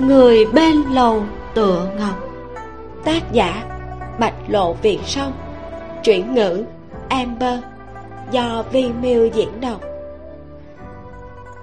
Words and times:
người 0.00 0.46
bên 0.46 0.82
lầu 0.92 1.22
tựa 1.54 1.88
ngọc. 1.98 2.28
Tác 3.04 3.32
giả, 3.32 3.64
bạch 4.20 4.34
lộ 4.48 4.72
viện 4.72 5.00
sông 5.04 5.32
chuyển 6.04 6.34
ngữ, 6.34 6.64
amber. 7.08 7.58
Do 8.30 8.64
vi 8.72 8.88
miu 9.02 9.26
diễn 9.26 9.60
đọc. 9.60 9.80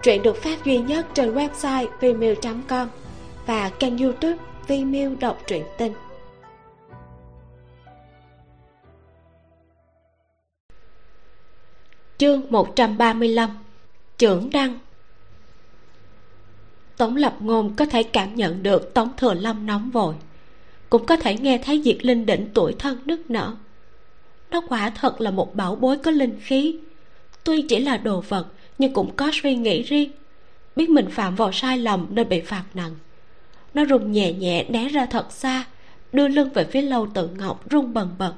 Truyện 0.04 0.21
được 0.21 0.38
phát 0.43 0.65
duy 0.65 0.77
nhất 0.77 1.05
trên 1.13 1.35
website 1.35 1.88
vimeo.com 1.99 2.88
và 3.45 3.70
kênh 3.79 3.97
youtube 3.97 4.38
Vimeo 4.67 5.11
đọc 5.20 5.38
truyện 5.47 5.63
Tình. 5.77 5.93
Chương 12.23 12.41
135 12.49 13.50
trưởng 14.18 14.50
đăng. 14.50 14.79
Tống 16.97 17.15
lập 17.15 17.36
ngôn 17.39 17.75
có 17.75 17.86
thể 17.86 18.04
cảm 18.04 18.36
nhận 18.36 18.64
được 18.64 18.93
tống 18.93 19.09
thừa 19.18 19.33
lâm 19.33 19.65
nóng 19.65 19.89
vội, 19.89 20.15
cũng 20.89 21.05
có 21.05 21.15
thể 21.17 21.37
nghe 21.37 21.57
thấy 21.57 21.81
diệt 21.86 22.05
linh 22.05 22.25
đỉnh 22.25 22.47
tuổi 22.54 22.75
thân 22.79 22.97
nức 23.05 23.29
nở. 23.29 23.54
Nó 24.51 24.61
quả 24.69 24.89
thật 24.89 25.21
là 25.21 25.31
một 25.31 25.55
bảo 25.55 25.75
bối 25.75 25.97
có 25.97 26.11
linh 26.11 26.39
khí. 26.41 26.79
Tuy 27.43 27.61
chỉ 27.61 27.79
là 27.79 27.97
đồ 27.97 28.23
vật, 28.28 28.47
nhưng 28.78 28.93
cũng 28.93 29.15
có 29.15 29.31
suy 29.33 29.55
nghĩ 29.55 29.83
riêng. 29.83 30.11
Biết 30.75 30.89
mình 30.89 31.09
phạm 31.09 31.36
vào 31.36 31.51
sai 31.51 31.78
lầm 31.78 32.08
nên 32.09 32.30
bị 32.30 32.42
phạt 32.42 32.64
nặng. 32.73 32.95
Nó 33.73 33.86
rung 33.86 34.11
nhẹ 34.11 34.33
nhẹ 34.33 34.66
né 34.69 34.88
ra 34.88 35.05
thật 35.05 35.31
xa, 35.31 35.66
đưa 36.14 36.28
lưng 36.28 36.50
về 36.53 36.64
phía 36.64 36.81
lâu 36.81 37.08
tự 37.14 37.28
ngọc 37.28 37.64
rung 37.72 37.94
bần 37.94 38.09
bật 38.17 38.33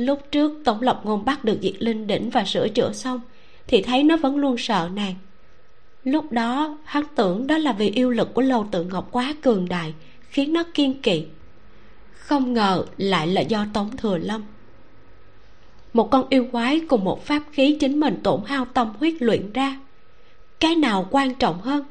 lúc 0.00 0.20
trước 0.32 0.52
tổng 0.64 0.82
lộc 0.82 1.06
ngôn 1.06 1.24
bắt 1.24 1.44
được 1.44 1.58
diệt 1.62 1.74
linh 1.78 2.06
đỉnh 2.06 2.30
và 2.30 2.44
sửa 2.44 2.68
chữa 2.68 2.92
xong, 2.92 3.20
thì 3.66 3.82
thấy 3.82 4.02
nó 4.02 4.16
vẫn 4.16 4.36
luôn 4.36 4.58
sợ 4.58 4.88
nàng. 4.94 5.14
Lúc 6.04 6.32
đó, 6.32 6.78
hắn 6.84 7.04
tưởng 7.14 7.46
đó 7.46 7.58
là 7.58 7.72
vì 7.72 7.90
yêu 7.90 8.10
lực 8.10 8.34
của 8.34 8.42
lâu 8.42 8.66
tự 8.70 8.84
ngọc 8.84 9.08
quá 9.10 9.34
cường 9.42 9.68
đại, 9.68 9.94
khiến 10.20 10.52
nó 10.52 10.62
kiên 10.74 11.02
kỵ. 11.02 11.24
Không 12.12 12.52
ngờ 12.52 12.84
lại 12.96 13.26
là 13.26 13.40
do 13.40 13.66
tống 13.72 13.96
thừa 13.96 14.18
lâm. 14.18 14.42
Một 15.92 16.10
con 16.10 16.26
yêu 16.28 16.46
quái 16.52 16.80
cùng 16.88 17.04
một 17.04 17.24
pháp 17.24 17.42
khí 17.52 17.76
chính 17.80 18.00
mình 18.00 18.20
tổn 18.22 18.40
hao 18.46 18.64
tâm 18.64 18.92
huyết 18.98 19.14
luyện 19.22 19.52
ra, 19.52 19.80
cái 20.60 20.76
nào 20.76 21.08
quan 21.10 21.34
trọng 21.34 21.60
hơn? 21.60 21.84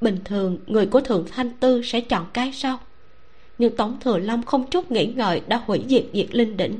Bình 0.00 0.18
thường, 0.24 0.58
người 0.66 0.86
của 0.86 1.00
thượng 1.00 1.26
thanh 1.30 1.52
tư 1.60 1.82
sẽ 1.82 2.00
chọn 2.00 2.26
cái 2.32 2.52
sau 2.52 2.78
nhưng 3.58 3.76
tống 3.76 4.00
thừa 4.00 4.18
long 4.18 4.42
không 4.42 4.70
chút 4.70 4.90
nghĩ 4.90 5.06
ngợi 5.06 5.42
đã 5.48 5.62
hủy 5.66 5.84
diệt 5.88 6.04
diệt 6.12 6.34
linh 6.34 6.56
đỉnh. 6.56 6.78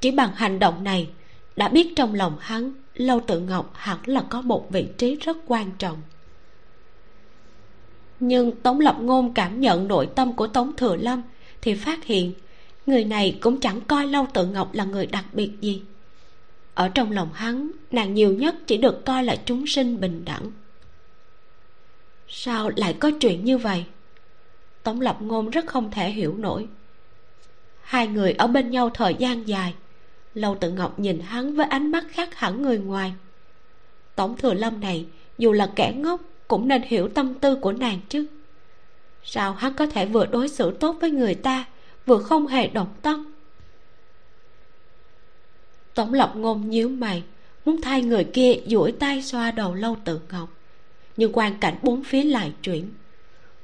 Chỉ 0.00 0.10
bằng 0.10 0.30
hành 0.34 0.58
động 0.58 0.84
này, 0.84 1.08
đã 1.56 1.68
biết 1.68 1.92
trong 1.96 2.14
lòng 2.14 2.36
hắn, 2.40 2.72
lâu 2.94 3.20
tự 3.26 3.40
ngọc 3.40 3.72
hẳn 3.74 3.98
là 4.06 4.24
có 4.30 4.40
một 4.40 4.70
vị 4.70 4.86
trí 4.98 5.16
rất 5.16 5.36
quan 5.46 5.70
trọng. 5.78 6.02
Nhưng 8.20 8.56
tống 8.56 8.80
lập 8.80 8.96
ngôn 9.00 9.34
cảm 9.34 9.60
nhận 9.60 9.88
nội 9.88 10.08
tâm 10.14 10.32
của 10.32 10.46
tống 10.46 10.76
thừa 10.76 10.96
lâm 10.96 11.22
thì 11.60 11.74
phát 11.74 12.04
hiện 12.04 12.32
người 12.86 13.04
này 13.04 13.38
cũng 13.40 13.60
chẳng 13.60 13.80
coi 13.80 14.06
lâu 14.06 14.26
tự 14.34 14.46
ngọc 14.46 14.74
là 14.74 14.84
người 14.84 15.06
đặc 15.06 15.24
biệt 15.32 15.50
gì. 15.60 15.82
Ở 16.74 16.88
trong 16.88 17.12
lòng 17.12 17.28
hắn, 17.32 17.70
nàng 17.90 18.14
nhiều 18.14 18.34
nhất 18.34 18.54
chỉ 18.66 18.76
được 18.76 19.04
coi 19.04 19.24
là 19.24 19.36
chúng 19.44 19.66
sinh 19.66 20.00
bình 20.00 20.24
đẳng. 20.24 20.50
Sao 22.28 22.70
lại 22.76 22.96
có 23.00 23.10
chuyện 23.20 23.44
như 23.44 23.58
vậy? 23.58 23.84
Tống 24.86 25.00
lập 25.00 25.16
ngôn 25.20 25.50
rất 25.50 25.66
không 25.66 25.90
thể 25.90 26.10
hiểu 26.10 26.34
nổi. 26.38 26.68
Hai 27.82 28.06
người 28.06 28.32
ở 28.32 28.46
bên 28.46 28.70
nhau 28.70 28.90
thời 28.90 29.14
gian 29.14 29.48
dài, 29.48 29.74
lâu 30.34 30.56
tự 30.60 30.70
ngọc 30.70 30.98
nhìn 30.98 31.20
hắn 31.20 31.56
với 31.56 31.66
ánh 31.66 31.90
mắt 31.90 32.04
khác 32.10 32.34
hẳn 32.34 32.62
người 32.62 32.78
ngoài. 32.78 33.14
Tống 34.14 34.36
thừa 34.36 34.54
lâm 34.54 34.80
này, 34.80 35.06
dù 35.38 35.52
là 35.52 35.72
kẻ 35.76 35.92
ngốc, 35.96 36.20
cũng 36.48 36.68
nên 36.68 36.82
hiểu 36.82 37.08
tâm 37.08 37.34
tư 37.34 37.54
của 37.54 37.72
nàng 37.72 38.00
chứ. 38.08 38.26
Sao 39.24 39.52
hắn 39.52 39.74
có 39.74 39.86
thể 39.86 40.06
vừa 40.06 40.26
đối 40.26 40.48
xử 40.48 40.70
tốt 40.70 40.96
với 41.00 41.10
người 41.10 41.34
ta, 41.34 41.64
vừa 42.06 42.18
không 42.18 42.46
hề 42.46 42.66
động 42.66 42.94
tâm? 43.02 43.32
Tổng 45.94 46.14
lập 46.14 46.32
ngôn 46.36 46.70
nhíu 46.70 46.88
mày, 46.88 47.22
muốn 47.64 47.80
thay 47.82 48.02
người 48.02 48.24
kia 48.24 48.54
duỗi 48.66 48.92
tay 48.92 49.22
xoa 49.22 49.50
đầu 49.50 49.74
lâu 49.74 49.96
tự 50.04 50.20
ngọc. 50.32 50.48
Nhưng 51.16 51.32
quan 51.32 51.54
cảnh 51.60 51.74
bốn 51.82 52.04
phía 52.04 52.22
lại 52.22 52.52
chuyển 52.62 52.90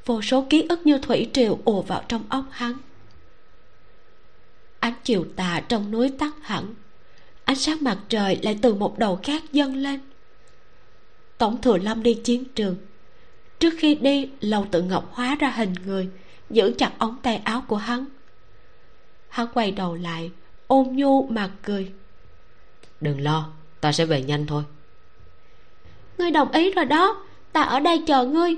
vô 0.07 0.23
số 0.23 0.47
ký 0.51 0.67
ức 0.69 0.87
như 0.87 0.99
thủy 0.99 1.31
triều 1.33 1.59
ùa 1.65 1.83
vào 1.83 2.03
trong 2.09 2.23
óc 2.29 2.45
hắn. 2.51 2.73
Ánh 4.81 4.95
chiều 5.05 5.27
tà 5.37 5.63
trong 5.69 5.91
núi 5.91 6.13
tắt 6.19 6.33
hẳn. 6.43 6.75
Ánh 7.45 7.57
sáng 7.57 7.79
mặt 7.81 7.99
trời 8.09 8.39
lại 8.43 8.59
từ 8.63 8.75
một 8.75 8.99
đầu 8.99 9.21
khác 9.23 9.43
dâng 9.53 9.77
lên. 9.77 10.01
Tổng 11.39 11.61
thừa 11.63 11.79
lâm 11.79 12.03
đi 12.03 12.15
chiến 12.15 12.45
trường. 12.45 12.77
Trước 13.59 13.75
khi 13.79 13.95
đi 13.95 14.31
lâu 14.41 14.67
tự 14.71 14.83
ngọc 14.83 15.11
hóa 15.13 15.37
ra 15.41 15.51
hình 15.51 15.75
người 15.87 16.09
giữ 16.51 16.75
chặt 16.79 16.93
ống 16.99 17.17
tay 17.23 17.37
áo 17.37 17.65
của 17.69 17.77
hắn. 17.77 18.05
Hắn 19.29 19.47
quay 19.55 19.71
đầu 19.71 19.95
lại 19.95 20.31
ôn 20.67 20.89
nhu 20.93 21.27
mà 21.27 21.51
cười. 21.63 21.93
Đừng 23.01 23.21
lo 23.21 23.49
ta 23.81 23.93
sẽ 23.93 24.05
về 24.05 24.23
nhanh 24.23 24.47
thôi. 24.47 24.63
Ngươi 26.19 26.31
đồng 26.31 26.53
ý 26.53 26.73
rồi 26.73 26.85
đó 26.85 27.25
ta 27.53 27.63
ở 27.63 27.81
đây 27.81 28.03
chờ 28.07 28.25
ngươi 28.25 28.57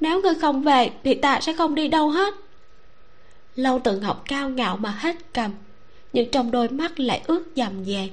nếu 0.00 0.22
ngươi 0.22 0.34
không 0.34 0.62
về 0.62 0.90
thì 1.04 1.14
ta 1.14 1.40
sẽ 1.40 1.52
không 1.52 1.74
đi 1.74 1.88
đâu 1.88 2.10
hết. 2.10 2.34
Lâu 3.56 3.80
tự 3.84 3.98
ngọc 3.98 4.22
cao 4.28 4.50
ngạo 4.50 4.76
mà 4.76 4.90
hết 4.90 5.16
cầm 5.32 5.50
nhưng 6.12 6.30
trong 6.30 6.50
đôi 6.50 6.68
mắt 6.68 7.00
lại 7.00 7.22
ướt 7.26 7.42
dầm 7.56 7.84
dề 7.84 8.08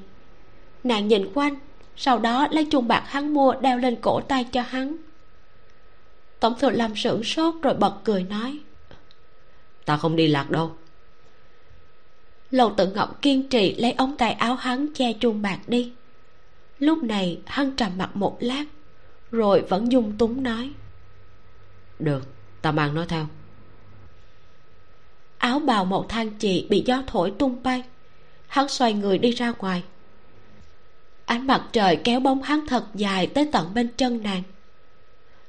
nàng 0.84 1.08
nhìn 1.08 1.32
quanh 1.34 1.56
sau 1.96 2.20
đó 2.20 2.48
lấy 2.52 2.66
chuông 2.72 2.88
bạc 2.88 3.04
hắn 3.08 3.34
mua 3.34 3.54
đeo 3.54 3.78
lên 3.78 3.96
cổ 4.02 4.22
tay 4.22 4.44
cho 4.44 4.62
hắn. 4.62 4.98
Tổng 6.40 6.54
thừa 6.60 6.70
lâm 6.70 6.96
sửng 6.96 7.24
sốt 7.24 7.56
rồi 7.62 7.74
bật 7.74 7.94
cười 8.04 8.24
nói 8.24 8.60
ta 9.88 9.98
không 9.98 10.16
đi 10.16 10.28
lạc 10.28 10.50
đâu. 10.50 10.72
Lầu 12.52 12.74
tự 12.78 12.88
ngọc 12.88 13.22
kiên 13.22 13.50
trì 13.50 13.76
lấy 13.76 13.92
ống 13.92 14.18
tay 14.18 14.32
áo 14.32 14.56
hắn 14.56 14.88
che 14.94 15.14
chuông 15.14 15.42
bạc 15.42 15.60
đi. 15.68 15.92
Lúc 16.80 17.04
này 17.04 17.40
hắn 17.46 17.72
trầm 17.76 17.92
mặt 17.98 18.16
một 18.16 18.38
lát 18.40 18.64
rồi 19.32 19.62
vẫn 19.62 19.92
dung 19.92 20.18
túng 20.18 20.44
nói 20.44 20.72
được 22.00 22.24
ta 22.62 22.72
mang 22.72 22.96
nó 22.96 23.06
theo. 23.06 23.28
Áo 25.38 25.60
bào 25.60 25.86
màu 25.86 26.06
than 26.10 26.30
chị 26.30 26.68
bị 26.70 26.84
gió 26.86 27.04
thổi 27.08 27.34
tung 27.40 27.64
bay. 27.64 27.84
Hắn 28.48 28.68
xoay 28.68 28.94
người 28.94 29.18
đi 29.18 29.32
ra 29.32 29.54
ngoài. 29.60 29.84
Ánh 31.26 31.48
mặt 31.48 31.68
trời 31.72 31.96
kéo 32.04 32.20
bóng 32.20 32.42
hắn 32.42 32.68
thật 32.68 32.86
dài 32.96 33.28
tới 33.28 33.50
tận 33.52 33.74
bên 33.74 33.90
chân 33.98 34.24
nàng. 34.24 34.44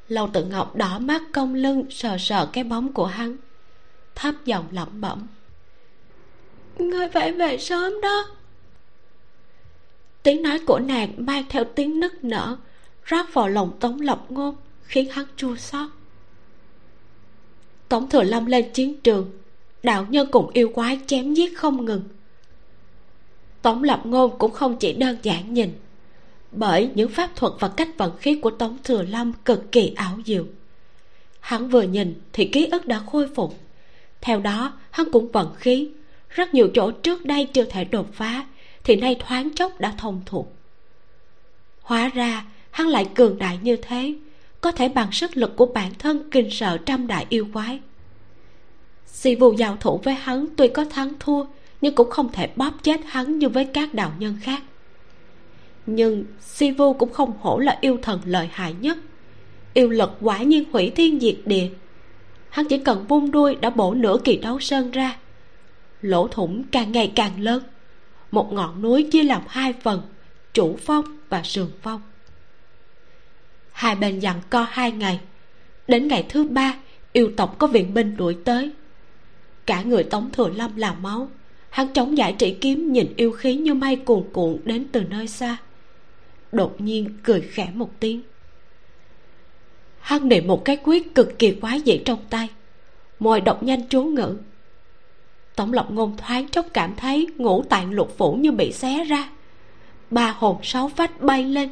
Lâu 0.08 0.30
tự 0.32 0.44
ngọc 0.44 0.76
đỏ 0.76 0.98
mắt 0.98 1.22
cong 1.32 1.54
lưng 1.54 1.84
sờ 1.90 2.18
sờ 2.18 2.46
cái 2.52 2.64
bóng 2.64 2.92
của 2.92 3.06
hắn. 3.06 3.36
Thấp 4.14 4.34
giọng 4.44 4.66
lẩm 4.70 5.00
bẩm. 5.00 5.26
Ngươi 6.78 7.08
phải 7.08 7.32
về 7.32 7.58
sớm 7.58 8.00
đó. 8.02 8.24
Tiếng 10.22 10.42
nói 10.42 10.58
của 10.66 10.78
nàng 10.78 11.12
mang 11.16 11.44
theo 11.48 11.64
tiếng 11.64 12.00
nức 12.00 12.24
nở, 12.24 12.56
rót 13.04 13.26
vào 13.32 13.48
lòng 13.48 13.76
tống 13.80 14.00
lập 14.00 14.24
ngôn, 14.28 14.56
khiến 14.82 15.10
hắn 15.10 15.26
chua 15.36 15.56
xót 15.56 15.90
tống 17.88 18.08
thừa 18.08 18.22
lâm 18.22 18.46
lên 18.46 18.72
chiến 18.72 19.00
trường. 19.00 19.30
Đạo 19.82 20.06
nhân 20.10 20.28
cùng 20.30 20.50
yêu 20.52 20.70
quái 20.74 20.98
chém 21.06 21.34
giết 21.34 21.58
không 21.58 21.84
ngừng. 21.84 22.02
Tống 23.62 23.82
lập 23.82 24.00
ngôn 24.04 24.38
cũng 24.38 24.52
không 24.52 24.76
chỉ 24.76 24.92
đơn 24.92 25.16
giản 25.22 25.54
nhìn, 25.54 25.72
bởi 26.50 26.90
những 26.94 27.10
pháp 27.10 27.36
thuật 27.36 27.52
và 27.58 27.68
cách 27.68 27.88
vận 27.98 28.16
khí 28.16 28.34
của 28.34 28.50
tống 28.50 28.78
thừa 28.84 29.02
lâm 29.02 29.32
cực 29.32 29.72
kỳ 29.72 29.92
ảo 29.96 30.18
diệu. 30.26 30.44
Hắn 31.40 31.68
vừa 31.68 31.82
nhìn 31.82 32.20
thì 32.32 32.44
ký 32.44 32.66
ức 32.66 32.86
đã 32.86 33.02
khôi 33.06 33.28
phục. 33.34 33.54
Theo 34.20 34.40
đó, 34.40 34.72
hắn 34.90 35.12
cũng 35.12 35.32
vận 35.32 35.54
khí. 35.54 35.88
Rất 36.28 36.54
nhiều 36.54 36.68
chỗ 36.74 36.90
trước 36.90 37.24
đây 37.24 37.44
chưa 37.44 37.64
thể 37.64 37.84
đột 37.84 38.06
phá, 38.12 38.46
thì 38.84 38.96
nay 38.96 39.16
thoáng 39.18 39.54
chốc 39.54 39.80
đã 39.80 39.94
thông 39.98 40.22
thuộc. 40.26 40.52
Hóa 41.80 42.08
ra, 42.08 42.44
hắn 42.70 42.88
lại 42.88 43.10
cường 43.14 43.38
đại 43.38 43.58
như 43.62 43.76
thế, 43.76 44.14
có 44.60 44.72
thể 44.72 44.88
bằng 44.88 45.12
sức 45.12 45.36
lực 45.36 45.56
của 45.56 45.66
bản 45.66 45.94
thân 45.98 46.30
kinh 46.30 46.50
sợ 46.50 46.78
trăm 46.86 47.06
đại 47.06 47.26
yêu 47.28 47.46
quái 47.52 47.80
si 49.12 49.34
vu 49.34 49.52
giao 49.52 49.76
thủ 49.80 50.00
với 50.04 50.14
hắn 50.14 50.46
tuy 50.56 50.68
có 50.68 50.84
thắng 50.84 51.12
thua, 51.20 51.44
nhưng 51.80 51.94
cũng 51.94 52.10
không 52.10 52.32
thể 52.32 52.48
bóp 52.56 52.72
chết 52.82 53.00
hắn 53.06 53.38
như 53.38 53.48
với 53.48 53.64
các 53.64 53.94
đạo 53.94 54.12
nhân 54.18 54.36
khác. 54.42 54.62
Nhưng 55.86 56.24
si 56.40 56.70
vu 56.70 56.92
cũng 56.92 57.12
không 57.12 57.32
hổ 57.40 57.58
là 57.58 57.78
yêu 57.80 57.98
thần 58.02 58.20
lợi 58.24 58.48
hại 58.52 58.74
nhất, 58.80 58.98
yêu 59.74 59.88
lực 59.88 60.10
quả 60.20 60.38
nhiên 60.42 60.64
hủy 60.72 60.90
thiên 60.90 61.20
diệt 61.20 61.36
địa. 61.44 61.68
Hắn 62.48 62.66
chỉ 62.68 62.78
cần 62.78 63.06
vung 63.08 63.30
đuôi 63.30 63.54
đã 63.54 63.70
bổ 63.70 63.94
nửa 63.94 64.16
kỳ 64.24 64.36
đấu 64.36 64.60
sơn 64.60 64.90
ra. 64.90 65.16
Lỗ 66.02 66.28
thủng 66.28 66.64
càng 66.64 66.92
ngày 66.92 67.12
càng 67.14 67.40
lớn, 67.40 67.62
một 68.30 68.52
ngọn 68.52 68.82
núi 68.82 69.08
chia 69.12 69.22
làm 69.22 69.42
hai 69.48 69.72
phần, 69.82 70.02
chủ 70.52 70.76
phong 70.84 71.04
và 71.28 71.42
sườn 71.42 71.68
phong. 71.82 72.00
Hai 73.72 73.96
bên 73.96 74.18
dặn 74.18 74.40
co 74.50 74.66
hai 74.70 74.92
ngày, 74.92 75.20
đến 75.88 76.08
ngày 76.08 76.26
thứ 76.28 76.44
ba, 76.44 76.74
yêu 77.12 77.32
tộc 77.36 77.58
có 77.58 77.66
viện 77.66 77.94
binh 77.94 78.16
đuổi 78.16 78.36
tới 78.44 78.70
cả 79.68 79.82
người 79.82 80.04
tống 80.04 80.30
thừa 80.32 80.48
lâm 80.48 80.76
là 80.76 80.92
máu. 80.92 81.28
Hắn 81.70 81.88
chống 81.92 82.18
giải 82.18 82.32
trị 82.38 82.56
kiếm 82.60 82.92
nhìn 82.92 83.12
yêu 83.16 83.32
khí 83.32 83.54
như 83.54 83.74
mây 83.74 83.96
cuồn 83.96 84.24
cuộn 84.32 84.56
đến 84.64 84.86
từ 84.92 85.00
nơi 85.00 85.26
xa. 85.26 85.56
Đột 86.52 86.80
nhiên 86.80 87.10
cười 87.22 87.40
khẽ 87.40 87.68
một 87.74 87.90
tiếng. 88.00 88.20
Hắn 90.00 90.28
niệm 90.28 90.46
một 90.46 90.64
cái 90.64 90.78
quyết 90.84 91.14
cực 91.14 91.38
kỳ 91.38 91.52
quái 91.52 91.82
dị 91.86 91.98
trong 91.98 92.18
tay. 92.30 92.48
Môi 93.18 93.40
đọc 93.40 93.62
nhanh 93.62 93.88
chú 93.88 94.02
ngữ. 94.02 94.36
Tổng 95.56 95.72
lộc 95.72 95.90
ngôn 95.90 96.16
thoáng 96.16 96.48
chốc 96.48 96.66
cảm 96.72 96.94
thấy 96.96 97.26
ngũ 97.36 97.62
tạng 97.62 97.92
lục 97.92 98.14
phủ 98.18 98.32
như 98.32 98.52
bị 98.52 98.72
xé 98.72 99.04
ra. 99.04 99.28
Ba 100.10 100.34
hồn 100.38 100.56
sáu 100.62 100.88
phách 100.88 101.20
bay 101.20 101.44
lên, 101.44 101.70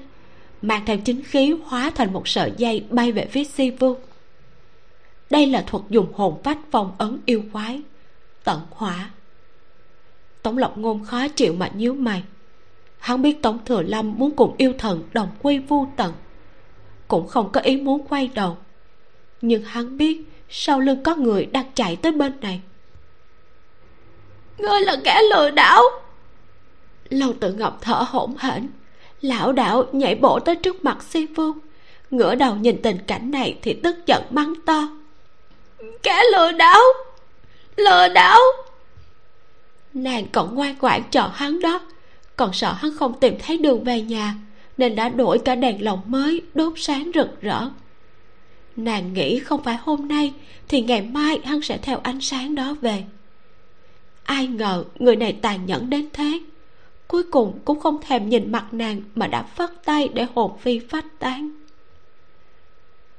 mang 0.62 0.82
theo 0.87 0.96
chính 0.96 1.22
khí 1.22 1.54
hóa 1.64 1.90
thành 1.94 2.12
một 2.12 2.28
sợi 2.28 2.52
dây 2.56 2.84
bay 2.90 3.12
về 3.12 3.26
phía 3.31 3.44
si 3.44 3.70
vương 3.70 3.99
đây 5.31 5.46
là 5.46 5.64
thuật 5.67 5.82
dùng 5.90 6.12
hồn 6.14 6.40
phách 6.44 6.58
phong 6.70 6.94
ấn 6.99 7.19
yêu 7.26 7.43
quái. 7.52 7.82
Tận 8.44 8.61
hỏa. 8.70 9.11
Tống 10.43 10.58
lộc 10.58 10.78
ngôn 10.78 11.05
khó 11.05 11.28
chịu 11.28 11.52
mà 11.52 11.70
nhíu 11.75 11.94
mày. 11.94 12.23
Hắn 12.99 13.23
biết 13.23 13.43
tống 13.43 13.58
thừa 13.64 13.82
lâm 13.82 14.14
muốn 14.19 14.31
cùng 14.37 14.55
yêu 14.58 14.73
thần 14.78 15.02
đồng 15.12 15.28
quy 15.43 15.58
vu 15.58 15.87
tận 15.96 16.12
cũng 17.08 17.28
không 17.28 17.52
có 17.52 17.61
ý 17.61 17.76
muốn 17.76 18.06
quay 18.08 18.31
đầu. 18.34 18.56
Nhưng 19.40 19.62
hắn 19.62 19.96
biết 19.96 20.23
sau 20.49 20.81
lưng 20.81 21.02
có 21.02 21.17
người 21.17 21.46
đang 21.46 21.67
chạy 21.75 21.96
tới 21.96 22.12
bên 22.12 22.32
này. 22.40 22.61
Ngươi 24.58 24.81
là 24.81 24.96
kẻ 25.05 25.20
lừa 25.31 25.50
đảo. 25.50 25.82
Lâu 27.08 27.32
tự 27.40 27.52
ngọc 27.52 27.78
thở 27.81 28.05
hổn 28.08 28.34
hển. 28.38 28.69
Lão 29.20 29.52
đạo 29.52 29.84
nhảy 29.93 30.14
bộ 30.14 30.40
tới 30.40 30.56
trước 30.56 30.84
mặt 30.84 31.02
si 31.02 31.26
vương. 31.26 31.58
Ngửa 32.11 32.34
đầu 32.34 32.55
nhìn 32.56 32.82
tình 32.82 32.99
cảnh 33.06 33.31
này 33.31 33.58
thì 33.62 33.75
tức 33.82 34.06
giận 34.06 34.23
mắng 34.31 34.55
to 34.67 34.88
kẻ 36.03 36.23
lừa 36.33 36.53
đảo. 36.53 36.81
Lừa 37.77 38.09
đảo. 38.09 38.41
Nàng 39.94 40.27
còn 40.33 40.55
ngoan 40.55 40.75
ngoãn 40.81 41.03
chờ 41.11 41.31
hắn 41.35 41.61
đó. 41.61 41.81
Còn 42.37 42.53
sợ 42.53 42.73
hắn 42.73 42.97
không 42.97 43.21
tìm 43.21 43.35
thấy 43.38 43.59
đường 43.59 43.85
về 43.85 44.00
nhà, 44.00 44.35
nên 44.77 44.97
đã 44.97 45.09
đổi 45.09 45.38
cả 45.38 45.55
đèn 45.55 45.85
lồng 45.85 46.00
mới, 46.06 46.43
đốt 46.55 46.73
sáng 46.77 47.11
rực 47.15 47.41
rỡ. 47.41 47.69
Nàng 48.77 49.12
nghĩ 49.12 49.38
không 49.38 49.62
phải 49.62 49.77
hôm 49.77 50.09
nay, 50.09 50.33
thì 50.69 50.81
ngày 50.81 51.03
mai 51.03 51.41
hắn 51.44 51.62
sẽ 51.62 51.79
theo 51.79 52.00
ánh 52.03 52.21
sáng 52.21 52.55
đó 52.55 52.77
về. 52.81 53.05
Ai 54.25 54.47
ngờ 54.47 54.85
người 54.99 55.17
này 55.17 55.33
tàn 55.33 55.67
nhẫn 55.67 55.91
đến 55.91 56.09
thế. 56.12 56.41
Cuối 57.09 57.23
cùng 57.23 57.59
cũng 57.65 57.81
không 57.81 58.00
thèm 58.03 58.29
nhìn 58.29 58.53
mặt 58.53 58.67
nàng 58.73 59.00
mà 59.15 59.27
đã 59.27 59.43
phất 59.43 59.85
tay 59.85 60.09
để 60.15 60.27
hồn 60.35 60.59
phi 60.61 60.79
phách 60.79 61.19
tán 61.19 61.50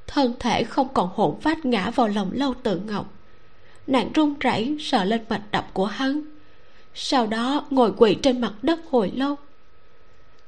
thân 0.07 0.33
thể 0.39 0.63
không 0.63 0.88
còn 0.94 1.09
hỗn 1.15 1.42
phát 1.42 1.65
ngã 1.65 1.89
vào 1.89 2.07
lòng 2.07 2.31
lâu 2.33 2.54
tự 2.63 2.81
ngọc. 2.88 3.13
Nàng 3.88 4.12
run 4.13 4.33
rẩy 4.39 4.77
sợ 4.80 5.04
lên 5.04 5.21
mạch 5.30 5.42
đập 5.51 5.68
của 5.74 5.86
hắn. 5.86 6.21
Sau 6.94 7.27
đó 7.27 7.65
ngồi 7.69 7.94
quỳ 7.98 8.15
trên 8.24 8.42
mặt 8.42 8.54
đất 8.62 8.80
hồi 8.89 9.12
lâu. 9.15 9.36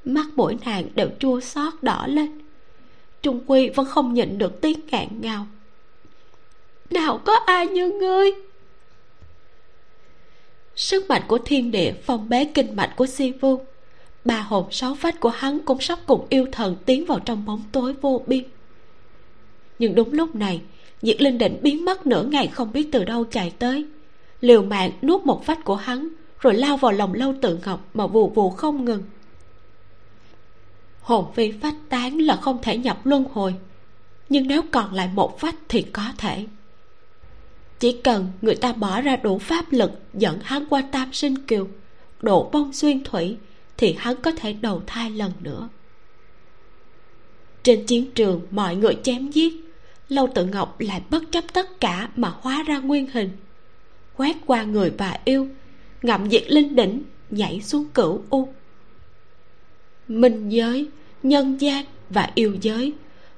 Mắt 0.04 0.26
mỗi 0.36 0.56
nàng 0.64 0.84
đều 0.94 1.08
chua 1.18 1.40
xót 1.40 1.72
đỏ 1.82 2.06
lên. 2.06 2.40
Trung 3.22 3.40
quy 3.46 3.68
vẫn 3.68 3.86
không 3.86 4.14
nhịn 4.14 4.38
được 4.38 4.60
tiếng 4.60 4.80
ngạn 4.90 5.20
ngào. 5.20 5.46
Nào 6.90 7.20
có 7.24 7.34
ai 7.46 7.66
như 7.66 7.92
ngươi? 7.92 8.30
Sức 10.76 11.08
mạnh 11.08 11.22
của 11.28 11.38
thiên 11.44 11.70
địa, 11.70 11.92
phong 12.04 12.28
bế 12.28 12.44
kinh 12.44 12.76
mạch 12.76 12.92
của 12.96 13.06
si 13.06 13.32
vu 13.32 13.64
ba 14.24 14.40
hồn 14.40 14.64
sáu 14.70 14.94
phách 14.94 15.20
của 15.20 15.28
hắn 15.28 15.58
cũng 15.64 15.80
sắp 15.80 15.98
cùng 16.06 16.26
yêu 16.28 16.46
thần 16.52 16.76
tiến 16.86 17.04
vào 17.06 17.20
trong 17.20 17.44
bóng 17.44 17.62
tối 17.72 17.92
vô 17.92 18.22
biên 18.26 18.44
nhưng 19.80 19.94
đúng 19.94 20.12
lúc 20.12 20.34
này 20.34 20.60
diệt 21.02 21.22
linh 21.22 21.38
định 21.38 21.58
biến 21.62 21.84
mất 21.84 22.06
nửa 22.06 22.22
ngày 22.22 22.46
không 22.46 22.72
biết 22.72 22.88
từ 22.92 23.04
đâu 23.04 23.24
chạy 23.24 23.52
tới. 23.58 23.86
Liều 24.40 24.62
mạng 24.62 24.90
nuốt 25.02 25.22
một 25.24 25.46
vách 25.46 25.64
của 25.64 25.76
hắn, 25.76 26.08
rồi 26.40 26.54
lao 26.54 26.76
vào 26.76 26.92
lòng 26.92 27.14
lâu 27.14 27.34
tự 27.42 27.58
ngọc 27.64 27.88
mà 27.94 28.06
vù 28.06 28.28
vù 28.28 28.50
không 28.50 28.84
ngừng. 28.84 29.02
Hồn 31.00 31.24
phi 31.34 31.52
phách 31.52 31.74
tán 31.88 32.18
là 32.18 32.36
không 32.36 32.58
thể 32.62 32.78
nhập 32.78 33.06
luân 33.06 33.24
hồi, 33.32 33.54
nhưng 34.28 34.46
nếu 34.46 34.62
còn 34.70 34.94
lại 34.94 35.10
một 35.14 35.40
vách 35.40 35.56
thì 35.68 35.82
có 35.82 36.04
thể. 36.18 36.46
Chỉ 37.78 37.92
cần 37.92 38.28
người 38.42 38.54
ta 38.54 38.72
bỏ 38.72 39.00
ra 39.00 39.16
đủ 39.16 39.38
pháp 39.38 39.64
lực 39.70 39.90
dẫn 40.14 40.38
hắn 40.42 40.66
qua 40.66 40.82
tam 40.92 41.12
sinh 41.12 41.38
kiều, 41.38 41.68
độ 42.22 42.50
bông 42.52 42.72
xuyên 42.72 43.04
thủy, 43.04 43.36
thì 43.76 43.94
hắn 43.98 44.16
có 44.16 44.32
thể 44.32 44.52
đầu 44.52 44.82
thai 44.86 45.10
lần 45.10 45.32
nữa. 45.40 45.68
Trên 47.62 47.86
chiến 47.86 48.10
trường, 48.14 48.40
mọi 48.50 48.76
người 48.76 48.98
chém 49.02 49.30
giết 49.30 49.69
lâu 50.12 50.28
tự 50.34 50.46
ngọc 50.46 50.80
lại 50.80 51.02
bất 51.10 51.22
chấp 51.32 51.44
tất 51.52 51.80
cả 51.80 52.08
mà 52.16 52.32
hóa 52.40 52.62
ra 52.62 52.78
nguyên 52.78 53.06
hình. 53.12 53.30
Quét 54.16 54.36
qua 54.46 54.62
người 54.62 54.92
bà 54.98 55.16
yêu, 55.24 55.48
ngậm 56.02 56.30
diệt 56.30 56.50
linh 56.50 56.76
đỉnh 56.76 57.02
nhảy 57.30 57.60
xuống 57.60 57.86
cửu 57.94 58.22
u. 58.30 58.48
Minh 60.08 60.48
giới, 60.48 60.88
nhân 61.22 61.60
gian 61.60 61.84
và 62.10 62.30
yêu 62.34 62.56
giới, 62.60 62.92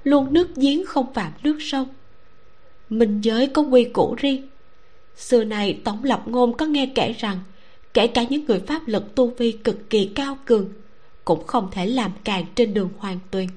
luôn 0.05 0.35
nước 0.35 0.57
giếng 0.57 0.87
không 0.87 1.15
phạm 1.15 1.33
nước 1.43 1.57
sông. 1.61 1.89
Minh 2.89 3.21
giới 3.21 3.47
có 3.47 3.63
quy 3.63 3.85
củ 3.85 4.15
riêng. 4.19 4.49
Xưa 5.17 5.45
này 5.45 5.81
tổng 5.85 6.05
lập 6.05 6.23
ngôn 6.27 6.57
có 6.57 6.67
nghe 6.67 6.93
kể 6.95 7.15
rằng, 7.19 7.39
kể 7.95 8.07
cả 8.07 8.25
những 8.31 8.45
người 8.45 8.61
pháp 8.61 8.89
lực 8.89 9.15
tu 9.15 9.31
vi 9.31 9.53
cực 9.53 9.91
kỳ 9.91 10.11
cao 10.15 10.39
cường, 10.45 10.69
cũng 11.25 11.47
không 11.47 11.69
thể 11.73 11.87
làm 11.87 12.11
càng 12.25 12.45
trên 12.55 12.75
đường 12.75 12.91
hoàng 12.99 13.19
tuyền 13.31 13.49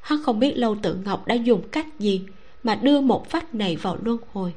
hắn 0.00 0.22
không 0.22 0.38
biết 0.40 0.52
lâu 0.56 0.76
tự 0.82 0.94
ngọc 1.04 1.26
đã 1.26 1.34
dùng 1.34 1.68
cách 1.68 1.86
gì 1.98 2.22
mà 2.62 2.74
đưa 2.74 3.00
một 3.00 3.30
phách 3.30 3.54
này 3.54 3.76
vào 3.76 3.98
luân 4.04 4.18
hồi. 4.32 4.54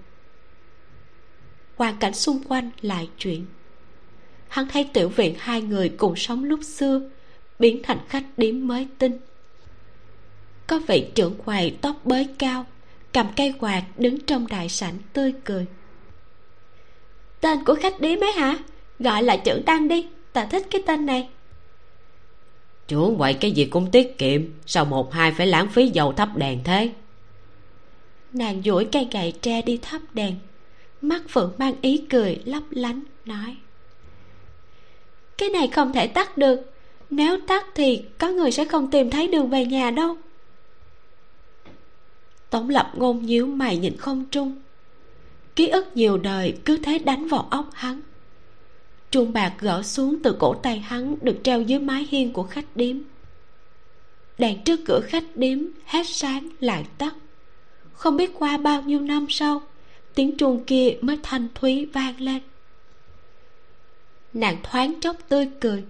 Hoàn 1.76 1.98
cảnh 1.98 2.14
xung 2.14 2.44
quanh 2.44 2.70
lại 2.82 3.10
chuyện 3.18 3.46
hắn 4.54 4.68
thấy 4.68 4.90
tiểu 4.94 5.10
viện 5.10 5.36
hai 5.40 5.62
người 5.62 5.90
cùng 5.90 6.16
sống 6.16 6.44
lúc 6.44 6.60
xưa, 6.64 7.02
biến 7.60 7.80
thành 7.84 7.98
khách 8.10 8.24
điếm 8.38 8.68
mới 8.68 8.88
tinh. 8.98 9.18
Có 10.68 10.80
vị 10.88 11.12
trưởng 11.16 11.36
quầy 11.46 11.78
tóc 11.82 11.96
bới 12.06 12.28
cao, 12.40 12.66
cầm 13.14 13.28
cây 13.36 13.54
quạt 13.60 13.84
đứng 13.98 14.20
trong 14.20 14.48
đại 14.48 14.70
sảnh 14.70 14.94
tươi 15.14 15.34
cười. 15.44 15.66
Tên 17.42 17.64
của 17.66 17.76
khách 17.76 18.00
điếm 18.00 18.24
ấy 18.24 18.32
hả? 18.32 18.58
Gọi 19.00 19.24
là 19.24 19.38
trưởng 19.38 19.64
tăng 19.64 19.88
đi, 19.88 20.08
ta 20.34 20.46
thích 20.46 20.68
cái 20.72 20.82
tên 20.88 21.06
này 21.06 21.30
trưởng 22.94 23.18
quậy 23.18 23.34
cái 23.34 23.52
gì 23.52 23.66
cũng 23.66 23.92
tiết 23.92 24.18
kiệm 24.18 24.42
sao 24.66 24.86
một 24.86 25.14
hai 25.14 25.32
phải 25.32 25.48
lãng 25.48 25.70
phí 25.70 25.88
dầu 25.88 26.14
thắp 26.14 26.36
đèn 26.36 26.60
thế. 26.64 26.92
Nàng 28.34 28.62
duỗi 28.66 28.88
cây 28.92 29.08
gậy 29.12 29.34
tre 29.42 29.62
đi 29.62 29.80
thắp 29.82 30.02
đèn. 30.14 30.36
Mắt 31.02 31.22
phượng 31.30 31.54
mang 31.58 31.74
ý 31.82 31.98
cười, 32.10 32.42
lấp 32.46 32.64
lánh, 32.70 33.04
nói. 33.26 33.56
Cái 35.38 35.50
này 35.50 35.68
không 35.68 35.94
thể 35.94 36.08
tắt 36.08 36.38
được. 36.38 36.72
Nếu 37.10 37.38
tắt 37.48 37.66
thì 37.76 38.04
có 38.18 38.30
người 38.30 38.52
sẽ 38.52 38.66
không 38.66 38.92
tìm 38.92 39.10
thấy 39.10 39.28
đường 39.28 39.50
về 39.50 39.66
nhà 39.66 39.92
đâu. 39.92 40.18
Tổng 42.50 42.70
lập 42.70 42.92
ngôn 42.96 43.26
nhíu 43.26 43.48
mày 43.48 43.78
nhìn 43.78 43.98
không 43.98 44.26
trung. 44.32 44.62
Ký 45.56 45.68
ức 45.68 45.98
nhiều 45.98 46.18
đời 46.18 46.58
cứ 46.66 46.78
thế 46.78 47.00
đánh 47.00 47.28
vào 47.28 47.48
óc 47.50 47.70
hắn 47.74 48.02
chuông 49.14 49.34
bạc 49.34 49.54
gỡ 49.60 49.84
xuống 49.84 50.16
từ 50.24 50.36
cổ 50.40 50.54
tay 50.54 50.80
hắn 50.80 51.16
được 51.22 51.36
treo 51.44 51.62
dưới 51.62 51.80
mái 51.80 52.08
hiên 52.10 52.34
của 52.34 52.44
khách 52.44 52.66
điếm. 52.76 52.98
Đèn 54.38 54.64
trước 54.64 54.80
cửa 54.86 55.02
khách 55.08 55.24
điếm 55.36 55.60
hết 55.86 56.08
sáng 56.08 56.50
lại 56.60 56.86
tắt. 56.98 57.16
Không 57.94 58.18
biết 58.18 58.32
qua 58.40 58.58
bao 58.58 58.82
nhiêu 58.82 59.00
năm 59.00 59.26
sau, 59.30 59.62
tiếng 60.16 60.38
chuông 60.38 60.64
kia 60.64 60.98
mới 61.02 61.20
thanh 61.24 61.48
thúy 61.56 61.86
vang 61.86 62.22
lên. 62.22 62.42
Nàng 64.34 64.58
thoáng 64.64 65.00
chốc 65.00 65.16
tươi 65.30 65.50
cười, 65.60 65.84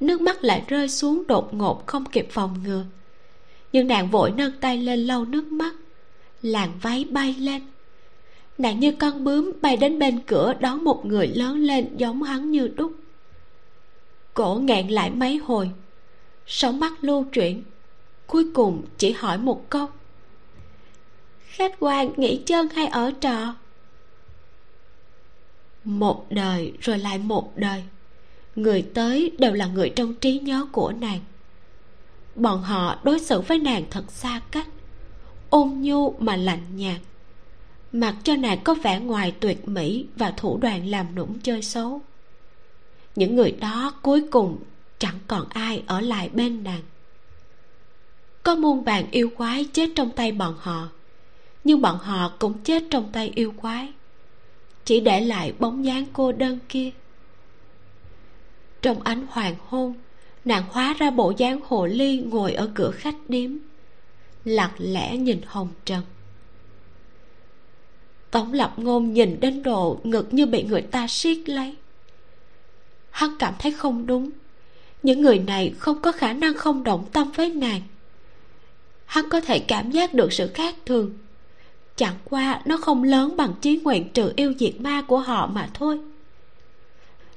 nước 0.00 0.20
mắt 0.20 0.44
lại 0.44 0.64
rơi 0.68 0.88
xuống 0.88 1.22
đột 1.26 1.54
ngột 1.54 1.86
không 1.86 2.04
kịp 2.04 2.28
phòng 2.30 2.62
ngừa. 2.64 2.84
Nhưng 3.72 3.86
nàng 3.86 4.10
vội 4.10 4.32
nâng 4.36 4.52
tay 4.60 4.78
lên 4.78 5.00
lau 5.00 5.24
nước 5.24 5.44
mắt, 5.52 5.74
làn 6.42 6.70
váy 6.82 7.04
bay 7.10 7.34
lên 7.38 7.62
nàng 8.58 8.80
như 8.80 8.92
con 8.92 9.24
bướm 9.24 9.52
bay 9.62 9.76
đến 9.76 9.98
bên 9.98 10.20
cửa 10.26 10.54
đón 10.60 10.84
một 10.84 11.06
người 11.06 11.26
lớn 11.26 11.58
lên 11.58 11.96
giống 11.96 12.22
hắn 12.22 12.50
như 12.50 12.68
đúc. 12.68 12.92
Cổ 14.34 14.54
nghẹn 14.54 14.88
lại 14.88 15.10
mấy 15.10 15.36
hồi. 15.36 15.70
Sống 16.46 16.80
mắt 16.80 16.92
lưu 17.00 17.24
chuyển, 17.24 17.62
cuối 18.26 18.46
cùng 18.54 18.82
chỉ 18.98 19.12
hỏi 19.12 19.38
một 19.38 19.70
câu. 19.70 19.86
Khách 21.44 21.74
quan 21.80 22.10
nghỉ 22.16 22.42
chân 22.46 22.68
hay 22.68 22.86
ở 22.86 23.12
trọ? 23.20 23.54
Một 25.84 26.26
đời 26.30 26.72
rồi 26.80 26.98
lại 26.98 27.18
một 27.18 27.52
đời. 27.56 27.82
Người 28.56 28.82
tới 28.94 29.32
đều 29.38 29.52
là 29.52 29.66
người 29.66 29.90
trong 29.96 30.14
trí 30.14 30.38
nhớ 30.38 30.66
của 30.72 30.92
nàng. 30.92 31.20
Bọn 32.34 32.62
họ 32.62 32.98
đối 33.02 33.18
xử 33.18 33.40
với 33.40 33.58
nàng 33.58 33.84
thật 33.90 34.12
xa 34.12 34.40
cách, 34.50 34.68
ôn 35.50 35.68
nhu 35.80 36.14
mà 36.18 36.36
lạnh 36.36 36.76
nhạt 36.76 37.00
mặc 37.92 38.14
cho 38.24 38.36
nàng 38.36 38.58
có 38.64 38.74
vẻ 38.74 39.00
ngoài 39.00 39.34
tuyệt 39.40 39.68
mỹ 39.68 40.06
và 40.16 40.30
thủ 40.30 40.58
đoạn 40.58 40.86
làm 40.86 41.14
nũng 41.14 41.38
chơi 41.40 41.62
xấu. 41.62 42.00
Những 43.16 43.36
người 43.36 43.50
đó 43.50 43.94
cuối 44.02 44.24
cùng 44.30 44.58
chẳng 44.98 45.18
còn 45.26 45.48
ai 45.48 45.82
ở 45.86 46.00
lại 46.00 46.28
bên 46.28 46.64
nàng. 46.64 46.82
Có 48.42 48.54
muôn 48.54 48.82
vàng 48.84 49.10
yêu 49.10 49.30
quái 49.36 49.66
chết 49.72 49.90
trong 49.94 50.10
tay 50.10 50.32
bọn 50.32 50.54
họ, 50.58 50.88
nhưng 51.64 51.80
bọn 51.80 51.98
họ 51.98 52.32
cũng 52.38 52.58
chết 52.64 52.82
trong 52.90 53.12
tay 53.12 53.32
yêu 53.34 53.52
quái. 53.56 53.92
Chỉ 54.84 55.00
để 55.00 55.20
lại 55.20 55.52
bóng 55.58 55.84
dáng 55.84 56.06
cô 56.12 56.32
đơn 56.32 56.58
kia. 56.68 56.90
Trong 58.82 59.02
ánh 59.02 59.26
hoàng 59.30 59.54
hôn, 59.66 59.94
nàng 60.44 60.64
hóa 60.70 60.94
ra 60.98 61.10
bộ 61.10 61.32
dáng 61.36 61.60
hồ 61.64 61.86
ly 61.86 62.18
ngồi 62.18 62.52
ở 62.52 62.70
cửa 62.74 62.90
khách 62.90 63.16
điếm, 63.28 63.50
lặng 64.44 64.72
lẽ 64.78 65.16
nhìn 65.16 65.40
hồng 65.46 65.68
trần 65.84 66.02
tống 68.30 68.52
lập 68.52 68.72
ngôn 68.76 69.12
nhìn 69.12 69.40
đến 69.40 69.62
độ 69.62 70.00
ngực 70.04 70.34
như 70.34 70.46
bị 70.46 70.62
người 70.62 70.82
ta 70.82 71.06
siết 71.08 71.48
lấy. 71.48 71.76
Hắn 73.10 73.30
cảm 73.38 73.54
thấy 73.58 73.72
không 73.72 74.06
đúng. 74.06 74.30
Những 75.02 75.22
người 75.22 75.38
này 75.38 75.74
không 75.78 76.02
có 76.02 76.12
khả 76.12 76.32
năng 76.32 76.54
không 76.54 76.84
động 76.84 77.04
tâm 77.12 77.30
với 77.30 77.50
nàng. 77.54 77.80
Hắn 79.06 79.28
có 79.28 79.40
thể 79.40 79.58
cảm 79.58 79.90
giác 79.90 80.14
được 80.14 80.32
sự 80.32 80.50
khác 80.54 80.74
thường. 80.86 81.12
Chẳng 81.96 82.14
qua 82.24 82.62
nó 82.64 82.76
không 82.76 83.02
lớn 83.02 83.36
bằng 83.36 83.54
trí 83.60 83.76
nguyện 83.76 84.08
trừ 84.12 84.32
yêu 84.36 84.54
diệt 84.58 84.80
ma 84.80 85.02
của 85.02 85.18
họ 85.18 85.46
mà 85.46 85.68
thôi. 85.74 86.00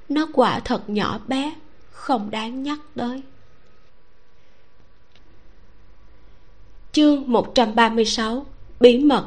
Nó 0.10 0.28
quả 0.34 0.60
thật 0.60 0.90
nhỏ 0.90 1.20
bé, 1.28 1.56
không 1.92 2.32
đáng 2.32 2.64
nhắc 2.64 2.80
tới. 2.96 3.22
Chương 6.92 7.24
136 7.32 8.46
bí 8.80 9.00
mật 9.00 9.26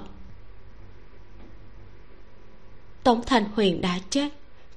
tống 3.04 3.22
thành 3.26 3.44
huyền 3.54 3.80
đã 3.80 3.98
chết, 4.10 4.28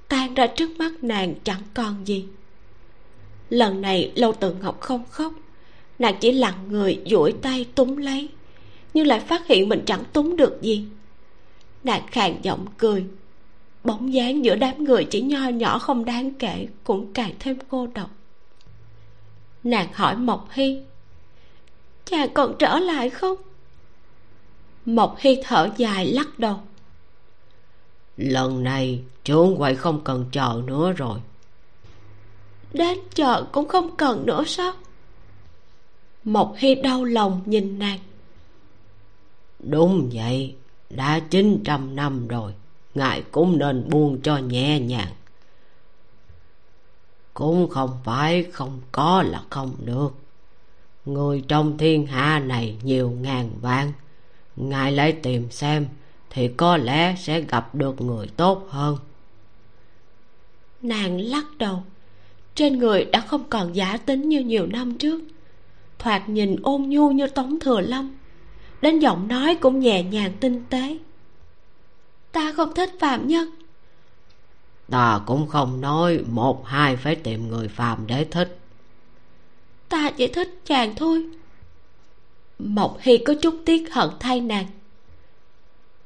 tan 0.08 0.34
ra 0.34 0.46
trước 0.46 0.78
mắt 0.78 1.04
nàng 1.04 1.34
chẳng 1.44 1.62
còn 1.74 2.06
gì. 2.06 2.24
Lần 3.50 3.80
này 3.80 4.12
lâu 4.14 4.32
tự 4.32 4.54
ngọc 4.54 4.80
không 4.80 5.04
khóc, 5.10 5.32
nàng 5.98 6.16
chỉ 6.20 6.32
lặng 6.32 6.54
người 6.68 7.00
duỗi 7.06 7.32
tay 7.42 7.66
túm 7.74 7.96
lấy, 7.96 8.28
nhưng 8.94 9.06
lại 9.06 9.20
phát 9.20 9.46
hiện 9.46 9.68
mình 9.68 9.82
chẳng 9.86 10.04
túm 10.12 10.36
được 10.36 10.62
gì. 10.62 10.84
Nàng 11.84 12.06
khàn 12.06 12.42
giọng 12.42 12.66
cười, 12.78 13.04
bóng 13.84 14.12
dáng 14.12 14.44
giữa 14.44 14.54
đám 14.54 14.84
người 14.84 15.04
chỉ 15.04 15.20
nho 15.20 15.48
nhỏ 15.48 15.78
không 15.78 16.04
đáng 16.04 16.34
kể 16.34 16.66
cũng 16.84 17.12
càng 17.12 17.32
thêm 17.38 17.58
cô 17.68 17.86
độc. 17.94 18.10
Nàng 19.64 19.88
hỏi 19.92 20.16
mộc 20.16 20.48
hy 20.50 20.82
chàng 22.04 22.28
còn 22.34 22.54
trở 22.58 22.78
lại 22.78 23.10
không? 23.10 23.36
Mộc 24.84 25.16
hy 25.18 25.40
thở 25.44 25.70
dài 25.76 26.06
lắc 26.06 26.38
đầu 26.38 26.60
lần 28.18 28.62
này 28.62 29.02
trốn 29.24 29.56
quậy 29.58 29.74
không 29.74 30.00
cần 30.04 30.24
chờ 30.32 30.62
nữa 30.66 30.92
rồi. 30.92 31.18
Đến 32.72 32.98
chờ 33.14 33.44
cũng 33.52 33.68
không 33.68 33.96
cần 33.96 34.26
nữa 34.26 34.44
sao? 34.46 34.72
Mộc 36.24 36.54
hy 36.56 36.74
đau 36.74 37.04
lòng 37.04 37.42
nhìn 37.46 37.78
nàng. 37.78 37.98
Đúng 39.58 40.10
vậy 40.12 40.54
đã 40.90 41.20
chín 41.30 41.60
trăm 41.64 41.96
năm 41.96 42.28
rồi 42.28 42.54
ngài 42.94 43.22
cũng 43.22 43.58
nên 43.58 43.90
buông 43.90 44.20
cho 44.20 44.38
nhẹ 44.38 44.80
nhàng. 44.80 45.12
Cũng 47.34 47.68
không 47.68 47.98
phải 48.04 48.42
không 48.52 48.80
có 48.92 49.22
là 49.22 49.42
không 49.50 49.72
được. 49.84 50.14
Người 51.04 51.44
trong 51.48 51.78
thiên 51.78 52.06
hạ 52.06 52.38
này 52.38 52.76
nhiều 52.82 53.10
ngàn 53.10 53.50
vạn 53.60 53.92
ngài 54.56 54.92
lại 54.92 55.12
tìm 55.12 55.50
xem 55.50 55.86
thì 56.30 56.48
có 56.48 56.76
lẽ 56.76 57.14
sẽ 57.18 57.40
gặp 57.40 57.74
được 57.74 58.00
người 58.00 58.26
tốt 58.36 58.66
hơn. 58.70 58.96
Nàng 60.82 61.20
lắc 61.20 61.44
đầu. 61.58 61.82
Trên 62.54 62.78
người 62.78 63.04
đã 63.04 63.20
không 63.20 63.44
còn 63.50 63.72
giả 63.76 63.96
tính 63.96 64.28
như 64.28 64.40
nhiều 64.40 64.66
năm 64.66 64.98
trước. 64.98 65.20
Thoạt 65.98 66.28
nhìn 66.28 66.56
ôn 66.62 66.82
nhu 66.82 67.10
như 67.10 67.26
tống 67.26 67.60
thừa 67.60 67.80
lâm. 67.80 68.16
Đến 68.80 68.98
giọng 68.98 69.28
nói 69.28 69.54
cũng 69.54 69.80
nhẹ 69.80 70.02
nhàng 70.02 70.32
tinh 70.40 70.64
tế. 70.70 70.98
Ta 72.32 72.52
không 72.52 72.74
thích 72.74 72.90
phạm 73.00 73.28
nhân. 73.28 73.50
Ta 74.90 75.20
cũng 75.26 75.46
không 75.46 75.80
nói 75.80 76.24
một 76.30 76.66
hai 76.66 76.96
phải 76.96 77.14
tìm 77.14 77.48
người 77.48 77.68
phàm 77.68 78.06
để 78.06 78.24
thích. 78.24 78.58
Ta 79.88 80.10
chỉ 80.10 80.26
thích 80.26 80.60
chàng 80.64 80.94
thôi. 80.94 81.26
Mộc 82.58 82.96
hy 83.00 83.18
có 83.18 83.34
chút 83.42 83.54
tiếc 83.66 83.94
hận 83.94 84.08
thay 84.20 84.40
nàng 84.40 84.66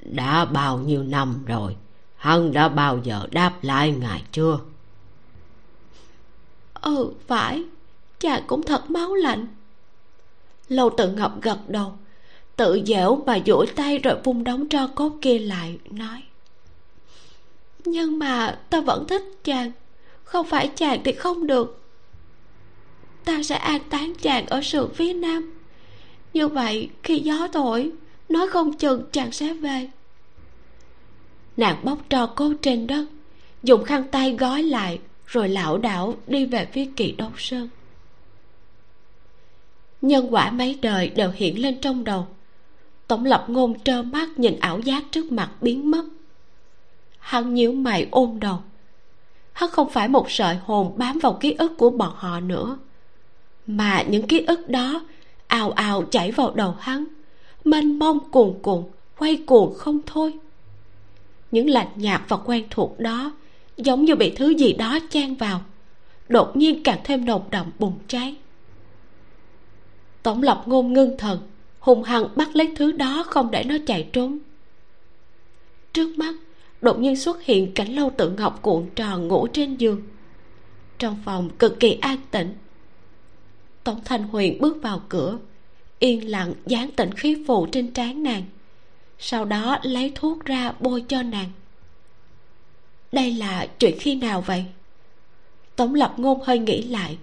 đã 0.03 0.45
bao 0.45 0.79
nhiêu 0.79 1.03
năm 1.03 1.45
rồi? 1.47 1.77
Hắn 2.17 2.53
đã 2.53 2.69
bao 2.69 3.01
giờ 3.05 3.27
đáp 3.31 3.53
lại 3.63 3.91
ngài 3.91 4.23
chưa? 4.33 4.59
Ừ 6.75 7.13
phải. 7.27 7.65
Chàng 8.21 8.43
cũng 8.47 8.63
thật 8.63 8.91
máu 8.91 9.15
lạnh. 9.15 9.47
Lâu 10.69 10.91
tự 10.97 11.13
ngọc 11.13 11.43
gật 11.43 11.59
đầu, 11.69 11.93
tự 12.57 12.83
dẻo 12.87 13.23
mà 13.27 13.39
duỗi 13.47 13.67
tay 13.67 13.99
rồi 13.99 14.17
vung 14.25 14.45
đóng 14.45 14.69
tro 14.69 14.87
cốt 14.87 15.13
kia 15.23 15.39
lại, 15.39 15.79
nói. 15.91 16.23
Nhưng 17.85 18.19
mà 18.19 18.59
ta 18.71 18.81
vẫn 18.81 19.07
thích 19.09 19.23
chàng, 19.45 19.73
không 20.25 20.47
phải 20.47 20.69
chàng 20.69 21.01
thì 21.05 21.13
không 21.13 21.47
được. 21.47 21.81
Ta 23.25 23.43
sẽ 23.43 23.57
an 23.57 23.81
táng 23.91 24.15
chàng 24.23 24.47
ở 24.47 24.61
sườn 24.63 24.95
phía 24.95 25.13
nam. 25.13 25.55
Như 26.33 26.49
vậy, 26.49 26.91
khi 27.03 27.19
gió 27.19 27.49
thổi 27.53 27.91
nói 28.29 28.49
không 28.49 28.73
chừng 28.73 29.03
chàng 29.13 29.33
sẽ 29.33 29.55
về. 29.55 29.89
Nàng 31.57 31.85
bóc 31.85 31.99
tro 32.11 32.27
cốt 32.27 32.53
trên 32.63 32.87
đất, 32.87 33.05
dùng 33.63 33.85
khăn 33.85 34.05
tay 34.11 34.37
gói 34.37 34.63
lại, 34.63 35.01
rồi 35.27 35.49
lảo 35.49 35.79
đảo 35.79 36.15
đi 36.27 36.47
về 36.47 36.69
phía 36.73 36.89
kỳ 36.97 37.13
đông 37.13 37.33
sơn. 37.37 37.69
Nhân 40.03 40.35
quả 40.35 40.51
mấy 40.51 40.79
đời 40.83 41.09
đều 41.09 41.31
hiện 41.35 41.63
lên 41.63 41.81
trong 41.81 42.05
đầu. 42.05 42.27
Tổng 43.07 43.25
lập 43.25 43.45
ngôn 43.49 43.81
trơ 43.81 44.03
mắt 44.03 44.29
nhìn 44.37 44.61
ảo 44.61 44.81
giác 44.81 45.05
trước 45.11 45.33
mặt 45.33 45.51
biến 45.61 45.91
mất. 45.91 46.05
Hắn 47.19 47.55
nhíu 47.55 47.73
mày 47.73 48.07
ôm 48.11 48.41
đầu. 48.41 48.59
Hắn 49.53 49.71
không 49.71 49.91
phải 49.91 50.09
một 50.09 50.31
sợi 50.31 50.57
hồn 50.65 50.93
bám 50.97 51.19
vào 51.19 51.39
ký 51.41 51.53
ức 51.59 51.73
của 51.79 51.91
bọn 51.91 52.13
họ 52.17 52.41
nữa, 52.41 52.79
mà 53.67 54.03
những 54.03 54.27
ký 54.27 54.45
ức 54.47 54.69
đó 54.69 55.05
ào 55.47 55.71
ào 55.71 56.03
chảy 56.03 56.31
vào 56.31 56.53
đầu 56.55 56.77
hắn 56.81 57.05
mênh 57.65 57.99
mông 57.99 58.31
cuồn 58.31 58.55
cuộn, 58.63 58.85
quay 59.19 59.37
cuồng 59.47 59.75
không 59.75 59.99
thôi. 60.07 60.35
Những 61.51 61.71
lạnh 61.71 61.89
nhạt 61.97 62.23
và 62.29 62.37
quen 62.37 62.65
thuộc 62.71 62.99
đó 62.99 63.33
giống 63.77 64.05
như 64.05 64.15
bị 64.15 64.31
thứ 64.31 64.49
gì 64.49 64.73
đó 64.73 64.99
chen 65.11 65.35
vào, 65.35 65.61
đột 66.29 66.57
nhiên 66.57 66.83
càng 66.83 66.99
thêm 67.05 67.25
nồng 67.25 67.43
đậm 67.51 67.71
bùng 67.79 67.99
cháy. 68.09 68.37
Tổng 70.23 70.43
lộc 70.43 70.69
ngôn 70.69 70.93
ngưng 70.93 71.19
thần, 71.19 71.39
hùng 71.79 72.03
hằng 72.03 72.25
bắt 72.37 72.57
lấy 72.57 72.73
thứ 72.77 72.93
đó 72.93 73.25
không 73.27 73.51
để 73.51 73.65
nó 73.65 73.75
chạy 73.87 74.09
trốn. 74.13 74.39
Trước 75.93 76.19
mắt, 76.19 76.35
đột 76.81 76.99
nhiên 76.99 77.17
xuất 77.17 77.43
hiện 77.43 77.73
cảnh 77.75 77.95
lâu 77.95 78.13
tự 78.17 78.31
ngọc 78.31 78.63
cuộn 78.63 78.87
tròn 78.95 79.29
ngủ 79.29 79.47
trên 79.47 79.77
giường, 79.77 80.03
trong 80.99 81.17
phòng 81.25 81.51
cực 81.59 81.81
kỳ 81.81 81.99
an 82.01 82.19
tĩnh. 82.31 82.55
Tổng 83.85 84.01
thanh 84.05 84.23
huyền 84.23 84.59
bước 84.61 84.83
vào 84.83 85.03
cửa 85.09 85.39
yên 86.03 86.31
lặng 86.31 86.55
dán 86.67 86.91
tịnh 86.91 87.11
khí 87.11 87.45
phụ 87.47 87.67
trên 87.67 87.93
trán 87.93 88.23
nàng, 88.23 88.43
sau 89.19 89.45
đó 89.45 89.79
lấy 89.83 90.13
thuốc 90.15 90.45
ra 90.45 90.73
bôi 90.81 91.05
cho 91.09 91.23
nàng. 91.23 91.51
Đây 93.13 93.33
là 93.33 93.67
chuyện 93.79 93.97
khi 94.01 94.15
nào 94.15 94.41
vậy? 94.41 94.65
Tống 95.77 95.95
lập 95.95 96.15
ngôn 96.17 96.41
hơi 96.43 96.59
nghĩ 96.59 96.83
lại, 96.83 97.19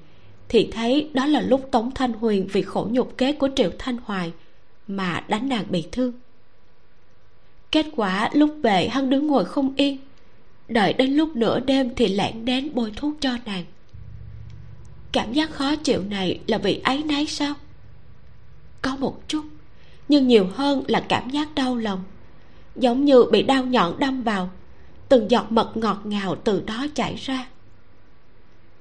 thì 0.50 0.70
thấy 0.72 1.10
đó 1.14 1.26
là 1.26 1.42
lúc 1.42 1.68
tống 1.72 1.92
thanh 1.96 2.14
huyền 2.14 2.48
vì 2.52 2.62
khổ 2.62 2.88
nhục 2.92 3.18
kế 3.18 3.34
của 3.34 3.50
triệu 3.56 3.72
thanh 3.80 3.98
hoài 4.04 4.32
mà 4.88 5.24
đánh 5.28 5.50
nàng 5.50 5.66
bị 5.70 5.88
thương. 5.92 6.14
Kết 7.72 7.86
quả 7.96 8.30
lúc 8.34 8.56
về 8.64 8.88
hắn 8.88 9.10
đứng 9.10 9.28
ngồi 9.28 9.46
không 9.46 9.74
yên, 9.76 9.98
đợi 10.68 10.94
đến 10.94 11.12
lúc 11.12 11.36
nửa 11.36 11.60
đêm 11.60 11.96
thì 11.96 12.08
lẻn 12.08 12.46
đến 12.46 12.72
bôi 12.74 12.92
thuốc 12.96 13.16
cho 13.22 13.38
nàng. 13.46 13.66
Cảm 15.12 15.34
giác 15.34 15.52
khó 15.52 15.76
chịu 15.76 16.04
này 16.04 16.40
là 16.48 16.58
vì 16.58 16.82
ấy 16.84 17.04
náy 17.04 17.26
sao? 17.26 17.56
Có 18.82 18.96
một 18.96 19.28
chút, 19.28 19.46
nhưng 20.08 20.28
nhiều 20.28 20.48
hơn 20.56 20.84
là 20.88 21.06
cảm 21.10 21.30
giác 21.30 21.56
đau 21.56 21.76
lòng. 21.76 22.04
Giống 22.76 23.06
như 23.06 23.24
bị 23.32 23.42
đau 23.44 23.66
nhọn 23.66 24.00
đâm 24.00 24.24
vào, 24.24 24.50
từng 25.10 25.32
giọt 25.32 25.52
mật 25.52 25.78
ngọt 25.78 26.02
ngào 26.04 26.36
từ 26.36 26.62
đó 26.66 26.86
chảy 26.96 27.16
ra. 27.16 27.48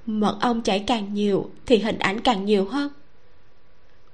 Mật 0.05 0.37
ong 0.41 0.61
chảy 0.61 0.83
càng 0.87 1.13
nhiều 1.13 1.49
thì 1.65 1.77
hình 1.77 1.99
ảnh 1.99 2.19
càng 2.19 2.45
nhiều 2.45 2.65
hơn. 2.65 2.91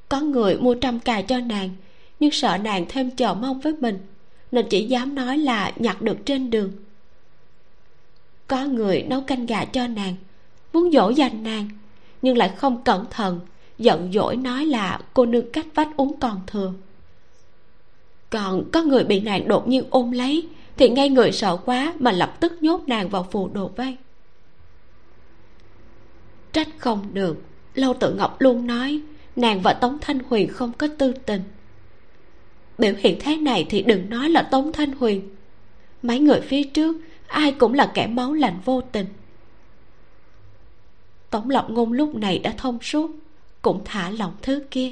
Có 0.10 0.22
người 0.22 0.58
mua 0.58 0.76
trăm 0.76 1.00
cài 1.00 1.24
cho 1.24 1.40
nàng, 1.40 1.70
nhưng 2.20 2.32
sợ 2.32 2.58
nàng 2.58 2.86
thêm 2.90 3.12
chờ 3.12 3.34
mong 3.34 3.60
với 3.60 3.74
mình, 3.74 4.00
nên 4.52 4.66
chỉ 4.70 4.88
dám 4.88 5.16
nói 5.16 5.38
là 5.38 5.72
nhặt 5.76 6.02
được 6.02 6.18
trên 6.26 6.50
đường. 6.50 6.72
Có 8.48 8.66
người 8.66 9.04
nấu 9.04 9.22
canh 9.22 9.46
gà 9.46 9.66
cho 9.66 9.88
nàng, 9.88 10.16
muốn 10.74 10.92
dỗ 10.92 11.10
dành 11.10 11.44
nàng, 11.44 11.70
nhưng 12.22 12.38
lại 12.38 12.54
không 12.58 12.84
cẩn 12.84 13.06
thận 13.10 13.40
giận 13.78 14.12
dỗi 14.14 14.36
nói 14.36 14.66
là 14.66 15.00
cô 15.14 15.26
nương 15.26 15.52
cách 15.52 15.68
vách 15.76 15.98
uống 15.98 16.20
còn 16.20 16.42
thừa. 16.48 16.74
Còn 18.30 18.64
có 18.72 18.82
người 18.82 19.04
bị 19.04 19.20
nàng 19.20 19.48
đột 19.48 19.68
nhiên 19.68 19.84
ôm 19.90 20.12
lấy, 20.12 20.48
thì 20.78 20.90
ngay 20.90 21.10
người 21.10 21.32
sợ 21.32 21.58
quá 21.66 21.94
mà 22.00 22.12
lập 22.12 22.38
tức 22.40 22.64
nhốt 22.64 22.82
nàng 22.88 23.10
vào 23.10 23.28
phù 23.32 23.48
đồ 23.48 23.72
vây. 23.76 23.98
Trách 26.52 26.70
không 26.78 27.08
được, 27.14 27.38
lâu 27.74 27.94
tự 27.94 28.14
ngọc 28.14 28.42
luôn 28.42 28.68
nói, 28.68 29.02
nàng 29.36 29.62
và 29.62 29.74
tống 29.74 29.98
thanh 30.02 30.20
huyền 30.30 30.48
không 30.48 30.72
có 30.78 30.88
tư 30.98 31.14
tình. 31.26 31.42
Biểu 32.78 32.94
hiện 32.98 33.18
thế 33.22 33.38
này 33.38 33.66
thì 33.70 33.82
đừng 33.82 34.10
nói 34.10 34.30
là 34.30 34.42
tống 34.42 34.74
thanh 34.74 34.92
huyền. 34.92 35.30
Mấy 36.02 36.20
người 36.20 36.42
phía 36.42 36.64
trước, 36.64 36.96
ai 37.28 37.52
cũng 37.52 37.74
là 37.74 37.92
kẻ 37.94 38.08
máu 38.08 38.34
lạnh 38.34 38.60
vô 38.66 38.82
tình. 38.82 39.06
Tổng 41.30 41.50
lộc 41.50 41.70
ngôn 41.70 41.92
lúc 41.92 42.16
này 42.16 42.40
đã 42.40 42.54
thông 42.58 42.80
suốt 42.82 43.12
cũng 43.66 43.82
thả 43.86 44.10
lỏng 44.10 44.34
thứ 44.42 44.64
kia. 44.72 44.92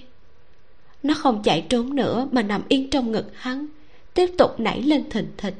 Nó 1.03 1.13
không 1.13 1.43
chạy 1.43 1.65
trốn 1.69 1.95
nữa 1.95 2.27
mà 2.31 2.41
nằm 2.41 2.63
yên 2.67 2.89
trong 2.89 3.11
ngực 3.11 3.25
hắn, 3.33 3.67
tiếp 4.13 4.29
tục 4.37 4.59
nảy 4.59 4.81
lên 4.81 5.09
thình 5.09 5.27
thịch. 5.37 5.55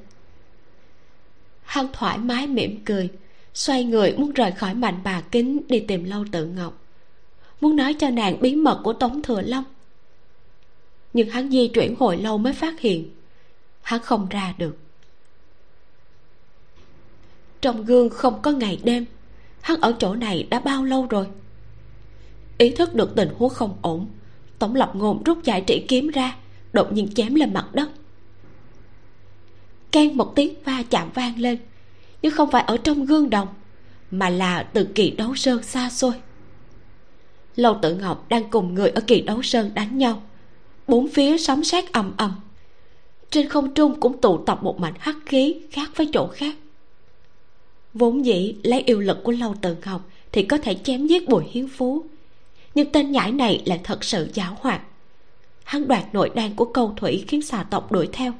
Hắn 1.63 1.87
thoải 1.93 2.17
mái 2.17 2.47
mỉm 2.47 2.85
cười, 2.85 3.09
xoay 3.53 3.83
người 3.83 4.17
muốn 4.17 4.31
rời 4.31 4.51
khỏi 4.51 4.73
mạnh 4.73 4.99
bà 5.03 5.21
kính 5.21 5.61
đi 5.67 5.79
tìm 5.79 6.03
lâu 6.03 6.25
tự 6.31 6.45
ngọc. 6.45 6.81
Muốn 7.61 7.75
nói 7.75 7.93
cho 7.93 8.09
nàng 8.09 8.39
bí 8.41 8.55
mật 8.55 8.81
của 8.83 8.93
tống 8.93 9.21
thừa 9.21 9.41
long. 9.41 9.63
Nhưng 11.13 11.29
hắn 11.29 11.49
di 11.49 11.67
chuyển 11.67 11.95
hồi 11.99 12.17
lâu 12.17 12.37
mới 12.37 12.53
phát 12.53 12.79
hiện, 12.79 13.09
hắn 13.81 14.01
không 14.01 14.29
ra 14.29 14.53
được. 14.57 14.77
Trong 17.61 17.85
gương 17.85 18.09
không 18.09 18.41
có 18.41 18.51
ngày 18.51 18.79
đêm, 18.83 19.05
hắn 19.61 19.81
ở 19.81 19.95
chỗ 19.99 20.15
này 20.15 20.47
đã 20.49 20.59
bao 20.59 20.83
lâu 20.83 21.07
rồi? 21.07 21.27
Ý 22.57 22.69
thức 22.69 22.95
được 22.95 23.15
tình 23.15 23.29
huống 23.37 23.49
không 23.49 23.77
ổn 23.81 24.07
tổng 24.63 24.75
lập 24.75 24.91
ngôn 24.95 25.23
rút 25.23 25.43
giải 25.43 25.61
trị 25.67 25.85
kiếm 25.87 26.07
ra, 26.07 26.35
đột 26.73 26.93
nhiên 26.93 27.13
chém 27.15 27.35
lên 27.35 27.53
mặt 27.53 27.67
đất. 27.73 27.89
Keng 29.91 30.17
một 30.17 30.35
tiếng 30.35 30.53
va 30.65 30.83
chạm 30.89 31.09
vang 31.13 31.39
lên, 31.39 31.57
nhưng 32.21 32.31
không 32.31 32.51
phải 32.51 32.63
ở 32.63 32.77
trong 32.77 33.05
gương 33.05 33.29
đồng, 33.29 33.47
mà 34.11 34.29
là 34.29 34.63
từ 34.63 34.87
kỳ 34.95 35.11
đấu 35.11 35.35
sơn 35.35 35.63
xa 35.63 35.89
xôi. 35.89 36.13
Lâu 37.55 37.77
tự 37.81 37.95
ngọc 37.95 38.29
đang 38.29 38.49
cùng 38.49 38.73
người 38.73 38.89
ở 38.89 39.01
kỳ 39.01 39.21
đấu 39.21 39.41
sơn 39.41 39.71
đánh 39.73 39.97
nhau, 39.97 40.23
bốn 40.87 41.09
phía 41.09 41.37
sấm 41.37 41.63
sét 41.63 41.91
ầm 41.91 42.13
ầm. 42.17 42.31
Trên 43.29 43.49
không 43.49 43.73
trung 43.73 43.99
cũng 43.99 44.21
tụ 44.21 44.37
tập 44.37 44.59
một 44.63 44.79
mảnh 44.79 44.95
hắc 44.99 45.15
khí 45.25 45.55
khác 45.71 45.89
với 45.95 46.09
chỗ 46.13 46.27
khác. 46.27 46.55
Vốn 47.93 48.25
dĩ 48.25 48.55
lấy 48.63 48.81
yêu 48.81 48.99
lực 48.99 49.23
của 49.23 49.31
lâu 49.31 49.55
tự 49.61 49.75
ngọc 49.85 50.09
thì 50.31 50.43
có 50.43 50.57
thể 50.57 50.75
chém 50.83 51.07
giết 51.07 51.29
bùi 51.29 51.43
hiến 51.51 51.67
phú 51.67 52.05
nhưng 52.75 52.91
tên 52.91 53.11
nhãi 53.11 53.31
này 53.31 53.61
lại 53.65 53.79
thật 53.83 54.03
sự 54.03 54.29
giáo 54.33 54.57
hoạt 54.61 54.81
hắn 55.63 55.87
đoạt 55.87 56.03
nội 56.13 56.31
đan 56.35 56.55
của 56.55 56.65
câu 56.65 56.93
thủy 56.97 57.25
khiến 57.27 57.41
xà 57.41 57.63
tộc 57.63 57.91
đuổi 57.91 58.09
theo, 58.13 58.33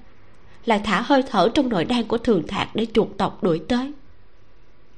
lại 0.66 0.82
thả 0.84 1.02
hơi 1.02 1.24
thở 1.30 1.50
trong 1.54 1.70
nội 1.70 1.86
đan 1.86 2.04
của 2.04 2.18
thường 2.18 2.48
thạc 2.48 2.76
để 2.76 2.88
chuột 2.94 3.08
tộc 3.18 3.44
đuổi 3.44 3.62
tới. 3.68 3.92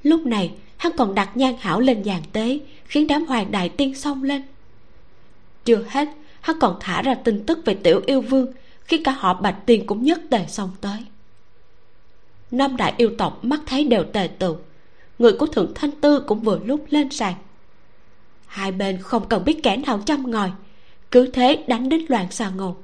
Lúc 0.03 0.25
này, 0.25 0.53
hắn 0.77 0.91
còn 0.97 1.15
đặt 1.15 1.37
nhan 1.37 1.55
hảo 1.59 1.79
lên 1.79 2.01
giàn 2.01 2.21
tế, 2.31 2.59
khiến 2.85 3.07
đám 3.07 3.25
hoàng 3.25 3.51
đại 3.51 3.69
tiên 3.69 3.95
xông 3.95 4.23
lên. 4.23 4.41
Chưa 5.65 5.85
hết, 5.89 6.07
hắn 6.41 6.59
còn 6.59 6.77
thả 6.79 7.01
ra 7.01 7.13
tin 7.13 7.45
tức 7.45 7.59
về 7.65 7.73
tiểu 7.83 8.01
yêu 8.05 8.21
vương 8.21 8.47
khi 8.83 8.97
cả 9.03 9.11
họ 9.11 9.33
bạch 9.33 9.65
tiên 9.65 9.85
cũng 9.85 10.03
nhất 10.03 10.19
tề 10.29 10.45
xông 10.47 10.69
tới. 10.81 10.99
Năm 12.51 12.77
đại 12.77 12.93
yêu 12.97 13.11
tộc 13.17 13.45
mắt 13.45 13.59
thấy 13.65 13.83
đều 13.83 14.03
tề 14.03 14.27
tựu, 14.39 14.57
người 15.19 15.31
của 15.31 15.45
thượng 15.45 15.71
thanh 15.75 15.91
tư 15.91 16.19
cũng 16.19 16.39
vừa 16.39 16.59
lúc 16.65 16.85
lên 16.89 17.09
sàn 17.09 17.33
hai 18.55 18.71
bên 18.71 19.01
không 19.01 19.27
cần 19.29 19.45
biết 19.45 19.63
kẻ 19.63 19.77
nào 19.77 20.01
chăm 20.05 20.31
ngòi. 20.31 20.51
Cứ 21.11 21.27
thế 21.27 21.63
đánh 21.67 21.89
đến 21.89 22.05
loạn 22.09 22.31
xà 22.31 22.49
ngột. 22.49 22.75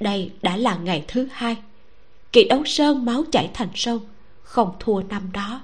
Đây 0.00 0.30
đã 0.42 0.56
là 0.56 0.76
ngày 0.76 1.04
thứ 1.08 1.28
hai. 1.32 1.56
Kỳ 2.32 2.44
đấu 2.44 2.64
sơn 2.64 3.04
máu 3.04 3.24
chảy 3.32 3.50
thành 3.54 3.68
sông, 3.74 4.00
không 4.42 4.72
thua 4.80 5.02
năm 5.02 5.22
đó. 5.32 5.60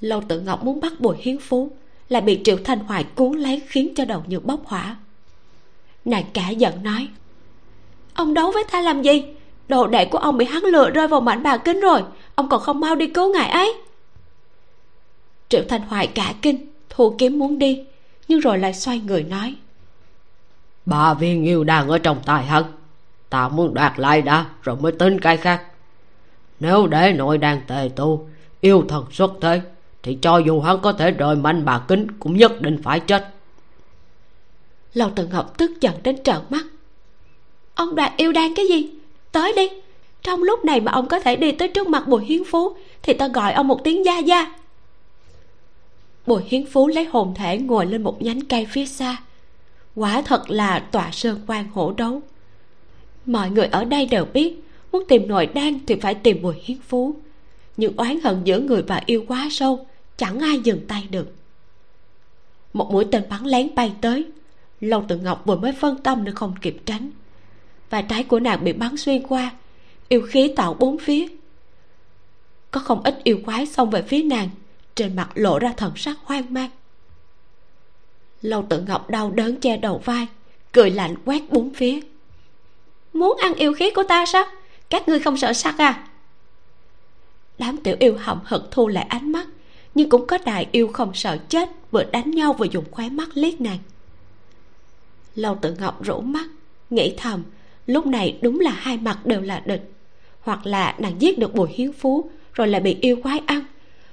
Lâu 0.00 0.22
tự 0.28 0.40
ngọc 0.40 0.64
muốn 0.64 0.80
bắt 0.80 1.00
bùi 1.00 1.16
hiến 1.18 1.38
phú, 1.38 1.70
lại 2.08 2.22
bị 2.22 2.40
triệu 2.44 2.56
thanh 2.64 2.78
hoài 2.78 3.04
cuốn 3.04 3.38
lấy 3.38 3.62
khiến 3.66 3.94
cho 3.96 4.04
đầu 4.04 4.22
như 4.26 4.40
bốc 4.40 4.60
hỏa. 4.64 4.96
Nàng 6.04 6.24
cả 6.34 6.50
giận 6.50 6.82
nói, 6.82 7.08
ông 8.14 8.34
đấu 8.34 8.50
với 8.50 8.64
ta 8.70 8.80
làm 8.80 9.02
gì? 9.02 9.24
Đồ 9.68 9.86
đệ 9.86 10.04
của 10.04 10.18
ông 10.18 10.38
bị 10.38 10.44
hắn 10.44 10.62
lừa 10.62 10.90
rơi 10.90 11.08
vào 11.08 11.20
mảnh 11.20 11.42
bà 11.42 11.56
kính 11.56 11.80
rồi, 11.80 12.02
ông 12.34 12.48
còn 12.48 12.60
không 12.60 12.80
mau 12.80 12.94
đi 12.94 13.06
cứu 13.06 13.32
ngài 13.32 13.50
ấy. 13.50 13.74
Triệu 15.48 15.62
thanh 15.68 15.82
hoài 15.82 16.06
cả 16.06 16.34
kinh 16.42 16.71
thu 16.94 17.14
kiếm 17.18 17.38
muốn 17.38 17.58
đi 17.58 17.84
nhưng 18.28 18.40
rồi 18.40 18.58
lại 18.58 18.74
xoay 18.74 18.98
người 18.98 19.22
nói. 19.22 19.54
Ba 20.86 21.14
viên 21.14 21.44
yêu 21.44 21.64
đang 21.64 21.88
ở 21.88 21.98
trong 21.98 22.18
tay 22.24 22.44
hắn 22.44 22.64
ta 23.30 23.48
muốn 23.48 23.74
đoạt 23.74 23.92
lại 23.96 24.22
đã 24.22 24.46
rồi 24.62 24.76
mới 24.76 24.92
tính 24.92 25.20
cái 25.20 25.36
khác. 25.36 25.62
Nếu 26.60 26.86
để 26.86 27.12
nội 27.12 27.38
đang 27.38 27.60
tề 27.66 27.90
tu 27.96 28.28
yêu 28.60 28.84
thần 28.88 29.04
xuất 29.12 29.32
thế 29.40 29.60
thì 30.02 30.18
cho 30.22 30.38
dù 30.38 30.60
hắn 30.60 30.80
có 30.80 30.92
thể 30.92 31.10
rời 31.10 31.36
mạnh 31.36 31.64
bà 31.64 31.78
kính 31.78 32.06
cũng 32.18 32.36
nhất 32.36 32.62
định 32.62 32.82
phải 32.82 33.00
chết. 33.00 33.28
Lâu 34.94 35.10
tự 35.10 35.26
ngọc 35.26 35.58
tức 35.58 35.70
giận 35.80 35.94
đến 36.02 36.22
trợn 36.22 36.40
mắt. 36.50 36.64
Ông 37.74 37.94
đoạt 37.94 38.12
yêu 38.16 38.32
đan 38.32 38.54
cái 38.54 38.66
gì? 38.66 38.90
Tới 39.32 39.52
đi. 39.56 39.68
Trong 40.22 40.42
lúc 40.42 40.64
này 40.64 40.80
mà 40.80 40.92
ông 40.92 41.08
có 41.08 41.20
thể 41.20 41.36
đi 41.36 41.52
tới 41.52 41.68
trước 41.68 41.88
mặt 41.88 42.08
bùi 42.08 42.24
hiến 42.24 42.44
phú 42.44 42.76
thì 43.02 43.12
ta 43.12 43.28
gọi 43.28 43.52
ông 43.52 43.68
một 43.68 43.84
tiếng 43.84 44.04
gia 44.04 44.18
gia 44.18 44.52
bùi 46.26 46.42
hiến 46.46 46.66
phú 46.66 46.88
lấy 46.88 47.04
hồn 47.04 47.34
thể 47.34 47.58
ngồi 47.58 47.86
lên 47.86 48.02
một 48.02 48.22
nhánh 48.22 48.40
cây 48.40 48.66
phía 48.70 48.86
xa. 48.86 49.16
Quả 49.94 50.22
thật 50.22 50.50
là 50.50 50.78
tọa 50.78 51.10
sơn 51.12 51.40
quan 51.46 51.68
hổ 51.72 51.92
đấu. 51.92 52.22
Mọi 53.26 53.50
người 53.50 53.66
ở 53.66 53.84
đây 53.84 54.06
đều 54.06 54.24
biết, 54.24 54.64
muốn 54.92 55.04
tìm 55.08 55.28
nội 55.28 55.46
đan 55.46 55.78
thì 55.86 55.94
phải 55.94 56.14
tìm 56.14 56.42
bùi 56.42 56.54
hiến 56.64 56.78
phú. 56.88 57.14
Nhưng 57.76 57.96
oán 57.96 58.20
hận 58.20 58.40
giữa 58.44 58.60
người 58.60 58.82
và 58.82 59.02
yêu 59.06 59.24
quá 59.28 59.48
sâu, 59.50 59.86
chẳng 60.16 60.38
ai 60.38 60.60
dừng 60.60 60.86
tay 60.88 61.06
được. 61.10 61.34
Một 62.72 62.92
mũi 62.92 63.04
tên 63.10 63.22
bắn 63.30 63.44
lén 63.44 63.74
bay 63.74 63.92
tới. 64.00 64.24
Lâu 64.80 65.04
tự 65.08 65.16
ngọc 65.16 65.42
vừa 65.46 65.56
mới 65.56 65.72
phân 65.72 65.96
tâm 66.02 66.24
nên 66.24 66.34
không 66.34 66.54
kịp 66.62 66.76
tránh. 66.86 67.10
Và 67.90 68.02
trái 68.02 68.24
của 68.24 68.40
nàng 68.40 68.64
bị 68.64 68.72
bắn 68.72 68.96
xuyên 68.96 69.22
qua, 69.22 69.50
yêu 70.08 70.22
khí 70.22 70.52
tạo 70.56 70.74
bốn 70.74 70.98
phía. 70.98 71.26
Có 72.70 72.80
không 72.80 73.02
ít 73.02 73.20
yêu 73.24 73.40
quái 73.44 73.66
xông 73.66 73.90
về 73.90 74.02
phía 74.02 74.22
nàng 74.22 74.48
trên 74.94 75.16
mặt 75.16 75.28
lộ 75.34 75.58
ra 75.58 75.72
thần 75.76 75.92
sắc 75.96 76.18
hoang 76.24 76.54
mang. 76.54 76.70
Lâu 78.42 78.66
tự 78.68 78.80
ngọc 78.80 79.10
đau 79.10 79.30
đớn 79.30 79.60
che 79.60 79.76
đầu 79.76 80.02
vai, 80.04 80.26
cười 80.72 80.90
lạnh 80.90 81.14
quét 81.24 81.42
bốn 81.50 81.74
phía. 81.74 82.00
Muốn 83.12 83.36
ăn 83.40 83.54
yêu 83.54 83.72
khí 83.72 83.90
của 83.90 84.02
ta 84.08 84.26
sao? 84.26 84.44
Các 84.90 85.08
ngươi 85.08 85.18
không 85.18 85.36
sợ 85.36 85.52
sắc 85.52 85.78
à? 85.78 86.08
Đám 87.58 87.76
tiểu 87.76 87.96
yêu 87.98 88.16
hậm 88.18 88.40
hực 88.44 88.70
thu 88.70 88.88
lại 88.88 89.06
ánh 89.08 89.32
mắt, 89.32 89.46
nhưng 89.94 90.08
cũng 90.08 90.26
có 90.26 90.38
đại 90.44 90.68
yêu 90.72 90.88
không 90.88 91.14
sợ 91.14 91.38
chết, 91.48 91.70
vừa 91.90 92.04
đánh 92.04 92.30
nhau 92.30 92.52
vừa 92.52 92.66
dùng 92.70 92.84
khóe 92.90 93.08
mắt 93.08 93.28
liếc 93.34 93.60
nàng. 93.60 93.78
Lâu 95.34 95.58
tự 95.62 95.74
ngọc 95.74 96.04
rũ 96.04 96.20
mắt, 96.20 96.46
nghĩ 96.90 97.14
thầm, 97.16 97.42
lúc 97.86 98.06
này 98.06 98.38
đúng 98.42 98.60
là 98.60 98.70
hai 98.70 98.96
mặt 98.98 99.26
đều 99.26 99.40
là 99.40 99.62
địch, 99.66 99.92
hoặc 100.40 100.66
là 100.66 100.94
nàng 100.98 101.22
giết 101.22 101.38
được 101.38 101.54
bùi 101.54 101.68
hiến 101.72 101.92
phú, 101.92 102.30
rồi 102.52 102.68
lại 102.68 102.80
bị 102.80 102.96
yêu 103.00 103.18
quái 103.22 103.40
ăn 103.46 103.64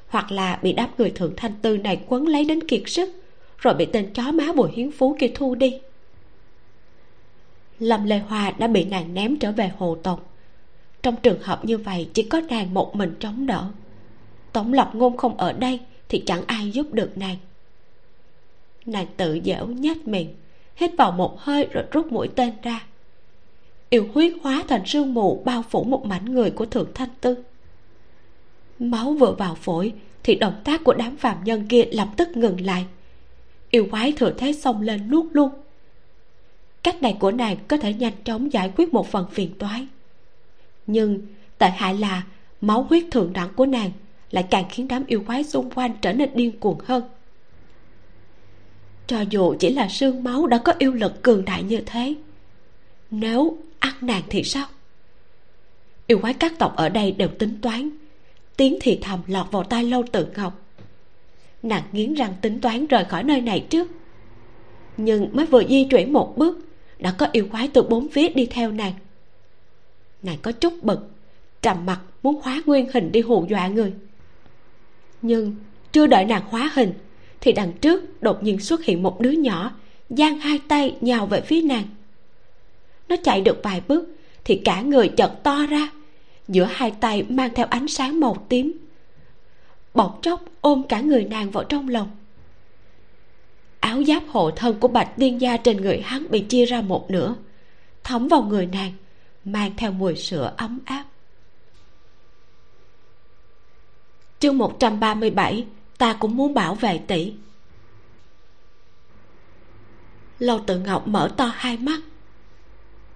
hoặc 0.09 0.31
là 0.31 0.59
bị 0.61 0.73
đám 0.73 0.89
người 0.97 1.09
thượng 1.09 1.33
thanh 1.37 1.53
tư 1.61 1.77
này 1.77 2.01
quấn 2.07 2.27
lấy 2.27 2.45
đến 2.45 2.67
kiệt 2.67 2.81
sức, 2.85 3.09
rồi 3.57 3.73
bị 3.73 3.85
tên 3.85 4.13
chó 4.13 4.31
má 4.31 4.53
bùi 4.55 4.71
hiến 4.71 4.91
phú 4.91 5.15
kia 5.19 5.31
thu 5.35 5.55
đi. 5.55 5.79
Lâm 7.79 8.05
lê 8.05 8.19
hoa 8.19 8.51
đã 8.51 8.67
bị 8.67 8.85
nàng 8.85 9.13
ném 9.13 9.39
trở 9.39 9.51
về 9.51 9.71
hồ 9.77 9.97
tộc. 10.03 10.33
Trong 11.03 11.15
trường 11.23 11.41
hợp 11.41 11.65
như 11.65 11.77
vậy, 11.77 12.09
chỉ 12.13 12.23
có 12.23 12.41
nàng 12.41 12.73
một 12.73 12.95
mình 12.95 13.15
chống 13.19 13.45
đỡ. 13.45 13.65
Tổng 14.53 14.73
lập 14.73 14.89
ngôn 14.93 15.17
không 15.17 15.37
ở 15.37 15.53
đây 15.53 15.79
thì 16.09 16.23
chẳng 16.25 16.41
ai 16.47 16.71
giúp 16.71 16.93
được 16.93 17.17
nàng. 17.17 17.37
Nàng 18.85 19.07
tự 19.17 19.39
dễu 19.45 19.65
nhếch 19.67 20.07
miệng, 20.07 20.35
hít 20.75 20.91
vào 20.97 21.11
một 21.11 21.39
hơi 21.39 21.67
rồi 21.71 21.83
rút 21.91 22.11
mũi 22.11 22.27
tên 22.35 22.53
ra. 22.63 22.85
Yêu 23.89 24.09
huyết 24.13 24.33
hóa 24.41 24.63
thành 24.67 24.85
sương 24.85 25.13
mù 25.13 25.41
bao 25.45 25.63
phủ 25.69 25.83
một 25.83 26.05
mảnh 26.05 26.33
người 26.33 26.51
của 26.51 26.65
thượng 26.65 26.93
thanh 26.93 27.09
tư 27.21 27.35
máu 28.79 29.13
vừa 29.13 29.31
vào 29.31 29.55
phổi 29.55 29.93
thì 30.23 30.35
động 30.35 30.61
tác 30.63 30.83
của 30.83 30.93
đám 30.93 31.17
phạm 31.17 31.43
nhân 31.43 31.67
kia 31.67 31.85
lập 31.91 32.09
tức 32.17 32.37
ngừng 32.37 32.61
lại. 32.61 32.85
Yêu 33.69 33.87
quái 33.91 34.11
thừa 34.11 34.33
thế 34.37 34.53
xông 34.53 34.81
lên 34.81 35.09
nuốt 35.09 35.25
luôn. 35.31 35.49
Cách 36.83 37.01
này 37.01 37.17
của 37.19 37.31
nàng 37.31 37.57
có 37.67 37.77
thể 37.77 37.93
nhanh 37.93 38.23
chóng 38.23 38.53
giải 38.53 38.71
quyết 38.75 38.93
một 38.93 39.11
phần 39.11 39.25
phiền 39.31 39.53
toái. 39.59 39.87
Nhưng 40.87 41.21
tệ 41.57 41.69
hại 41.69 41.97
là 41.97 42.23
máu 42.61 42.83
huyết 42.83 43.03
thượng 43.11 43.33
đẳng 43.33 43.53
của 43.55 43.65
nàng 43.65 43.91
lại 44.31 44.47
càng 44.49 44.65
khiến 44.69 44.87
đám 44.87 45.05
yêu 45.07 45.23
quái 45.27 45.43
xung 45.43 45.69
quanh 45.69 45.91
trở 46.01 46.13
nên 46.13 46.29
điên 46.33 46.59
cuồng 46.59 46.79
hơn. 46.85 47.03
Cho 49.07 49.21
dù 49.29 49.55
chỉ 49.59 49.73
là 49.73 49.87
sương 49.87 50.23
máu 50.23 50.47
đã 50.47 50.57
có 50.57 50.73
yêu 50.77 50.93
lực 50.93 51.23
cường 51.23 51.45
đại 51.45 51.63
như 51.63 51.81
thế, 51.85 52.15
nếu 53.11 53.57
ăn 53.79 53.93
nàng 54.01 54.23
thì 54.29 54.43
sao? 54.43 54.65
Yêu 56.07 56.19
quái 56.19 56.33
các 56.33 56.59
tộc 56.59 56.75
ở 56.75 56.89
đây 56.89 57.11
đều 57.11 57.27
tính 57.27 57.57
toán 57.61 57.89
tiếng 58.59 58.77
thì 58.81 58.99
thầm 59.01 59.19
lọt 59.27 59.51
vào 59.51 59.63
tai 59.63 59.83
lâu 59.83 60.03
tự 60.11 60.27
ngọc. 60.35 60.65
Nàng 61.63 61.83
nghiến 61.91 62.13
răng 62.13 62.33
tính 62.41 62.61
toán 62.61 62.87
rời 62.87 63.05
khỏi 63.05 63.23
nơi 63.23 63.41
này 63.41 63.65
trước. 63.69 63.87
Nhưng 64.97 65.29
mới 65.33 65.45
vừa 65.45 65.63
di 65.69 65.87
chuyển 65.91 66.13
một 66.13 66.37
bước, 66.37 66.59
đã 66.99 67.11
có 67.17 67.27
yêu 67.31 67.47
quái 67.51 67.67
từ 67.67 67.83
bốn 67.83 68.09
phía 68.09 68.29
đi 68.29 68.45
theo 68.45 68.71
nàng. 68.71 68.93
Nàng 70.23 70.37
có 70.41 70.51
chút 70.51 70.73
bực, 70.83 71.09
trầm 71.61 71.85
mặt 71.85 71.99
muốn 72.23 72.41
hóa 72.43 72.61
nguyên 72.65 72.87
hình 72.93 73.11
đi 73.11 73.21
hù 73.21 73.45
dọa 73.49 73.67
người. 73.67 73.93
Nhưng 75.21 75.55
chưa 75.91 76.07
đợi 76.07 76.25
nàng 76.25 76.43
hóa 76.49 76.71
hình, 76.73 76.93
thì 77.41 77.51
đằng 77.51 77.73
trước 77.73 78.21
đột 78.21 78.43
nhiên 78.43 78.59
xuất 78.59 78.83
hiện 78.83 79.03
một 79.03 79.21
đứa 79.21 79.31
nhỏ, 79.31 79.71
giang 80.09 80.39
hai 80.39 80.59
tay 80.67 80.95
nhào 81.01 81.25
về 81.25 81.41
phía 81.41 81.61
nàng. 81.61 81.85
Nó 83.09 83.15
chạy 83.23 83.41
được 83.41 83.59
vài 83.63 83.81
bước, 83.87 84.05
thì 84.43 84.61
cả 84.65 84.81
người 84.81 85.07
chợt 85.07 85.43
to 85.43 85.65
ra 85.65 85.89
giữa 86.49 86.63
hai 86.63 86.91
tay 86.91 87.23
mang 87.29 87.53
theo 87.55 87.67
ánh 87.69 87.87
sáng 87.87 88.19
màu 88.19 88.45
tím. 88.49 88.71
Bỗng 89.93 90.19
chốc 90.21 90.41
ôm 90.61 90.83
cả 90.89 91.01
người 91.01 91.23
nàng 91.23 91.51
vào 91.51 91.63
trong 91.63 91.89
lòng. 91.89 92.09
Áo 93.79 94.03
giáp 94.03 94.23
hộ 94.27 94.51
thân 94.51 94.79
của 94.79 94.87
bạch 94.87 95.11
tiên 95.17 95.41
gia 95.41 95.57
trên 95.57 95.77
người 95.77 96.01
hắn 96.01 96.29
bị 96.29 96.39
chia 96.39 96.65
ra 96.65 96.81
một 96.81 97.11
nửa, 97.11 97.35
thấm 98.03 98.27
vào 98.27 98.41
người 98.41 98.65
nàng, 98.65 98.91
mang 99.45 99.71
theo 99.77 99.91
mùi 99.91 100.15
sữa 100.15 100.53
ấm 100.57 100.79
áp. 100.85 101.05
Chương 104.39 104.57
137 104.57 105.65
ta 105.97 106.13
cũng 106.13 106.37
muốn 106.37 106.53
bảo 106.53 106.75
vệ 106.75 106.97
tỷ. 106.97 107.33
Lâu 110.39 110.59
tự 110.67 110.79
ngọc 110.79 111.07
mở 111.07 111.31
to 111.37 111.51
hai 111.55 111.77
mắt. 111.77 112.01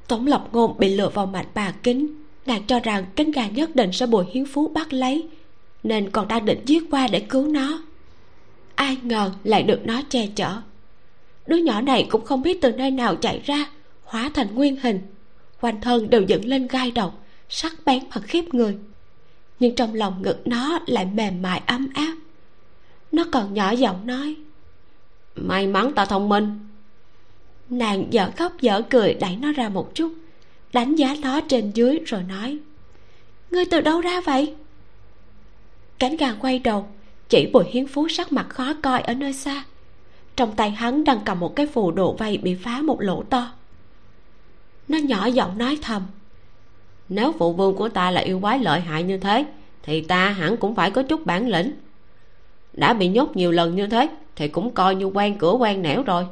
Tống 0.07 0.27
lập 0.27 0.47
ngôn 0.51 0.77
bị 0.77 0.95
lừa 0.95 1.09
vào 1.09 1.25
mạch 1.25 1.47
bà 1.53 1.71
kính 1.83 2.22
nàng 2.45 2.63
cho 2.67 2.79
rằng 2.79 3.05
cánh 3.15 3.31
gà 3.31 3.47
nhất 3.47 3.75
định 3.75 3.91
sẽ 3.91 4.05
bùi 4.05 4.25
hiến 4.31 4.45
phú 4.45 4.67
bắt 4.67 4.93
lấy, 4.93 5.27
nên 5.83 6.09
còn 6.09 6.27
đang 6.27 6.45
định 6.45 6.61
giết 6.65 6.83
qua 6.91 7.07
để 7.07 7.19
cứu 7.19 7.47
nó. 7.47 7.83
Ai 8.75 8.97
ngờ 9.03 9.31
lại 9.43 9.63
được 9.63 9.85
nó 9.85 10.01
che 10.09 10.27
chở. 10.35 10.57
Đứa 11.47 11.57
nhỏ 11.57 11.81
này 11.81 12.07
cũng 12.09 12.25
không 12.25 12.41
biết 12.41 12.61
từ 12.61 12.71
nơi 12.71 12.91
nào 12.91 13.15
chạy 13.15 13.41
ra, 13.45 13.69
hóa 14.03 14.31
thành 14.33 14.55
nguyên 14.55 14.75
hình. 14.75 14.99
Quanh 15.61 15.81
thân 15.81 16.09
đều 16.09 16.21
dựng 16.21 16.45
lên 16.45 16.67
gai 16.67 16.91
độc, 16.91 17.25
sắc 17.49 17.73
bén 17.85 18.03
và 18.13 18.21
khiếp 18.21 18.53
người. 18.53 18.77
Nhưng 19.59 19.75
trong 19.75 19.93
lòng 19.93 20.21
ngực 20.21 20.47
nó 20.47 20.79
lại 20.87 21.05
mềm 21.05 21.41
mại 21.41 21.61
ấm 21.65 21.89
áp. 21.93 22.15
Nó 23.11 23.25
còn 23.31 23.53
nhỏ 23.53 23.71
giọng 23.71 24.07
nói, 24.07 24.35
may 25.35 25.67
mắn 25.67 25.91
ta 25.95 26.05
thông 26.05 26.29
minh. 26.29 26.59
Nàng 27.69 28.05
dở 28.09 28.31
khóc 28.37 28.61
dở 28.61 28.81
cười 28.89 29.13
đẩy 29.13 29.35
nó 29.35 29.51
ra 29.51 29.69
một 29.69 29.95
chút 29.95 30.13
đánh 30.73 30.95
giá 30.95 31.15
nó 31.21 31.41
trên 31.41 31.71
dưới 31.71 31.99
rồi 32.05 32.23
nói, 32.23 32.57
ngươi 33.51 33.65
từ 33.65 33.81
đâu 33.81 34.01
ra 34.01 34.21
vậy? 34.21 34.55
Cánh 35.99 36.17
gà 36.17 36.33
quay 36.41 36.59
đầu, 36.59 36.87
chỉ 37.29 37.49
bùi 37.53 37.63
hiến 37.65 37.87
phú 37.87 38.07
sắc 38.07 38.31
mặt 38.31 38.45
khó 38.49 38.73
coi 38.81 39.01
ở 39.01 39.13
nơi 39.13 39.33
xa. 39.33 39.63
Trong 40.35 40.55
tay 40.55 40.71
hắn 40.71 41.03
đang 41.03 41.19
cầm 41.25 41.39
một 41.39 41.55
cái 41.55 41.67
phù 41.67 41.91
độ 41.91 42.13
vây 42.13 42.37
bị 42.37 42.55
phá 42.55 42.81
một 42.81 43.01
lỗ 43.01 43.23
to. 43.23 43.53
Nó 44.87 44.97
nhỏ 44.97 45.25
giọng 45.25 45.57
nói 45.57 45.77
thầm, 45.81 46.03
nếu 47.09 47.31
phụ 47.31 47.53
vương 47.53 47.75
của 47.75 47.89
ta 47.89 48.11
là 48.11 48.21
yêu 48.21 48.39
quái 48.39 48.59
lợi 48.59 48.79
hại 48.79 49.03
như 49.03 49.17
thế, 49.17 49.45
thì 49.83 50.01
ta 50.01 50.29
hẳn 50.29 50.57
cũng 50.57 50.75
phải 50.75 50.91
có 50.91 51.03
chút 51.03 51.25
bản 51.25 51.47
lĩnh. 51.47 51.71
Đã 52.73 52.93
bị 52.93 53.07
nhốt 53.07 53.35
nhiều 53.35 53.51
lần 53.51 53.75
như 53.75 53.87
thế, 53.87 54.09
thì 54.35 54.47
cũng 54.47 54.71
coi 54.71 54.95
như 54.95 55.05
quen 55.05 55.37
cửa 55.37 55.51
quen 55.51 55.81
nẻo 55.81 56.03
rồi. 56.03 56.25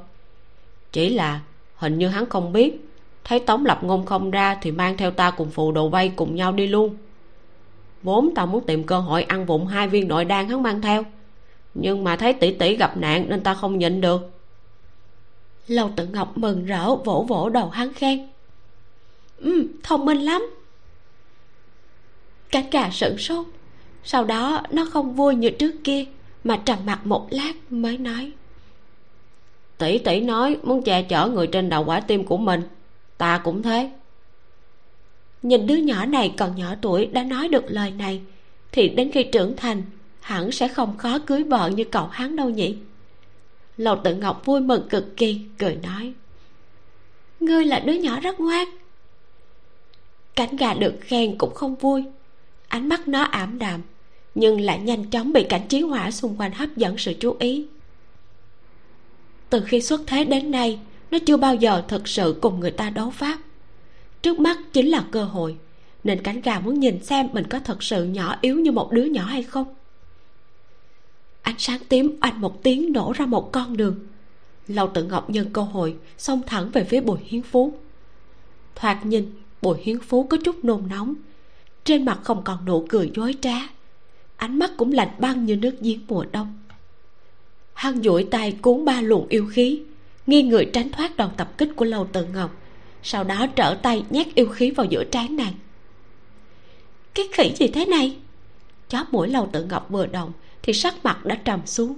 Chỉ 0.91 1.10
là 1.10 1.39
hình 1.75 1.97
như 1.97 2.08
hắn 2.08 2.25
không 2.25 2.54
biết 2.54 2.90
thấy 3.23 3.39
tống 3.39 3.65
lập 3.65 3.84
ngôn 3.84 4.05
không 4.05 4.31
ra 4.31 4.57
thì 4.62 4.71
mang 4.71 4.97
theo 4.97 5.12
ta 5.12 5.31
cùng 5.31 5.49
phụ 5.49 5.71
đồ 5.71 5.89
vây 5.89 6.12
cùng 6.15 6.36
nhau 6.36 6.51
đi 6.51 6.67
luôn. 6.67 6.95
Vốn 8.03 8.34
ta 8.36 8.45
muốn 8.45 8.65
tìm 8.65 8.84
cơ 8.84 8.99
hội 8.99 9.23
ăn 9.23 9.45
vụng 9.45 9.67
hai 9.67 9.88
viên 9.88 10.07
nội 10.07 10.25
đan 10.25 10.49
hắn 10.49 10.63
mang 10.63 10.81
theo. 10.81 11.03
Nhưng 11.73 12.03
mà 12.03 12.15
thấy 12.15 12.34
tỷ 12.34 12.53
tỷ 12.53 12.77
gặp 12.77 12.97
nạn 12.97 13.25
nên 13.29 13.43
ta 13.43 13.53
không 13.53 13.77
nhịn 13.77 14.01
được. 14.01 14.31
Lâu 15.67 15.91
tự 15.95 16.07
ngọc 16.07 16.38
mừng 16.38 16.65
rỡ 16.65 16.95
vỗ 16.95 17.25
vỗ 17.27 17.49
đầu 17.49 17.69
hắn 17.69 17.93
khen. 17.93 18.27
Ừ 19.38 19.67
thông 19.84 20.05
minh 20.05 20.17
lắm. 20.17 20.41
Cánh 22.51 22.69
gà 22.71 22.89
sửng 22.89 23.17
sốt. 23.17 23.45
Sau 24.03 24.23
đó 24.23 24.63
nó 24.71 24.86
không 24.91 25.13
vui 25.13 25.36
như 25.36 25.49
trước 25.49 25.71
kia, 25.84 26.05
mà 26.43 26.57
trầm 26.65 26.79
mặt 26.86 27.05
một 27.05 27.27
lát 27.29 27.53
mới 27.69 27.97
nói. 27.97 28.31
Tỷ 29.77 29.97
tỷ 29.97 30.19
nói 30.19 30.57
muốn 30.63 30.84
che 30.84 31.03
chở 31.03 31.27
người 31.27 31.47
trên 31.47 31.69
đầu 31.69 31.86
quả 31.86 31.99
tim 31.99 32.23
của 32.23 32.38
mình 32.38 32.62
ta 33.21 33.41
cũng 33.43 33.63
thế. 33.63 33.89
Nhìn 35.41 35.67
đứa 35.67 35.75
nhỏ 35.75 36.05
này 36.05 36.34
còn 36.38 36.55
nhỏ 36.55 36.75
tuổi 36.81 37.05
đã 37.05 37.23
nói 37.23 37.47
được 37.47 37.63
lời 37.67 37.91
này, 37.91 38.21
thì 38.71 38.89
đến 38.89 39.12
khi 39.12 39.23
trưởng 39.23 39.55
thành, 39.57 39.81
hẳn 40.19 40.51
sẽ 40.51 40.67
không 40.67 40.97
khó 40.97 41.19
cưới 41.19 41.43
vợ 41.43 41.69
như 41.69 41.84
cậu 41.84 42.07
hắn 42.07 42.36
đâu 42.36 42.49
nhỉ? 42.49 42.75
Lầu 43.77 43.97
tự 44.03 44.15
ngọc 44.15 44.45
vui 44.45 44.62
mừng 44.62 44.89
cực 44.89 45.17
kỳ, 45.17 45.41
cười 45.57 45.75
nói, 45.75 46.13
ngươi 47.39 47.65
là 47.65 47.79
đứa 47.79 47.93
nhỏ 47.93 48.19
rất 48.19 48.39
ngoan. 48.39 48.67
Cánh 50.36 50.55
gà 50.55 50.73
được 50.73 50.93
khen 51.01 51.38
cũng 51.38 51.53
không 51.53 51.75
vui. 51.75 52.03
Ánh 52.67 52.89
mắt 52.89 53.07
nó 53.07 53.21
ảm 53.23 53.60
đạm, 53.60 53.81
nhưng 54.36 54.62
lại 54.62 54.79
nhanh 54.79 55.10
chóng 55.10 55.34
bị 55.34 55.43
cảnh 55.43 55.67
chiến 55.67 55.88
hỏa 55.88 56.12
xung 56.12 56.36
quanh 56.39 56.51
hấp 56.51 56.77
dẫn 56.77 56.97
sự 56.97 57.13
chú 57.19 57.36
ý. 57.39 57.67
Từ 59.49 59.62
khi 59.62 59.81
xuất 59.81 60.01
thế 60.07 60.23
đến 60.23 60.51
nay 60.51 60.79
nó 61.12 61.17
chưa 61.26 61.38
bao 61.38 61.56
giờ 61.56 61.84
thật 61.88 62.08
sự 62.08 62.38
cùng 62.41 62.60
người 62.60 62.71
ta 62.71 62.89
đấu 62.89 63.10
pháp. 63.10 63.38
Trước 64.21 64.39
mắt 64.39 64.58
chính 64.74 64.88
là 64.88 65.06
cơ 65.12 65.24
hội, 65.24 65.58
nên 66.04 66.24
cánh 66.24 66.41
gà 66.41 66.60
muốn 66.60 66.80
nhìn 66.80 67.04
xem 67.04 67.28
mình 67.34 67.47
có 67.50 67.60
thật 67.60 67.84
sự 67.84 68.04
nhỏ 68.04 68.36
yếu 68.41 68.60
như 68.60 68.71
một 68.71 68.91
đứa 68.91 69.04
nhỏ 69.04 69.24
hay 69.24 69.43
không. 69.43 69.76
Ánh 71.41 71.56
sáng 71.58 71.80
tím 71.89 72.17
oanh 72.21 72.41
một 72.41 72.63
tiếng 72.63 72.93
nổ 72.93 73.13
ra 73.15 73.26
một 73.26 73.52
con 73.52 73.78
đường. 73.78 74.00
Lâu 74.67 74.88
tự 74.93 75.04
ngọc 75.04 75.30
nhân 75.30 75.50
cơ 75.54 75.62
hội, 75.62 75.95
xông 76.17 76.41
thẳng 76.47 76.69
về 76.74 76.84
phía 76.84 77.02
bùi 77.02 77.19
hiến 77.26 77.41
phú. 77.41 77.74
Thoạt 78.76 79.06
nhìn, 79.06 79.32
bùi 79.62 79.78
hiến 79.82 80.00
phú 80.00 80.24
có 80.24 80.38
chút 80.43 80.65
nôn 80.65 80.84
nóng. 80.89 81.13
Trên 81.84 82.06
mặt 82.06 82.19
không 82.24 82.43
còn 82.43 82.65
nụ 82.65 82.86
cười 82.89 83.12
dối 83.15 83.36
trá. 83.41 83.56
Ánh 84.36 84.60
mắt 84.60 84.71
cũng 84.78 84.91
lạnh 84.91 85.12
băng 85.19 85.45
như 85.45 85.56
nước 85.56 85.76
giếng 85.82 86.00
mùa 86.08 86.26
đông. 86.32 86.54
Hắn 87.74 88.02
duỗi 88.02 88.28
tay 88.32 88.58
cuốn 88.62 88.86
ba 88.86 89.02
luồng 89.02 89.28
yêu 89.28 89.45
khí 89.45 89.82
nghi 90.27 90.43
người 90.43 90.65
tránh 90.65 90.89
thoát 90.89 91.17
đòn 91.17 91.29
tập 91.38 91.57
kích 91.57 91.69
của 91.75 91.86
lâu 91.86 92.07
tự 92.13 92.25
ngọc, 92.34 92.51
sau 93.03 93.23
đó 93.23 93.47
trở 93.55 93.77
tay 93.81 94.03
nhét 94.10 94.27
yêu 94.36 94.49
khí 94.49 94.71
vào 94.71 94.86
giữa 94.86 95.03
trán 95.03 95.36
nàng. 95.36 95.53
Cái 97.13 97.27
khỉ 97.31 97.53
gì 97.55 97.67
thế 97.67 97.86
này? 97.86 98.15
Chóp 98.88 99.13
mũi 99.13 99.27
lâu 99.27 99.49
tự 99.51 99.65
ngọc 99.65 99.89
vừa 99.89 100.05
động 100.05 100.31
thì 100.62 100.73
sắc 100.73 101.05
mặt 101.05 101.25
đã 101.25 101.36
trầm 101.36 101.60
xuống. 101.65 101.93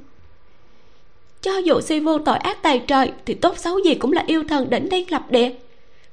Cho 1.41 1.57
dù 1.57 1.81
si 1.81 1.99
vô 1.99 2.19
tội 2.19 2.37
ác 2.37 2.63
tài 2.63 2.79
trời 2.79 3.11
thì 3.25 3.33
tốt 3.33 3.57
xấu 3.57 3.79
gì 3.79 3.95
cũng 3.95 4.11
là 4.11 4.23
yêu 4.27 4.43
thần 4.47 4.69
đỉnh 4.69 4.89
đen 4.89 5.11
lập 5.11 5.25
địa. 5.29 5.53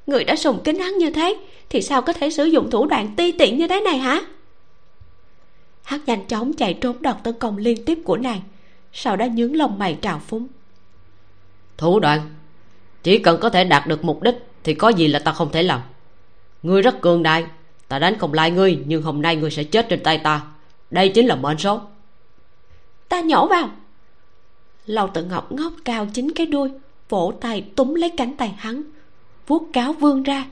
Người 0.07 0.25
đã 0.25 0.37
sùng 0.37 0.61
kính 0.65 0.79
hắn 0.79 0.99
như 0.99 1.11
thế 1.11 1.37
thì 1.69 1.83
sao 1.83 2.03
có 2.03 2.13
thể 2.13 2.31
sử 2.31 2.45
dụng 2.45 2.71
thủ 2.71 2.87
đoạn 2.87 3.15
ti 3.17 3.33
tiện 3.33 3.59
như 3.59 3.69
thế 3.69 3.81
này 3.81 3.99
hả? 3.99 4.21
Hắn 5.83 6.01
nhanh 6.07 6.27
chóng 6.27 6.53
chạy 6.53 6.75
trốn 6.75 6.97
đợt 7.01 7.17
tấn 7.25 7.35
công 7.39 7.57
liên 7.59 7.85
tiếp 7.85 7.99
của 8.05 8.17
nàng, 8.17 8.41
sau 8.93 9.17
đó 9.17 9.27
nhướng 9.27 9.57
lông 9.57 9.79
mày 9.79 9.99
trào 10.03 10.19
phúng 10.19 10.47
thủ 11.81 12.01
đoạn. 12.01 12.21
Chỉ 13.03 13.19
cần 13.19 13.41
có 13.41 13.51
thể 13.51 13.65
đạt 13.65 13.87
được 13.87 14.05
mục 14.05 14.23
đích 14.23 14.35
thì 14.65 14.75
có 14.75 14.89
gì 14.89 15.09
là 15.09 15.19
ta 15.19 15.33
không 15.33 15.53
thể 15.53 15.63
làm. 15.63 15.81
Ngươi 16.63 16.83
rất 16.83 17.01
cường 17.01 17.23
đại, 17.23 17.47
ta 17.89 17.99
đánh 17.99 18.19
không 18.19 18.35
lại 18.35 18.51
ngươi, 18.51 18.83
nhưng 18.87 19.03
hôm 19.03 19.23
nay 19.23 19.37
ngươi 19.37 19.51
sẽ 19.51 19.65
chết 19.65 19.87
trên 19.89 20.03
tay 20.03 20.19
ta. 20.19 20.43
Đây 20.91 21.09
chính 21.09 21.27
là 21.27 21.37
mệnh 21.37 21.59
số. 21.59 21.81
Ta 23.09 23.21
nhổ 23.21 23.49
vào. 23.49 23.71
Lầu 24.87 25.09
tự 25.15 25.25
ngọc 25.25 25.53
ngóc 25.53 25.73
cao 25.85 26.07
chính 26.15 26.35
cái 26.35 26.47
đuôi, 26.47 26.71
vỗ 27.09 27.33
tay 27.41 27.65
túm 27.77 27.95
lấy 27.95 28.11
cánh 28.17 28.37
tay 28.37 28.55
hắn, 28.59 28.83
vuốt 29.47 29.63
cáo 29.73 29.93
vươn 29.93 30.23
ra. 30.23 30.47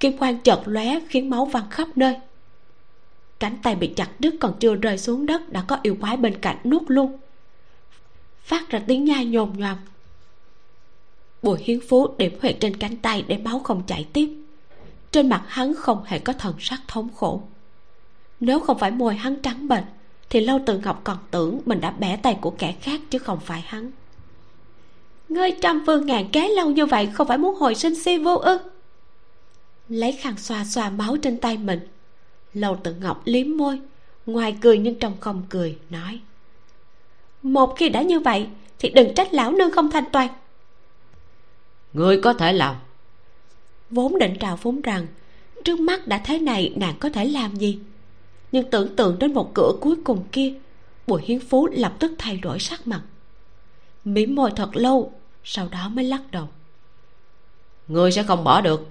Kim 0.00 0.18
quang 0.18 0.38
chợt 0.38 0.60
lóe 0.64 1.00
khiến 1.08 1.30
máu 1.30 1.44
văng 1.44 1.70
khắp 1.70 1.88
nơi. 1.96 2.16
Cánh 3.38 3.56
tay 3.62 3.74
bị 3.74 3.86
chặt 3.96 4.08
đứt 4.18 4.34
còn 4.40 4.54
chưa 4.60 4.74
rơi 4.74 4.98
xuống 4.98 5.26
đất 5.26 5.52
đã 5.52 5.64
có 5.68 5.78
yêu 5.82 5.96
quái 6.00 6.16
bên 6.16 6.40
cạnh 6.40 6.56
nuốt 6.64 6.82
luôn. 6.86 7.18
Phát 8.42 8.70
ra 8.70 8.80
tiếng 8.86 9.04
nhai 9.04 9.24
nhồn 9.24 9.52
nhòm 9.56 9.76
bùi 11.42 11.58
hiến 11.60 11.80
phú 11.88 12.08
điểm 12.18 12.38
huyệt 12.40 12.56
trên 12.60 12.76
cánh 12.76 12.96
tay 12.96 13.24
để 13.28 13.38
máu 13.38 13.58
không 13.58 13.82
chảy 13.86 14.06
tiếp. 14.12 14.28
Trên 15.12 15.28
mặt 15.28 15.42
hắn 15.46 15.74
không 15.74 16.02
hề 16.04 16.18
có 16.18 16.32
thần 16.32 16.54
sắc 16.58 16.80
thống 16.88 17.08
khổ. 17.16 17.42
Nếu 18.40 18.60
không 18.60 18.78
phải 18.78 18.90
môi 18.90 19.14
hắn 19.14 19.36
trắng 19.42 19.68
bệch, 19.68 19.84
thì 20.30 20.40
lâu 20.40 20.60
từ 20.66 20.78
ngọc 20.78 21.00
còn 21.04 21.16
tưởng 21.30 21.60
mình 21.66 21.80
đã 21.80 21.90
bẻ 21.90 22.16
tay 22.16 22.38
của 22.40 22.50
kẻ 22.50 22.74
khác 22.80 23.00
chứ 23.10 23.18
không 23.18 23.40
phải 23.40 23.60
hắn. 23.60 23.90
Ngươi 25.28 25.50
trăm 25.50 25.82
phương 25.86 26.06
ngàn 26.06 26.28
kế 26.32 26.48
lâu 26.48 26.70
như 26.70 26.86
vậy 26.86 27.08
không 27.12 27.28
phải 27.28 27.38
muốn 27.38 27.54
hồi 27.54 27.74
sinh 27.74 27.94
si 27.94 28.18
vô 28.18 28.34
ư? 28.34 28.58
Lấy 29.88 30.12
khăn 30.12 30.34
xoa 30.38 30.64
xoa 30.64 30.90
máu 30.90 31.16
trên 31.16 31.38
tay 31.38 31.56
mình, 31.56 31.80
lâu 32.54 32.76
tự 32.82 32.94
ngọc 32.94 33.22
liếm 33.24 33.56
môi, 33.56 33.80
ngoài 34.26 34.56
cười 34.60 34.78
nhưng 34.78 34.94
trong 34.94 35.12
không 35.20 35.42
cười, 35.48 35.78
nói, 35.90 36.20
một 37.42 37.74
khi 37.76 37.88
đã 37.88 38.02
như 38.02 38.20
vậy, 38.20 38.46
thì 38.78 38.90
đừng 38.90 39.14
trách 39.14 39.34
lão 39.34 39.52
nương 39.52 39.72
không 39.72 39.90
thanh 39.90 40.04
toàn 40.12 40.28
ngươi 41.92 42.20
có 42.20 42.32
thể 42.32 42.52
làm. 42.52 42.76
Vốn 43.90 44.18
định 44.18 44.36
trào 44.40 44.56
phúng 44.56 44.82
rằng 44.82 45.06
trước 45.64 45.80
mắt 45.80 46.06
đã 46.06 46.18
thế 46.24 46.38
này 46.38 46.72
nàng 46.76 46.94
có 47.00 47.08
thể 47.08 47.24
làm 47.24 47.56
gì? 47.56 47.78
Nhưng 48.52 48.70
tưởng 48.70 48.96
tượng 48.96 49.18
đến 49.18 49.34
một 49.34 49.54
cửa 49.54 49.72
cuối 49.80 49.96
cùng 50.04 50.24
kia 50.32 50.54
bùi 51.06 51.22
hiến 51.22 51.40
phú 51.40 51.68
lập 51.72 51.92
tức 51.98 52.12
thay 52.18 52.36
đổi 52.36 52.58
sắc 52.58 52.86
mặt. 52.86 53.02
Mỉm 54.04 54.34
môi 54.34 54.50
thật 54.56 54.76
lâu 54.76 55.12
sau 55.44 55.68
đó 55.68 55.88
mới 55.88 56.04
lắc 56.04 56.22
đầu. 56.30 56.48
Ngươi 57.88 58.12
sẽ 58.12 58.22
không 58.22 58.44
bỏ 58.44 58.60
được. 58.60 58.88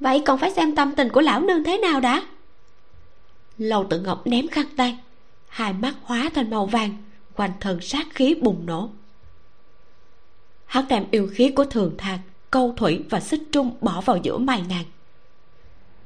Vậy 0.00 0.22
còn 0.26 0.38
phải 0.38 0.50
xem 0.50 0.76
tâm 0.76 0.94
tình 0.94 1.08
của 1.08 1.20
lão 1.20 1.40
nương 1.40 1.64
thế 1.64 1.78
nào 1.78 2.00
đã? 2.00 2.22
Lâu 3.58 3.86
tự 3.90 4.00
ngọc 4.00 4.26
ném 4.26 4.48
khăn 4.48 4.66
tay 4.76 4.98
hai 5.48 5.72
mắt 5.72 5.94
hóa 6.02 6.30
thành 6.34 6.50
màu 6.50 6.66
vàng 6.66 6.96
quanh 7.36 7.52
thân 7.60 7.80
sát 7.80 8.06
khí 8.14 8.34
bùng 8.34 8.66
nổ 8.66 8.90
hắn 10.70 10.84
đem 10.88 11.04
yêu 11.10 11.28
khí 11.32 11.50
của 11.50 11.64
thường 11.64 11.94
thạc, 11.98 12.20
câu 12.50 12.74
thủy 12.76 13.00
và 13.10 13.20
xích 13.20 13.42
trung 13.52 13.70
bỏ 13.80 14.00
vào 14.00 14.16
giữa 14.16 14.38
mày 14.38 14.62
nàng 14.68 14.84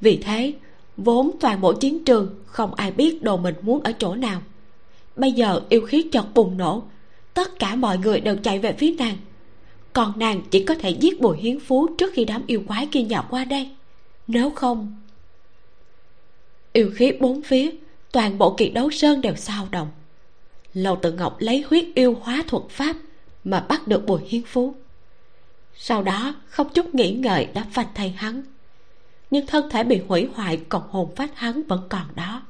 vì 0.04 0.16
thế, 0.16 0.52
vốn 0.96 1.30
toàn 1.40 1.60
bộ 1.60 1.72
chiến 1.72 2.04
trường, 2.04 2.34
không 2.46 2.74
ai 2.74 2.92
biết 2.92 3.22
đồ 3.22 3.36
mình 3.36 3.54
muốn 3.62 3.82
ở 3.82 3.92
chỗ 3.98 4.14
nào. 4.14 4.42
Bây 5.16 5.32
giờ 5.32 5.60
yêu 5.68 5.80
khí 5.86 6.08
chợt 6.12 6.24
bùng 6.34 6.56
nổ, 6.56 6.82
tất 7.34 7.58
cả 7.58 7.76
mọi 7.76 7.98
người 7.98 8.20
đều 8.20 8.36
chạy 8.36 8.58
về 8.58 8.72
phía 8.72 8.94
nàng. 8.98 9.16
Còn 9.92 10.18
nàng 10.18 10.42
chỉ 10.50 10.64
có 10.64 10.74
thể 10.74 10.90
giết 10.90 11.20
bùi 11.20 11.36
hiến 11.36 11.60
phú 11.60 11.86
trước 11.98 12.12
khi 12.14 12.24
đám 12.24 12.42
yêu 12.46 12.62
quái 12.66 12.88
kia 12.92 13.02
nhào 13.02 13.26
qua 13.30 13.44
đây. 13.44 13.70
Nếu 14.26 14.50
không, 14.50 14.96
yêu 16.72 16.90
khí 16.94 17.12
bốn 17.20 17.42
phía, 17.42 17.70
toàn 18.12 18.38
bộ 18.38 18.54
kỳ 18.58 18.68
đấu 18.68 18.90
sơn 18.90 19.20
đều 19.20 19.34
sao 19.36 19.68
động. 19.70 19.88
Lầu 20.74 20.96
tự 20.96 21.12
ngọc 21.12 21.36
lấy 21.38 21.64
huyết 21.68 21.84
yêu 21.94 22.16
hóa 22.22 22.44
thuật 22.46 22.62
pháp 22.68 22.96
mà 23.44 23.60
bắt 23.60 23.88
được 23.88 24.06
bùi 24.06 24.20
hiến 24.28 24.42
phú 24.42 24.74
sau 25.76 26.02
đó 26.02 26.34
không 26.48 26.68
chút 26.74 26.94
nghĩ 26.94 27.12
ngợi 27.12 27.48
đã 27.54 27.66
phanh 27.72 27.86
thay 27.94 28.10
hắn. 28.10 28.42
Nhưng 29.30 29.46
thân 29.46 29.70
thể 29.70 29.84
bị 29.84 30.02
hủy 30.08 30.28
hoại 30.34 30.60
còn 30.68 30.82
hồn 30.88 31.14
phách 31.16 31.30
hắn 31.34 31.62
vẫn 31.62 31.86
còn 31.88 32.06
đó. 32.14 32.42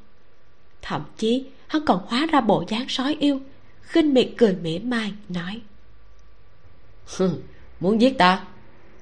Thậm 0.81 1.03
chí 1.17 1.45
hắn 1.67 1.85
còn 1.85 2.01
hóa 2.07 2.25
ra 2.31 2.41
bộ 2.41 2.63
dáng 2.67 2.85
sói 2.89 3.17
yêu 3.19 3.41
khinh 3.81 4.13
miệt 4.13 4.29
cười 4.37 4.55
mỉa 4.55 4.79
mai 4.79 5.13
nói. 5.29 5.61
Muốn 7.79 8.01
giết 8.01 8.17
ta? 8.17 8.43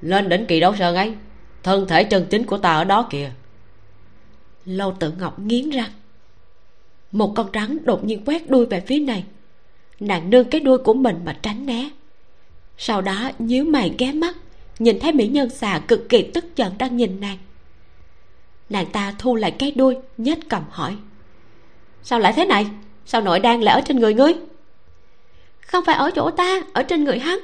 Lên 0.02 0.30
đỉnh 0.30 0.46
kỳ 0.46 0.60
đấu 0.60 0.76
sơn 0.76 0.96
ấy 0.96 1.16
thân 1.64 1.88
thể 1.88 2.04
chân 2.04 2.28
chính 2.30 2.46
của 2.46 2.58
ta 2.58 2.74
ở 2.74 2.84
đó 2.84 3.08
kìa. 3.10 3.32
Lâu 4.66 4.96
tự 5.00 5.12
ngọc 5.20 5.40
nghiến 5.40 5.70
răng. 5.70 5.92
Một 7.12 7.34
con 7.36 7.50
rắn 7.54 7.86
đột 7.86 8.04
nhiên 8.04 8.26
quét 8.26 8.50
đuôi 8.50 8.66
về 8.66 8.84
phía 8.88 9.00
này 9.00 9.24
nàng 10.08 10.30
nương 10.30 10.50
cái 10.50 10.62
đuôi 10.62 10.78
của 10.78 10.94
mình 10.94 11.20
mà 11.26 11.38
tránh 11.42 11.66
né. 11.66 11.90
Sau 12.78 13.02
đó 13.02 13.32
nhíu 13.40 13.66
mày 13.66 13.96
ghé 13.98 14.12
mắt, 14.12 14.36
nhìn 14.80 15.00
thấy 15.00 15.12
mỹ 15.12 15.28
nhân 15.28 15.50
xà 15.50 15.82
cực 15.88 16.10
kỳ 16.10 16.22
tức 16.22 16.46
giận 16.56 16.74
đang 16.78 16.98
nhìn 16.98 17.20
nàng. 17.22 17.38
Nàng 18.70 18.86
ta 18.86 19.14
thu 19.20 19.36
lại 19.36 19.52
cái 19.52 19.72
đuôi, 19.72 19.98
nhếch 20.18 20.50
cầm 20.50 20.64
hỏi. 20.70 20.96
Sao 22.04 22.20
lại 22.20 22.34
thế 22.36 22.46
này? 22.46 22.68
Sao 23.06 23.22
nội 23.22 23.40
đang 23.40 23.64
lại 23.64 23.76
ở 23.76 23.82
trên 23.82 24.00
người 24.00 24.14
ngươi? 24.14 24.34
Không 25.60 25.86
phải 25.86 25.96
ở 25.96 26.12
chỗ 26.16 26.32
ta, 26.32 26.62
ở 26.74 26.84
trên 26.84 27.04
người 27.04 27.20
hắn. 27.20 27.40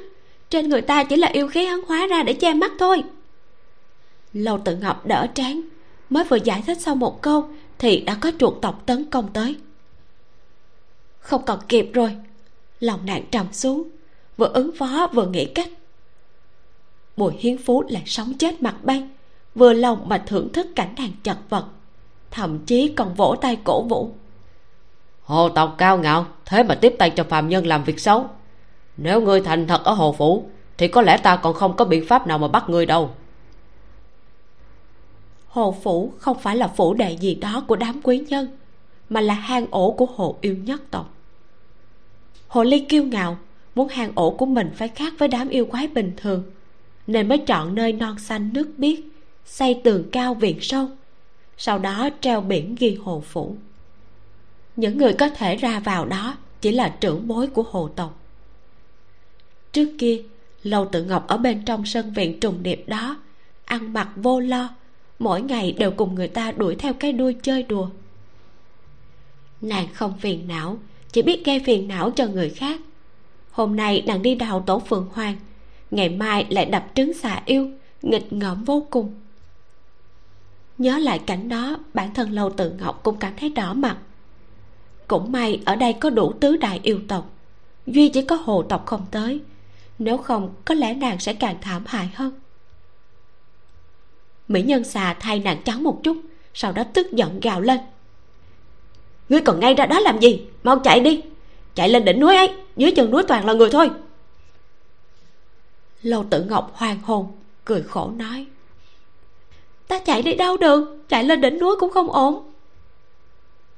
Trên 0.50 0.68
người 0.68 0.82
ta 0.82 1.04
chỉ 1.04 1.16
là 1.16 1.28
yêu 1.28 1.48
khí 1.48 1.64
hắn 1.64 1.80
hóa 1.88 2.06
ra 2.06 2.22
để 2.22 2.32
che 2.32 2.54
mắt 2.54 2.72
thôi. 2.78 3.02
Lâu 4.32 4.58
tự 4.64 4.76
ngọc 4.76 5.06
đỡ 5.06 5.26
trán, 5.34 5.62
mới 6.10 6.24
vừa 6.24 6.38
giải 6.44 6.62
thích 6.66 6.80
xong 6.80 6.98
một 6.98 7.22
câu 7.22 7.48
thì 7.78 8.00
đã 8.00 8.16
có 8.20 8.32
chuột 8.38 8.54
tộc 8.62 8.82
tấn 8.86 9.04
công 9.04 9.32
tới. 9.32 9.56
Không 11.20 11.42
còn 11.46 11.58
kịp 11.68 11.90
rồi 11.92 12.16
lòng 12.80 13.06
nạn 13.06 13.24
trầm 13.30 13.46
xuống 13.52 13.88
vừa 14.36 14.50
ứng 14.54 14.70
phó 14.78 15.08
vừa 15.12 15.26
nghĩ 15.26 15.44
cách. 15.44 15.68
Bùi 17.16 17.32
hiến 17.38 17.58
phú 17.58 17.84
lại 17.88 18.02
sống 18.06 18.32
chết 18.38 18.62
mặt 18.62 18.76
bay 18.82 19.08
vừa 19.54 19.72
lòng 19.72 20.08
mà 20.08 20.22
thưởng 20.26 20.52
thức 20.52 20.66
cảnh 20.76 20.94
nàng 20.96 21.12
chật 21.22 21.36
vật 21.48 21.64
thậm 22.30 22.58
chí 22.58 22.92
còn 22.96 23.14
vỗ 23.14 23.36
tay 23.40 23.58
cổ 23.64 23.82
vũ. 23.82 24.10
Hồ 25.22 25.48
tộc 25.48 25.74
cao 25.78 25.98
ngạo 25.98 26.26
thế 26.46 26.62
mà 26.62 26.74
tiếp 26.74 26.94
tay 26.98 27.10
cho 27.10 27.24
phàm 27.24 27.48
nhân 27.48 27.66
làm 27.66 27.84
việc 27.84 28.00
xấu. 28.00 28.26
Nếu 28.96 29.20
ngươi 29.20 29.40
thành 29.40 29.66
thật 29.66 29.84
ở 29.84 29.92
hồ 29.92 30.14
phủ 30.18 30.44
thì 30.78 30.88
có 30.88 31.02
lẽ 31.02 31.16
ta 31.16 31.36
còn 31.36 31.54
không 31.54 31.76
có 31.76 31.84
biện 31.84 32.06
pháp 32.06 32.26
nào 32.26 32.38
mà 32.38 32.48
bắt 32.48 32.68
ngươi 32.68 32.86
đâu. 32.86 33.10
Hồ 35.48 35.76
phủ 35.82 36.12
không 36.18 36.38
phải 36.38 36.56
là 36.56 36.68
phủ 36.68 36.94
đệ 36.94 37.12
gì 37.12 37.34
đó 37.34 37.64
của 37.68 37.76
đám 37.76 38.00
quý 38.02 38.18
nhân 38.18 38.58
mà 39.08 39.20
là 39.20 39.34
hang 39.34 39.66
ổ 39.70 39.90
của 39.90 40.06
hồ 40.16 40.36
yêu 40.40 40.56
nhất 40.56 40.80
tộc 40.90 41.14
hồ 42.50 42.62
ly 42.62 42.80
kiêu 42.80 43.04
ngạo, 43.04 43.38
muốn 43.74 43.88
hang 43.88 44.12
ổ 44.14 44.30
của 44.30 44.46
mình 44.46 44.70
phải 44.74 44.88
khác 44.88 45.12
với 45.18 45.28
đám 45.28 45.48
yêu 45.48 45.66
quái 45.66 45.86
bình 45.86 46.12
thường, 46.16 46.42
nên 47.06 47.28
mới 47.28 47.38
chọn 47.38 47.74
nơi 47.74 47.92
non 47.92 48.18
xanh 48.18 48.50
nước 48.52 48.70
biếc, 48.76 48.98
xây 49.44 49.80
tường 49.84 50.08
cao 50.12 50.34
viện 50.34 50.58
sâu, 50.60 50.88
sau 51.56 51.78
đó 51.78 52.08
treo 52.20 52.40
biển 52.40 52.74
ghi 52.78 52.98
hồ 53.04 53.22
phủ. 53.26 53.56
Những 54.76 54.98
người 54.98 55.12
có 55.12 55.28
thể 55.28 55.56
ra 55.56 55.80
vào 55.80 56.06
đó 56.06 56.36
chỉ 56.60 56.72
là 56.72 56.96
trưởng 57.00 57.28
bối 57.28 57.46
của 57.46 57.62
hồ 57.70 57.88
tộc. 57.96 58.20
Trước 59.72 59.94
kia 59.98 60.22
lâu 60.62 60.88
tự 60.92 61.04
ngọc 61.04 61.26
ở 61.28 61.36
bên 61.36 61.64
trong 61.64 61.86
sân 61.86 62.12
viện 62.12 62.40
trùng 62.40 62.62
điệp 62.62 62.84
đó, 62.86 63.16
ăn 63.64 63.92
mặc 63.92 64.08
vô 64.16 64.40
lo, 64.40 64.68
mỗi 65.18 65.42
ngày 65.42 65.72
đều 65.72 65.90
cùng 65.90 66.14
người 66.14 66.28
ta 66.28 66.52
đuổi 66.52 66.74
theo 66.74 66.92
cái 66.92 67.12
đuôi 67.12 67.36
chơi 67.42 67.62
đùa. 67.62 67.88
Nàng 69.60 69.88
không 69.94 70.18
phiền 70.18 70.48
não 70.48 70.78
chỉ 71.12 71.22
biết 71.22 71.44
gây 71.44 71.60
phiền 71.66 71.88
não 71.88 72.10
cho 72.10 72.26
người 72.26 72.50
khác. 72.50 72.80
Hôm 73.50 73.76
nay 73.76 74.02
nàng 74.06 74.22
đi 74.22 74.34
đào 74.34 74.60
tổ 74.66 74.78
phượng 74.78 75.08
hoàng, 75.12 75.36
ngày 75.90 76.08
mai 76.08 76.46
lại 76.50 76.66
đập 76.66 76.86
trứng 76.94 77.14
xà 77.14 77.42
yêu, 77.44 77.70
nghịch 78.02 78.32
ngợm 78.32 78.64
vô 78.64 78.86
cùng. 78.90 79.14
Nhớ 80.78 80.98
lại 80.98 81.18
cảnh 81.18 81.48
đó, 81.48 81.76
bản 81.94 82.14
thân 82.14 82.30
lâu 82.30 82.50
tự 82.50 82.70
ngọc 82.70 83.00
cũng 83.02 83.16
cảm 83.16 83.32
thấy 83.36 83.48
đỏ 83.48 83.74
mặt. 83.74 83.96
Cũng 85.08 85.32
may 85.32 85.60
ở 85.64 85.76
đây 85.76 85.92
có 85.92 86.10
đủ 86.10 86.32
tứ 86.32 86.56
đại 86.56 86.80
yêu 86.82 87.00
tộc, 87.08 87.30
duy 87.86 88.08
chỉ 88.08 88.22
có 88.22 88.36
hồ 88.36 88.62
tộc 88.62 88.86
không 88.86 89.06
tới, 89.10 89.40
nếu 89.98 90.16
không 90.16 90.54
có 90.64 90.74
lẽ 90.74 90.94
nàng 90.94 91.20
sẽ 91.20 91.34
càng 91.34 91.56
thảm 91.60 91.84
hại 91.86 92.10
hơn. 92.14 92.32
Mỹ 94.48 94.62
nhân 94.62 94.84
xà 94.84 95.14
thay 95.20 95.40
nàng 95.40 95.62
trắng 95.64 95.82
một 95.82 96.00
chút, 96.02 96.16
sau 96.54 96.72
đó 96.72 96.84
tức 96.94 97.12
giận 97.12 97.40
gào 97.40 97.60
lên 97.60 97.80
ngươi 99.30 99.40
còn 99.40 99.60
ngay 99.60 99.74
ra 99.74 99.86
đó 99.86 100.00
làm 100.00 100.20
gì? 100.20 100.46
Mau 100.62 100.78
chạy 100.78 101.00
đi. 101.00 101.22
Chạy 101.74 101.88
lên 101.88 102.04
đỉnh 102.04 102.20
núi 102.20 102.36
ấy, 102.36 102.54
dưới 102.76 102.90
chân 102.90 103.10
núi 103.10 103.22
toàn 103.28 103.46
là 103.46 103.52
người 103.52 103.70
thôi. 103.70 103.90
Lâu 106.02 106.24
tử 106.30 106.44
ngọc 106.44 106.70
hoàng 106.74 107.00
hồn, 107.02 107.26
cười 107.64 107.82
khổ 107.82 108.10
nói. 108.16 108.46
Ta 109.88 109.98
chạy 109.98 110.22
đi 110.22 110.34
đâu 110.34 110.56
được? 110.56 110.98
Chạy 111.08 111.24
lên 111.24 111.40
đỉnh 111.40 111.58
núi 111.58 111.76
cũng 111.80 111.90
không 111.90 112.10
ổn. 112.12 112.52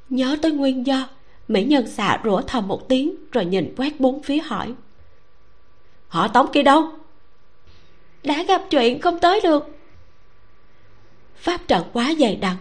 Nhớ 0.08 0.36
tới 0.42 0.52
nguyên 0.52 0.86
do, 0.86 1.08
mỹ 1.48 1.64
nhân 1.64 1.86
xạ 1.86 2.20
rủa 2.24 2.42
thầm 2.42 2.68
một 2.68 2.88
tiếng, 2.88 3.14
rồi 3.32 3.44
nhìn 3.44 3.74
quét 3.76 4.00
bốn 4.00 4.22
phía 4.22 4.38
hỏi. 4.38 4.74
Họ 6.08 6.28
tống 6.28 6.52
kia 6.52 6.62
đâu? 6.62 6.84
Đã 8.22 8.42
gặp 8.42 8.62
chuyện 8.70 9.00
không 9.00 9.18
tới 9.18 9.40
được. 9.40 9.66
Pháp 11.36 11.68
trận 11.68 11.84
quá 11.92 12.12
dày 12.18 12.36
đặc 12.36 12.56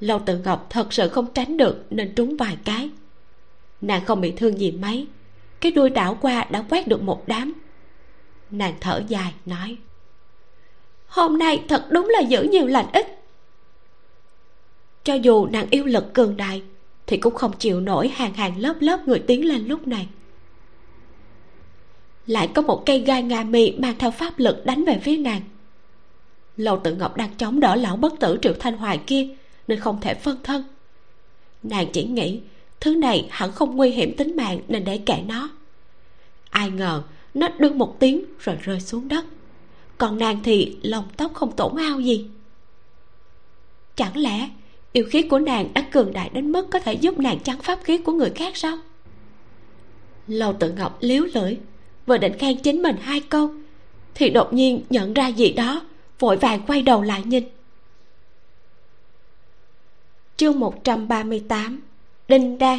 lâu 0.00 0.18
tự 0.18 0.38
ngọc 0.38 0.66
thật 0.70 0.92
sự 0.92 1.08
không 1.08 1.26
tránh 1.34 1.56
được 1.56 1.84
nên 1.90 2.14
trúng 2.14 2.36
vài 2.36 2.56
cái. 2.64 2.90
Nàng 3.80 4.04
không 4.04 4.20
bị 4.20 4.30
thương 4.30 4.58
gì 4.58 4.70
mấy, 4.70 5.06
cái 5.60 5.72
đuôi 5.72 5.90
đảo 5.90 6.18
qua 6.20 6.46
đã 6.50 6.64
quét 6.70 6.88
được 6.88 7.02
một 7.02 7.22
đám. 7.26 7.52
Nàng 8.50 8.74
thở 8.80 9.02
dài, 9.08 9.34
nói, 9.46 9.76
hôm 11.06 11.38
nay 11.38 11.64
thật 11.68 11.86
đúng 11.90 12.08
là 12.08 12.20
giữ 12.20 12.42
nhiều 12.42 12.66
lành 12.66 12.86
ít. 12.92 13.06
Cho 15.04 15.14
dù 15.14 15.46
nàng 15.46 15.66
yêu 15.70 15.84
lực 15.84 16.14
cường 16.14 16.36
đại, 16.36 16.62
thì 17.06 17.16
cũng 17.16 17.34
không 17.34 17.52
chịu 17.58 17.80
nổi 17.80 18.08
hàng 18.08 18.34
hàng 18.34 18.58
lớp 18.58 18.74
lớp 18.80 19.08
người 19.08 19.18
tiến 19.18 19.48
lên 19.48 19.66
lúc 19.66 19.86
này. 19.86 20.08
Lại 22.26 22.48
có 22.54 22.62
một 22.62 22.82
cây 22.86 22.98
gai 22.98 23.22
ngà 23.22 23.44
mì 23.44 23.72
mang 23.72 23.94
theo 23.98 24.10
pháp 24.10 24.38
lực 24.38 24.66
đánh 24.66 24.84
về 24.84 24.98
phía 25.02 25.16
nàng. 25.16 25.40
Lầu 26.56 26.80
tự 26.84 26.94
ngọc 26.94 27.16
đang 27.16 27.34
chống 27.36 27.60
đỡ 27.60 27.74
lão 27.74 27.96
bất 27.96 28.12
tử 28.20 28.38
triệu 28.42 28.52
thanh 28.58 28.76
hoài 28.76 28.98
kia 29.06 29.28
nên 29.70 29.80
không 29.80 30.00
thể 30.00 30.14
phân 30.14 30.36
thân. 30.42 30.64
Nàng 31.62 31.86
chỉ 31.92 32.04
nghĩ, 32.04 32.40
thứ 32.80 32.94
này 32.94 33.26
hẳn 33.30 33.52
không 33.52 33.76
nguy 33.76 33.90
hiểm 33.90 34.16
tính 34.16 34.36
mạng 34.36 34.60
nên 34.68 34.84
để 34.84 34.98
kệ 34.98 35.16
nó. 35.26 35.50
Ai 36.50 36.70
ngờ, 36.70 37.02
nó 37.34 37.48
đương 37.58 37.78
một 37.78 38.00
tiếng 38.00 38.24
rồi 38.38 38.56
rơi 38.62 38.80
xuống 38.80 39.08
đất. 39.08 39.24
Còn 39.98 40.18
nàng 40.18 40.40
thì 40.44 40.76
lông 40.82 41.04
tóc 41.16 41.34
không 41.34 41.56
tổn 41.56 41.76
hao 41.76 42.00
gì. 42.00 42.26
Chẳng 43.96 44.16
lẽ 44.16 44.48
yêu 44.92 45.04
khí 45.10 45.22
của 45.22 45.38
nàng 45.38 45.74
đã 45.74 45.80
cường 45.80 46.12
đại 46.12 46.30
đến 46.32 46.52
mức 46.52 46.66
có 46.70 46.78
thể 46.78 46.92
giúp 46.92 47.18
nàng 47.18 47.38
chắn 47.38 47.58
pháp 47.62 47.78
khí 47.84 47.98
của 47.98 48.12
người 48.12 48.30
khác 48.30 48.56
sao? 48.56 48.78
Lâu 50.26 50.52
tự 50.52 50.72
ngọc 50.72 50.98
liếu 51.00 51.24
lưỡi, 51.34 51.56
vừa 52.06 52.18
định 52.18 52.38
khen 52.38 52.58
chính 52.58 52.82
mình 52.82 52.96
hai 53.00 53.20
câu, 53.20 53.50
thì 54.14 54.30
đột 54.30 54.52
nhiên 54.52 54.82
nhận 54.90 55.14
ra 55.14 55.28
gì 55.28 55.52
đó, 55.52 55.82
vội 56.18 56.36
vàng 56.36 56.60
quay 56.66 56.82
đầu 56.82 57.02
lại 57.02 57.22
nhìn 57.24 57.44
chương 60.40 60.60
138 60.60 61.80
đinh 62.28 62.58
đan. 62.58 62.78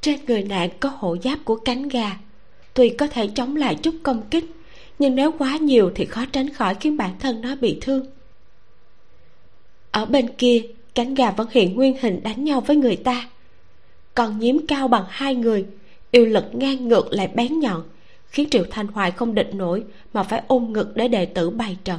Trên 0.00 0.24
người 0.26 0.42
nạn 0.42 0.70
có 0.80 0.88
hộ 0.88 1.16
giáp 1.24 1.38
của 1.44 1.56
cánh 1.56 1.88
gà. 1.88 2.16
Tuy 2.74 2.88
có 2.88 3.06
thể 3.06 3.26
chống 3.34 3.56
lại 3.56 3.74
chút 3.74 3.94
công 4.02 4.22
kích, 4.30 4.44
nhưng 4.98 5.14
nếu 5.14 5.32
quá 5.38 5.56
nhiều 5.56 5.92
thì 5.94 6.04
khó 6.04 6.24
tránh 6.32 6.52
khỏi 6.52 6.74
khiến 6.74 6.96
bản 6.96 7.18
thân 7.20 7.40
nó 7.40 7.56
bị 7.56 7.78
thương. 7.80 8.06
Ở 9.90 10.04
bên 10.04 10.28
kia, 10.38 10.62
cánh 10.94 11.14
gà 11.14 11.30
vẫn 11.30 11.48
hiện 11.50 11.74
nguyên 11.74 11.96
hình 12.00 12.22
đánh 12.22 12.44
nhau 12.44 12.60
với 12.60 12.76
người 12.76 12.96
ta. 12.96 13.28
Còn 14.14 14.38
nhiếm 14.38 14.66
cao 14.66 14.88
bằng 14.88 15.04
hai 15.08 15.34
người, 15.34 15.66
yêu 16.10 16.26
lực 16.26 16.44
ngang 16.52 16.88
ngược 16.88 17.12
lại 17.12 17.28
bén 17.34 17.60
nhọn, 17.60 17.82
khiến 18.26 18.50
triệu 18.50 18.64
thanh 18.70 18.86
hoài 18.86 19.10
không 19.10 19.34
địch 19.34 19.54
nổi 19.54 19.84
mà 20.12 20.22
phải 20.22 20.42
ôm 20.46 20.72
ngực 20.72 20.96
để 20.96 21.08
đệ 21.08 21.26
tử 21.26 21.50
bày 21.50 21.76
trận 21.84 21.98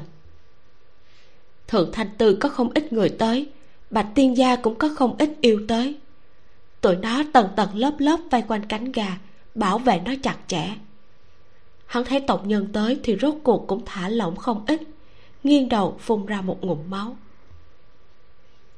thượng 1.71 1.91
thanh 1.91 2.09
tư 2.17 2.37
có 2.39 2.49
không 2.49 2.71
ít 2.73 2.93
người 2.93 3.09
tới, 3.09 3.47
bạch 3.89 4.07
tiên 4.15 4.37
gia 4.37 4.55
cũng 4.55 4.75
có 4.75 4.89
không 4.95 5.15
ít 5.17 5.29
yêu 5.41 5.61
tới. 5.67 5.95
Tụi 6.81 6.95
nó 6.95 7.23
tầng 7.33 7.47
tầng 7.55 7.69
lớp 7.75 7.93
lớp 7.97 8.17
vây 8.31 8.43
quanh 8.47 8.65
cánh 8.65 8.91
gà, 8.91 9.17
bảo 9.55 9.77
vệ 9.77 10.01
nó 10.05 10.11
chặt 10.23 10.37
chẽ. 10.47 10.69
Hắn 11.85 12.05
thấy 12.05 12.19
tộc 12.19 12.45
nhân 12.45 12.67
tới 12.73 12.99
thì 13.03 13.17
rốt 13.21 13.33
cuộc 13.43 13.67
cũng 13.67 13.85
thả 13.85 14.09
lỏng 14.09 14.35
không 14.35 14.63
ít, 14.67 14.81
nghiêng 15.43 15.69
đầu 15.69 15.97
phun 15.99 16.25
ra 16.25 16.41
một 16.41 16.63
ngụm 16.63 16.79
máu. 16.89 17.17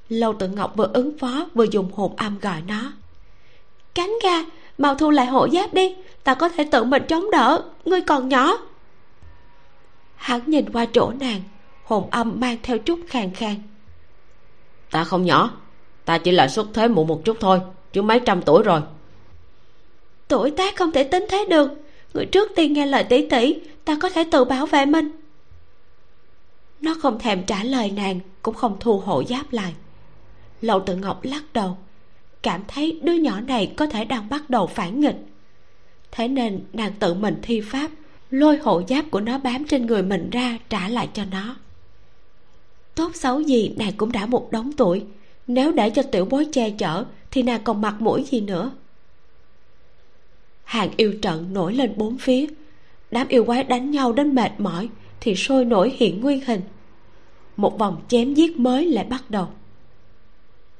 Lâu 0.09 0.33
tự 0.33 0.47
ngọc 0.47 0.73
vừa 0.75 0.89
ứng 0.93 1.17
phó 1.17 1.47
vừa 1.53 1.65
dùng 1.71 1.91
hồn 1.93 2.15
âm 2.15 2.39
gọi 2.39 2.61
nó. 2.67 2.93
Cánh 3.95 4.13
gà, 4.23 4.43
mau 4.77 4.95
thu 4.95 5.09
lại 5.09 5.25
hộ 5.25 5.49
giáp 5.49 5.73
đi, 5.73 5.95
ta 6.23 6.33
có 6.33 6.49
thể 6.49 6.67
tự 6.71 6.83
mình 6.83 7.03
chống 7.07 7.31
đỡ, 7.31 7.63
ngươi 7.85 8.01
còn 8.01 8.29
nhỏ. 8.29 8.57
Hắn 10.15 10.41
nhìn 10.45 10.69
qua 10.73 10.85
chỗ 10.85 11.11
nàng 11.19 11.41
hồn 11.83 12.09
âm 12.11 12.39
mang 12.39 12.57
theo 12.63 12.77
chút 12.77 12.99
khàn 13.07 13.33
khàn. 13.33 13.55
Ta 14.91 15.03
không 15.03 15.25
nhỏ 15.25 15.51
ta 16.05 16.17
chỉ 16.17 16.31
là 16.31 16.47
xuất 16.47 16.67
thế 16.73 16.87
muộn 16.87 17.07
một 17.07 17.21
chút 17.25 17.37
thôi 17.39 17.61
chứ 17.93 18.01
mấy 18.01 18.19
trăm 18.19 18.41
tuổi 18.41 18.63
rồi. 18.63 18.81
Tuổi 20.27 20.51
tác 20.51 20.75
không 20.75 20.91
thể 20.91 21.03
tính 21.03 21.25
thế 21.29 21.45
được. 21.49 21.71
Người 22.13 22.25
trước 22.25 22.51
tiên 22.55 22.73
nghe 22.73 22.85
lời 22.85 23.03
tỷ 23.03 23.29
tỷ 23.29 23.55
ta 23.85 23.97
có 24.01 24.09
thể 24.09 24.23
tự 24.31 24.45
bảo 24.45 24.65
vệ 24.65 24.85
mình. 24.85 25.11
Nó 26.81 26.95
không 27.01 27.19
thèm 27.19 27.43
trả 27.43 27.63
lời 27.63 27.91
nàng 27.91 28.19
cũng 28.41 28.55
không 28.55 28.77
thu 28.79 28.99
hộ 28.99 29.23
giáp 29.23 29.53
lại. 29.53 29.73
Lậu 30.61 30.79
tự 30.79 30.95
ngọc 30.95 31.19
lắc 31.23 31.43
đầu 31.53 31.77
cảm 32.43 32.61
thấy 32.67 32.99
đứa 33.03 33.13
nhỏ 33.13 33.41
này 33.41 33.73
có 33.77 33.85
thể 33.85 34.05
đang 34.05 34.29
bắt 34.29 34.49
đầu 34.49 34.67
phản 34.67 34.99
nghịch. 34.99 35.15
Thế 36.11 36.27
nên 36.27 36.63
nàng 36.73 36.93
tự 36.99 37.13
mình 37.13 37.39
thi 37.41 37.61
pháp 37.61 37.91
lôi 38.29 38.57
hộ 38.57 38.81
giáp 38.89 39.05
của 39.11 39.19
nó 39.19 39.37
bám 39.37 39.65
trên 39.67 39.85
người 39.85 40.03
mình 40.03 40.29
ra 40.29 40.57
trả 40.69 40.89
lại 40.89 41.09
cho 41.13 41.23
nó 41.31 41.55
tốt 42.95 43.15
xấu 43.15 43.41
gì, 43.41 43.73
nàng 43.77 43.93
cũng 43.97 44.11
đã 44.11 44.25
một 44.25 44.51
đống 44.51 44.71
tuổi. 44.77 45.03
Nếu 45.47 45.71
để 45.71 45.89
cho 45.89 46.01
tiểu 46.03 46.25
bối 46.25 46.47
che 46.51 46.69
chở, 46.69 47.05
thì 47.31 47.43
nàng 47.43 47.61
còn 47.63 47.81
mặt 47.81 47.95
mũi 48.01 48.23
gì 48.23 48.41
nữa? 48.41 48.71
Hàng 50.63 50.89
yêu 50.97 51.13
trận 51.21 51.53
nổi 51.53 51.73
lên 51.73 51.93
bốn 51.97 52.17
phía. 52.17 52.45
Đám 53.11 53.27
yêu 53.27 53.45
quái 53.45 53.63
đánh 53.63 53.91
nhau 53.91 54.13
đến 54.13 54.35
mệt 54.35 54.51
mỏi, 54.57 54.89
thì 55.19 55.35
sôi 55.35 55.65
nổi 55.65 55.93
hiện 55.97 56.21
nguyên 56.21 56.41
hình. 56.45 56.61
Một 57.57 57.79
vòng 57.79 58.01
chém 58.07 58.33
giết 58.33 58.57
mới 58.57 58.85
lại 58.85 59.05
bắt 59.05 59.31
đầu. 59.31 59.47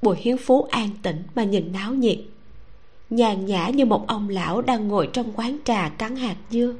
Bùi 0.01 0.15
hiến 0.19 0.37
phú 0.37 0.63
an 0.63 0.89
tĩnh 1.01 1.23
mà 1.35 1.43
nhìn 1.43 1.71
náo 1.71 1.93
nhiệt. 1.93 2.19
Nhàn 3.09 3.45
nhã 3.45 3.69
như 3.69 3.85
một 3.85 4.07
ông 4.07 4.29
lão 4.29 4.61
đang 4.61 4.87
ngồi 4.87 5.09
trong 5.13 5.31
quán 5.35 5.57
trà 5.65 5.89
cắn 5.89 6.15
hạt 6.15 6.35
dưa 6.49 6.73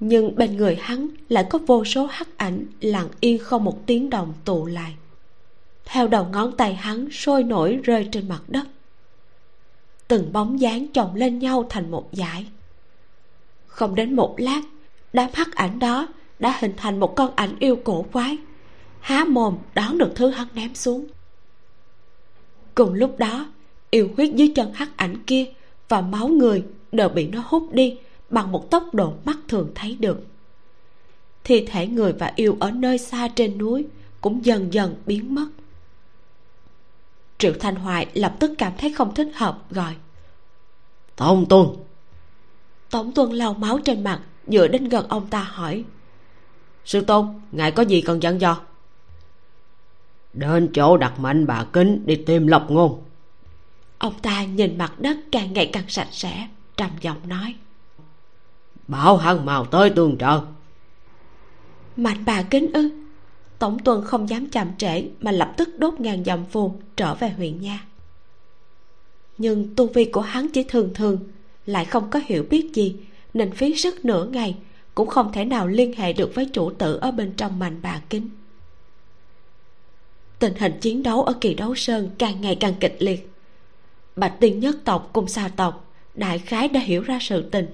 nhưng 0.00 0.36
bên 0.36 0.56
người 0.56 0.76
hắn 0.76 1.08
lại 1.28 1.46
có 1.50 1.58
vô 1.66 1.84
số 1.84 2.06
hắc 2.06 2.28
ảnh 2.36 2.66
lặng 2.80 3.08
yên 3.20 3.38
không 3.38 3.64
một 3.64 3.86
tiếng 3.86 4.10
động 4.10 4.34
tụ 4.44 4.66
lại. 4.66 4.94
Theo 5.84 6.08
đầu 6.08 6.26
ngón 6.32 6.56
tay 6.56 6.74
hắn 6.74 7.10
sôi 7.10 7.42
nổi 7.42 7.80
rơi 7.84 8.08
trên 8.12 8.28
mặt 8.28 8.42
đất. 8.48 8.66
Từng 10.08 10.32
bóng 10.32 10.60
dáng 10.60 10.86
chồng 10.88 11.14
lên 11.14 11.38
nhau 11.38 11.66
thành 11.68 11.90
một 11.90 12.08
dải. 12.12 12.46
Không 13.66 13.94
đến 13.94 14.16
một 14.16 14.34
lát, 14.38 14.60
đám 15.12 15.30
hắc 15.34 15.54
ảnh 15.54 15.78
đó 15.78 16.08
đã 16.38 16.56
hình 16.60 16.72
thành 16.76 17.00
một 17.00 17.16
con 17.16 17.30
ảnh 17.36 17.56
yêu 17.58 17.76
cổ 17.84 18.06
quái, 18.12 18.36
há 19.00 19.24
mồm 19.24 19.58
đón 19.74 19.98
được 19.98 20.12
thứ 20.14 20.30
hắn 20.30 20.48
ném 20.54 20.74
xuống. 20.74 21.06
Cùng 22.74 22.94
lúc 22.94 23.18
đó, 23.18 23.46
yêu 23.90 24.10
huyết 24.16 24.34
dưới 24.34 24.52
chân 24.56 24.72
hắc 24.72 24.96
ảnh 24.96 25.16
kia 25.26 25.44
và 25.88 26.00
máu 26.00 26.28
người 26.28 26.64
đều 26.92 27.08
bị 27.08 27.26
nó 27.26 27.42
hút 27.46 27.72
đi 27.72 27.98
bằng 28.30 28.52
một 28.52 28.70
tốc 28.70 28.94
độ 28.94 29.14
mắt 29.24 29.36
thường 29.48 29.72
thấy 29.74 29.96
được. 30.00 30.26
Thi 31.44 31.66
thể 31.66 31.86
người 31.86 32.12
và 32.12 32.32
yêu 32.36 32.56
ở 32.60 32.70
nơi 32.70 32.98
xa 32.98 33.28
trên 33.28 33.58
núi 33.58 33.86
cũng 34.20 34.44
dần 34.44 34.72
dần 34.72 34.94
biến 35.06 35.34
mất. 35.34 35.46
Triệu 37.38 37.52
thanh 37.60 37.74
hoài 37.74 38.06
lập 38.14 38.36
tức 38.40 38.52
cảm 38.58 38.72
thấy 38.78 38.92
không 38.92 39.14
thích 39.14 39.28
hợp 39.34 39.58
gọi. 39.70 39.94
Tống 41.16 41.46
tuân. 41.48 41.66
Tống 42.90 43.12
tuân 43.12 43.30
lau 43.30 43.54
máu 43.54 43.78
trên 43.78 44.04
mặt 44.04 44.20
dựa 44.46 44.68
đến 44.68 44.88
gần 44.88 45.08
ông 45.08 45.26
ta 45.26 45.42
hỏi. 45.42 45.84
Sư 46.84 47.00
tôn 47.00 47.40
ngài 47.52 47.70
có 47.70 47.82
gì 47.82 48.00
cần 48.00 48.22
dặn 48.22 48.40
dò? 48.40 48.60
Đến 50.32 50.70
chỗ 50.74 50.96
đặt 50.96 51.20
mạnh 51.20 51.46
bà 51.46 51.64
kính 51.64 52.02
đi 52.06 52.16
tìm 52.16 52.46
lộc 52.46 52.70
ngôn. 52.70 53.02
Ông 53.98 54.14
ta 54.22 54.44
nhìn 54.44 54.78
mặt 54.78 55.00
đất 55.00 55.16
càng 55.32 55.52
ngày 55.52 55.70
càng 55.72 55.88
sạch 55.88 56.08
sẽ 56.10 56.48
trầm 56.76 56.90
giọng 57.00 57.28
nói 57.28 57.54
bảo 58.88 59.16
hắn 59.16 59.46
mau 59.46 59.64
tới 59.64 59.90
tương 59.90 60.18
trợ. 60.18 60.40
Mạnh 61.96 62.24
bà 62.26 62.42
kính 62.42 62.72
ư 62.72 62.90
tổng 63.58 63.78
tuần 63.78 64.04
không 64.04 64.28
dám 64.28 64.48
chậm 64.48 64.68
trễ 64.78 65.04
mà 65.20 65.30
lập 65.30 65.54
tức 65.56 65.68
đốt 65.78 66.00
ngàn 66.00 66.24
dặm 66.24 66.44
phù 66.44 66.74
trở 66.96 67.14
về 67.14 67.28
huyện 67.28 67.60
nha. 67.60 67.86
Nhưng 69.38 69.74
tu 69.76 69.86
vi 69.86 70.04
của 70.04 70.20
hắn 70.20 70.48
chỉ 70.48 70.62
thường 70.62 70.90
thường, 70.94 71.18
lại 71.66 71.84
không 71.84 72.10
có 72.10 72.20
hiểu 72.24 72.44
biết 72.50 72.70
gì, 72.74 72.96
nên 73.34 73.52
phí 73.52 73.76
sức 73.76 74.04
nửa 74.04 74.26
ngày 74.26 74.56
cũng 74.94 75.08
không 75.08 75.32
thể 75.32 75.44
nào 75.44 75.66
liên 75.66 75.92
hệ 75.96 76.12
được 76.12 76.34
với 76.34 76.44
chủ 76.44 76.70
tử 76.70 76.98
ở 77.00 77.10
bên 77.10 77.32
trong 77.36 77.58
mạnh 77.58 77.78
bà 77.82 78.00
kính. 78.10 78.28
Tình 80.38 80.54
hình 80.54 80.72
chiến 80.80 81.02
đấu 81.02 81.22
ở 81.22 81.32
kỳ 81.40 81.54
đấu 81.54 81.74
sơn 81.74 82.10
càng 82.18 82.40
ngày 82.40 82.56
càng 82.60 82.74
kịch 82.80 82.96
liệt. 82.98 83.30
Bạch 84.16 84.40
tiên 84.40 84.60
nhất 84.60 84.76
tộc 84.84 85.10
cùng 85.12 85.28
xa 85.28 85.50
tộc, 85.56 85.92
đại 86.14 86.38
khái 86.38 86.68
đã 86.68 86.80
hiểu 86.80 87.02
ra 87.02 87.18
sự 87.20 87.42
tình 87.42 87.66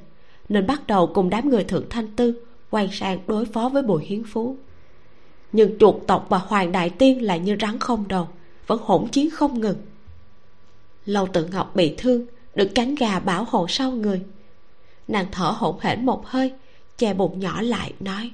nên 0.52 0.66
bắt 0.66 0.86
đầu 0.86 1.06
cùng 1.06 1.30
đám 1.30 1.50
người 1.50 1.64
thượng 1.64 1.88
thanh 1.90 2.16
tư 2.16 2.34
quay 2.70 2.90
sang 2.92 3.18
đối 3.26 3.44
phó 3.44 3.68
với 3.68 3.82
bùi 3.82 4.04
hiến 4.04 4.24
phú. 4.24 4.56
Nhưng 5.52 5.78
chuột 5.78 5.94
tộc 6.06 6.26
và 6.28 6.38
hoàng 6.38 6.72
đại 6.72 6.90
tiên 6.90 7.22
lại 7.22 7.38
như 7.38 7.56
rắn 7.60 7.78
không 7.78 8.08
đầu, 8.08 8.28
vẫn 8.66 8.80
hỗn 8.82 9.08
chiến 9.08 9.30
không 9.30 9.60
ngừng. 9.60 9.76
Lâu 11.06 11.26
tự 11.32 11.44
ngọc 11.44 11.76
bị 11.76 11.94
thương, 11.98 12.26
được 12.54 12.68
cánh 12.74 12.94
gà 12.94 13.20
bảo 13.20 13.46
hộ 13.50 13.66
sau 13.68 13.90
người. 13.90 14.22
Nàng 15.08 15.26
thở 15.32 15.54
hổn 15.56 15.76
hển 15.80 16.06
một 16.06 16.26
hơi, 16.26 16.52
che 16.98 17.14
bụng 17.14 17.40
nhỏ 17.40 17.62
lại, 17.62 17.92
nói, 18.00 18.30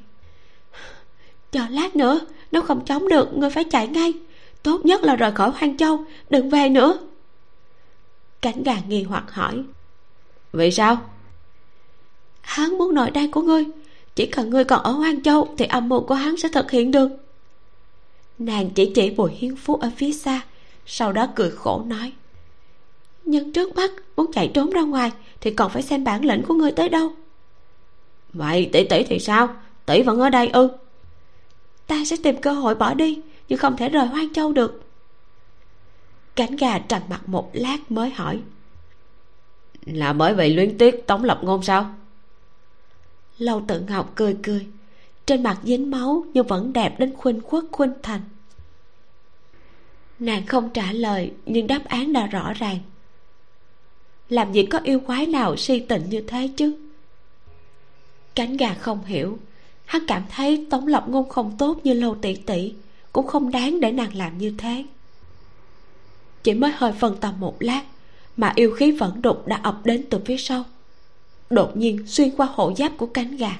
chờ 1.52 1.62
lát 1.70 1.96
nữa, 1.96 2.20
nếu 2.52 2.62
không 2.62 2.84
chống 2.84 3.08
được 3.08 3.36
ngươi 3.36 3.50
phải 3.50 3.64
chạy 3.64 3.88
ngay. 3.88 4.12
Tốt 4.62 4.80
nhất 4.84 5.02
là 5.04 5.16
rời 5.16 5.32
khỏi 5.32 5.50
hoang 5.50 5.76
châu, 5.76 6.04
đừng 6.30 6.50
về 6.50 6.68
nữa. 6.68 6.98
Cánh 8.40 8.62
gà 8.62 8.76
nghi 8.88 9.02
hoặc 9.02 9.30
hỏi, 9.30 9.62
vì 10.52 10.70
sao? 10.70 10.98
Hắn 12.48 12.78
muốn 12.78 12.94
nội 12.94 13.10
đan 13.10 13.30
của 13.30 13.40
ngươi. 13.40 13.64
Chỉ 14.14 14.26
cần 14.26 14.50
ngươi 14.50 14.64
còn 14.64 14.82
ở 14.82 14.90
hoang 14.90 15.22
châu 15.22 15.54
thì 15.58 15.64
âm 15.64 15.88
mưu 15.88 16.00
của 16.00 16.14
hắn 16.14 16.36
sẽ 16.36 16.48
thực 16.48 16.70
hiện 16.70 16.90
được. 16.90 17.08
Nàng 18.38 18.70
chỉ 18.70 18.92
chỉ 18.94 19.10
bùi 19.10 19.32
hiến 19.32 19.56
phú 19.56 19.74
ở 19.74 19.90
phía 19.96 20.12
xa, 20.12 20.40
sau 20.86 21.12
đó 21.12 21.26
cười 21.34 21.50
khổ 21.50 21.82
nói. 21.86 22.12
Nhưng 23.24 23.52
trước 23.52 23.76
mắt 23.76 23.90
muốn 24.16 24.32
chạy 24.32 24.50
trốn 24.54 24.70
ra 24.70 24.82
ngoài 24.82 25.12
thì 25.40 25.50
còn 25.50 25.70
phải 25.70 25.82
xem 25.82 26.04
bản 26.04 26.24
lĩnh 26.24 26.42
của 26.42 26.54
ngươi 26.54 26.72
tới 26.72 26.88
đâu. 26.88 27.12
Vậy 28.32 28.70
tỷ 28.72 28.84
tỷ 28.84 29.04
thì 29.04 29.18
sao? 29.18 29.48
Tỷ 29.86 30.02
vẫn 30.02 30.20
ở 30.20 30.30
đây 30.30 30.48
ư? 30.48 30.68
Ta 31.86 32.04
sẽ 32.06 32.16
tìm 32.22 32.36
cơ 32.36 32.52
hội 32.52 32.74
bỏ 32.74 32.94
đi, 32.94 33.20
nhưng 33.48 33.58
không 33.58 33.76
thể 33.76 33.88
rời 33.88 34.06
hoang 34.06 34.32
châu 34.32 34.52
được. 34.52 34.82
Cánh 36.36 36.56
gà 36.56 36.78
trầm 36.78 37.02
mặt 37.10 37.28
một 37.28 37.50
lát 37.52 37.90
mới 37.90 38.10
hỏi. 38.10 38.40
Là 39.86 40.12
bởi 40.12 40.34
vì 40.34 40.54
luyến 40.54 40.78
tiếc 40.78 41.06
tống 41.06 41.24
lập 41.24 41.40
ngôn 41.42 41.62
sao? 41.62 41.94
Lâu 43.38 43.62
tự 43.66 43.80
ngọc 43.80 44.12
cười 44.14 44.36
cười. 44.42 44.66
Trên 45.26 45.42
mặt 45.42 45.58
dính 45.62 45.90
máu 45.90 46.24
nhưng 46.34 46.46
vẫn 46.46 46.72
đẹp 46.72 46.98
đến 46.98 47.14
khuynh 47.16 47.40
khuất 47.40 47.64
khuynh 47.72 47.92
thành. 48.02 48.20
Nàng 50.18 50.46
không 50.46 50.70
trả 50.70 50.92
lời, 50.92 51.32
nhưng 51.46 51.66
đáp 51.66 51.84
án 51.84 52.12
đã 52.12 52.26
rõ 52.26 52.52
ràng. 52.52 52.78
Làm 54.28 54.52
gì 54.52 54.66
có 54.66 54.80
yêu 54.84 55.00
quái 55.00 55.26
nào 55.26 55.56
si 55.56 55.80
tình 55.80 56.02
như 56.10 56.24
thế 56.26 56.48
chứ? 56.56 56.76
Cánh 58.34 58.56
gà 58.56 58.74
không 58.74 59.04
hiểu. 59.04 59.38
Hắn 59.84 60.02
cảm 60.06 60.22
thấy 60.30 60.66
tống 60.70 60.86
lộc 60.86 61.08
ngôn 61.08 61.28
không 61.28 61.56
tốt 61.58 61.80
như 61.84 61.92
lâu 61.92 62.14
tỷ 62.14 62.36
tỷ, 62.36 62.72
cũng 63.12 63.26
không 63.26 63.50
đáng 63.50 63.80
để 63.80 63.92
nàng 63.92 64.16
làm 64.16 64.38
như 64.38 64.54
thế. 64.58 64.84
Chỉ 66.42 66.54
mới 66.54 66.70
hơi 66.74 66.92
phân 66.92 67.16
tâm 67.20 67.34
một 67.40 67.56
lát, 67.60 67.82
mà 68.36 68.52
yêu 68.56 68.70
khí 68.70 68.90
vẫn 68.90 69.22
đục 69.22 69.46
đã 69.46 69.60
ập 69.62 69.80
đến 69.84 70.04
từ 70.10 70.20
phía 70.24 70.36
sau 70.36 70.64
đột 71.50 71.76
nhiên 71.76 72.06
xuyên 72.06 72.36
qua 72.36 72.48
hộ 72.54 72.72
giáp 72.76 72.92
của 72.96 73.06
cánh 73.06 73.36
gà. 73.36 73.58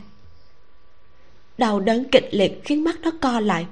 Đau 1.59 1.81
đớn 1.81 2.05
kịch 2.13 2.29
liệt 2.33 2.61
khiến 2.65 2.85
mắt 2.85 3.01
nó 3.01 3.11
co 3.21 3.41
lại, 3.41 3.67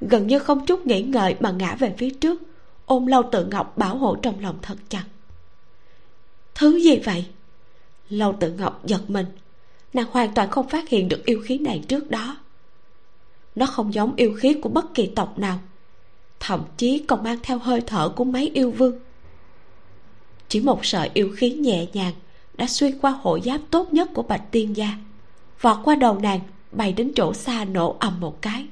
gần 0.00 0.26
như 0.26 0.38
không 0.38 0.66
chút 0.66 0.86
nghĩ 0.86 1.02
ngợi 1.02 1.36
mà 1.40 1.50
ngã 1.50 1.74
về 1.74 1.94
phía 1.98 2.10
trước, 2.10 2.42
ôm 2.86 3.06
lâu 3.06 3.22
tự 3.32 3.46
ngọc 3.46 3.78
bảo 3.78 3.96
hộ 3.96 4.16
trong 4.16 4.40
lòng 4.40 4.58
thật 4.62 4.76
chặt. 4.88 5.04
Thứ 6.54 6.76
gì 6.76 6.98
vậy? 7.04 7.24
Lâu 8.08 8.36
tự 8.40 8.52
ngọc 8.52 8.86
giật 8.86 9.00
mình, 9.08 9.26
nàng 9.92 10.06
hoàn 10.10 10.34
toàn 10.34 10.50
không 10.50 10.68
phát 10.68 10.88
hiện 10.88 11.08
được 11.08 11.24
yêu 11.24 11.42
khí 11.44 11.58
này 11.58 11.84
trước 11.88 12.10
đó. 12.10 12.36
Nó 13.54 13.66
không 13.66 13.94
giống 13.94 14.16
yêu 14.16 14.34
khí 14.34 14.54
của 14.54 14.68
bất 14.68 14.94
kỳ 14.94 15.06
tộc 15.06 15.38
nào, 15.38 15.58
thậm 16.40 16.62
chí 16.76 17.04
còn 17.08 17.24
mang 17.24 17.38
theo 17.42 17.58
hơi 17.58 17.80
thở 17.86 18.08
của 18.08 18.24
mấy 18.24 18.50
yêu 18.54 18.70
vương. 18.70 18.98
Chỉ 20.48 20.60
một 20.60 20.84
sợi 20.86 21.10
yêu 21.14 21.32
khí 21.36 21.50
nhẹ 21.50 21.86
nhàng 21.92 22.14
đã 22.60 22.66
xuyên 22.66 22.98
qua 22.98 23.10
hộ 23.22 23.38
giáp 23.44 23.60
tốt 23.70 23.92
nhất 23.92 24.10
của 24.14 24.22
bạch 24.22 24.42
tiên 24.50 24.76
gia. 24.76 24.98
Vọt 25.60 25.76
qua 25.84 25.94
đầu 25.94 26.18
nàng, 26.18 26.40
bay 26.72 26.92
đến 26.92 27.12
chỗ 27.16 27.34
xa 27.34 27.64
nổ 27.64 27.96
ầm 27.98 28.20
một 28.20 28.42
cái. 28.42 28.66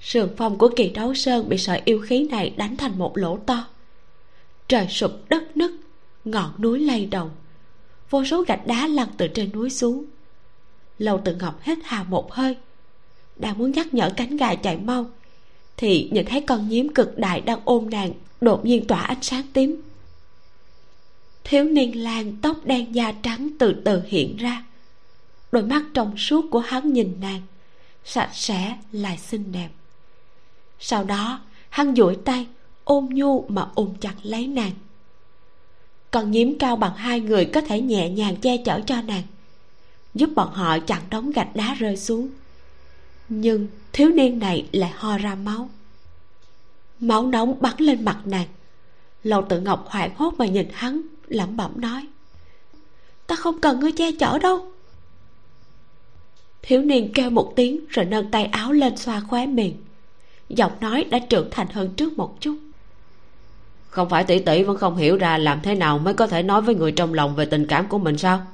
Sườn 0.00 0.28
phong 0.36 0.58
của 0.58 0.70
kỳ 0.76 0.88
đấu 0.88 1.14
sơn 1.14 1.48
bị 1.48 1.58
sợi 1.58 1.82
yêu 1.84 2.00
khí 2.00 2.28
này 2.30 2.54
đánh 2.56 2.76
thành 2.76 2.98
một 2.98 3.18
lỗ 3.18 3.36
to. 3.36 3.66
Trời 4.68 4.88
sụp 4.88 5.12
đất 5.28 5.56
nứt, 5.56 5.70
ngọn 6.24 6.50
núi 6.58 6.80
lay 6.80 7.06
động. 7.06 7.30
Vô 8.10 8.24
số 8.24 8.44
gạch 8.48 8.66
đá 8.66 8.86
lăn 8.86 9.08
từ 9.16 9.28
trên 9.28 9.52
núi 9.52 9.70
xuống. 9.70 10.04
Lâu 10.98 11.20
tự 11.24 11.34
ngọc 11.34 11.60
hết 11.62 11.78
hà 11.84 12.02
một 12.02 12.32
hơi, 12.32 12.56
đang 13.36 13.58
muốn 13.58 13.70
nhắc 13.70 13.94
nhở 13.94 14.10
cánh 14.16 14.36
gà 14.36 14.54
chạy 14.54 14.76
mau, 14.76 15.06
thì 15.76 16.08
nhìn 16.12 16.26
thấy 16.26 16.40
con 16.40 16.68
nhím 16.68 16.94
cực 16.94 17.18
đại 17.18 17.40
đang 17.40 17.60
ôm 17.64 17.90
nàng, 17.90 18.12
đột 18.40 18.64
nhiên 18.64 18.86
tỏa 18.86 19.00
ánh 19.00 19.22
sáng 19.22 19.44
tím 19.52 19.80
thiếu 21.48 21.64
niên 21.64 22.02
lang 22.02 22.36
tóc 22.42 22.56
đen 22.64 22.94
da 22.94 23.12
trắng 23.22 23.48
từ 23.58 23.74
từ 23.84 24.02
hiện 24.06 24.36
ra. 24.36 24.64
Đôi 25.52 25.62
mắt 25.62 25.82
trong 25.94 26.16
suốt 26.16 26.44
của 26.50 26.58
hắn 26.58 26.92
nhìn 26.92 27.16
nàng, 27.20 27.42
sạch 28.04 28.30
sẽ 28.32 28.76
lại 28.92 29.18
xinh 29.18 29.52
đẹp. 29.52 29.68
Sau 30.80 31.04
đó, 31.04 31.40
hắn 31.68 31.94
duỗi 31.96 32.16
tay, 32.24 32.46
ôm 32.84 33.08
nhu 33.10 33.44
mà 33.48 33.66
ôm 33.74 33.94
chặt 34.00 34.14
lấy 34.22 34.46
nàng. 34.46 34.70
Còn 36.10 36.30
nhiễm 36.30 36.58
cao 36.58 36.76
bằng 36.76 36.94
hai 36.94 37.20
người 37.20 37.44
có 37.44 37.60
thể 37.60 37.80
nhẹ 37.80 38.10
nhàng 38.10 38.36
che 38.36 38.56
chở 38.64 38.80
cho 38.86 39.02
nàng, 39.02 39.22
giúp 40.14 40.30
bọn 40.34 40.52
họ 40.52 40.78
chặn 40.78 41.02
đống 41.10 41.30
gạch 41.30 41.56
đá 41.56 41.74
rơi 41.74 41.96
xuống. 41.96 42.28
Nhưng 43.28 43.68
thiếu 43.92 44.08
niên 44.08 44.38
này 44.38 44.68
lại 44.72 44.92
ho 44.94 45.18
ra 45.18 45.34
máu. 45.34 45.70
Máu 47.00 47.26
nóng 47.26 47.56
bắn 47.60 47.74
lên 47.78 48.04
mặt 48.04 48.18
nàng. 48.24 48.46
Lầu 49.22 49.42
tự 49.48 49.60
ngọc 49.60 49.86
hoảng 49.88 50.10
hốt 50.16 50.34
mà 50.38 50.46
nhìn 50.46 50.68
hắn 50.72 51.02
lẩm 51.28 51.56
bẩm 51.56 51.80
nói. 51.80 52.06
Ta 53.26 53.36
không 53.36 53.60
cần 53.60 53.80
ngươi 53.80 53.92
che 53.92 54.12
chở 54.12 54.38
đâu. 54.38 54.72
Thiếu 56.62 56.82
niên 56.82 57.12
kêu 57.14 57.30
một 57.30 57.52
tiếng 57.56 57.84
rồi 57.88 58.04
nâng 58.04 58.30
tay 58.30 58.44
áo 58.44 58.72
lên 58.72 58.96
xoa 58.96 59.20
khóe 59.20 59.46
miệng. 59.46 59.76
Giọng 60.48 60.72
nói 60.80 61.04
đã 61.04 61.18
trưởng 61.18 61.48
thành 61.50 61.66
hơn 61.72 61.94
trước 61.96 62.18
một 62.18 62.36
chút. 62.40 62.58
Không 63.88 64.08
phải 64.08 64.24
tỷ 64.24 64.38
tỷ 64.38 64.62
vẫn 64.62 64.76
không 64.76 64.96
hiểu 64.96 65.16
ra 65.16 65.38
làm 65.38 65.60
thế 65.62 65.74
nào 65.74 65.98
mới 65.98 66.14
có 66.14 66.26
thể 66.26 66.42
nói 66.42 66.62
với 66.62 66.74
người 66.74 66.92
trong 66.92 67.14
lòng 67.14 67.34
về 67.34 67.44
tình 67.44 67.66
cảm 67.66 67.88
của 67.88 67.98
mình 67.98 68.18
sao? 68.18 68.46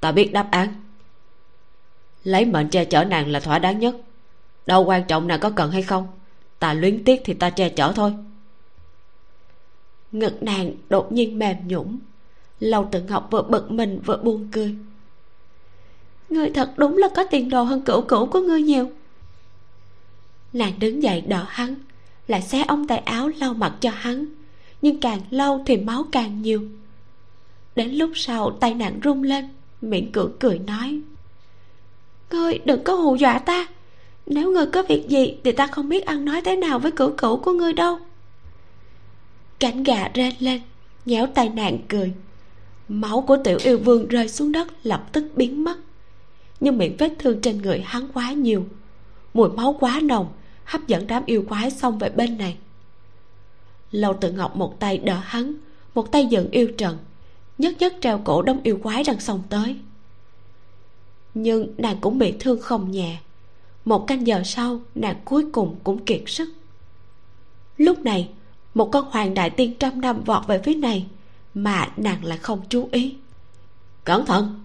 Ta 0.00 0.12
biết 0.12 0.32
đáp 0.32 0.48
án. 0.50 0.74
Lấy 2.24 2.44
mệnh 2.44 2.68
che 2.68 2.84
chở 2.84 3.04
nàng 3.04 3.30
là 3.30 3.40
thỏa 3.40 3.58
đáng 3.58 3.78
nhất. 3.78 3.96
Đâu 4.66 4.84
quan 4.84 5.04
trọng 5.04 5.28
nàng 5.28 5.40
có 5.40 5.50
cần 5.50 5.70
hay 5.70 5.82
không? 5.82 6.06
Ta 6.58 6.74
luyến 6.74 7.04
tiếc 7.04 7.22
thì 7.24 7.34
ta 7.34 7.50
che 7.50 7.68
chở 7.68 7.92
thôi 7.92 8.12
ngực 10.14 10.42
nàng 10.42 10.72
đột 10.88 11.12
nhiên 11.12 11.38
mềm 11.38 11.56
nhũng 11.68 11.98
lâu 12.60 12.88
tự 12.92 13.02
ngọc 13.02 13.28
vừa 13.30 13.42
bực 13.42 13.70
mình 13.70 14.00
vừa 14.04 14.16
buông 14.16 14.48
cười. 14.52 14.74
Ngươi 16.28 16.50
thật 16.50 16.72
đúng 16.76 16.96
là 16.96 17.08
có 17.14 17.24
tiền 17.24 17.48
đồ 17.48 17.62
hơn 17.62 17.80
cửu 17.80 18.02
cửu 18.02 18.26
của 18.26 18.40
ngươi 18.40 18.62
nhiều. 18.62 18.90
Nàng 20.52 20.72
đứng 20.78 21.02
dậy 21.02 21.20
đỡ 21.20 21.44
hắn, 21.48 21.74
lại 22.28 22.42
xé 22.42 22.64
ông 22.68 22.86
tay 22.86 22.98
áo 22.98 23.30
lau 23.38 23.54
mặt 23.54 23.76
cho 23.80 23.90
hắn, 23.90 24.26
nhưng 24.82 25.00
càng 25.00 25.20
lâu 25.30 25.62
thì 25.66 25.76
máu 25.76 26.04
càng 26.12 26.42
nhiều. 26.42 26.68
Đến 27.76 27.90
lúc 27.90 28.10
sau, 28.14 28.50
tay 28.60 28.74
nàng 28.74 29.00
rung 29.04 29.22
lên, 29.22 29.48
miệng 29.82 30.12
cưỡng 30.12 30.32
cười 30.40 30.58
nói, 30.58 31.00
ngươi 32.30 32.58
đừng 32.64 32.84
có 32.84 32.94
hù 32.94 33.16
dọa 33.16 33.38
ta. 33.38 33.66
Nếu 34.26 34.52
ngươi 34.52 34.66
có 34.66 34.82
việc 34.82 35.08
gì 35.08 35.36
thì 35.44 35.52
ta 35.52 35.66
không 35.66 35.88
biết 35.88 36.06
ăn 36.06 36.24
nói 36.24 36.40
thế 36.44 36.56
nào 36.56 36.78
với 36.78 36.90
cửu 36.90 37.10
cửu 37.16 37.36
của 37.36 37.52
ngươi 37.52 37.72
đâu 37.72 37.98
cánh 39.64 39.82
gà 39.82 40.08
rên 40.14 40.34
lên, 40.38 40.60
nhéo 41.06 41.26
tay 41.26 41.48
nàng 41.48 41.78
cười. 41.88 42.12
Máu 42.88 43.24
của 43.26 43.36
tiểu 43.44 43.58
yêu 43.62 43.78
vương 43.78 44.08
rơi 44.08 44.28
xuống 44.28 44.52
đất, 44.52 44.68
lập 44.82 45.06
tức 45.12 45.24
biến 45.36 45.64
mất. 45.64 45.76
Nhưng 46.60 46.78
miệng 46.78 46.96
vết 46.98 47.12
thương 47.18 47.40
trên 47.40 47.62
người 47.62 47.80
hắn 47.80 48.08
quá 48.14 48.32
nhiều. 48.32 48.66
Mùi 49.34 49.48
máu 49.48 49.76
quá 49.80 50.00
nồng, 50.02 50.28
hấp 50.64 50.86
dẫn 50.86 51.06
đám 51.06 51.22
yêu 51.26 51.44
quái 51.48 51.70
xông 51.70 51.98
về 51.98 52.08
bên 52.08 52.38
này. 52.38 52.56
Lâu 53.90 54.14
tự 54.20 54.32
ngọc 54.32 54.56
một 54.56 54.80
tay 54.80 54.98
đỡ 54.98 55.20
hắn, 55.24 55.54
một 55.94 56.12
tay 56.12 56.26
dựng 56.26 56.50
yêu 56.50 56.68
trần 56.78 56.98
nhất 57.58 57.74
nhất 57.78 57.94
treo 58.00 58.20
cổ 58.24 58.42
đống 58.42 58.60
yêu 58.62 58.78
quái 58.82 59.04
đang 59.04 59.20
xông 59.20 59.42
tới. 59.48 59.76
Nhưng 61.34 61.74
nàng 61.78 61.96
cũng 62.00 62.18
bị 62.18 62.34
thương 62.40 62.60
không 62.60 62.90
nhẹ. 62.90 63.18
Một 63.84 64.06
canh 64.06 64.26
giờ 64.26 64.42
sau, 64.44 64.80
nàng 64.94 65.16
cuối 65.24 65.44
cùng 65.52 65.76
cũng 65.84 66.04
kiệt 66.04 66.22
sức. 66.26 66.48
Lúc 67.76 67.98
này 67.98 68.30
một 68.74 68.88
con 68.92 69.04
hoàng 69.10 69.34
đại 69.34 69.50
tiên 69.50 69.74
trăm 69.78 70.00
năm 70.00 70.24
vọt 70.24 70.46
về 70.46 70.60
phía 70.64 70.74
này 70.74 71.06
mà 71.54 71.88
nàng 71.96 72.24
lại 72.24 72.38
không 72.38 72.60
chú 72.68 72.88
ý. 72.92 73.14
Cẩn 74.04 74.26
thận! 74.26 74.60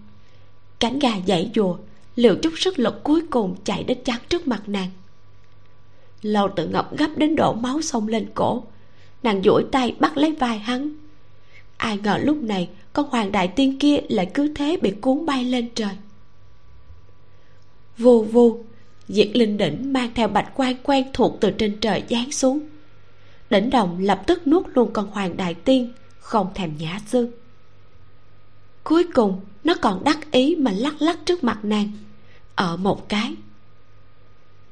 Cánh 0.79 0.99
gà 0.99 1.11
dãy 1.27 1.51
dùa 1.55 1.77
liều 2.15 2.35
chút 2.41 2.53
sức 2.57 2.79
lực 2.79 3.03
cuối 3.03 3.21
cùng 3.29 3.55
chạy 3.63 3.83
đến 3.83 3.97
chắn 4.05 4.17
trước 4.29 4.47
mặt 4.47 4.61
nàng. 4.67 4.89
Lâu 6.21 6.49
tự 6.55 6.67
ngọc 6.67 6.97
gấp 6.97 7.09
đến 7.17 7.35
đổ 7.35 7.53
máu 7.53 7.81
xông 7.81 8.07
lên 8.07 8.29
cổ 8.33 8.63
nàng 9.23 9.41
duỗi 9.43 9.65
tay 9.71 9.95
bắt 9.99 10.17
lấy 10.17 10.31
vai 10.31 10.59
hắn. 10.59 10.93
Ai 11.77 11.97
ngờ 11.97 12.17
lúc 12.23 12.37
này 12.43 12.69
con 12.93 13.09
hoàng 13.09 13.31
đại 13.31 13.47
tiên 13.47 13.79
kia 13.79 13.99
lại 14.09 14.31
cứ 14.33 14.53
thế 14.55 14.77
bị 14.81 14.91
cuốn 14.91 15.25
bay 15.25 15.43
lên 15.43 15.69
trời. 15.75 15.95
Vù 17.97 18.23
vù 18.23 18.63
diệt 19.07 19.29
linh 19.33 19.57
đỉnh 19.57 19.93
mang 19.93 20.09
theo 20.15 20.27
bạch 20.27 20.51
quan 20.55 20.75
quen 20.83 21.07
thuộc 21.13 21.37
từ 21.41 21.51
trên 21.51 21.77
trời 21.81 22.03
giáng 22.09 22.31
xuống 22.31 22.59
đỉnh 23.49 23.69
đồng 23.69 23.99
lập 23.99 24.21
tức 24.27 24.47
nuốt 24.47 24.65
luôn 24.75 24.93
con 24.93 25.07
hoàng 25.07 25.37
đại 25.37 25.53
tiên, 25.53 25.93
không 26.19 26.53
thèm 26.53 26.77
nhã 26.77 26.99
xương 27.07 27.31
cuối 28.89 29.03
cùng, 29.13 29.41
nó 29.63 29.73
còn 29.81 30.03
đắc 30.03 30.31
ý 30.31 30.55
mà 30.55 30.71
lắc 30.71 31.01
lắc 31.01 31.25
trước 31.25 31.43
mặt 31.43 31.59
nàng, 31.63 31.91
ở 32.55 32.77
một 32.77 33.09
cái. 33.09 33.35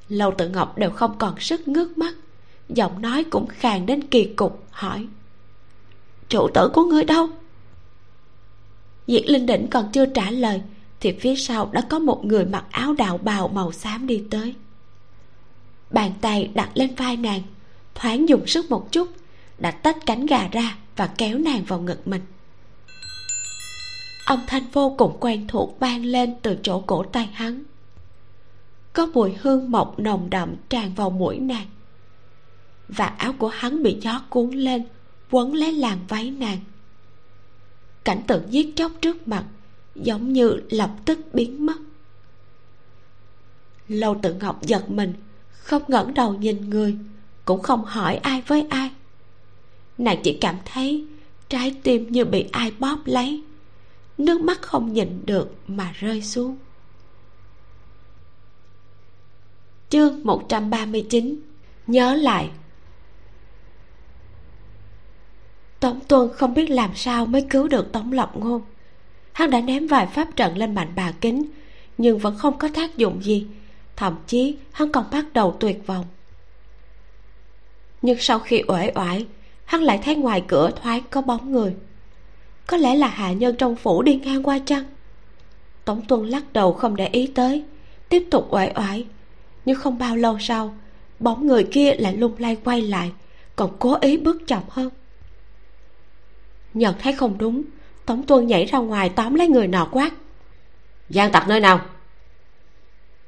Lâu 0.10 0.34
tự 0.38 0.50
ngọc 0.50 0.78
đều 0.78 0.90
không 0.90 1.18
còn 1.18 1.40
sức 1.40 1.68
ngước 1.68 1.98
mắt, 1.98 2.16
giọng 2.70 3.02
nói 3.02 3.24
cũng 3.24 3.48
khàn 3.48 3.86
đến 3.86 4.08
kỳ 4.08 4.26
cục, 4.26 4.64
hỏi, 4.72 5.08
chủ 6.30 6.48
tử 6.54 6.70
của 6.74 6.84
ngươi 6.84 7.04
đâu? 7.04 7.30
Diệt 9.08 9.24
linh 9.26 9.46
đỉnh 9.46 9.68
còn 9.68 9.92
chưa 9.92 10.06
trả 10.06 10.32
lời, 10.32 10.62
thì 11.00 11.12
phía 11.12 11.36
sau 11.36 11.70
đã 11.72 11.82
có 11.90 12.00
một 12.00 12.26
người 12.26 12.46
mặc 12.46 12.66
áo 12.72 12.94
đạo 12.94 13.18
bào 13.18 13.48
màu 13.48 13.72
xám 13.72 14.08
đi 14.08 14.24
tới. 14.30 14.56
Bàn 15.92 16.12
tay 16.22 16.52
đặt 16.54 16.70
lên 16.74 16.96
vai 16.96 17.18
nàng 17.18 17.42
thoáng 17.98 18.30
dùng 18.30 18.48
sức 18.48 18.70
một 18.70 18.92
chút, 18.92 19.08
đã 19.58 19.72
tách 19.72 19.98
cánh 20.06 20.26
gà 20.26 20.48
ra 20.52 20.78
và 20.96 21.10
kéo 21.18 21.38
nàng 21.38 21.64
vào 21.64 21.82
ngực 21.82 22.08
mình. 22.08 22.22
Âm 24.26 24.40
thanh 24.48 24.64
vô 24.72 24.96
cùng 24.98 25.18
quen 25.20 25.48
thuộc 25.48 25.80
vang 25.80 26.06
lên 26.06 26.36
từ 26.42 26.58
chỗ 26.64 26.80
cổ 26.82 27.04
tay 27.04 27.26
hắn. 27.26 27.64
Có 28.94 29.06
mùi 29.06 29.34
hương 29.34 29.72
mộc 29.72 30.00
nồng 30.00 30.30
đậm 30.30 30.56
tràn 30.70 30.94
vào 30.94 31.10
mũi 31.10 31.40
nàng. 31.40 31.68
Và 32.88 33.06
áo 33.06 33.34
của 33.38 33.48
hắn 33.48 33.84
bị 33.84 33.98
gió 34.02 34.22
cuốn 34.30 34.52
lên, 34.52 34.86
quấn 35.32 35.54
lấy 35.54 35.74
làn 35.74 36.00
váy 36.08 36.32
nàng. 36.32 36.58
Cảnh 38.04 38.22
tượng 38.28 38.44
giết 38.50 38.74
chóc 38.76 38.92
trước 39.02 39.28
mặt 39.28 39.46
giống 39.96 40.34
như 40.34 40.60
lập 40.70 40.92
tức 41.06 41.20
biến 41.34 41.66
mất. 41.66 41.78
Lâu 43.88 44.20
tự 44.22 44.34
ngọc 44.34 44.62
giật 44.62 44.90
mình, 44.90 45.14
không 45.50 45.84
ngẩng 45.88 46.14
đầu 46.14 46.34
nhìn 46.34 46.70
người 46.70 46.98
cũng 47.48 47.62
không 47.62 47.86
hỏi 47.86 48.16
ai 48.16 48.44
với 48.48 48.66
ai. 48.70 48.92
Nàng 49.98 50.20
chỉ 50.24 50.38
cảm 50.42 50.56
thấy 50.66 51.06
trái 51.50 51.76
tim 51.84 52.12
như 52.12 52.26
bị 52.26 52.46
ai 52.52 52.72
bóp 52.80 52.98
lấy. 53.06 53.44
Nước 54.18 54.42
mắt 54.42 54.62
không 54.62 54.94
nhìn 54.94 55.22
được 55.26 55.56
mà 55.68 55.94
rơi 55.96 56.22
xuống. 56.22 56.58
Chương 59.90 60.24
139 60.24 61.40
nhớ 61.88 62.16
lại. 62.16 62.50
Tống 65.80 66.00
tuân 66.08 66.30
không 66.34 66.54
biết 66.54 66.70
làm 66.70 66.96
sao 66.96 67.26
mới 67.26 67.46
cứu 67.50 67.68
được 67.68 67.92
tống 67.92 68.12
lộc 68.12 68.38
ngôn. 68.38 68.62
Hắn 69.34 69.50
đã 69.50 69.62
ném 69.62 69.88
vài 69.88 70.08
pháp 70.08 70.36
trận 70.36 70.58
lên 70.58 70.76
mạnh 70.76 70.94
bà 70.96 71.12
kính, 71.12 71.44
nhưng 71.98 72.18
vẫn 72.18 72.38
không 72.38 72.58
có 72.58 72.70
tác 72.74 72.98
dụng 72.98 73.24
gì. 73.24 73.48
Thậm 73.96 74.16
chí 74.28 74.58
hắn 74.72 74.92
còn 74.92 75.06
bắt 75.12 75.34
đầu 75.34 75.58
tuyệt 75.60 75.88
vọng 75.88 76.06
nhưng 78.02 78.18
sau 78.20 78.40
khi 78.40 78.64
uể 78.68 78.92
oải, 78.96 79.26
hắn 79.66 79.82
lại 79.82 80.00
thấy 80.04 80.16
ngoài 80.16 80.44
cửa 80.48 80.72
thoáng 80.82 81.02
có 81.10 81.22
bóng 81.22 81.52
người. 81.52 81.76
Có 82.68 82.78
lẽ 82.78 82.96
là 82.96 83.08
hạ 83.08 83.32
nhân 83.32 83.56
trong 83.56 83.76
phủ 83.76 84.02
đi 84.02 84.16
ngang 84.16 84.44
qua 84.44 84.60
chăng? 84.66 84.84
Tống 85.86 86.02
tuân 86.08 86.26
lắc 86.30 86.54
đầu 86.54 86.74
không 86.74 86.96
để 86.96 87.08
ý 87.08 87.28
tới, 87.28 87.64
tiếp 88.10 88.28
tục 88.32 88.48
uể 88.50 88.72
oải. 88.76 89.06
Nhưng 89.66 89.80
không 89.80 89.98
bao 89.98 90.16
lâu 90.16 90.38
sau, 90.40 90.76
bóng 91.20 91.48
người 91.48 91.64
kia 91.64 91.94
lại 91.94 92.18
lung 92.18 92.36
lay 92.38 92.58
quay 92.64 92.82
lại, 92.82 93.12
còn 93.56 93.76
cố 93.80 93.98
ý 94.02 94.18
bước 94.18 94.48
chậm 94.48 94.64
hơn. 94.70 94.90
Nhận 96.74 96.96
thấy 97.00 97.14
không 97.14 97.38
đúng, 97.38 97.64
tống 98.06 98.24
tuân 98.24 98.48
nhảy 98.48 98.66
ra 98.66 98.80
ngoài 98.80 99.10
tóm 99.10 99.34
lấy 99.34 99.48
người 99.48 99.68
nọ 99.68 99.88
quát. 99.92 100.12
Gian 101.10 101.32
tặc 101.32 101.48
nơi 101.48 101.60
nào? 101.60 101.82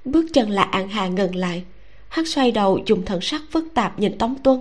Bước 0.05 0.25
chân 0.33 0.49
là 0.49 0.63
an 0.63 0.89
hà 0.89 1.07
ngừng 1.07 1.35
lại 1.35 1.63
hắn 2.09 2.25
xoay 2.25 2.51
đầu 2.51 2.79
dùng 2.85 3.05
thần 3.05 3.21
sắc 3.21 3.41
phức 3.51 3.65
tạp 3.73 3.99
nhìn 3.99 4.17
tống 4.17 4.35
tuân. 4.43 4.59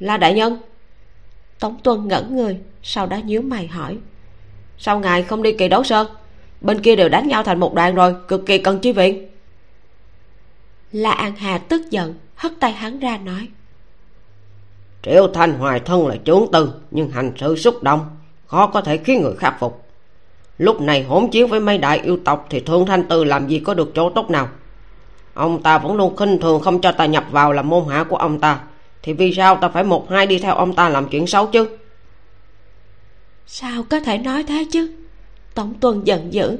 Là 0.00 0.16
đại 0.16 0.34
nhân. 0.34 0.58
Tống 1.58 1.78
tuân 1.82 2.08
ngẩn 2.08 2.36
người, 2.36 2.58
sau 2.82 3.06
đó 3.06 3.16
nhíu 3.16 3.42
mày 3.42 3.66
hỏi, 3.66 3.98
sao 4.78 5.00
ngài 5.00 5.22
không 5.22 5.42
đi 5.42 5.52
kỳ 5.52 5.68
đấu 5.68 5.84
sơn? 5.84 6.06
Bên 6.60 6.82
kia 6.82 6.96
đều 6.96 7.08
đánh 7.08 7.28
nhau 7.28 7.42
thành 7.42 7.60
một 7.60 7.74
đoàn 7.74 7.94
rồi, 7.94 8.14
cực 8.28 8.46
kỳ 8.46 8.58
cần 8.58 8.78
chi 8.78 8.92
viện. 8.92 9.28
La 10.92 11.10
an 11.10 11.36
hà 11.36 11.58
tức 11.58 11.90
giận, 11.90 12.14
hất 12.34 12.52
tay 12.60 12.72
hắn 12.72 12.98
ra 12.98 13.18
nói 13.18 13.48
triệu 15.06 15.28
thanh 15.34 15.54
hoài 15.54 15.80
thân 15.80 16.06
là 16.06 16.16
chốn 16.24 16.48
tư, 16.52 16.72
nhưng 16.90 17.10
hành 17.10 17.32
sự 17.36 17.56
xúc 17.56 17.82
động, 17.82 18.06
khó 18.46 18.66
có 18.66 18.80
thể 18.80 18.96
khiến 18.96 19.22
người 19.22 19.34
khắc 19.38 19.60
phục. 19.60 19.82
Lúc 20.58 20.80
này 20.80 21.02
hỗn 21.02 21.28
chiến 21.30 21.46
với 21.46 21.60
mấy 21.60 21.78
đại 21.78 21.98
yêu 21.98 22.18
tộc 22.24 22.46
thì 22.50 22.60
thương 22.60 22.86
thanh 22.86 23.08
tư 23.08 23.24
làm 23.24 23.48
gì 23.48 23.58
có 23.58 23.74
được 23.74 23.92
chỗ 23.94 24.10
tốt 24.10 24.30
nào? 24.30 24.48
Ông 25.36 25.62
ta 25.62 25.78
vẫn 25.78 25.96
luôn 25.96 26.16
khinh 26.16 26.38
thường 26.38 26.60
không 26.60 26.80
cho 26.80 26.92
ta 26.92 27.06
nhập 27.06 27.24
vào 27.30 27.52
làm 27.52 27.68
môn 27.68 27.84
hạ 27.88 28.04
của 28.04 28.16
ông 28.16 28.40
ta. 28.40 28.60
Thì 29.02 29.12
vì 29.12 29.34
sao 29.34 29.56
ta 29.56 29.68
phải 29.68 29.84
một 29.84 30.10
hai 30.10 30.26
đi 30.26 30.38
theo 30.38 30.54
ông 30.54 30.74
ta 30.74 30.88
làm 30.88 31.08
chuyện 31.08 31.26
xấu 31.26 31.46
chứ? 31.46 31.68
Sao 33.46 33.82
có 33.82 34.00
thể 34.00 34.18
nói 34.18 34.42
thế 34.42 34.66
chứ? 34.72 34.92
Tống 35.54 35.74
Tuần 35.80 36.06
giận 36.06 36.32
dữ. 36.32 36.58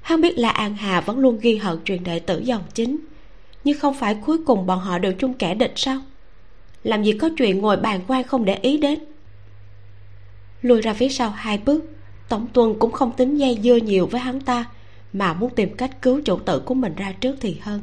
Hắn 0.00 0.20
biết 0.20 0.38
là 0.38 0.50
an 0.50 0.76
hà 0.76 1.00
vẫn 1.00 1.18
luôn 1.18 1.38
ghi 1.40 1.56
hận 1.56 1.78
truyền 1.84 2.04
đệ 2.04 2.18
tử 2.18 2.38
dòng 2.38 2.62
chính. 2.74 2.96
Nhưng 3.64 3.78
không 3.78 3.94
phải 3.94 4.16
cuối 4.26 4.38
cùng 4.46 4.66
bọn 4.66 4.78
họ 4.78 4.98
đều 4.98 5.12
chung 5.12 5.34
kẻ 5.34 5.54
địch 5.54 5.72
sao? 5.76 6.00
Làm 6.84 7.02
gì 7.02 7.12
có 7.12 7.28
chuyện 7.38 7.58
ngồi 7.58 7.76
bàn 7.76 8.00
quan 8.06 8.24
không 8.24 8.44
để 8.44 8.54
ý 8.54 8.78
đến? 8.78 8.98
Lùi 10.62 10.82
ra 10.82 10.92
phía 10.92 11.08
sau 11.08 11.30
hai 11.30 11.58
bước 11.58 11.84
tống 12.30 12.46
Tuần 12.52 12.78
cũng 12.78 12.92
không 12.92 13.12
tính 13.16 13.36
dây 13.36 13.58
dưa 13.62 13.76
nhiều 13.76 14.06
với 14.06 14.20
hắn 14.20 14.40
ta, 14.40 14.64
mà 15.12 15.34
muốn 15.34 15.54
tìm 15.54 15.76
cách 15.76 16.02
cứu 16.02 16.20
chủ 16.24 16.38
tử 16.38 16.60
của 16.60 16.74
mình 16.74 16.94
ra 16.94 17.12
trước 17.12 17.36
thì 17.40 17.56
hơn 17.62 17.80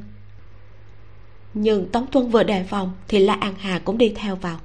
nhưng 1.54 1.90
tống 1.90 2.08
tuân 2.08 2.30
vừa 2.30 2.44
đề 2.44 2.64
phòng 2.64 2.92
thì 3.08 3.20
la 3.20 3.34
an 3.34 3.54
hà 3.60 3.80
cũng 3.80 3.98
đi 3.98 4.14
theo 4.16 4.36
vào. 4.36 4.60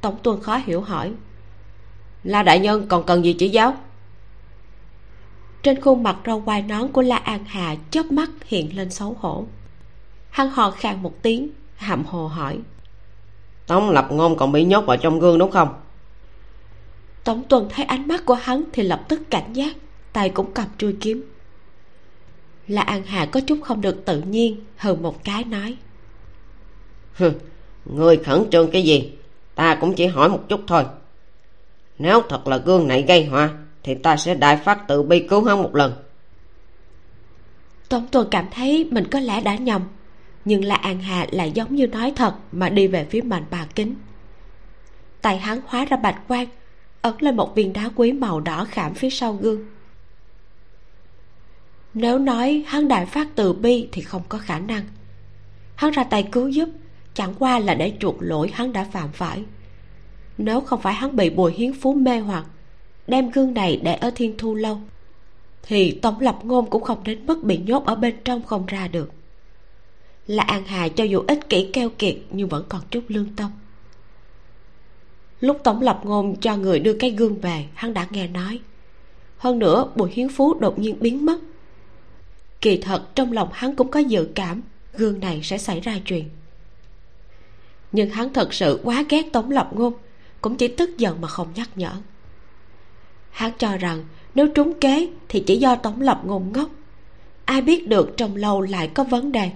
Tống 0.00 0.16
tuân 0.22 0.40
khó 0.40 0.60
hiểu 0.66 0.80
hỏi 0.80 1.12
la 2.24 2.42
đại 2.42 2.58
nhân 2.60 2.86
còn 2.88 3.06
cần 3.06 3.24
gì 3.24 3.32
chỉ 3.32 3.48
giáo? 3.48 3.74
Trên 5.62 5.80
khuôn 5.80 6.02
mặt 6.02 6.16
râu 6.26 6.40
quai 6.40 6.62
nón 6.62 6.88
của 6.92 7.02
la 7.02 7.16
an 7.16 7.44
hà 7.46 7.76
chớp 7.90 8.12
mắt 8.12 8.30
hiện 8.46 8.76
lên 8.76 8.90
xấu 8.90 9.16
hổ. 9.20 9.46
Hắn 10.30 10.50
hò 10.50 10.70
khan 10.70 11.02
một 11.02 11.22
tiếng 11.22 11.50
hậm 11.76 12.04
hồ 12.04 12.26
hỏi 12.26 12.58
tống 13.66 13.90
lập 13.90 14.06
ngôn 14.10 14.36
còn 14.36 14.52
bị 14.52 14.64
nhốt 14.64 14.86
vào 14.86 14.96
trong 14.96 15.18
gương 15.18 15.38
đúng 15.38 15.50
không? 15.50 15.68
Tống 17.24 17.42
tuần 17.48 17.68
thấy 17.70 17.84
ánh 17.84 18.08
mắt 18.08 18.26
của 18.26 18.34
hắn 18.34 18.62
thì 18.72 18.82
lập 18.82 19.04
tức 19.08 19.22
cảnh 19.30 19.52
giác 19.52 19.76
tay 20.12 20.30
cũng 20.30 20.52
cầm 20.52 20.66
chui 20.78 20.96
kiếm 21.00 21.24
là 22.68 22.82
an 22.82 23.02
hà 23.06 23.26
có 23.26 23.40
chút 23.40 23.58
không 23.64 23.80
được 23.80 24.04
tự 24.04 24.20
nhiên 24.20 24.60
hừ 24.76 24.94
một 24.94 25.24
cái 25.24 25.44
nói. 25.44 25.76
Hừ, 27.12 27.32
người 27.84 28.16
khẩn 28.16 28.44
trương 28.50 28.70
cái 28.70 28.82
gì? 28.82 29.12
Ta 29.54 29.74
cũng 29.80 29.94
chỉ 29.94 30.06
hỏi 30.06 30.28
một 30.28 30.48
chút 30.48 30.60
thôi. 30.66 30.84
Nếu 31.98 32.22
thật 32.28 32.46
là 32.46 32.56
gương 32.56 32.88
này 32.88 33.02
gây 33.02 33.24
họa 33.24 33.50
thì 33.82 33.94
ta 33.94 34.16
sẽ 34.16 34.34
đại 34.34 34.56
phát 34.56 34.88
tự 34.88 35.02
bi 35.02 35.26
cứu 35.28 35.44
hắn 35.44 35.62
một 35.62 35.74
lần. 35.74 35.92
Tống 37.88 38.06
tuần 38.10 38.28
cảm 38.30 38.46
thấy 38.50 38.88
mình 38.90 39.04
có 39.10 39.20
lẽ 39.20 39.40
đã 39.40 39.56
nhầm 39.56 39.82
nhưng 40.44 40.64
là 40.64 40.74
an 40.74 41.00
hà 41.00 41.26
lại 41.30 41.52
giống 41.54 41.74
như 41.74 41.86
nói 41.86 42.12
thật 42.16 42.34
mà 42.52 42.68
đi 42.68 42.86
về 42.86 43.06
phía 43.10 43.20
mạnh 43.20 43.44
bà 43.50 43.66
kính. 43.74 43.94
Tay 45.20 45.38
hắn 45.38 45.60
hóa 45.66 45.84
ra 45.84 45.96
bạch 45.96 46.28
quang 46.28 46.46
ấn 47.02 47.14
lên 47.20 47.36
một 47.36 47.54
viên 47.54 47.72
đá 47.72 47.90
quý 47.94 48.12
màu 48.12 48.40
đỏ 48.40 48.66
khảm 48.70 48.94
phía 48.94 49.10
sau 49.10 49.32
gương 49.32 49.66
nếu 51.96 52.18
nói 52.18 52.64
hắn 52.66 52.88
đại 52.88 53.06
phát 53.06 53.28
từ 53.34 53.52
bi 53.52 53.88
thì 53.92 54.02
không 54.02 54.22
có 54.28 54.38
khả 54.38 54.58
năng. 54.58 54.84
Hắn 55.74 55.90
ra 55.90 56.04
tay 56.04 56.28
cứu 56.32 56.48
giúp, 56.48 56.68
chẳng 57.14 57.34
qua 57.38 57.58
là 57.58 57.74
để 57.74 57.92
chuộc 58.00 58.16
lỗi 58.20 58.50
hắn 58.54 58.72
đã 58.72 58.84
phạm 58.92 59.08
phải. 59.12 59.42
Nếu 60.38 60.60
không 60.60 60.80
phải 60.82 60.94
hắn 60.94 61.16
bị 61.16 61.30
bùi 61.30 61.52
hiến 61.52 61.72
phú 61.80 61.94
mê 61.94 62.18
hoặc, 62.18 62.46
đem 63.06 63.30
gương 63.30 63.54
này 63.54 63.80
để 63.84 63.94
ở 63.94 64.10
thiên 64.14 64.34
thu 64.38 64.54
lâu, 64.54 64.78
thì 65.62 65.98
tổng 66.02 66.20
lập 66.20 66.38
ngôn 66.42 66.70
cũng 66.70 66.82
không 66.82 67.04
đến 67.04 67.26
mức 67.26 67.44
bị 67.44 67.58
nhốt 67.58 67.86
ở 67.86 67.94
bên 67.94 68.16
trong 68.24 68.42
không 68.42 68.66
ra 68.66 68.88
được. 68.88 69.12
Là 70.26 70.42
an 70.42 70.64
hà 70.66 70.88
cho 70.88 71.04
dù 71.04 71.22
ích 71.28 71.48
kỷ 71.48 71.70
keo 71.72 71.90
kiệt 71.90 72.16
nhưng 72.30 72.48
vẫn 72.48 72.64
còn 72.68 72.80
chút 72.90 73.04
lương 73.08 73.28
tâm. 73.36 73.50
Lúc 75.40 75.60
tổng 75.64 75.82
lập 75.82 76.00
ngôn 76.04 76.36
cho 76.40 76.56
người 76.56 76.78
đưa 76.78 76.92
cái 76.92 77.10
gương 77.10 77.40
về, 77.40 77.66
hắn 77.74 77.94
đã 77.94 78.06
nghe 78.10 78.28
nói. 78.28 78.60
Hơn 79.38 79.58
nữa, 79.58 79.90
bùi 79.96 80.10
hiến 80.12 80.28
phú 80.28 80.54
đột 80.54 80.78
nhiên 80.78 80.96
biến 81.00 81.26
mất 81.26 81.38
kỳ 82.66 82.76
thật, 82.76 83.14
trong 83.14 83.32
lòng 83.32 83.48
hắn 83.52 83.76
cũng 83.76 83.90
có 83.90 84.00
dự 84.00 84.28
cảm, 84.34 84.62
gương 84.94 85.20
này 85.20 85.40
sẽ 85.42 85.58
xảy 85.58 85.80
ra 85.80 85.98
chuyện. 86.04 86.28
Nhưng 87.92 88.10
hắn 88.10 88.32
thật 88.32 88.54
sự 88.54 88.80
quá 88.84 89.04
ghét 89.08 89.32
tống 89.32 89.50
lập 89.50 89.70
ngôn, 89.72 89.94
cũng 90.40 90.56
chỉ 90.56 90.68
tức 90.68 90.98
giận 90.98 91.20
mà 91.20 91.28
không 91.28 91.48
nhắc 91.54 91.68
nhở. 91.76 91.92
Hắn 93.30 93.52
cho 93.58 93.76
rằng, 93.76 94.04
nếu 94.34 94.48
trúng 94.54 94.80
kế 94.80 95.08
thì 95.28 95.40
chỉ 95.46 95.56
do 95.56 95.74
tống 95.74 96.00
lập 96.00 96.20
ngôn 96.24 96.52
ngốc. 96.52 96.70
Ai 97.44 97.62
biết 97.62 97.88
được 97.88 98.16
trong 98.16 98.36
lâu 98.36 98.60
lại 98.60 98.90
có 98.94 99.04
vấn 99.04 99.32
đề. 99.32 99.50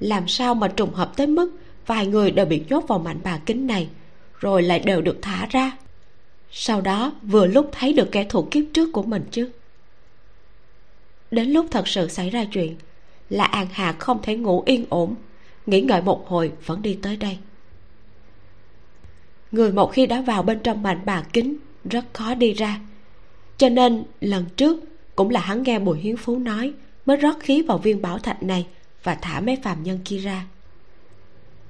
Làm 0.00 0.28
sao 0.28 0.54
mà 0.54 0.68
trùng 0.68 0.94
hợp 0.94 1.16
tới 1.16 1.26
mức 1.26 1.52
vài 1.86 2.06
người 2.06 2.30
đều 2.30 2.46
bị 2.46 2.62
nhốt 2.68 2.84
vào 2.88 2.98
mạnh 2.98 3.18
bà 3.24 3.38
kính 3.38 3.66
này, 3.66 3.88
rồi 4.38 4.62
lại 4.62 4.78
đều 4.78 5.02
được 5.02 5.18
thả 5.22 5.46
ra? 5.50 5.76
Sau 6.50 6.80
đó, 6.80 7.12
vừa 7.22 7.46
lúc 7.46 7.70
thấy 7.72 7.92
được 7.92 8.08
kẻ 8.12 8.26
thù 8.28 8.48
kiếp 8.50 8.64
trước 8.72 8.92
của 8.92 9.02
mình 9.02 9.24
chứ 9.30 9.50
đến 11.30 11.48
lúc 11.48 11.66
thật 11.70 11.88
sự 11.88 12.08
xảy 12.08 12.30
ra 12.30 12.44
chuyện, 12.44 12.76
là 13.30 13.44
an 13.44 13.66
hà 13.72 13.92
không 13.92 14.22
thể 14.22 14.36
ngủ 14.36 14.62
yên 14.66 14.84
ổn. 14.88 15.14
Nghĩ 15.66 15.80
ngợi 15.80 16.02
một 16.02 16.28
hồi, 16.28 16.52
vẫn 16.66 16.82
đi 16.82 16.98
tới 17.02 17.16
đây. 17.16 17.38
Người 19.52 19.72
một 19.72 19.92
khi 19.92 20.06
đã 20.06 20.20
vào 20.20 20.42
bên 20.42 20.58
trong 20.58 20.82
mảnh 20.82 21.00
bà 21.04 21.22
kính, 21.32 21.56
rất 21.84 22.04
khó 22.12 22.34
đi 22.34 22.52
ra. 22.52 22.80
Cho 23.56 23.68
nên, 23.68 24.04
lần 24.20 24.44
trước 24.56 24.80
cũng 25.16 25.30
là 25.30 25.40
hắn 25.40 25.62
nghe 25.62 25.78
bùi 25.78 25.98
hiến 25.98 26.16
phú 26.16 26.38
nói, 26.38 26.72
mới 27.06 27.16
rót 27.16 27.40
khí 27.40 27.62
vào 27.62 27.78
viên 27.78 28.02
bảo 28.02 28.18
thạch 28.18 28.42
này 28.42 28.66
và 29.02 29.14
thả 29.14 29.40
mấy 29.40 29.56
phàm 29.62 29.82
nhân 29.82 29.98
kia 30.04 30.18
ra. 30.18 30.46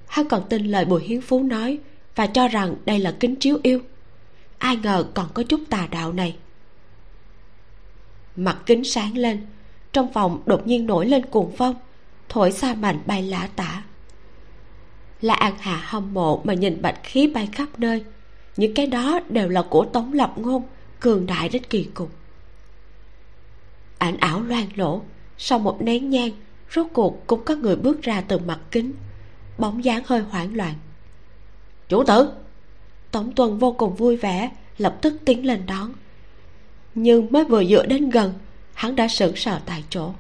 Hắn 0.07 0.29
còn 0.29 0.43
tin 0.49 0.67
lời 0.67 0.85
bùi 0.85 1.03
hiến 1.03 1.21
phú 1.21 1.43
nói 1.43 1.79
và 2.15 2.27
cho 2.27 2.49
rằng 2.49 2.75
đây 2.85 2.99
là 2.99 3.15
kính 3.21 3.37
chiếu 3.37 3.59
yêu. 3.63 3.81
Ai 4.59 4.77
ngờ 4.77 5.07
còn 5.15 5.27
có 5.35 5.43
chút 5.43 5.61
tà 5.71 5.89
đạo 5.91 6.13
này 6.13 6.37
mặt 8.37 8.59
kính 8.67 8.85
sáng 8.85 9.17
lên, 9.17 9.47
trong 9.93 10.13
phòng 10.13 10.43
đột 10.47 10.67
nhiên 10.67 10.87
nổi 10.87 11.07
lên 11.07 11.27
cuồng 11.27 11.53
phong, 11.57 11.75
thổi 12.29 12.53
xa 12.53 12.75
mạnh 12.75 12.99
bay 13.07 13.23
lả 13.23 13.49
tả. 13.57 13.83
Là 15.21 15.35
an 15.35 15.55
hạ 15.59 15.81
hâm 15.85 16.15
mộ 16.15 16.41
mà 16.45 16.55
nhìn 16.55 16.83
bạch 16.83 17.01
khí 17.03 17.27
bay 17.27 17.49
khắp 17.53 17.69
nơi, 17.79 18.05
những 18.57 18.75
cái 18.75 18.87
đó 18.87 19.21
đều 19.29 19.49
là 19.49 19.63
của 19.63 19.85
tống 19.85 20.13
lập 20.13 20.33
ngôn, 20.37 20.63
cường 21.01 21.27
đại 21.27 21.49
đến 21.49 21.63
kỳ 21.71 21.85
cục. 21.85 22.11
Ảnh 23.99 24.17
ảo 24.17 24.43
loan 24.43 24.65
lỗ 24.75 25.03
sau 25.39 25.59
một 25.59 25.83
nén 25.83 26.11
nhang, 26.11 26.31
rốt 26.75 26.87
cuộc 26.93 27.27
cũng 27.27 27.45
có 27.45 27.55
người 27.55 27.77
bước 27.77 28.03
ra 28.03 28.21
từ 28.21 28.39
mặt 28.39 28.59
kính, 28.71 28.93
bóng 29.59 29.85
dáng 29.85 30.03
hơi 30.07 30.21
hoảng 30.21 30.57
loạn. 30.57 30.75
Chủ 31.89 32.05
tử! 32.05 32.31
Tống 33.11 33.33
tuần 33.33 33.59
vô 33.59 33.73
cùng 33.73 33.95
vui 33.95 34.17
vẻ, 34.17 34.51
lập 34.79 34.99
tức 35.03 35.15
tiến 35.25 35.47
lên 35.47 35.67
đón 35.67 35.93
nhưng 36.95 37.33
mới 37.33 37.45
vừa 37.45 37.65
dựa 37.65 37.87
đến 37.87 38.11
gần 38.11 38.33
hắn 38.75 38.97
đã 38.97 39.09
sững 39.09 39.37
sờ 39.37 39.61
tại 39.67 39.85
chỗ. 39.91 40.13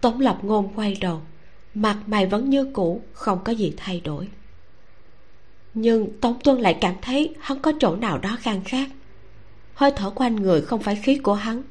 Tống 0.00 0.20
lập 0.20 0.38
ngôn 0.42 0.72
quay 0.74 0.96
đầu 1.00 1.20
mặt 1.74 1.98
mày 2.06 2.26
vẫn 2.26 2.50
như 2.50 2.70
cũ 2.72 3.02
không 3.12 3.44
có 3.44 3.52
gì 3.52 3.74
thay 3.76 4.00
đổi. 4.00 4.28
Nhưng 5.74 6.20
tống 6.20 6.38
tuân 6.44 6.58
lại 6.58 6.78
cảm 6.80 6.94
thấy 7.02 7.34
hắn 7.40 7.58
có 7.58 7.72
chỗ 7.80 7.96
nào 7.96 8.18
đó 8.18 8.36
khang 8.40 8.64
khác. 8.64 8.90
Hơi 9.74 9.92
thở 9.96 10.10
quanh 10.10 10.36
người 10.36 10.60
không 10.60 10.82
phải 10.82 10.96
khí 10.96 11.18
của 11.18 11.34
hắn 11.34 11.62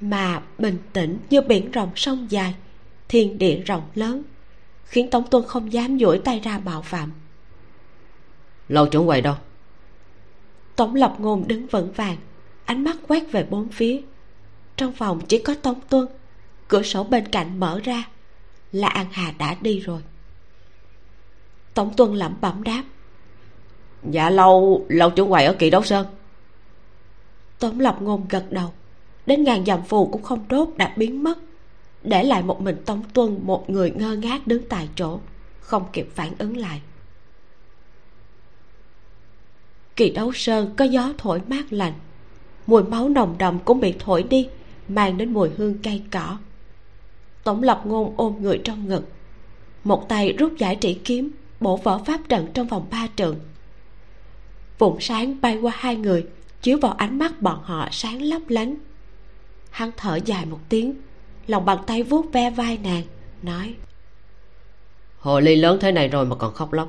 mà 0.00 0.42
bình 0.58 0.78
tĩnh 0.92 1.18
như 1.30 1.40
biển 1.40 1.70
rộng 1.70 1.90
sông 1.96 2.26
dài 2.30 2.54
thiên 3.08 3.38
địa 3.38 3.62
rộng 3.66 3.82
lớn 3.94 4.22
khiến 4.84 5.10
tống 5.10 5.24
tuân 5.30 5.44
không 5.46 5.72
dám 5.72 5.98
duỗi 5.98 6.18
tay 6.18 6.40
ra 6.40 6.58
mạo 6.58 6.82
phạm. 6.82 7.12
Lâu 8.68 8.86
trưởng 8.86 9.06
quầy 9.06 9.20
đâu. 9.20 9.34
Tống 10.76 10.94
lập 10.94 11.14
ngôn 11.18 11.48
đứng 11.48 11.66
vững 11.66 11.92
vàng 11.92 12.16
ánh 12.64 12.84
mắt 12.84 12.96
quét 13.08 13.32
về 13.32 13.46
bốn 13.50 13.68
phía. 13.68 14.00
Trong 14.76 14.92
phòng 14.92 15.20
chỉ 15.28 15.38
có 15.38 15.54
tống 15.54 15.80
tuân. 15.88 16.06
Cửa 16.68 16.82
sổ 16.82 17.04
bên 17.04 17.28
cạnh 17.28 17.60
mở 17.60 17.80
ra. 17.84 18.04
Là 18.72 18.88
an 18.88 19.06
hà 19.12 19.34
đã 19.38 19.56
đi 19.60 19.80
rồi. 19.80 20.02
Tống 21.74 21.94
tuân 21.96 22.14
lẩm 22.14 22.36
bẩm 22.40 22.62
đáp. 22.62 22.82
Dạ 24.10 24.30
lâu 24.30 24.86
lâu 24.88 25.10
trưởng 25.10 25.28
quầy 25.28 25.44
ở 25.44 25.56
kỳ 25.58 25.70
đấu 25.70 25.82
sơn. 25.82 26.06
Tống 27.58 27.80
lập 27.80 27.96
ngôn 28.00 28.26
gật 28.28 28.44
đầu. 28.50 28.72
Đến 29.26 29.44
ngàn 29.44 29.64
dặm 29.64 29.82
phù 29.82 30.06
cũng 30.06 30.22
không 30.22 30.44
đốt 30.48 30.68
đã 30.76 30.94
biến 30.96 31.22
mất. 31.22 31.38
Để 32.02 32.24
lại 32.24 32.42
một 32.42 32.60
mình 32.60 32.82
tống 32.86 33.02
tuân 33.12 33.38
một 33.42 33.70
người 33.70 33.90
ngơ 33.90 34.16
ngác 34.16 34.46
đứng 34.46 34.68
tại 34.68 34.88
chỗ 34.96 35.20
không 35.60 35.84
kịp 35.92 36.08
phản 36.14 36.32
ứng 36.38 36.56
lại. 36.56 36.80
Kỳ 39.96 40.10
đấu 40.10 40.32
sơn 40.32 40.74
có 40.76 40.84
gió 40.84 41.12
thổi 41.18 41.40
mát 41.48 41.72
lạnh 41.72 41.92
mùi 42.66 42.82
máu 42.82 43.08
nồng 43.08 43.38
đậm 43.38 43.58
cũng 43.58 43.80
bị 43.80 43.94
thổi 43.98 44.22
đi 44.22 44.48
mang 44.88 45.18
đến 45.18 45.32
mùi 45.32 45.50
hương 45.56 45.78
cây 45.82 46.02
cỏ. 46.10 46.38
Tổng 47.44 47.62
lập 47.62 47.82
ngôn 47.84 48.14
ôm 48.16 48.42
người 48.42 48.60
trong 48.64 48.88
ngực 48.88 49.08
một 49.84 50.08
tay 50.08 50.32
rút 50.32 50.52
giải 50.58 50.78
trĩ 50.80 50.94
kiếm 50.94 51.30
bổ 51.60 51.76
vỡ 51.76 51.98
pháp 52.06 52.20
trận 52.28 52.48
trong 52.54 52.66
vòng 52.66 52.86
ba 52.90 53.08
trượng. 53.16 53.36
Vùng 54.78 55.00
sáng 55.00 55.40
bay 55.40 55.56
qua 55.56 55.72
hai 55.76 55.96
người 55.96 56.26
chiếu 56.62 56.78
vào 56.78 56.92
ánh 56.92 57.18
mắt 57.18 57.42
bọn 57.42 57.60
họ 57.62 57.88
sáng 57.90 58.22
lấp 58.22 58.42
lánh. 58.48 58.74
Hắn 59.70 59.90
thở 59.96 60.18
dài 60.24 60.46
một 60.46 60.60
tiếng 60.68 60.94
lòng 61.46 61.64
bàn 61.64 61.78
tay 61.86 62.02
vuốt 62.02 62.32
ve 62.32 62.50
vai 62.50 62.78
nàng 62.82 63.02
nói 63.42 63.74
hồ 65.18 65.40
ly 65.40 65.56
lớn 65.56 65.78
thế 65.80 65.92
này 65.92 66.08
rồi 66.08 66.26
mà 66.26 66.36
còn 66.36 66.54
khóc 66.54 66.72
lóc. 66.72 66.88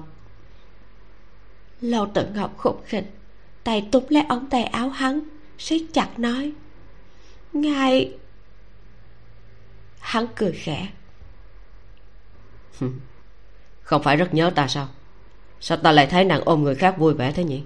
Lâu 1.82 2.08
tự 2.14 2.28
ngọc 2.36 2.58
khục 2.58 2.84
khịch 2.86 3.06
tay 3.64 3.88
túng 3.92 4.04
lấy 4.10 4.24
ống 4.30 4.50
tay 4.50 4.64
áo 4.64 4.90
hắn 4.90 5.20
siết 5.58 5.82
chặt 5.94 6.20
nói 6.20 6.52
ngài 7.54 8.12
hắn 10.00 10.28
cười 10.36 10.52
khẽ. 10.52 10.88
Không 13.82 14.04
phải 14.04 14.18
rất 14.18 14.34
nhớ 14.34 14.52
ta 14.56 14.68
sao? 14.68 14.88
Sao 15.60 15.78
ta 15.78 15.92
lại 15.92 16.08
thấy 16.08 16.24
nàng 16.26 16.42
ôm 16.46 16.64
người 16.64 16.76
khác 16.76 16.98
vui 16.98 17.14
vẻ 17.14 17.32
thế 17.32 17.44
nhỉ? 17.44 17.64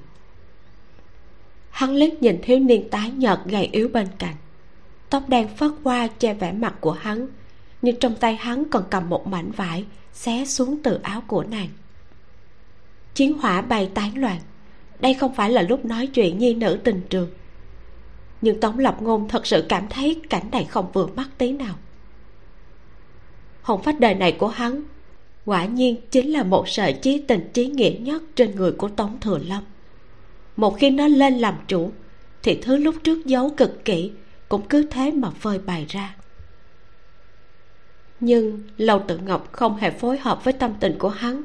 Hắn 1.70 1.96
liếc 1.96 2.22
nhìn 2.22 2.40
thiếu 2.42 2.60
niên 2.60 2.90
tái 2.90 3.12
nhợt 3.12 3.40
gầy 3.46 3.70
yếu 3.72 3.90
bên 3.90 4.08
cạnh. 4.18 4.36
Tóc 5.10 5.24
đen 5.30 5.48
phớt 5.58 5.72
qua 5.84 6.08
che 6.08 6.34
vẻ 6.34 6.52
mặt 6.52 6.76
của 6.82 6.92
hắn 6.92 7.28
nhưng 7.82 8.00
trong 8.00 8.16
tay 8.16 8.36
hắn 8.36 8.64
còn 8.72 8.84
cầm 8.90 9.10
một 9.10 9.28
mảnh 9.28 9.52
vải 9.52 9.86
xé 10.14 10.46
xuống 10.46 10.84
từ 10.84 11.00
áo 11.04 11.24
của 11.28 11.44
nàng. 11.44 11.70
Chiến 13.14 13.34
hỏa 13.34 13.62
bay 13.62 13.90
tán 13.94 14.18
loạn. 14.18 14.40
Đây 15.00 15.14
không 15.14 15.36
phải 15.36 15.50
là 15.50 15.62
lúc 15.62 15.86
nói 15.86 16.08
chuyện 16.08 16.38
nhi 16.38 16.54
nữ 16.54 16.80
tình 16.84 17.02
trường 17.10 17.30
nhưng 18.42 18.60
tống 18.60 18.80
lập 18.80 18.98
ngôn 19.02 19.28
thật 19.28 19.48
sự 19.48 19.66
cảm 19.70 19.88
thấy 19.90 20.22
cảnh 20.30 20.52
này 20.52 20.66
không 20.66 20.92
vừa 20.94 21.08
mắt 21.08 21.30
tí 21.38 21.52
nào. 21.52 21.76
Hồn 23.62 23.84
phách 23.84 24.00
đời 24.00 24.16
này 24.16 24.32
của 24.32 24.48
hắn, 24.48 24.84
quả 25.46 25.66
nhiên 25.66 25.96
chính 26.12 26.34
là 26.34 26.44
một 26.44 26.70
sợi 26.70 26.94
chí 26.94 27.24
tình 27.28 27.50
trí 27.54 27.68
nghĩa 27.68 27.92
nhất 28.00 28.24
trên 28.36 28.56
người 28.56 28.72
của 28.72 28.88
tống 28.88 29.18
thừa 29.22 29.38
lâm. 29.38 29.64
Một 30.56 30.78
khi 30.80 30.90
nó 30.90 31.08
lên 31.08 31.34
làm 31.34 31.56
chủ, 31.68 31.92
thì 32.44 32.60
thứ 32.62 32.78
lúc 32.78 32.96
trước 33.04 33.26
giấu 33.26 33.50
cực 33.58 33.86
kỹ 33.86 34.12
cũng 34.50 34.62
cứ 34.70 34.86
thế 34.92 35.12
mà 35.12 35.30
phơi 35.30 35.60
bày 35.60 35.86
ra. 35.90 36.16
Nhưng 38.20 38.62
lâu 38.78 39.04
tự 39.08 39.18
ngọc 39.18 39.52
không 39.52 39.78
hề 39.78 39.92
phối 39.92 40.18
hợp 40.18 40.44
với 40.44 40.54
tâm 40.54 40.74
tình 40.80 40.96
của 41.00 41.10
hắn, 41.10 41.44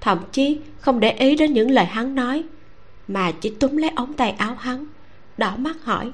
thậm 0.00 0.18
chí 0.32 0.58
không 0.78 1.00
để 1.00 1.10
ý 1.10 1.36
đến 1.36 1.52
những 1.52 1.70
lời 1.70 1.84
hắn 1.84 2.14
nói, 2.14 2.44
mà 3.08 3.32
chỉ 3.40 3.50
túm 3.50 3.76
lấy 3.76 3.90
ống 3.96 4.12
tay 4.12 4.30
áo 4.30 4.54
hắn 4.54 4.86
đỏ 5.36 5.56
mắt 5.56 5.76
hỏi. 5.84 6.12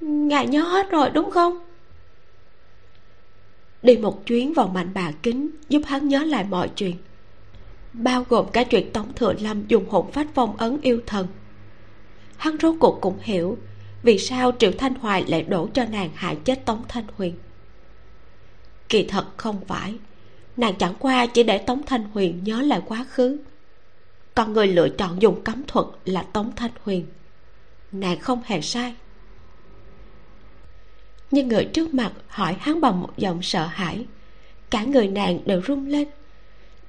Ngài 0.00 0.46
nhớ 0.46 0.62
hết 0.62 0.90
rồi, 0.90 1.10
đúng 1.10 1.30
không? 1.30 1.58
Đi 3.82 3.96
một 3.96 4.26
chuyến 4.26 4.52
vào 4.52 4.68
mạnh 4.68 4.90
bà 4.94 5.12
kính, 5.22 5.50
giúp 5.68 5.82
hắn 5.86 6.08
nhớ 6.08 6.24
lại 6.24 6.44
mọi 6.44 6.68
chuyện. 6.68 6.96
Bao 7.92 8.26
gồm 8.28 8.46
cả 8.52 8.64
chuyện 8.64 8.92
tống 8.92 9.12
thừa 9.12 9.32
lâm 9.40 9.66
dùng 9.66 9.88
hồn 9.90 10.12
phách 10.12 10.28
phong 10.34 10.56
ấn 10.56 10.80
yêu 10.82 11.00
thần. 11.06 11.26
Hắn 12.36 12.56
rốt 12.62 12.74
cuộc 12.80 12.98
cũng 13.00 13.18
hiểu 13.20 13.58
vì 14.02 14.18
sao 14.18 14.52
triệu 14.58 14.72
thanh 14.78 14.94
hoài 14.94 15.24
lại 15.28 15.42
đổ 15.42 15.68
cho 15.74 15.84
nàng 15.84 16.10
hại 16.14 16.36
chết 16.44 16.66
tống 16.66 16.82
thanh 16.88 17.04
huyền. 17.16 17.34
Kỳ 18.88 19.04
thật 19.04 19.26
không 19.36 19.60
phải, 19.66 19.94
nàng 20.56 20.74
chẳng 20.78 20.94
qua 20.98 21.26
chỉ 21.26 21.42
để 21.42 21.58
tống 21.58 21.82
thanh 21.86 22.04
huyền 22.04 22.44
nhớ 22.44 22.62
lại 22.62 22.82
quá 22.86 23.04
khứ. 23.10 23.38
Còn 24.34 24.52
người 24.52 24.66
lựa 24.66 24.88
chọn 24.88 25.22
dùng 25.22 25.44
cấm 25.44 25.62
thuật 25.66 25.86
là 26.04 26.22
tống 26.22 26.52
thanh 26.56 26.70
huyền 26.84 27.06
nàng 27.92 28.18
không 28.18 28.42
hề 28.44 28.60
sai. 28.60 28.94
Nhưng 31.30 31.48
người 31.48 31.64
trước 31.64 31.94
mặt 31.94 32.12
hỏi 32.28 32.56
hắn 32.60 32.80
bằng 32.80 33.00
một 33.00 33.10
giọng 33.16 33.42
sợ 33.42 33.66
hãi. 33.66 34.06
Cả 34.70 34.84
người 34.84 35.08
nàng 35.08 35.40
đều 35.46 35.60
run 35.60 35.86
lên. 35.86 36.08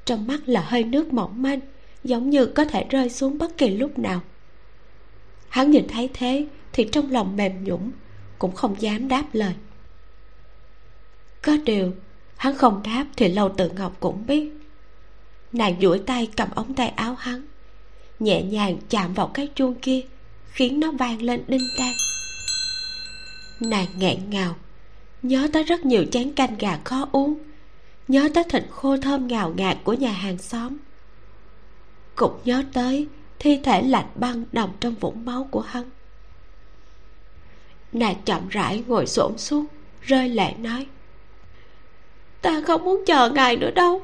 Trong 0.06 0.28
mắt 0.28 0.40
là 0.46 0.62
hơi 0.62 0.84
nước 0.84 1.14
mỏng 1.14 1.42
manh, 1.42 1.60
giống 2.04 2.30
như 2.30 2.46
có 2.46 2.66
thể 2.66 2.86
rơi 2.90 3.10
xuống 3.10 3.38
bất 3.38 3.58
kỳ 3.58 3.70
lúc 3.70 4.00
nào. 4.00 4.22
Hắn 5.50 5.72
nhìn 5.72 5.88
thấy 5.88 6.10
thế 6.14 6.48
thì 6.74 6.90
trong 6.92 7.12
lòng 7.12 7.36
mềm 7.36 7.64
nhũng 7.64 7.92
cũng 8.40 8.56
không 8.56 8.76
dám 8.80 9.08
đáp 9.08 9.24
lời. 9.34 9.54
Có 11.42 11.58
điều, 11.66 11.94
hắn 12.38 12.56
không 12.58 12.82
đáp 12.84 13.06
thì 13.16 13.28
lâu 13.28 13.50
tự 13.58 13.70
ngọc 13.70 13.98
cũng 14.00 14.26
biết. 14.28 14.52
Nàng 15.52 15.76
duỗi 15.82 16.00
tay 16.00 16.30
cầm 16.38 16.50
ống 16.56 16.74
tay 16.74 16.90
áo 16.90 17.16
hắn, 17.20 17.46
nhẹ 18.20 18.44
nhàng 18.44 18.78
chạm 18.90 19.14
vào 19.14 19.28
cái 19.28 19.48
chuông 19.56 19.76
kia 19.76 20.02
khiến 20.52 20.80
nó 20.80 20.92
vang 20.92 21.22
lên 21.22 21.44
đinh 21.48 21.68
tan 21.78 21.94
nàng 23.62 23.88
nghẹn 23.98 24.30
ngào, 24.30 24.56
nhớ 25.22 25.48
tới 25.54 25.64
rất 25.64 25.86
nhiều 25.86 26.06
chén 26.12 26.32
canh 26.34 26.58
gà 26.60 26.80
khó 26.84 27.08
uống, 27.12 27.38
nhớ 28.08 28.30
tới 28.34 28.44
thịt 28.44 28.64
khô 28.72 28.98
thơm 28.98 29.28
ngào 29.28 29.54
ngạt 29.58 29.78
của 29.84 29.94
nhà 29.94 30.12
hàng 30.12 30.38
xóm. 30.38 30.78
Cũng 32.16 32.34
nhớ 32.46 32.64
tới 32.74 33.08
thi 33.40 33.60
thể 33.64 33.82
lạnh 33.82 34.08
băng 34.16 34.44
nằm 34.52 34.70
trong 34.80 34.96
vũng 34.96 35.26
máu 35.26 35.48
của 35.52 35.62
hắn. 35.62 35.90
Nàng 37.94 38.16
chậm 38.26 38.48
rãi 38.50 38.84
ngồi 38.88 39.08
xổm 39.08 39.38
xuống, 39.38 39.66
rơi 40.02 40.30
lệ 40.30 40.54
nói, 40.60 40.88
ta 42.42 42.62
không 42.68 42.84
muốn 42.84 43.04
chờ 43.06 43.30
ngài 43.30 43.58
nữa 43.58 43.72
đâu. 43.72 44.02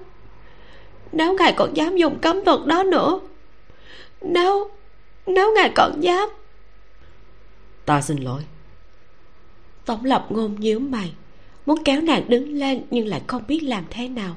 Nếu 1.11 1.33
ngài 1.33 1.53
còn 1.53 1.73
dám 1.73 1.97
dùng 1.97 2.19
cấm 2.19 2.45
thuật 2.45 2.59
đó 2.65 2.83
nữa, 2.83 3.19
nếu 4.21 4.69
nếu 5.25 5.53
ngài 5.55 5.71
còn 5.75 6.01
dám 6.01 6.29
ta 7.87 8.01
xin 8.01 8.17
lỗi. 8.17 8.43
Tổng 9.85 10.05
lập 10.05 10.27
ngôn 10.29 10.59
nhíu 10.59 10.79
mày, 10.79 11.13
muốn 11.65 11.83
kéo 11.83 12.01
nàng 12.01 12.29
đứng 12.29 12.53
lên 12.53 12.83
nhưng 12.91 13.07
lại 13.07 13.21
không 13.27 13.43
biết 13.47 13.63
làm 13.63 13.85
thế 13.89 14.07
nào. 14.07 14.35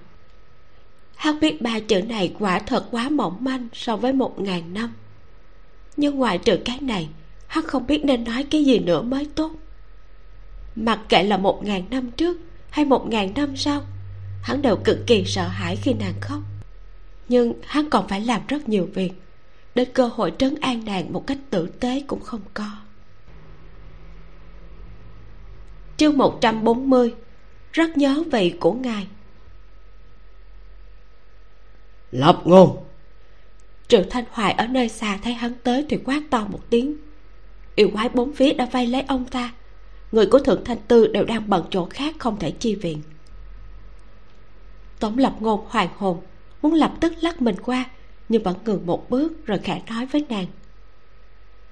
Hắn 1.16 1.40
biết 1.40 1.62
ba 1.62 1.80
chữ 1.80 2.02
này 2.02 2.34
quả 2.38 2.58
thật 2.58 2.86
quá 2.90 3.08
mỏng 3.08 3.36
manh 3.40 3.68
so 3.72 3.96
với 3.96 4.12
một 4.12 4.40
ngàn 4.40 4.74
năm. 4.74 4.92
Nhưng 5.96 6.16
ngoài 6.16 6.38
trừ 6.38 6.58
cái 6.64 6.78
này, 6.80 7.08
hắn 7.46 7.66
không 7.66 7.86
biết 7.86 8.04
nên 8.04 8.24
nói 8.24 8.46
cái 8.50 8.64
gì 8.64 8.78
nữa 8.78 9.02
mới 9.02 9.28
tốt. 9.34 9.52
Mặc 10.76 11.00
kệ 11.08 11.22
là 11.22 11.36
một 11.36 11.64
ngàn 11.64 11.84
năm 11.90 12.10
trước 12.10 12.38
hay 12.70 12.84
một 12.84 13.06
ngàn 13.08 13.34
năm 13.34 13.56
sau, 13.56 13.82
hắn 14.42 14.62
đều 14.62 14.76
cực 14.76 14.98
kỳ 15.06 15.24
sợ 15.24 15.48
hãi 15.48 15.76
khi 15.76 15.94
nàng 15.94 16.20
khóc. 16.20 16.40
Nhưng 17.28 17.52
hắn 17.66 17.90
còn 17.90 18.08
phải 18.08 18.20
làm 18.20 18.40
rất 18.48 18.68
nhiều 18.68 18.88
việc, 18.94 19.12
đến 19.74 19.88
cơ 19.94 20.06
hội 20.06 20.32
trấn 20.38 20.54
an 20.60 20.84
nàng 20.84 21.12
một 21.12 21.26
cách 21.26 21.38
tử 21.50 21.66
tế 21.80 22.02
cũng 22.06 22.20
không 22.20 22.40
có. 22.54 22.70
Chương 26.00 26.18
140 26.18 27.14
rất 27.72 27.96
nhớ 27.96 28.22
vị 28.32 28.54
của 28.60 28.72
ngài. 28.72 29.06
Lập 32.10 32.40
ngôn. 32.44 32.84
Triệu 33.88 34.02
thanh 34.10 34.24
hoài 34.30 34.52
ở 34.52 34.66
nơi 34.66 34.88
xa 34.88 35.18
thấy 35.22 35.32
hắn 35.32 35.52
tới 35.62 35.86
thì 35.88 35.98
quát 36.04 36.22
to 36.30 36.46
một 36.50 36.60
tiếng. 36.70 36.96
Yêu 37.74 37.90
quái 37.92 38.08
bốn 38.08 38.32
phía 38.32 38.52
đã 38.52 38.66
vây 38.72 38.86
lấy 38.86 39.02
ông 39.02 39.24
ta. 39.24 39.52
Người 40.12 40.26
của 40.26 40.38
thượng 40.38 40.64
thanh 40.64 40.78
tư 40.88 41.06
đều 41.06 41.24
đang 41.24 41.50
bận 41.50 41.64
chỗ 41.70 41.84
khác 41.90 42.14
không 42.18 42.38
thể 42.38 42.50
chi 42.50 42.74
viện. 42.74 43.02
Tổng 45.00 45.18
lập 45.18 45.36
ngôn 45.40 45.64
hoàng 45.68 45.90
hồn 45.96 46.20
muốn 46.62 46.74
lập 46.74 46.92
tức 47.00 47.12
lắc 47.20 47.42
mình 47.42 47.56
qua 47.62 47.84
nhưng 48.28 48.42
vẫn 48.42 48.56
ngừng 48.64 48.86
một 48.86 49.10
bước 49.10 49.46
rồi 49.46 49.58
khẽ 49.58 49.82
nói 49.90 50.06
với 50.06 50.26
nàng. 50.28 50.46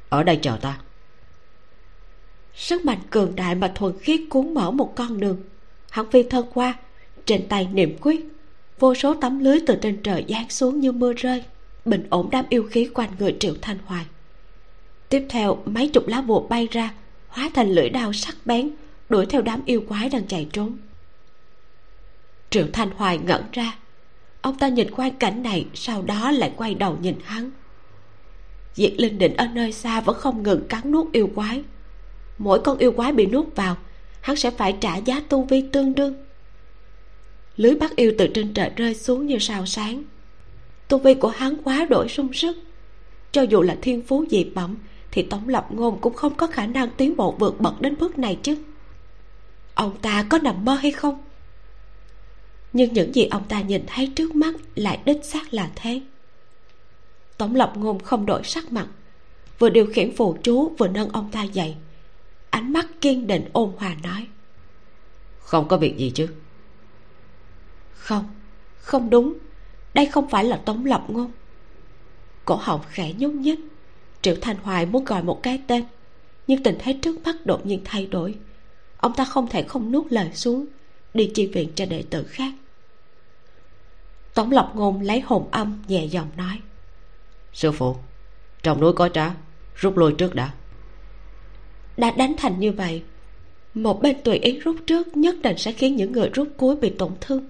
Ở 0.09 0.23
đây 0.23 0.37
chờ 0.43 0.59
ta 0.63 0.79
sức 2.59 2.85
mạnh 2.85 2.99
cường 3.11 3.37
đại 3.37 3.55
mà 3.55 3.73
thuần 3.75 3.99
khiết 3.99 4.21
cuốn 4.31 4.55
mở 4.55 4.71
một 4.71 4.93
con 4.97 5.21
đường. 5.21 5.37
Hắn 5.91 6.11
phi 6.11 6.23
thân 6.23 6.47
qua, 6.55 6.75
trên 7.27 7.49
tay 7.49 7.69
niệm 7.73 7.97
quyết, 8.01 8.27
vô 8.79 8.95
số 8.95 9.15
tấm 9.15 9.39
lưới 9.39 9.59
từ 9.67 9.79
trên 9.83 10.03
trời 10.03 10.25
giáng 10.29 10.49
xuống 10.49 10.81
như 10.81 10.93
mưa 10.93 11.13
rơi, 11.13 11.45
bình 11.85 12.07
ổn 12.11 12.29
đám 12.31 12.45
yêu 12.49 12.63
khí 12.71 12.89
quanh 12.95 13.11
người 13.19 13.37
triệu 13.41 13.55
thanh 13.63 13.79
hoài. 13.85 14.05
Tiếp 15.09 15.27
theo, 15.29 15.59
mấy 15.65 15.89
chục 15.89 16.09
lá 16.09 16.21
bùa 16.21 16.41
bay 16.41 16.69
ra, 16.71 16.95
hóa 17.29 17.51
thành 17.55 17.71
lưỡi 17.71 17.89
đao 17.89 18.13
sắc 18.13 18.37
bén, 18.45 18.71
đuổi 19.09 19.27
theo 19.27 19.43
đám 19.43 19.63
yêu 19.65 19.85
quái 19.89 20.09
đang 20.09 20.27
chạy 20.27 20.47
trốn. 20.53 20.77
Triệu 22.51 22.67
thanh 22.73 22.91
hoài 22.91 23.19
ngẩn 23.19 23.43
ra. 23.53 23.79
Ông 24.41 24.59
ta 24.59 24.69
nhìn 24.69 24.91
quang 24.91 25.15
cảnh 25.15 25.43
này, 25.43 25.67
sau 25.75 26.03
đó 26.03 26.31
lại 26.31 26.53
quay 26.57 26.75
đầu 26.75 26.97
nhìn 27.03 27.15
hắn. 27.25 27.51
Diệt 28.75 28.93
linh 28.99 29.19
định 29.19 29.37
ở 29.37 29.47
nơi 29.47 29.73
xa 29.73 30.01
vẫn 30.01 30.17
không 30.17 30.43
ngừng 30.43 30.69
cắn 30.69 30.93
nuốt 30.93 31.13
yêu 31.13 31.31
quái 31.35 31.63
mỗi 32.39 32.61
con 32.61 32.79
yêu 32.79 32.93
quái 32.93 33.13
bị 33.13 33.27
nuốt 33.27 33.57
vào, 33.57 33.77
hắn 34.21 34.37
sẽ 34.37 34.51
phải 34.51 34.77
trả 34.81 34.97
giá 34.97 35.21
tu 35.29 35.43
vi 35.43 35.65
tương 35.73 35.95
đương. 35.95 36.15
Lưới 37.57 37.75
bắt 37.75 37.97
yêu 37.97 38.13
từ 38.19 38.27
trên 38.35 38.55
trời 38.55 38.71
rơi 38.77 38.95
xuống 38.95 39.27
như 39.27 39.39
sao 39.39 39.67
sáng. 39.67 40.03
Tu 40.89 40.99
vi 40.99 41.15
của 41.15 41.29
hắn 41.29 41.57
quá 41.65 41.87
đổi 41.91 42.09
sung 42.09 42.33
sức. 42.33 42.57
Cho 43.33 43.43
dù 43.43 43.63
là 43.63 43.77
thiên 43.83 44.03
phú 44.03 44.25
dị 44.31 44.45
bẩm, 44.45 44.77
thì 45.11 45.23
tống 45.23 45.49
lập 45.49 45.67
ngôn 45.71 46.01
cũng 46.01 46.15
không 46.15 46.35
có 46.35 46.47
khả 46.47 46.67
năng 46.67 46.91
tiến 46.91 47.17
bộ 47.17 47.37
vượt 47.39 47.61
bậc 47.61 47.81
đến 47.81 47.95
bước 47.99 48.19
này 48.19 48.39
chứ. 48.43 48.57
Ông 49.75 49.97
ta 50.03 50.27
có 50.29 50.39
nằm 50.39 50.65
mơ 50.65 50.75
hay 50.75 50.93
không? 50.93 51.23
Nhưng 52.73 52.93
những 52.93 53.15
gì 53.15 53.25
ông 53.25 53.43
ta 53.49 53.61
nhìn 53.61 53.85
thấy 53.87 54.13
trước 54.17 54.35
mắt 54.35 54.55
lại 54.75 54.99
đích 55.05 55.25
xác 55.25 55.55
là 55.55 55.71
thế. 55.75 56.01
Tống 57.37 57.55
lập 57.55 57.73
ngôn 57.77 57.99
không 57.99 58.27
đổi 58.27 58.45
sắc 58.45 58.73
mặt, 58.73 58.87
vừa 59.59 59.69
điều 59.69 59.87
khiển 59.87 60.17
phù 60.17 60.37
chú 60.43 60.73
vừa 60.79 60.89
nâng 60.89 61.09
ông 61.09 61.29
ta 61.33 61.43
dậy 61.43 61.77
ánh 62.51 62.73
mắt 62.73 62.87
kiên 63.01 63.27
định 63.27 63.49
ôn 63.53 63.73
hòa 63.79 63.97
nói. 64.03 64.27
Không 65.39 65.69
có 65.69 65.77
việc 65.77 65.97
gì 65.97 66.13
chứ? 66.15 66.29
Không 67.95 68.25
không 68.89 69.11
đúng. 69.11 69.35
Đây 69.95 70.07
không 70.07 70.31
phải 70.31 70.45
là 70.45 70.57
tống 70.57 70.85
lập 70.85 71.05
ngôn. 71.09 71.33
Cổ 72.45 72.55
họng 72.55 72.81
khẽ 72.89 73.13
nhúc 73.19 73.33
nhích. 73.33 73.61
Triệu 74.23 74.37
thanh 74.41 74.57
hoài 74.57 74.87
muốn 74.87 75.05
gọi 75.05 75.23
một 75.23 75.43
cái 75.43 75.63
tên 75.67 75.85
nhưng 76.47 76.63
tình 76.63 76.77
thế 76.79 76.99
trước 77.03 77.25
mắt 77.25 77.47
đột 77.47 77.67
nhiên 77.67 77.81
thay 77.85 78.07
đổi. 78.07 78.35
Ông 78.97 79.15
ta 79.15 79.25
không 79.25 79.47
thể 79.47 79.63
không 79.63 79.93
nuốt 79.93 80.13
lời 80.13 80.31
xuống 80.35 80.67
đi 81.15 81.31
chi 81.35 81.47
viện 81.47 81.73
cho 81.75 81.87
đệ 81.87 82.05
tử 82.11 82.25
khác. 82.25 82.53
Tống 84.35 84.51
lập 84.51 84.73
ngôn 84.75 85.01
lấy 85.01 85.21
hồn 85.21 85.49
âm 85.51 85.83
nhẹ 85.89 86.05
giọng 86.05 86.29
nói. 86.37 86.61
Sư 87.53 87.73
phụ 87.73 87.97
trong 88.63 88.81
núi 88.81 88.93
có 88.93 89.09
trá 89.09 89.35
rút 89.75 89.97
lui 89.97 90.13
trước 90.13 90.35
đã 90.35 90.53
đã 91.99 92.11
đánh 92.11 92.35
thành 92.37 92.61
như 92.61 92.73
vậy. 92.73 93.03
Một 93.75 94.03
bên 94.03 94.17
tùy 94.25 94.37
ý 94.39 94.59
rút 94.59 94.77
trước 94.87 95.17
nhất 95.17 95.37
định 95.43 95.59
sẽ 95.59 95.73
khiến 95.73 95.97
những 95.97 96.13
người 96.13 96.29
rút 96.29 96.49
cuối 96.57 96.77
bị 96.77 96.91
tổn 96.91 97.13
thương. 97.21 97.45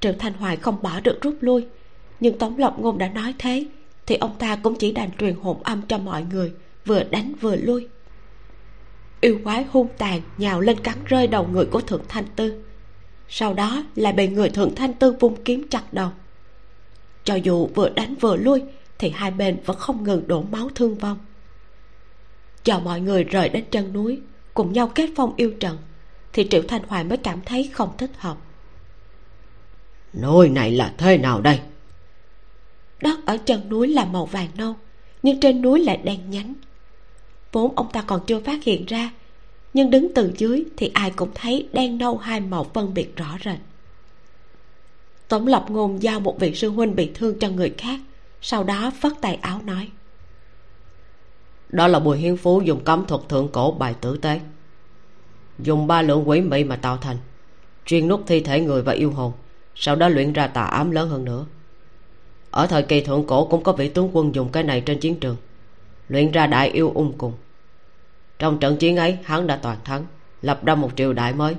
Triệu 0.00 0.12
thanh 0.18 0.32
hoài 0.32 0.56
không 0.56 0.82
bỏ 0.82 1.00
được 1.00 1.22
rút 1.22 1.36
lui, 1.40 1.66
nhưng 2.20 2.38
tống 2.38 2.58
lộc 2.58 2.78
ngôn 2.78 2.98
đã 2.98 3.08
nói 3.08 3.34
thế, 3.38 3.66
thì 4.06 4.16
ông 4.16 4.34
ta 4.38 4.56
cũng 4.56 4.74
chỉ 4.74 4.92
đành 4.92 5.10
truyền 5.18 5.34
hồn 5.34 5.62
âm 5.62 5.82
cho 5.88 5.98
mọi 5.98 6.24
người, 6.30 6.52
vừa 6.86 7.02
đánh 7.02 7.32
vừa 7.40 7.56
lui. 7.56 7.88
Yêu 9.20 9.40
quái 9.44 9.64
hung 9.70 9.88
tàn 9.98 10.20
nhào 10.38 10.60
lên 10.60 10.80
cắn 10.80 10.96
rơi 11.04 11.26
đầu 11.26 11.46
người 11.52 11.64
của 11.64 11.80
thượng 11.80 12.02
thanh 12.08 12.26
tư. 12.36 12.64
Sau 13.28 13.54
đó 13.54 13.84
lại 13.94 14.12
bị 14.12 14.28
người 14.28 14.50
thượng 14.50 14.74
thanh 14.74 14.94
tư 14.94 15.14
vung 15.20 15.44
kiếm 15.44 15.68
chặt 15.68 15.92
đầu. 15.92 16.10
Cho 17.24 17.34
dù 17.34 17.66
vừa 17.74 17.88
đánh 17.88 18.14
vừa 18.14 18.36
lui, 18.36 18.62
thì 18.98 19.10
hai 19.10 19.30
bên 19.30 19.56
vẫn 19.64 19.76
không 19.76 20.04
ngừng 20.04 20.28
đổ 20.28 20.42
máu 20.42 20.68
thương 20.74 20.94
vong 20.94 21.18
chờ 22.64 22.80
mọi 22.80 23.00
người 23.00 23.24
rời 23.24 23.48
đến 23.48 23.64
chân 23.70 23.92
núi 23.92 24.20
cùng 24.54 24.72
nhau 24.72 24.92
kết 24.94 25.10
phong 25.16 25.34
yêu 25.36 25.52
trận 25.60 25.78
thì 26.32 26.46
triệu 26.50 26.62
thanh 26.68 26.82
hoài 26.88 27.04
mới 27.04 27.18
cảm 27.18 27.40
thấy 27.46 27.70
không 27.72 27.96
thích 27.98 28.10
hợp. 28.18 28.36
Nơi 30.12 30.48
này 30.48 30.72
là 30.72 30.94
thế 30.98 31.18
nào 31.18 31.40
đây? 31.40 31.60
Đất 33.00 33.26
ở 33.26 33.36
chân 33.36 33.68
núi 33.68 33.88
là 33.88 34.04
màu 34.04 34.26
vàng 34.26 34.48
nâu 34.56 34.74
nhưng 35.22 35.40
trên 35.40 35.62
núi 35.62 35.84
lại 35.84 35.96
đen 36.04 36.30
nhánh. 36.30 36.54
Vốn 37.52 37.76
ông 37.76 37.92
ta 37.92 38.02
còn 38.02 38.20
chưa 38.26 38.40
phát 38.40 38.64
hiện 38.64 38.86
ra 38.86 39.10
nhưng 39.74 39.90
đứng 39.90 40.14
từ 40.14 40.32
dưới 40.36 40.64
thì 40.76 40.90
ai 40.94 41.10
cũng 41.10 41.30
thấy 41.34 41.68
đen 41.72 41.98
nâu 41.98 42.16
hai 42.16 42.40
màu 42.40 42.64
phân 42.64 42.94
biệt 42.94 43.16
rõ 43.16 43.38
rệt. 43.44 43.58
Tổng 45.28 45.46
lập 45.46 45.66
ngôn 45.68 46.02
giao 46.02 46.20
một 46.20 46.40
vị 46.40 46.54
sư 46.54 46.70
huynh 46.70 46.96
bị 46.96 47.10
thương 47.14 47.38
cho 47.38 47.48
người 47.48 47.74
khác 47.78 48.00
sau 48.42 48.64
đó 48.64 48.92
phất 49.00 49.12
tay 49.20 49.34
áo 49.34 49.60
nói 49.64 49.88
đó 51.72 51.88
là 51.88 52.00
bùi 52.00 52.18
hiến 52.18 52.36
phú 52.36 52.60
dùng 52.60 52.84
cấm 52.84 53.06
thuật 53.06 53.20
thượng 53.28 53.48
cổ 53.48 53.70
bài 53.72 53.94
tử 54.00 54.16
tế. 54.16 54.40
Dùng 55.58 55.86
ba 55.86 56.02
lượng 56.02 56.28
quỷ 56.28 56.40
mị 56.40 56.64
mà 56.64 56.76
tạo 56.76 56.96
thành. 56.96 57.16
Chuyên 57.86 58.08
nút 58.08 58.22
thi 58.26 58.40
thể 58.40 58.60
người 58.60 58.82
và 58.82 58.92
yêu 58.92 59.10
hồn. 59.10 59.32
Sau 59.74 59.96
đó 59.96 60.08
luyện 60.08 60.32
ra 60.32 60.46
tà 60.46 60.62
ám 60.62 60.90
lớn 60.90 61.08
hơn 61.08 61.24
nữa. 61.24 61.46
Ở 62.50 62.66
thời 62.66 62.82
kỳ 62.82 63.00
thượng 63.00 63.26
cổ 63.26 63.46
cũng 63.46 63.62
có 63.62 63.72
vị 63.72 63.88
tướng 63.88 64.10
quân 64.12 64.34
dùng 64.34 64.48
cái 64.48 64.62
này 64.62 64.80
trên 64.80 65.00
chiến 65.00 65.20
trường. 65.20 65.36
Luyện 66.08 66.32
ra 66.32 66.46
đại 66.46 66.70
yêu 66.70 66.92
ung 66.94 67.12
cùng. 67.18 67.32
Trong 68.38 68.58
trận 68.58 68.76
chiến 68.76 68.96
ấy, 68.96 69.18
hắn 69.24 69.46
đã 69.46 69.56
toàn 69.56 69.78
thắng, 69.84 70.06
lập 70.42 70.64
ra 70.64 70.74
một 70.74 70.90
triều 70.96 71.12
đại 71.12 71.32
mới. 71.32 71.56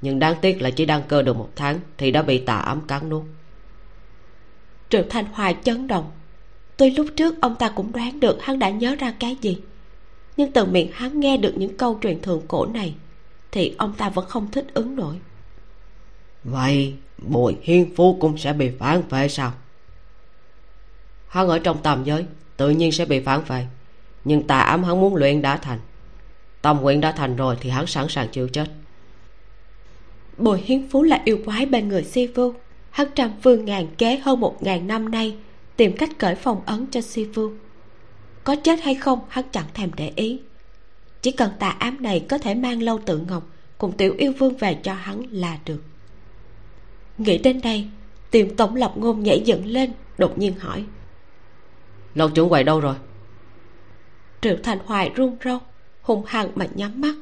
Nhưng 0.00 0.18
đáng 0.18 0.34
tiếc 0.40 0.62
là 0.62 0.70
chỉ 0.70 0.86
đăng 0.86 1.02
cơ 1.08 1.22
được 1.22 1.36
một 1.36 1.50
tháng 1.56 1.80
thì 1.98 2.10
đã 2.10 2.22
bị 2.22 2.38
tà 2.38 2.56
ám 2.56 2.80
cắn 2.80 3.08
nuốt. 3.08 3.22
Triệu 4.88 5.02
thanh 5.10 5.24
hoài 5.32 5.56
chấn 5.64 5.86
động 5.86 6.10
tuy 6.78 6.90
lúc 6.90 7.06
trước 7.16 7.40
ông 7.40 7.56
ta 7.58 7.68
cũng 7.68 7.92
đoán 7.92 8.20
được 8.20 8.42
hắn 8.42 8.58
đã 8.58 8.70
nhớ 8.70 8.94
ra 8.94 9.14
cái 9.18 9.36
gì 9.40 9.58
nhưng 10.36 10.52
từ 10.52 10.64
miệng 10.64 10.90
hắn 10.92 11.20
nghe 11.20 11.36
được 11.36 11.54
những 11.56 11.76
câu 11.76 11.98
truyền 12.02 12.22
thượng 12.22 12.42
cổ 12.48 12.66
này 12.66 12.94
thì 13.52 13.74
ông 13.78 13.94
ta 13.98 14.08
vẫn 14.08 14.26
không 14.28 14.50
thích 14.50 14.66
ứng 14.74 14.96
nổi. 14.96 15.16
Vậy 16.44 16.94
bùi 17.18 17.56
hiên 17.62 17.94
phú 17.96 18.16
cũng 18.20 18.38
sẽ 18.38 18.52
bị 18.52 18.70
phản 18.78 19.02
vệ 19.08 19.28
sao? 19.28 19.52
Hắn 21.28 21.48
ở 21.48 21.58
trong 21.58 21.82
tam 21.82 22.04
giới 22.04 22.24
tự 22.56 22.70
nhiên 22.70 22.92
sẽ 22.92 23.04
bị 23.04 23.20
phản 23.20 23.44
vệ 23.44 23.66
nhưng 24.24 24.46
tà 24.46 24.58
ám 24.58 24.84
hắn 24.84 25.00
muốn 25.00 25.14
luyện 25.14 25.42
đã 25.42 25.56
thành. 25.56 25.78
Tâm 26.62 26.80
nguyện 26.80 27.00
đã 27.00 27.12
thành 27.12 27.36
rồi 27.36 27.56
thì 27.60 27.70
hắn 27.70 27.86
sẵn 27.86 28.06
sàng 28.08 28.28
chịu 28.28 28.48
chết. 28.48 28.66
Bùi 30.36 30.60
hiến 30.60 30.88
phú 30.90 31.02
là 31.02 31.22
yêu 31.24 31.38
quái 31.44 31.66
bên 31.66 31.88
người 31.88 32.04
si 32.04 32.26
vu. 32.26 32.52
Hắn 32.90 33.08
trăm 33.14 33.30
phương 33.42 33.64
ngàn 33.64 33.86
kế 33.98 34.16
hơn 34.16 34.40
một 34.40 34.62
ngàn 34.62 34.86
năm 34.86 35.10
nay 35.10 35.36
tìm 35.78 35.96
cách 35.96 36.10
cởi 36.18 36.34
phong 36.34 36.60
ấn 36.66 36.86
cho 36.86 37.00
si 37.00 37.24
vu. 37.24 37.50
Có 38.44 38.56
chết 38.56 38.80
hay 38.82 38.94
không 38.94 39.20
hắn 39.28 39.44
chẳng 39.52 39.66
thèm 39.74 39.90
để 39.96 40.12
ý. 40.16 40.40
Chỉ 41.22 41.30
cần 41.30 41.50
tà 41.58 41.68
ám 41.68 42.02
này 42.02 42.26
có 42.28 42.38
thể 42.38 42.54
mang 42.54 42.82
lâu 42.82 42.98
tự 43.06 43.18
ngọc 43.18 43.42
cùng 43.78 43.92
tiểu 43.92 44.14
yêu 44.18 44.32
vương 44.38 44.56
về 44.56 44.74
cho 44.74 44.94
hắn 44.94 45.22
là 45.30 45.58
được. 45.64 45.82
Nghĩ 47.18 47.38
đến 47.38 47.60
đây 47.62 47.86
tiệm 48.30 48.56
tổng 48.56 48.76
lập 48.76 48.92
ngôn 48.96 49.22
nhảy 49.22 49.40
dựng 49.40 49.66
lên 49.66 49.92
đột 50.18 50.38
nhiên 50.38 50.54
hỏi. 50.58 50.84
Lâu 52.14 52.30
trưởng 52.30 52.48
quầy 52.48 52.64
đâu 52.64 52.80
rồi? 52.80 52.94
Triệu 54.40 54.56
thành 54.62 54.78
hoài 54.84 55.10
run 55.14 55.36
run 55.40 55.58
hung 56.02 56.22
hăng 56.26 56.50
mà 56.54 56.66
nhắm 56.74 57.00
mắt. 57.00 57.14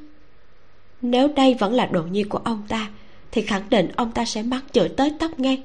Nếu 1.02 1.28
đây 1.28 1.56
vẫn 1.58 1.74
là 1.74 1.86
đồ 1.86 2.02
nhi 2.02 2.22
của 2.22 2.40
ông 2.44 2.62
ta 2.68 2.90
thì 3.30 3.42
khẳng 3.42 3.70
định 3.70 3.88
ông 3.96 4.12
ta 4.12 4.24
sẽ 4.24 4.42
mắc 4.42 4.64
chửi 4.72 4.88
tới 4.88 5.12
tóc 5.18 5.38
ngang 5.38 5.62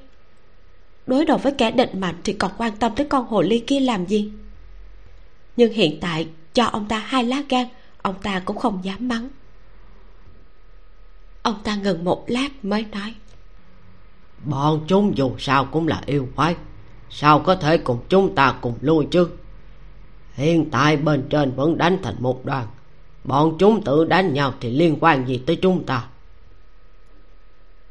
đối 1.07 1.25
đầu 1.25 1.37
với 1.37 1.53
kẻ 1.57 1.71
địch 1.71 1.95
mạnh 1.95 2.15
thì 2.23 2.33
còn 2.33 2.51
quan 2.57 2.77
tâm 2.77 2.91
tới 2.95 3.05
con 3.05 3.27
hồ 3.27 3.41
ly 3.41 3.63
kia 3.67 3.79
làm 3.79 4.05
gì? 4.05 4.31
Nhưng 5.57 5.73
hiện 5.73 5.97
tại 6.01 6.27
cho 6.53 6.65
ông 6.65 6.87
ta 6.87 6.99
hai 6.99 7.23
lá 7.23 7.43
gan 7.49 7.67
ông 8.01 8.15
ta 8.21 8.41
cũng 8.45 8.57
không 8.57 8.79
dám 8.83 9.07
mắng. 9.07 9.29
Ông 11.41 11.55
ta 11.63 11.75
ngừng 11.75 12.03
một 12.03 12.23
lát 12.27 12.65
mới 12.65 12.85
nói. 12.91 13.15
Bọn 14.45 14.81
chúng 14.87 15.17
dù 15.17 15.31
sao 15.39 15.65
cũng 15.65 15.87
là 15.87 16.01
yêu 16.05 16.27
quái. 16.35 16.55
Sao 17.09 17.39
có 17.39 17.55
thể 17.55 17.77
cùng 17.77 17.99
chúng 18.09 18.35
ta 18.35 18.55
cùng 18.61 18.75
lui 18.81 19.07
chứ? 19.11 19.29
Hiện 20.33 20.69
tại 20.71 20.97
bên 20.97 21.27
trên 21.29 21.51
vẫn 21.55 21.77
đánh 21.77 21.97
thành 22.03 22.15
một 22.19 22.45
đoàn. 22.45 22.67
Bọn 23.23 23.55
chúng 23.59 23.83
tự 23.83 24.05
đánh 24.05 24.33
nhau 24.33 24.53
thì 24.59 24.71
liên 24.71 24.97
quan 24.99 25.27
gì 25.27 25.41
tới 25.45 25.55
chúng 25.61 25.85
ta? 25.85 26.07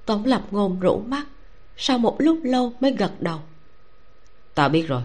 Tống 0.06 0.24
lập 0.24 0.42
ngôn 0.50 0.80
rũ 0.80 1.02
mắt 1.06 1.26
sau 1.82 1.98
một 1.98 2.16
lúc 2.18 2.38
lâu 2.42 2.72
mới 2.80 2.92
gật 2.92 3.22
đầu. 3.22 3.38
Ta 4.54 4.68
biết 4.68 4.88
rồi. 4.88 5.02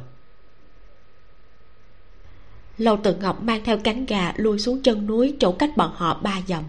Lâu 2.78 2.98
tự 3.04 3.16
ngọc 3.16 3.44
mang 3.44 3.64
theo 3.64 3.78
cánh 3.78 4.06
gà 4.06 4.34
lui 4.36 4.60
xuống 4.60 4.82
chân 4.82 5.08
núi 5.08 5.36
chỗ 5.40 5.52
cách 5.52 5.78
bọn 5.78 5.92
họ 5.96 6.20
ba 6.24 6.42
dặm. 6.48 6.64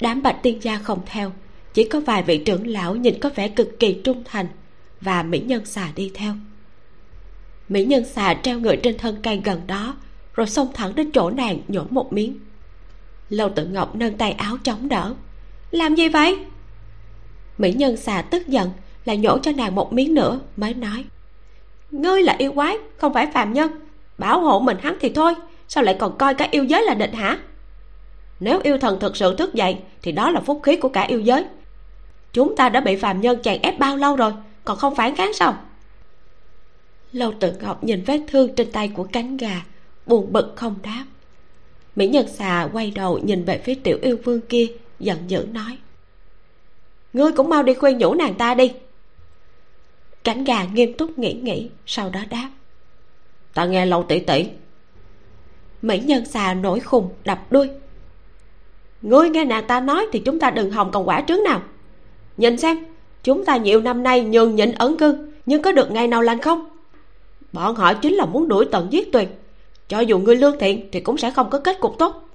Đám 0.00 0.22
bạch 0.22 0.36
tiên 0.42 0.58
gia 0.62 0.78
không 0.78 1.00
theo 1.06 1.32
chỉ 1.74 1.88
có 1.88 2.00
vài 2.00 2.22
vị 2.22 2.38
trưởng 2.38 2.66
lão 2.66 2.96
nhìn 2.96 3.20
có 3.20 3.30
vẻ 3.34 3.48
cực 3.48 3.80
kỳ 3.80 4.00
trung 4.04 4.22
thành 4.24 4.46
và 5.00 5.22
mỹ 5.22 5.40
nhân 5.40 5.64
xà 5.64 5.92
đi 5.96 6.10
theo. 6.14 6.34
Mỹ 7.68 7.84
nhân 7.84 8.04
xà 8.04 8.34
treo 8.34 8.60
người 8.60 8.76
trên 8.76 8.98
thân 8.98 9.16
cây 9.22 9.40
gần 9.44 9.66
đó 9.66 9.96
rồi 10.34 10.46
xông 10.46 10.68
thẳng 10.74 10.94
đến 10.94 11.10
chỗ 11.12 11.30
nàng 11.30 11.60
nhổ 11.68 11.84
một 11.90 12.12
miếng. 12.12 12.38
Lâu 13.30 13.48
tự 13.48 13.66
ngọc 13.66 13.96
nâng 13.96 14.16
tay 14.16 14.32
áo 14.32 14.56
chống 14.64 14.88
đỡ. 14.88 15.14
Làm 15.70 15.94
gì 15.94 16.08
vậy? 16.08 16.38
Mỹ 17.58 17.72
nhân 17.72 17.96
xà 17.96 18.22
tức 18.22 18.46
giận 18.46 18.70
lại 19.04 19.16
nhổ 19.16 19.38
cho 19.38 19.52
nàng 19.52 19.74
một 19.74 19.92
miếng 19.92 20.14
nữa, 20.14 20.40
mới 20.56 20.74
nói. 20.74 21.04
Ngươi 21.90 22.22
là 22.22 22.34
yêu 22.38 22.52
quái, 22.52 22.78
không 22.96 23.14
phải 23.14 23.26
phàm 23.34 23.52
nhân. 23.52 23.70
Bảo 24.18 24.40
hộ 24.40 24.60
mình 24.60 24.76
hắn 24.82 24.96
thì 25.00 25.12
thôi, 25.14 25.34
sao 25.68 25.84
lại 25.84 25.96
còn 25.98 26.18
coi 26.18 26.34
cả 26.34 26.48
yêu 26.50 26.64
giới 26.64 26.82
là 26.82 26.94
địch 26.94 27.14
hả? 27.14 27.38
Nếu 28.40 28.60
yêu 28.62 28.78
thần 28.78 29.00
thực 29.00 29.16
sự 29.16 29.36
thức 29.36 29.54
dậy, 29.54 29.78
thì 30.02 30.12
đó 30.12 30.30
là 30.30 30.40
phúc 30.40 30.60
khí 30.62 30.76
của 30.76 30.88
cả 30.88 31.02
yêu 31.02 31.20
giới. 31.20 31.44
Chúng 32.32 32.56
ta 32.56 32.68
đã 32.68 32.80
bị 32.80 32.96
phàm 32.96 33.20
nhân 33.20 33.42
chèn 33.42 33.62
ép 33.62 33.78
bao 33.78 33.96
lâu 33.96 34.16
rồi, 34.16 34.32
còn 34.64 34.76
không 34.76 34.94
phản 34.94 35.16
kháng 35.16 35.32
sao? 35.32 35.56
Lâu 37.12 37.32
tự 37.40 37.52
ngọc 37.60 37.84
nhìn 37.84 38.04
vết 38.06 38.20
thương 38.28 38.54
trên 38.54 38.72
tay 38.72 38.88
của 38.94 39.04
cánh 39.12 39.36
gà, 39.36 39.62
buồn 40.06 40.32
bực 40.32 40.52
không 40.56 40.74
đáp. 40.82 41.04
Mỹ 41.96 42.08
nhân 42.08 42.26
xà 42.28 42.68
quay 42.72 42.90
đầu 42.90 43.18
nhìn 43.18 43.44
về 43.44 43.58
phía 43.64 43.74
tiểu 43.74 43.98
yêu 44.02 44.18
vương 44.24 44.40
kia, 44.40 44.66
giận 44.98 45.18
dữ 45.28 45.46
nói. 45.52 45.78
Ngươi 47.12 47.32
cũng 47.32 47.48
mau 47.48 47.62
đi 47.62 47.74
khuyên 47.74 47.98
nhủ 47.98 48.14
nàng 48.14 48.34
ta 48.34 48.54
đi 48.54 48.72
cánh 50.24 50.44
gà 50.44 50.64
nghiêm 50.64 50.92
túc 50.92 51.18
nghĩ 51.18 51.32
nghĩ, 51.32 51.70
sau 51.86 52.10
đó 52.10 52.20
đáp. 52.30 52.50
Ta 53.54 53.64
nghe 53.64 53.86
lâu 53.86 54.02
tỷ 54.02 54.20
tỷ. 54.20 54.46
Mỹ 55.82 55.98
nhân 55.98 56.24
xà 56.24 56.54
nổi 56.54 56.80
khùng, 56.80 57.08
đập 57.24 57.38
đuôi. 57.50 57.68
Ngươi 59.02 59.30
nghe 59.30 59.44
nàng 59.44 59.66
ta 59.66 59.80
nói 59.80 60.06
thì 60.12 60.18
chúng 60.18 60.38
ta 60.38 60.50
đừng 60.50 60.70
hòng 60.70 60.90
còn 60.92 61.08
quả 61.08 61.20
trứng 61.20 61.44
nào. 61.44 61.62
Nhìn 62.36 62.58
xem, 62.58 62.84
chúng 63.22 63.44
ta 63.44 63.56
nhiều 63.56 63.80
năm 63.80 64.02
nay 64.02 64.22
nhường 64.22 64.54
nhịn 64.54 64.72
ẩn 64.72 64.96
cư, 64.96 65.32
nhưng 65.46 65.62
có 65.62 65.72
được 65.72 65.90
ngày 65.90 66.08
nào 66.08 66.22
lành 66.22 66.40
không? 66.40 66.68
Bọn 67.52 67.74
họ 67.74 67.94
chính 67.94 68.14
là 68.14 68.26
muốn 68.26 68.48
đuổi 68.48 68.64
tận 68.72 68.92
giết 68.92 69.12
tuyệt 69.12 69.28
cho 69.88 70.00
dù 70.00 70.18
ngươi 70.18 70.36
lương 70.36 70.58
thiện 70.58 70.88
thì 70.92 71.00
cũng 71.00 71.18
sẽ 71.18 71.30
không 71.30 71.50
có 71.50 71.58
kết 71.58 71.80
cục 71.80 71.98
tốt. 71.98 72.28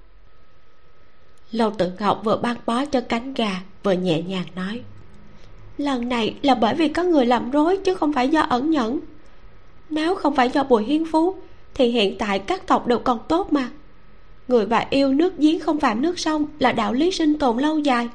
Lâu 1.52 1.72
tự 1.78 1.92
ngọc 2.00 2.22
vừa 2.24 2.38
băng 2.38 2.58
bó 2.66 2.86
cho 2.86 3.02
cánh 3.02 3.34
gà, 3.34 3.62
vừa 3.84 3.92
nhẹ 3.92 4.22
nhàng 4.22 4.46
nói 4.56 4.82
lần 5.80 6.10
này 6.10 6.36
là 6.42 6.56
bởi 6.56 6.76
vì 6.76 6.88
có 6.88 7.04
người 7.04 7.26
làm 7.26 7.52
rối 7.52 7.78
chứ 7.78 7.96
không 7.96 8.14
phải 8.14 8.30
do 8.30 8.42
ẩn 8.42 8.72
nhẫn. 8.72 9.00
Nếu 9.90 10.16
không 10.16 10.36
phải 10.36 10.50
do 10.50 10.64
bùi 10.64 10.84
hiên 10.84 11.06
phú, 11.12 11.36
thì 11.74 11.88
hiện 11.88 12.18
tại 12.18 12.40
các 12.40 12.68
tộc 12.68 12.88
đều 12.88 13.00
còn 13.00 13.20
tốt 13.28 13.54
mà. 13.54 13.70
Người 14.48 14.66
và 14.66 14.86
yêu 14.90 15.14
nước 15.14 15.38
giếng 15.38 15.60
không 15.60 15.80
phạm 15.80 16.02
nước 16.02 16.20
sông 16.20 16.46
là 16.60 16.72
đạo 16.72 16.94
lý 16.94 17.12
sinh 17.12 17.40
tồn 17.40 17.58
lâu 17.58 17.80
dài. 17.80 18.10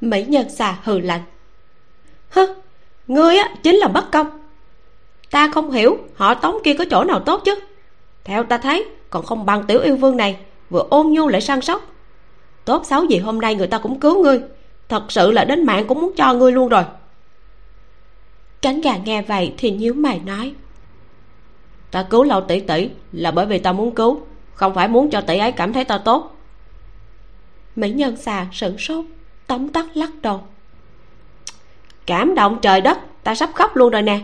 Mỹ 0.00 0.24
nhân 0.28 0.50
xà 0.50 0.78
hừ 0.82 0.98
lạnh. 0.98 1.22
Hứ, 2.30 2.54
ngươi 3.08 3.36
á, 3.36 3.54
chính 3.62 3.76
là 3.76 3.88
bất 3.88 4.10
công. 4.12 4.26
Ta 5.30 5.50
không 5.50 5.70
hiểu 5.70 5.98
họ 6.14 6.34
tống 6.34 6.56
kia 6.64 6.74
có 6.74 6.84
chỗ 6.90 7.04
nào 7.04 7.20
tốt 7.20 7.42
chứ. 7.44 7.54
Theo 8.24 8.44
ta 8.44 8.58
thấy, 8.58 8.84
còn 9.10 9.26
không 9.26 9.46
bằng 9.46 9.64
tiểu 9.66 9.80
yêu 9.80 9.96
vương 9.96 10.16
này, 10.16 10.36
vừa 10.70 10.86
ôn 10.90 11.06
nhu 11.06 11.28
lại 11.28 11.40
săn 11.40 11.60
sóc. 11.60 11.82
Tốt 12.64 12.86
xấu 12.86 13.04
gì 13.04 13.18
hôm 13.18 13.40
nay 13.40 13.54
người 13.54 13.66
ta 13.66 13.78
cũng 13.78 14.00
cứu 14.00 14.22
ngươi 14.22 14.40
thật 14.88 15.12
sự 15.12 15.30
là 15.30 15.44
đến 15.44 15.66
mạng 15.66 15.86
cũng 15.86 16.00
muốn 16.00 16.12
cho 16.16 16.34
ngươi 16.34 16.52
luôn 16.52 16.68
rồi. 16.68 16.84
Cánh 18.62 18.80
gà 18.80 18.96
nghe 18.96 19.22
vậy 19.22 19.54
thì 19.58 19.70
nhíu 19.70 19.94
mày 19.94 20.18
nói. 20.18 20.54
Ta 21.90 22.02
cứu 22.02 22.24
lâu 22.24 22.40
tỷ 22.40 22.60
tỷ 22.60 22.90
là 23.12 23.30
bởi 23.30 23.46
vì 23.46 23.58
ta 23.58 23.72
muốn 23.72 23.94
cứu 23.94 24.20
không 24.54 24.74
phải 24.74 24.88
muốn 24.88 25.10
cho 25.10 25.20
tỷ 25.20 25.38
ấy 25.38 25.52
cảm 25.52 25.72
thấy 25.72 25.84
ta 25.84 25.98
tốt. 25.98 26.36
Mỹ 27.76 27.90
nhân 27.90 28.16
xà 28.16 28.46
sửng 28.52 28.78
sốt 28.78 29.04
tấm 29.46 29.68
tắc 29.68 29.96
lắc 29.96 30.10
đầu. 30.22 30.42
Cảm 32.06 32.34
động 32.34 32.58
trời 32.62 32.80
đất 32.80 32.98
ta 33.22 33.34
sắp 33.34 33.50
khóc 33.54 33.76
luôn 33.76 33.90
rồi 33.90 34.02
nè. 34.02 34.20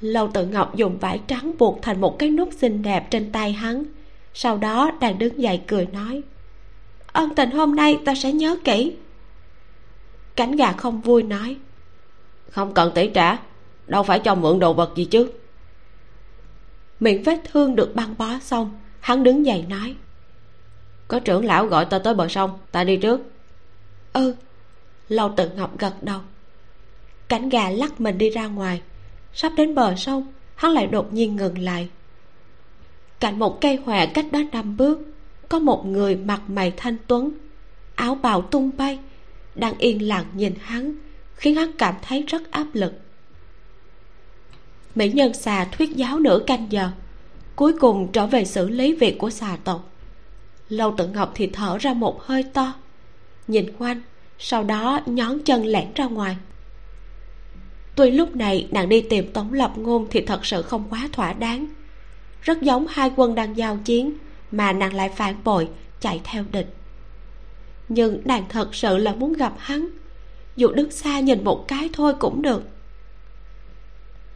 Lâu 0.00 0.28
tự 0.34 0.46
ngọc 0.46 0.76
dùng 0.76 0.98
vải 0.98 1.20
trắng 1.26 1.52
buộc 1.58 1.78
thành 1.82 2.00
một 2.00 2.18
cái 2.18 2.30
nút 2.30 2.48
xinh 2.56 2.82
đẹp 2.82 3.10
trên 3.10 3.32
tay 3.32 3.52
hắn 3.52 3.84
sau 4.34 4.58
đó 4.58 4.90
đang 5.00 5.18
đứng 5.18 5.42
dậy 5.42 5.60
cười 5.66 5.86
nói 5.86 6.22
ân 7.16 7.34
tình 7.34 7.50
hôm 7.50 7.76
nay 7.76 7.98
ta 8.04 8.14
sẽ 8.14 8.32
nhớ 8.32 8.56
kỹ. 8.64 8.96
Cánh 10.36 10.56
gà 10.56 10.72
không 10.72 11.00
vui 11.00 11.22
nói. 11.22 11.56
Không 12.50 12.74
cần 12.74 12.92
tỷ 12.94 13.08
trả 13.08 13.38
đâu 13.86 14.02
phải 14.02 14.18
cho 14.18 14.34
mượn 14.34 14.58
đồ 14.58 14.72
vật 14.72 14.92
gì 14.96 15.04
chứ. 15.04 15.30
Miệng 17.00 17.22
vết 17.22 17.40
thương 17.44 17.76
được 17.76 17.94
băng 17.94 18.14
bó 18.18 18.38
xong 18.38 18.80
hắn 19.00 19.22
đứng 19.22 19.46
dậy 19.46 19.64
nói. 19.68 19.96
Có 21.08 21.20
trưởng 21.20 21.44
lão 21.44 21.66
gọi 21.66 21.84
ta 21.84 21.98
tới 21.98 22.14
bờ 22.14 22.28
sông 22.28 22.58
ta 22.72 22.84
đi 22.84 22.96
trước. 22.96 23.20
Ừ. 24.12 24.34
Lâu 25.08 25.32
tự 25.36 25.50
ngọc 25.50 25.78
gật 25.78 26.02
đầu. 26.02 26.20
Cánh 27.28 27.48
gà 27.48 27.70
lắc 27.70 28.00
mình 28.00 28.18
đi 28.18 28.30
ra 28.30 28.46
ngoài. 28.46 28.82
Sắp 29.32 29.52
đến 29.56 29.74
bờ 29.74 29.96
sông 29.96 30.32
hắn 30.54 30.72
lại 30.72 30.86
đột 30.86 31.12
nhiên 31.12 31.36
ngừng 31.36 31.58
lại. 31.58 31.88
Cạnh 33.20 33.38
một 33.38 33.60
cây 33.60 33.76
hòe 33.76 34.06
cách 34.06 34.26
đó 34.32 34.40
năm 34.52 34.76
bước 34.76 34.98
có 35.48 35.58
một 35.58 35.86
người 35.86 36.16
mặt 36.16 36.42
mày 36.48 36.72
thanh 36.76 36.96
tuấn, 37.06 37.30
áo 37.94 38.14
bào 38.14 38.42
tung 38.42 38.70
bay, 38.76 38.98
đang 39.54 39.78
yên 39.78 40.08
lặng 40.08 40.24
nhìn 40.34 40.54
hắn, 40.60 40.94
khiến 41.34 41.54
hắn 41.54 41.72
cảm 41.72 41.94
thấy 42.02 42.24
rất 42.26 42.50
áp 42.50 42.66
lực. 42.72 42.92
Mỹ 44.94 45.08
nhân 45.08 45.34
xà 45.34 45.64
thuyết 45.64 45.96
giáo 45.96 46.18
nửa 46.18 46.38
canh 46.46 46.66
giờ, 46.70 46.90
cuối 47.56 47.72
cùng 47.72 48.12
trở 48.12 48.26
về 48.26 48.44
xử 48.44 48.68
lý 48.68 48.94
việc 48.94 49.18
của 49.18 49.30
xà 49.30 49.56
tộc. 49.64 49.90
Lâu 50.68 50.94
tự 50.96 51.06
ngọc 51.08 51.32
thì 51.34 51.46
thở 51.46 51.78
ra 51.78 51.92
một 51.92 52.22
hơi 52.22 52.42
to, 52.42 52.72
nhìn 53.48 53.72
quanh, 53.78 54.02
sau 54.38 54.64
đó 54.64 55.00
nhón 55.06 55.38
chân 55.44 55.66
lẻn 55.66 55.86
ra 55.94 56.04
ngoài. 56.04 56.36
Tuy 57.94 58.10
lúc 58.10 58.36
này 58.36 58.68
nàng 58.70 58.88
đi 58.88 59.00
tìm 59.00 59.32
tống 59.32 59.52
lập 59.52 59.72
ngôn 59.76 60.06
thì 60.10 60.20
thật 60.20 60.46
sự 60.46 60.62
không 60.62 60.84
quá 60.90 61.08
thỏa 61.12 61.32
đáng. 61.32 61.66
Rất 62.42 62.62
giống 62.62 62.86
hai 62.90 63.10
quân 63.16 63.34
đang 63.34 63.56
giao 63.56 63.78
chiến 63.84 64.12
mà 64.50 64.72
nàng 64.72 64.94
lại 64.94 65.08
phản 65.08 65.34
bội, 65.44 65.68
chạy 66.00 66.20
theo 66.24 66.44
địch. 66.52 66.76
Nhưng 67.88 68.20
nàng 68.24 68.44
thật 68.48 68.74
sự 68.74 68.96
là 68.96 69.14
muốn 69.14 69.32
gặp 69.32 69.52
hắn. 69.58 69.88
Dù 70.56 70.72
đứng 70.72 70.90
xa 70.90 71.20
nhìn 71.20 71.44
một 71.44 71.68
cái 71.68 71.90
thôi 71.92 72.14
cũng 72.18 72.42
được. 72.42 72.62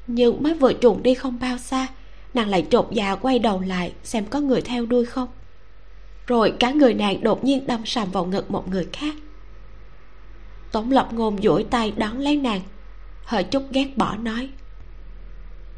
Nhưng 0.06 0.42
mới 0.42 0.54
vừa 0.54 0.72
trùng 0.72 1.02
đi 1.02 1.14
không 1.14 1.38
bao 1.40 1.58
xa, 1.58 1.86
nàng 2.34 2.48
lại 2.48 2.66
chột 2.70 2.88
dạ 2.90 3.14
quay 3.14 3.38
đầu 3.38 3.60
lại 3.60 3.92
xem 4.02 4.24
có 4.24 4.40
người 4.40 4.62
theo 4.62 4.86
đuôi 4.86 5.04
không. 5.04 5.28
Rồi 6.26 6.54
cả 6.58 6.70
người 6.70 6.94
nàng 6.94 7.22
đột 7.22 7.44
nhiên 7.44 7.66
đâm 7.66 7.86
sầm 7.86 8.10
vào 8.10 8.24
ngực 8.24 8.50
một 8.50 8.68
người 8.68 8.88
khác. 8.92 9.14
Tống 10.72 10.90
lập 10.90 11.08
ngôn 11.12 11.42
duỗi 11.42 11.64
tay 11.64 11.92
đón 11.96 12.18
lấy 12.18 12.36
nàng, 12.36 12.60
hơi 13.24 13.44
chút 13.44 13.62
ghét 13.72 13.96
bỏ 13.96 14.16
nói. 14.16 14.48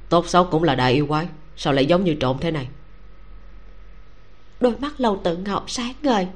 Tốt 0.09 0.29
xấu 0.29 0.45
cũng 0.45 0.63
là 0.63 0.75
đại 0.75 0.93
yêu 0.93 1.07
quái, 1.07 1.27
sao 1.57 1.73
lại 1.73 1.87
giống 1.87 2.05
như 2.05 2.15
trộm 2.15 2.37
thế 2.41 2.51
này? 2.51 2.69
Đôi 4.63 4.77
mắt 4.79 5.01
lầu 5.01 5.21
tự 5.25 5.37
ngọc 5.37 5.71
sáng 5.71 5.93
ngời. 6.03 6.27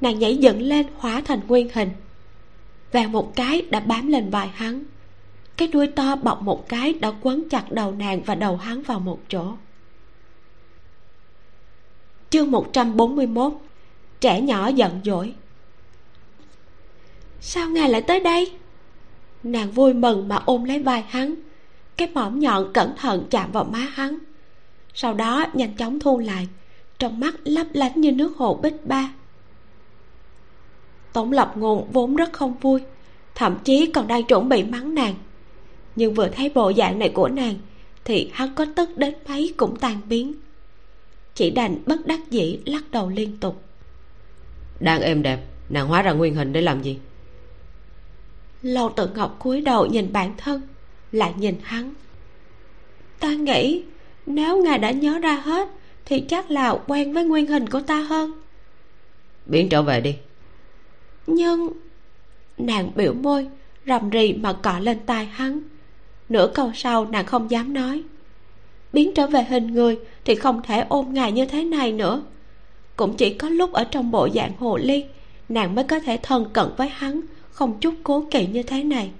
Nàng 0.00 0.18
nhảy 0.18 0.36
dựng 0.36 0.62
lên, 0.62 0.86
hóa 0.96 1.22
thành 1.24 1.40
nguyên 1.48 1.68
hình. 1.74 1.90
Vàng 2.92 3.12
một 3.12 3.36
cái 3.36 3.62
đã 3.70 3.80
bám 3.80 4.06
lên 4.06 4.30
vai 4.30 4.48
hắn. 4.48 4.84
Cái 5.56 5.68
đuôi 5.68 5.86
to 5.86 6.16
bọc 6.16 6.42
một 6.42 6.68
cái 6.68 6.92
đã 6.92 7.12
quấn 7.20 7.48
chặt 7.48 7.72
đầu 7.72 7.92
nàng 7.92 8.22
và 8.22 8.34
đầu 8.34 8.56
hắn 8.56 8.82
vào 8.82 9.00
một 9.00 9.20
chỗ. 9.28 9.52
Chương 12.30 12.50
141 12.50 13.52
trẻ 14.20 14.40
nhỏ 14.40 14.68
giận 14.68 15.00
dỗi. 15.04 15.34
Sao 17.40 17.68
ngài 17.68 17.88
lại 17.90 18.02
tới 18.02 18.20
đây? 18.20 18.52
Nàng 19.42 19.70
vui 19.70 19.94
mừng 19.94 20.28
mà 20.28 20.36
ôm 20.46 20.64
lấy 20.64 20.82
vai 20.82 21.04
hắn. 21.08 21.34
Cái 21.96 22.08
mỏm 22.14 22.38
nhọn 22.38 22.72
cẩn 22.72 22.96
thận 22.96 23.26
chạm 23.30 23.52
vào 23.52 23.64
má 23.64 23.78
hắn. 23.78 24.18
Sau 24.94 25.14
đó 25.14 25.44
nhanh 25.54 25.76
chóng 25.76 26.00
thu 26.00 26.18
lại 26.18 26.48
trong 26.98 27.20
mắt 27.20 27.34
lấp 27.44 27.66
lánh 27.72 28.00
như 28.00 28.12
nước 28.12 28.36
hồ 28.36 28.54
bích 28.62 28.86
ba. 28.86 29.12
Tổng 31.12 31.32
lập 31.32 31.52
ngôn 31.56 31.88
vốn 31.92 32.16
rất 32.16 32.32
không 32.32 32.54
vui 32.60 32.80
thậm 33.36 33.58
chí 33.64 33.86
còn 33.86 34.06
đang 34.06 34.24
chuẩn 34.24 34.48
bị 34.48 34.62
mắng 34.62 34.94
nàng. 34.94 35.14
Nhưng 35.96 36.14
vừa 36.14 36.28
thấy 36.28 36.50
bộ 36.54 36.72
dạng 36.76 36.98
này 36.98 37.08
của 37.08 37.28
nàng 37.28 37.54
thì 38.04 38.30
hắn 38.32 38.54
có 38.54 38.66
tức 38.76 38.98
đến 38.98 39.14
mấy 39.28 39.54
cũng 39.56 39.76
tan 39.76 40.00
biến. 40.08 40.34
Chỉ 41.34 41.50
đành 41.50 41.78
bất 41.86 42.06
đắc 42.06 42.30
dĩ 42.30 42.58
lắc 42.64 42.90
đầu 42.90 43.08
liên 43.08 43.36
tục. 43.40 43.62
Đang 44.80 45.00
êm 45.00 45.22
đẹp 45.22 45.40
nàng 45.68 45.88
hóa 45.88 46.02
ra 46.02 46.12
nguyên 46.12 46.34
hình 46.34 46.52
để 46.52 46.60
làm 46.60 46.82
gì? 46.82 46.98
Lâu 48.62 48.92
tự 48.96 49.08
ngọc 49.14 49.36
cúi 49.38 49.60
đầu 49.60 49.86
nhìn 49.86 50.12
bản 50.12 50.34
thân 50.36 50.62
lại 51.12 51.32
nhìn 51.36 51.54
hắn. 51.62 51.94
Ta 53.20 53.34
nghĩ 53.34 53.82
nếu 54.26 54.62
ngài 54.62 54.78
đã 54.78 54.90
nhớ 54.90 55.18
ra 55.18 55.36
hết 55.36 55.68
thì 56.06 56.20
chắc 56.20 56.50
là 56.50 56.78
quen 56.86 57.12
với 57.12 57.24
nguyên 57.24 57.46
hình 57.46 57.68
của 57.68 57.80
ta 57.80 58.00
hơn. 58.00 58.32
Biến 59.46 59.68
trở 59.68 59.82
về 59.82 60.00
đi. 60.00 60.16
Nhưng 61.26 61.72
nàng 62.58 62.90
biểu 62.94 63.14
môi 63.14 63.48
rầm 63.86 64.10
rì 64.10 64.32
mà 64.32 64.52
cọ 64.52 64.78
lên 64.78 64.98
tai 65.06 65.26
hắn. 65.26 65.60
Nửa 66.28 66.50
câu 66.54 66.70
sau 66.74 67.06
nàng 67.06 67.26
không 67.26 67.50
dám 67.50 67.74
nói. 67.74 68.02
Biến 68.92 69.14
trở 69.14 69.26
về 69.26 69.42
hình 69.42 69.66
người 69.66 69.98
thì 70.24 70.34
không 70.34 70.62
thể 70.62 70.84
ôm 70.88 71.14
ngài 71.14 71.32
như 71.32 71.46
thế 71.46 71.64
này 71.64 71.92
nữa. 71.92 72.22
Cũng 72.96 73.16
chỉ 73.16 73.34
có 73.34 73.48
lúc 73.48 73.72
ở 73.72 73.84
trong 73.84 74.10
bộ 74.10 74.28
dạng 74.34 74.52
hồ 74.58 74.76
ly 74.76 75.04
nàng 75.48 75.74
mới 75.74 75.84
có 75.84 76.00
thể 76.00 76.18
thân 76.22 76.46
cận 76.52 76.66
với 76.76 76.88
hắn 76.88 77.20
không 77.50 77.80
chút 77.80 77.94
cố 78.02 78.24
kỵ 78.30 78.46
như 78.46 78.62
thế 78.62 78.82
này. 78.82 79.10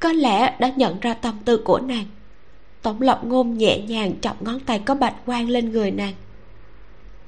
Có 0.00 0.12
lẽ 0.12 0.56
đã 0.58 0.72
nhận 0.76 1.00
ra 1.00 1.14
tâm 1.14 1.38
tư 1.44 1.56
của 1.56 1.78
nàng 1.78 2.04
tổng 2.84 3.02
lộc 3.02 3.24
ngôn 3.24 3.58
nhẹ 3.58 3.78
nhàng 3.78 4.20
chọc 4.20 4.42
ngón 4.42 4.60
tay 4.60 4.78
có 4.78 4.94
bạch 4.94 5.14
quang 5.26 5.48
lên 5.48 5.72
người 5.72 5.90
nàng. 5.90 6.14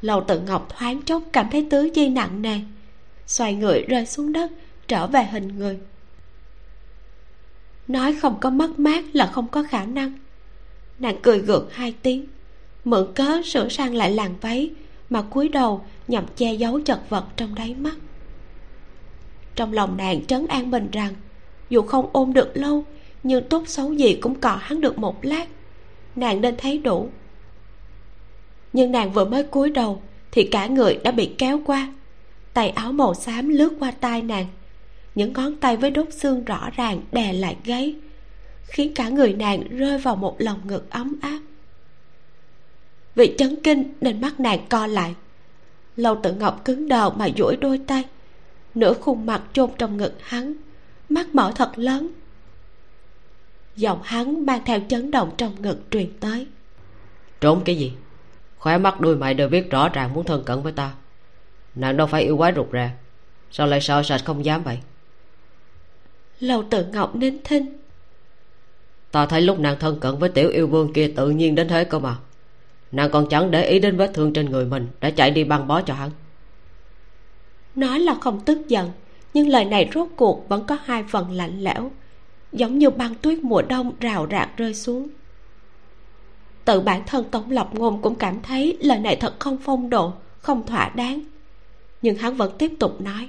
Lầu 0.03 0.25
tự 0.29 0.41
ngọc 0.41 0.69
thoáng 0.69 1.03
chốc 1.03 1.23
cảm 1.33 1.49
thấy 1.51 1.67
tứ 1.71 1.91
chi 1.95 2.09
nặng 2.09 2.43
nề, 2.43 2.61
xoay 3.27 3.55
người 3.55 3.83
rơi 3.83 4.07
xuống 4.07 4.33
đất, 4.33 4.53
trở 4.89 5.07
về 5.07 5.25
hình 5.25 5.59
người. 5.59 5.79
Nói 7.89 8.15
không 8.23 8.41
có 8.41 8.51
mất 8.51 8.79
mát 8.79 9.05
là 9.13 9.27
không 9.27 9.49
có 9.49 9.63
khả 9.63 9.85
năng. 9.85 10.13
Nàng 10.99 11.17
cười 11.23 11.39
gượng 11.39 11.69
hai 11.73 11.95
tiếng, 12.03 12.27
mượn 12.85 13.13
cớ 13.15 13.43
sửa 13.45 13.69
sang 13.69 13.95
lại 13.95 14.11
làn 14.11 14.35
váy 14.41 14.71
mà 15.11 15.23
cúi 15.23 15.49
đầu 15.49 15.85
nhằm 16.09 16.25
che 16.37 16.55
giấu 16.55 16.81
chật 16.81 17.01
vật 17.09 17.25
trong 17.37 17.55
đáy 17.55 17.75
mắt. 17.75 17.95
Trong 19.55 19.73
lòng 19.73 19.97
nàng 19.97 20.27
trấn 20.27 20.47
an 20.47 20.71
mình 20.71 20.91
rằng, 20.93 21.15
dù 21.71 21.83
không 21.83 22.11
ôm 22.13 22.33
được 22.33 22.51
lâu 22.55 22.85
nhưng 23.27 23.49
tốt 23.49 23.63
xấu 23.67 23.93
gì 23.93 24.15
cũng 24.15 24.41
cọ 24.41 24.59
hắn 24.61 24.81
được 24.81 24.99
một 24.99 25.25
lát. 25.25 25.47
Nàng 26.17 26.41
nên 26.41 26.57
thấy 26.57 26.79
đủ. 26.79 27.09
Nhưng 28.73 28.93
nàng 28.93 29.13
vừa 29.13 29.25
mới 29.25 29.43
cúi 29.43 29.71
đầu 29.71 30.03
thì 30.31 30.45
cả 30.45 30.67
người 30.67 30.99
đã 31.05 31.11
bị 31.11 31.31
kéo 31.39 31.61
qua. 31.67 31.93
Tay 32.53 32.69
áo 32.69 32.93
màu 32.93 33.15
xám 33.15 33.49
lướt 33.49 33.73
qua 33.81 33.91
tai 33.91 34.23
nàng. 34.23 34.47
Những 35.15 35.33
ngón 35.33 35.57
tay 35.57 35.77
với 35.77 35.91
đốt 35.91 36.07
xương 36.13 36.45
rõ 36.45 36.71
ràng 36.77 37.01
đè 37.13 37.33
lại 37.33 37.57
gáy, 37.65 37.95
khiến 38.67 38.95
cả 38.95 39.09
người 39.09 39.33
nàng 39.33 39.77
rơi 39.77 39.99
vào 39.99 40.17
một 40.17 40.37
lòng 40.39 40.61
ngực 40.65 40.91
ấm 40.91 41.17
áp. 41.23 41.39
Vì 43.15 43.35
chấn 43.39 43.57
kinh 43.63 43.93
nên 44.01 44.21
mắt 44.21 44.41
nàng 44.41 44.67
co 44.69 44.87
lại. 44.87 45.15
Lâu 45.97 46.19
tự 46.23 46.33
ngọc 46.33 46.65
cứng 46.65 46.89
đờ 46.89 47.11
mà 47.11 47.29
duỗi 47.39 47.57
đôi 47.57 47.81
tay. 47.87 48.05
Nửa 48.75 48.95
khuôn 48.95 49.27
mặt 49.27 49.43
chôn 49.53 49.71
trong 49.79 49.97
ngực 49.97 50.15
hắn. 50.21 50.55
Mắt 51.09 51.35
mở 51.35 51.53
thật 51.55 51.73
lớn 51.77 52.09
giọng 53.77 54.01
hắn 54.05 54.47
mang 54.47 54.63
theo 54.65 54.81
chấn 54.89 55.11
động 55.11 55.31
trong 55.37 55.63
ngực 55.63 55.79
truyền 55.91 56.19
tới. 56.21 56.47
Trốn 57.41 57.63
cái 57.65 57.77
gì? 57.77 57.93
Khóe 58.59 58.79
mắt 58.79 59.01
đuôi 59.01 59.17
mày 59.17 59.35
đều 59.35 59.49
biết 59.49 59.71
rõ 59.71 59.89
ràng 59.89 60.15
muốn 60.15 60.25
thân 60.25 60.45
cận 60.45 60.63
với 60.63 60.73
ta. 60.73 60.95
Nàng 61.75 61.97
đâu 61.97 62.07
phải 62.07 62.23
yêu 62.23 62.37
quái 62.37 62.53
rụt 62.57 62.71
ra 62.71 62.93
sao 63.51 63.67
lại 63.67 63.81
sợ 63.81 64.03
sệt 64.03 64.25
không 64.25 64.45
dám 64.45 64.63
vậy? 64.63 64.79
Lâu 66.41 66.65
tự 66.71 66.85
ngọc 66.85 67.17
nín 67.17 67.39
thinh. 67.45 67.67
Ta 69.11 69.27
thấy 69.27 69.41
lúc 69.41 69.59
nàng 69.59 69.79
thân 69.79 70.01
cận 70.01 70.19
với 70.19 70.29
tiểu 70.29 70.51
yêu 70.51 70.67
vương 70.67 70.93
kia 70.93 71.13
tự 71.17 71.31
nhiên 71.31 71.55
đến 71.55 71.69
thế 71.69 71.85
cơ 71.85 71.99
mà. 71.99 72.17
Nàng 72.93 73.11
còn 73.11 73.29
chẳng 73.29 73.51
để 73.51 73.65
ý 73.65 73.79
đến 73.79 73.97
vết 73.97 74.11
thương 74.15 74.33
trên 74.33 74.51
người 74.51 74.65
mình 74.65 74.89
đã 75.01 75.11
chạy 75.11 75.31
đi 75.31 75.45
băng 75.45 75.69
bó 75.69 75.81
cho 75.81 75.95
hắn. 75.95 76.11
Nói 77.75 78.01
là 78.01 78.15
không 78.21 78.41
tức 78.41 78.69
giận 78.69 78.91
nhưng 79.35 79.49
lời 79.49 79.65
này 79.65 79.91
rốt 79.95 80.09
cuộc 80.17 80.49
vẫn 80.49 80.65
có 80.67 80.79
hai 80.85 81.05
phần 81.09 81.31
lạnh 81.31 81.61
lẽo 81.61 81.91
giống 82.57 82.79
như 82.79 82.91
băng 82.91 83.15
tuyết 83.15 83.39
mùa 83.39 83.63
đông 83.63 83.93
rào 84.01 84.27
rạc 84.31 84.57
rơi 84.57 84.75
xuống. 84.75 85.09
Tự 86.65 86.81
bản 86.81 87.03
thân 87.07 87.25
tống 87.25 87.51
lập 87.51 87.69
ngôn 87.73 88.03
cũng 88.03 88.15
cảm 88.15 88.43
thấy 88.43 88.79
lời 88.81 88.99
này 88.99 89.17
thật 89.17 89.35
không 89.39 89.59
phong 89.65 89.91
độ 89.91 90.13
không 90.39 90.67
thỏa 90.67 90.89
đáng. 90.89 91.21
Nhưng 92.03 92.17
hắn 92.17 92.35
vẫn 92.35 92.53
tiếp 92.59 92.73
tục 92.79 93.01
nói. 93.01 93.29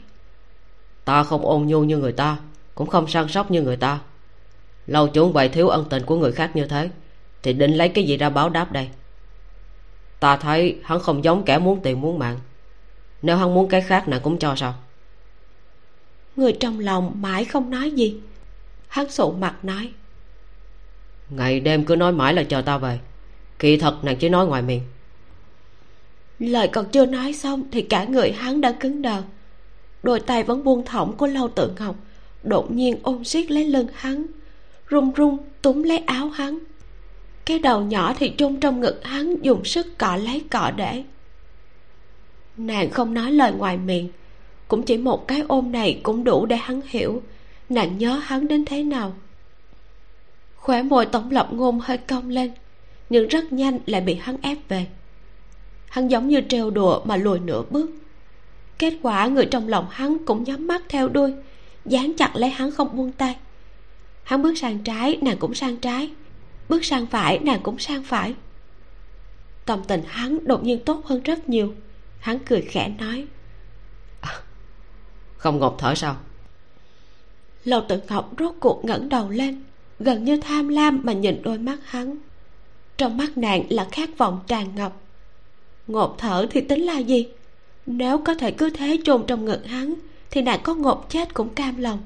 Ta 1.06 1.24
không 1.24 1.46
ôn 1.46 1.68
nhu 1.68 1.84
như 1.84 1.98
người 1.98 2.12
ta 2.12 2.38
cũng 2.76 2.88
không 2.88 3.08
săn 3.08 3.28
sóc 3.28 3.52
như 3.52 3.62
người 3.62 3.78
ta. 3.78 4.00
Lâu 4.88 5.08
chúng 5.08 5.34
vậy 5.34 5.50
thiếu 5.50 5.68
ân 5.68 5.86
tình 5.90 6.04
của 6.06 6.18
người 6.18 6.32
khác 6.32 6.56
như 6.56 6.66
thế 6.66 6.90
thì 7.44 7.54
định 7.54 7.74
lấy 7.74 7.90
cái 7.90 8.04
gì 8.04 8.18
ra 8.18 8.30
báo 8.30 8.50
đáp 8.50 8.72
đây? 8.72 8.90
Ta 10.20 10.38
thấy 10.38 10.78
hắn 10.84 11.00
không 11.00 11.24
giống 11.24 11.44
kẻ 11.44 11.60
muốn 11.60 11.80
tiền 11.84 12.02
muốn 12.02 12.20
mạng. 12.20 12.40
Nếu 13.22 13.38
hắn 13.38 13.54
muốn 13.54 13.70
cái 13.70 13.82
khác 13.82 14.08
nàng 14.08 14.22
cũng 14.24 14.40
cho 14.40 14.56
sao? 14.56 14.74
Người 16.36 16.58
trong 16.60 16.80
lòng 16.80 17.12
mãi 17.22 17.46
không 17.46 17.70
nói 17.70 17.92
gì 17.92 18.20
hắn 18.88 19.10
sụ 19.10 19.32
mặt 19.32 19.66
nói. 19.66 19.92
Ngày 21.30 21.60
đêm 21.60 21.86
cứ 21.86 21.96
nói 21.96 22.12
mãi 22.12 22.34
là 22.34 22.44
chờ 22.44 22.62
ta 22.62 22.78
về. 22.78 23.00
Kỳ 23.60 23.78
thật 23.78 24.04
nàng 24.04 24.18
chỉ 24.18 24.30
nói 24.30 24.48
ngoài 24.48 24.62
miệng. 24.62 24.82
Lời 26.40 26.68
còn 26.68 26.86
chưa 26.92 27.06
nói 27.06 27.34
xong 27.34 27.64
thì 27.72 27.82
cả 27.82 28.04
người 28.04 28.32
hắn 28.32 28.62
đã 28.62 28.72
cứng 28.72 29.02
đờ. 29.02 29.22
Đôi 30.04 30.20
tay 30.20 30.44
vẫn 30.44 30.64
buông 30.64 30.86
thõng 30.86 31.18
của 31.18 31.28
lâu 31.28 31.48
tự 31.48 31.72
ngọc, 31.80 31.96
đột 32.44 32.72
nhiên 32.72 32.96
ôm 33.04 33.24
siết 33.24 33.52
lấy 33.52 33.66
lưng 33.66 33.88
hắn, 33.94 34.26
run 34.88 35.12
run 35.12 35.38
túm 35.62 35.84
lấy 35.84 35.98
áo 35.98 36.30
hắn. 36.30 36.60
Cái 37.46 37.60
đầu 37.60 37.82
nhỏ 37.82 38.14
thì 38.20 38.34
chôn 38.38 38.60
trong 38.60 38.80
ngực 38.80 39.00
hắn 39.04 39.36
dùng 39.42 39.66
sức 39.66 39.98
cọ 39.98 40.16
lấy 40.16 40.42
cọ 40.52 40.72
để. 40.76 41.04
Nàng 42.58 42.90
không 42.90 43.14
nói 43.14 43.32
lời 43.32 43.52
ngoài 43.52 43.78
miệng, 43.78 44.10
cũng 44.68 44.84
chỉ 44.84 44.98
một 44.98 45.28
cái 45.28 45.44
ôm 45.48 45.72
này 45.72 46.00
cũng 46.04 46.24
đủ 46.24 46.46
để 46.46 46.56
hắn 46.56 46.82
hiểu 46.88 47.22
nàng 47.70 47.98
nhớ 47.98 48.22
hắn 48.24 48.48
đến 48.48 48.66
thế 48.66 48.84
nào? 48.84 49.14
Khóe 50.56 50.84
môi 50.84 51.06
tổng 51.06 51.32
lập 51.32 51.48
ngôn 51.52 51.80
hơi 51.80 51.98
cong 51.98 52.30
lên 52.30 52.52
nhưng 53.10 53.28
rất 53.28 53.54
nhanh 53.54 53.80
lại 53.86 54.02
bị 54.02 54.16
hắn 54.16 54.38
ép 54.42 54.58
về. 54.68 54.88
Hắn 55.90 56.08
giống 56.08 56.28
như 56.28 56.42
trêu 56.50 56.70
đùa 56.70 57.02
mà 57.06 57.16
lùi 57.16 57.40
nửa 57.40 57.64
bước. 57.70 57.90
Kết 58.80 58.94
quả 59.02 59.28
người 59.28 59.46
trong 59.46 59.68
lòng 59.68 59.88
hắn 59.92 60.18
cũng 60.26 60.44
nhắm 60.44 60.68
mắt 60.68 60.82
theo 60.90 61.08
đuôi 61.08 61.34
dán 61.86 62.14
chặt 62.18 62.36
lấy 62.36 62.50
hắn 62.50 62.72
không 62.72 62.96
buông 62.98 63.12
tay. 63.12 63.36
Hắn 64.24 64.42
bước 64.42 64.58
sang 64.58 64.80
trái 64.84 65.18
nàng 65.22 65.38
cũng 65.38 65.54
sang 65.54 65.78
trái. 65.78 66.12
Bước 66.70 66.86
sang 66.86 67.06
phải 67.06 67.40
nàng 67.40 67.60
cũng 67.64 67.80
sang 67.80 68.04
phải. 68.04 68.36
Tâm 69.66 69.82
tình 69.88 70.04
hắn 70.08 70.48
đột 70.48 70.64
nhiên 70.64 70.80
tốt 70.86 71.06
hơn 71.06 71.24
rất 71.24 71.50
nhiều. 71.50 71.76
Hắn 72.20 72.40
cười 72.40 72.62
khẽ 72.62 72.92
nói 73.00 73.28
à, 74.22 74.40
không 75.38 75.60
ngột 75.60 75.76
thở 75.80 75.96
sao? 75.96 76.18
Lầu 77.68 77.82
tự 77.88 78.00
ngọc 78.10 78.34
rốt 78.40 78.56
cuộc 78.60 78.86
ngẩng 78.86 79.10
đầu 79.10 79.30
lên, 79.30 79.64
gần 80.00 80.24
như 80.24 80.38
tham 80.38 80.68
lam 80.68 81.02
mà 81.04 81.14
nhìn 81.14 81.42
đôi 81.44 81.58
mắt 81.58 81.78
hắn. 81.86 82.18
Trong 82.98 83.18
mắt 83.18 83.38
nàng 83.38 83.64
là 83.70 83.88
khát 83.92 84.18
vọng 84.18 84.40
tràn 84.48 84.76
ngập. 84.76 84.94
Ngột 85.88 86.16
thở 86.18 86.48
thì 86.50 86.62
tính 86.62 86.86
là 86.86 86.98
gì? 86.98 87.28
Nếu 87.86 88.18
có 88.18 88.36
thể 88.36 88.52
cứ 88.52 88.70
thế 88.70 88.98
chôn 89.04 89.24
trong 89.28 89.46
ngực 89.46 89.66
hắn, 89.66 89.94
thì 90.32 90.42
nàng 90.42 90.60
có 90.64 90.76
ngột 90.76 91.06
chết 91.10 91.34
cũng 91.34 91.50
cam 91.50 91.78
lòng. 91.78 92.00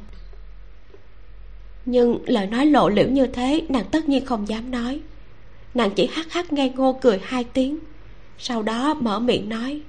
Nhưng 1.85 2.17
lời 2.25 2.47
nói 2.47 2.65
lộ 2.65 2.89
liễu 2.89 3.09
như 3.09 3.27
thế, 3.27 3.65
nàng 3.69 3.85
tất 3.91 4.09
nhiên 4.09 4.25
không 4.25 4.47
dám 4.47 4.71
nói. 4.71 4.99
Nàng 5.73 5.91
chỉ 5.95 6.09
hắc 6.11 6.31
hắc 6.31 6.53
ngây 6.53 6.69
ngô 6.69 6.99
cười 7.01 7.19
hai 7.23 7.43
tiếng, 7.43 7.79
sau 8.37 8.63
đó 8.63 8.93
mở 8.93 9.19
miệng 9.19 9.49
nói, 9.49 9.81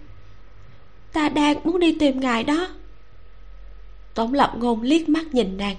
ta 1.12 1.28
đang 1.28 1.56
muốn 1.64 1.80
đi 1.80 1.96
tìm 1.98 2.20
ngài 2.20 2.44
đó 2.44 2.68
tổng 4.14 4.34
lập 4.34 4.52
ngôn 4.56 4.82
liếc 4.82 5.08
mắt 5.08 5.34
nhìn 5.34 5.56
nàng. 5.56 5.76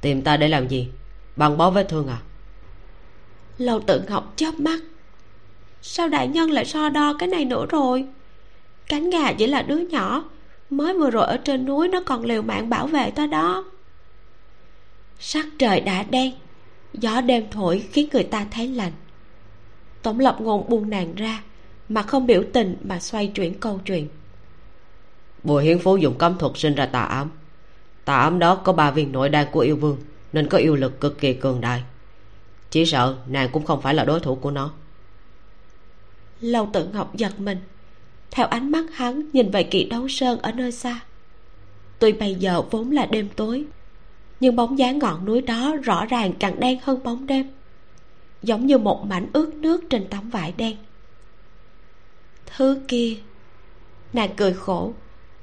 Tìm 0.00 0.22
ta 0.22 0.36
để 0.36 0.48
làm 0.48 0.68
gì? 0.68 0.88
Băng 1.36 1.58
bó 1.58 1.70
vết 1.70 1.88
thương 1.88 2.08
à? 2.08 2.18
Lâu 3.58 3.80
tự 3.80 4.02
ngọc 4.08 4.32
chớp 4.36 4.60
mắt. 4.60 4.80
Sao 5.82 6.08
đại 6.08 6.28
nhân 6.28 6.50
lại 6.50 6.64
so 6.64 6.88
đo 6.88 7.14
cái 7.18 7.28
này 7.28 7.44
nữa 7.44 7.66
rồi? 7.70 8.06
Cánh 8.88 9.10
gà 9.10 9.32
chỉ 9.32 9.46
là 9.46 9.62
đứa 9.62 9.78
nhỏ 9.78 10.24
mới 10.70 10.94
vừa 10.94 11.10
rồi 11.10 11.26
ở 11.26 11.36
trên 11.36 11.66
núi 11.66 11.88
nó 11.88 12.02
còn 12.06 12.24
liều 12.24 12.42
mạng 12.42 12.68
bảo 12.68 12.86
vệ 12.86 13.10
ta 13.10 13.26
đó. 13.26 13.64
Sắc 15.18 15.46
trời 15.58 15.80
đã 15.80 16.02
đen 16.02 16.32
gió 16.92 17.20
đêm 17.20 17.50
thổi 17.50 17.84
khiến 17.92 18.08
người 18.12 18.24
ta 18.24 18.46
thấy 18.50 18.68
lạnh. 18.68 18.92
Tổng 20.02 20.20
lập 20.20 20.36
ngôn 20.40 20.68
buông 20.68 20.90
nàng 20.90 21.14
ra 21.14 21.42
mà 21.88 22.02
không 22.02 22.26
biểu 22.26 22.42
tình 22.52 22.76
mà 22.84 23.00
xoay 23.00 23.26
chuyển 23.26 23.54
câu 23.60 23.80
chuyện 23.84 24.08
bùi 25.42 25.64
hiến 25.64 25.78
phú 25.78 25.96
dùng 25.96 26.18
cấm 26.18 26.38
thuật 26.38 26.52
sinh 26.54 26.74
ra 26.74 26.86
tà 26.86 27.02
ám. 27.02 27.30
Tà 28.04 28.16
ám 28.16 28.38
đó 28.38 28.54
có 28.54 28.72
ba 28.72 28.90
viên 28.90 29.12
nội 29.12 29.28
đan 29.28 29.46
của 29.52 29.60
yêu 29.60 29.76
vương, 29.76 29.98
nên 30.32 30.48
có 30.48 30.58
yêu 30.58 30.76
lực 30.76 31.00
cực 31.00 31.18
kỳ 31.18 31.34
cường 31.34 31.60
đại. 31.60 31.82
Chỉ 32.70 32.86
sợ 32.86 33.16
nàng 33.26 33.48
cũng 33.52 33.64
không 33.64 33.82
phải 33.82 33.94
là 33.94 34.04
đối 34.04 34.20
thủ 34.20 34.34
của 34.34 34.50
nó. 34.50 34.70
Lâu 36.40 36.68
tự 36.72 36.88
ngọc 36.92 37.16
giật 37.16 37.40
mình. 37.40 37.58
Theo 38.30 38.46
ánh 38.46 38.70
mắt 38.70 38.84
hắn, 38.92 39.22
nhìn 39.32 39.50
về 39.50 39.62
kỳ 39.62 39.84
đấu 39.84 40.08
sơn 40.08 40.38
ở 40.42 40.52
nơi 40.52 40.72
xa. 40.72 41.00
Tuy 41.98 42.12
bây 42.12 42.34
giờ 42.34 42.62
vốn 42.70 42.90
là 42.90 43.06
đêm 43.06 43.28
tối, 43.36 43.64
nhưng 44.40 44.56
bóng 44.56 44.78
dáng 44.78 44.98
ngọn 44.98 45.24
núi 45.24 45.40
đó 45.40 45.76
rõ 45.82 46.06
ràng 46.06 46.32
càng 46.38 46.60
đen 46.60 46.78
hơn 46.82 47.02
bóng 47.02 47.26
đêm, 47.26 47.50
giống 48.42 48.66
như 48.66 48.78
một 48.78 49.06
mảnh 49.06 49.26
ướt 49.32 49.54
nước 49.54 49.84
trên 49.90 50.06
tấm 50.10 50.30
vải 50.30 50.54
đen. 50.56 50.76
Thứ 52.46 52.80
kia, 52.88 53.16
nàng 54.12 54.30
cười 54.36 54.52
khổ 54.52 54.92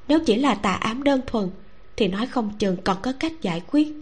nếu 0.07 0.19
chỉ 0.25 0.35
là 0.35 0.55
tà 0.55 0.73
ám 0.73 1.03
đơn 1.03 1.21
thuần, 1.27 1.49
thì 1.95 2.07
nói 2.07 2.27
không 2.27 2.51
chừng 2.59 2.77
còn 2.83 2.97
có 3.01 3.13
cách 3.19 3.41
giải 3.41 3.61
quyết. 3.71 3.93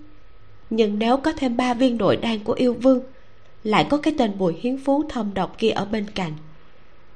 Nhưng 0.70 1.00
nếu 1.00 1.18
có 1.18 1.34
thêm 1.38 1.58
ba 1.58 1.74
viên 1.74 1.98
nội 1.98 2.18
đan 2.18 2.40
của 2.40 2.54
yêu 2.54 2.74
vương, 2.74 3.04
lại 3.64 3.88
có 3.90 3.98
cái 3.98 4.16
tên 4.18 4.38
bùi 4.38 4.54
hiến 4.54 4.78
phú 4.86 5.04
thâm 5.10 5.34
độc 5.34 5.56
kia 5.58 5.70
ở 5.70 5.86
bên 5.86 6.10
cạnh, 6.10 6.34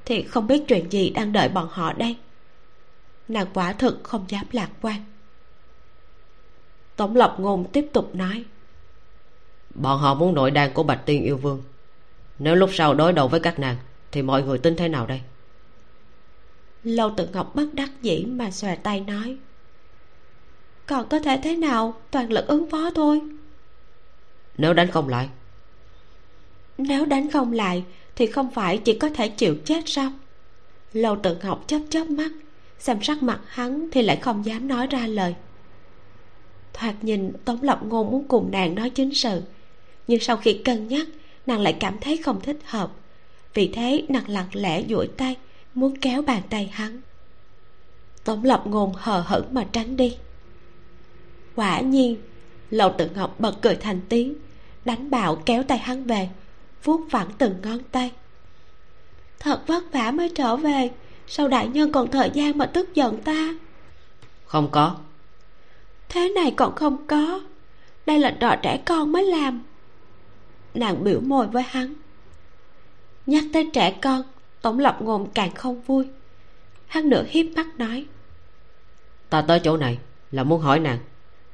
thì 0.06 0.24
không 0.24 0.48
biết 0.48 0.64
chuyện 0.68 0.92
gì 0.92 1.10
đang 1.10 1.34
đợi 1.34 1.50
bọn 1.50 1.68
họ 1.72 1.94
đây. 1.94 2.16
Nàng 3.28 3.48
quả 3.54 3.74
thực 3.74 4.04
không 4.04 4.26
dám 4.28 4.46
lạc 4.52 4.70
quan. 4.82 5.04
Tổng 6.96 7.16
lập 7.16 7.36
ngôn 7.40 7.66
tiếp 7.72 7.90
tục 7.94 8.16
nói, 8.16 8.44
bọn 9.76 10.00
họ 10.00 10.14
muốn 10.14 10.34
nội 10.34 10.52
đan 10.52 10.74
của 10.74 10.84
bạch 10.84 11.06
tiên 11.06 11.24
yêu 11.24 11.38
vương. 11.38 11.64
Nếu 12.40 12.56
lúc 12.56 12.70
sau 12.74 12.94
đối 12.94 13.14
đầu 13.14 13.28
với 13.28 13.40
các 13.40 13.60
nàng, 13.60 13.76
thì 14.12 14.22
mọi 14.22 14.44
người 14.44 14.58
tin 14.58 14.76
thế 14.76 14.88
nào 14.88 15.06
đây? 15.06 15.22
Lâu 16.84 17.12
tự 17.18 17.28
ngọc 17.34 17.56
bất 17.56 17.74
đắc 17.74 17.90
dĩ 18.02 18.26
mà 18.26 18.52
xòe 18.52 18.76
tay 18.76 19.00
nói. 19.00 19.38
Còn 20.86 21.10
có 21.10 21.20
thể 21.20 21.40
thế 21.44 21.56
nào? 21.56 21.94
Toàn 22.12 22.32
lực 22.32 22.48
ứng 22.48 22.70
phó 22.70 22.92
thôi. 22.96 23.22
Nếu 24.58 24.74
đánh 24.74 24.92
không 24.92 25.10
lại? 25.10 25.30
Nếu 26.78 27.06
đánh 27.06 27.32
không 27.32 27.54
lại 27.54 27.84
thì 28.16 28.26
không 28.26 28.52
phải 28.52 28.78
chỉ 28.78 28.94
có 28.94 29.10
thể 29.10 29.28
chịu 29.28 29.56
chết 29.66 29.84
sao? 29.86 30.12
Lâu 30.94 31.18
tự 31.24 31.38
ngọc 31.44 31.64
chớp 31.68 31.80
chớp 31.90 32.10
mắt 32.10 32.32
xem 32.80 32.98
sắc 33.02 33.24
mặt 33.24 33.40
hắn 33.48 33.88
thì 33.92 34.02
lại 34.02 34.18
không 34.18 34.46
dám 34.46 34.68
nói 34.68 34.88
ra 34.88 35.08
lời. 35.08 35.36
Thoạt 36.74 37.04
nhìn 37.04 37.34
tống 37.46 37.64
lập 37.64 37.80
ngôn 37.84 38.12
muốn 38.12 38.24
cùng 38.28 38.52
nàng 38.52 38.76
nói 38.76 38.90
chính 38.90 39.14
sự 39.14 39.42
nhưng 40.08 40.20
sau 40.20 40.38
khi 40.38 40.54
cân 40.54 40.88
nhắc 40.88 41.08
nàng 41.46 41.60
lại 41.62 41.78
cảm 41.80 41.98
thấy 42.02 42.18
không 42.18 42.42
thích 42.42 42.60
hợp. 42.66 42.92
Vì 43.54 43.68
thế 43.68 44.06
nàng 44.10 44.30
lặng 44.30 44.50
lẽ 44.54 44.84
duỗi 44.90 45.08
tay 45.08 45.36
muốn 45.80 45.98
kéo 45.98 46.22
bàn 46.22 46.42
tay 46.50 46.70
hắn. 46.74 47.02
Tống 48.24 48.44
lập 48.44 48.64
ngôn 48.66 48.94
hờ 48.96 49.24
hững 49.28 49.54
mà 49.54 49.66
tránh 49.72 49.98
đi. 49.98 50.18
Quả 51.56 51.80
nhiên 51.80 52.18
lầu 52.70 52.94
tự 52.98 53.10
ngọc 53.16 53.40
bật 53.40 53.56
cười 53.62 53.76
thành 53.76 54.00
tiếng 54.10 54.34
đánh 54.86 55.10
bạo 55.10 55.36
kéo 55.46 55.64
tay 55.64 55.78
hắn 55.78 56.04
về 56.04 56.30
vuốt 56.84 57.02
vẳng 57.12 57.30
từng 57.38 57.56
ngón 57.64 57.80
tay. 57.92 58.12
Thật 59.40 59.68
vất 59.68 59.84
vả 59.92 60.12
mới 60.12 60.30
trở 60.36 60.56
về 60.56 60.90
sao 61.28 61.48
đại 61.48 61.68
nhân 61.68 61.92
còn 61.92 62.12
thời 62.12 62.32
gian 62.34 62.58
mà 62.58 62.66
tức 62.66 62.96
giận 62.96 63.22
ta? 63.22 63.56
Không 64.46 64.70
có. 64.72 64.96
Thế 66.10 66.30
này 66.30 66.54
còn 66.58 66.76
không 66.76 67.08
có 67.08 67.42
đây 68.06 68.20
là 68.20 68.38
trò 68.40 68.56
trẻ 68.64 68.82
con 68.86 69.12
mới 69.12 69.24
làm. 69.24 69.62
Nàng 70.74 71.04
biểu 71.04 71.22
môi 71.22 71.48
với 71.48 71.64
hắn. 71.64 71.94
Nhắc 73.26 73.44
tới 73.54 73.70
trẻ 73.74 73.98
con 74.02 74.22
tổng 74.62 74.80
lập 74.80 74.98
ngôn 75.02 75.30
càng 75.34 75.52
không 75.52 75.82
vui. 75.82 76.08
Hắn 76.88 77.10
nửa 77.10 77.24
hiếp 77.28 77.46
mắt 77.56 77.68
nói. 77.78 78.06
Ta 79.30 79.42
tới 79.42 79.60
chỗ 79.60 79.78
này 79.78 79.98
là 80.32 80.44
muốn 80.44 80.62
hỏi 80.62 80.80
nàng 80.80 81.00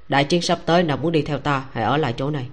đại 0.09 0.23
chiến 0.23 0.41
sắp 0.41 0.59
tới 0.65 0.83
nàng 0.83 1.01
muốn 1.01 1.11
đi 1.11 1.21
theo 1.21 1.39
ta 1.39 1.65
hay 1.71 1.83
ở 1.83 1.97
lại 1.97 2.13
chỗ 2.17 2.29
này? 2.29 2.49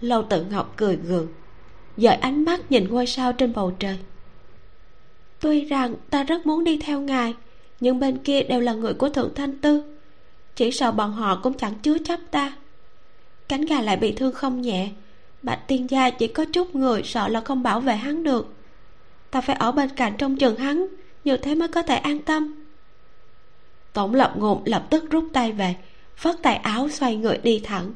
Lâu 0.00 0.22
tự 0.22 0.44
ngọc 0.44 0.72
cười 0.76 0.96
gượng 0.96 1.28
dời 1.96 2.14
ánh 2.14 2.44
mắt 2.44 2.70
nhìn 2.70 2.88
ngôi 2.88 3.06
sao 3.06 3.32
trên 3.32 3.52
bầu 3.52 3.72
trời. 3.78 3.98
Tuy 5.40 5.64
rằng 5.64 5.94
ta 6.10 6.24
rất 6.24 6.46
muốn 6.46 6.64
đi 6.64 6.78
theo 6.78 7.00
ngài 7.00 7.34
nhưng 7.80 8.00
bên 8.00 8.18
kia 8.18 8.42
đều 8.42 8.60
là 8.60 8.72
người 8.72 8.94
của 8.94 9.08
thượng 9.08 9.34
thanh 9.34 9.58
tư 9.58 9.82
chỉ 10.56 10.70
sợ 10.70 10.92
bọn 10.92 11.12
họ 11.12 11.40
cũng 11.42 11.54
chẳng 11.54 11.74
chứa 11.82 11.98
chấp 11.98 12.20
ta. 12.30 12.56
Cánh 13.48 13.64
gà 13.64 13.80
lại 13.80 13.96
bị 13.96 14.12
thương 14.12 14.34
không 14.34 14.60
nhẹ 14.60 14.90
bạch 15.42 15.68
tiên 15.68 15.90
gia 15.90 16.10
chỉ 16.10 16.26
có 16.26 16.44
chút 16.52 16.74
người 16.74 17.02
sợ 17.02 17.28
là 17.28 17.40
không 17.40 17.62
bảo 17.62 17.80
vệ 17.80 17.96
hắn 17.96 18.22
được 18.22 18.54
ta 19.30 19.40
phải 19.40 19.56
ở 19.56 19.72
bên 19.72 19.88
cạnh 19.88 20.12
trong 20.18 20.36
chừng 20.36 20.56
hắn, 20.56 20.86
như 21.24 21.36
thế 21.36 21.54
mới 21.54 21.68
có 21.68 21.82
thể 21.82 21.96
an 21.96 22.18
tâm. 22.18 22.54
Tổng 23.92 24.14
lập 24.14 24.34
ngôn 24.36 24.62
lập 24.64 24.86
tức 24.90 25.10
rút 25.10 25.24
tay 25.32 25.52
về, 25.52 25.76
phất 26.16 26.42
tay 26.42 26.56
áo 26.56 26.88
xoay 26.88 27.16
người 27.16 27.38
đi 27.42 27.60
thẳng. 27.64 27.92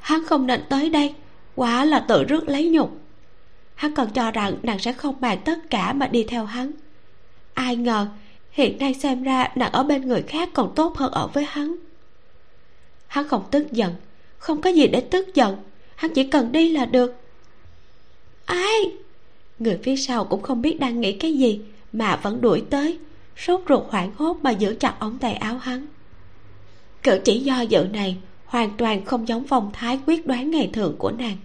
Hắn 0.00 0.24
không 0.24 0.46
nên 0.46 0.64
tới 0.68 0.90
đây, 0.90 1.14
quá 1.54 1.84
là 1.84 2.04
tự 2.08 2.24
rước 2.24 2.48
lấy 2.48 2.68
nhục. 2.68 3.00
Hắn 3.74 3.94
còn 3.94 4.10
cho 4.10 4.30
rằng 4.30 4.56
nàng 4.62 4.78
sẽ 4.78 4.92
không 4.92 5.20
bàn 5.20 5.38
tất 5.44 5.70
cả 5.70 5.92
mà 5.92 6.06
đi 6.06 6.24
theo 6.24 6.44
hắn. 6.44 6.72
Ai 7.54 7.76
ngờ, 7.76 8.06
hiện 8.50 8.78
nay 8.78 8.94
xem 8.94 9.22
ra 9.22 9.48
nàng 9.54 9.72
ở 9.72 9.82
bên 9.82 10.08
người 10.08 10.22
khác 10.22 10.48
còn 10.54 10.72
tốt 10.74 10.96
hơn 10.96 11.12
ở 11.12 11.26
với 11.26 11.44
hắn. 11.44 11.76
Hắn 13.06 13.28
không 13.28 13.44
tức 13.50 13.72
giận, 13.72 13.94
không 14.38 14.60
có 14.60 14.70
gì 14.70 14.86
để 14.86 15.00
tức 15.00 15.34
giận, 15.34 15.56
hắn 15.96 16.14
chỉ 16.14 16.24
cần 16.24 16.52
đi 16.52 16.72
là 16.72 16.84
được. 16.84 17.14
Ai? 18.44 18.96
Người 19.60 19.78
phía 19.82 19.96
sau 19.96 20.24
cũng 20.24 20.42
không 20.42 20.62
biết 20.62 20.80
đang 20.80 21.00
nghĩ 21.00 21.12
cái 21.12 21.32
gì, 21.32 21.60
mà 21.92 22.16
vẫn 22.16 22.40
đuổi 22.40 22.62
tới, 22.70 22.98
sốt 23.36 23.60
ruột 23.68 23.82
hoảng 23.88 24.12
hốt 24.16 24.36
mà 24.42 24.50
giữ 24.50 24.76
chặt 24.80 24.94
ống 24.98 25.18
tay 25.18 25.32
áo 25.32 25.58
hắn. 25.58 25.86
Cử 27.02 27.20
chỉ 27.24 27.40
do 27.40 27.60
dự 27.60 27.86
này 27.92 28.16
hoàn 28.46 28.76
toàn 28.76 29.04
không 29.04 29.28
giống 29.28 29.46
phong 29.48 29.70
thái 29.72 30.00
quyết 30.06 30.26
đoán 30.26 30.50
ngày 30.50 30.70
thường 30.72 30.96
của 30.98 31.10
nàng. 31.10 31.36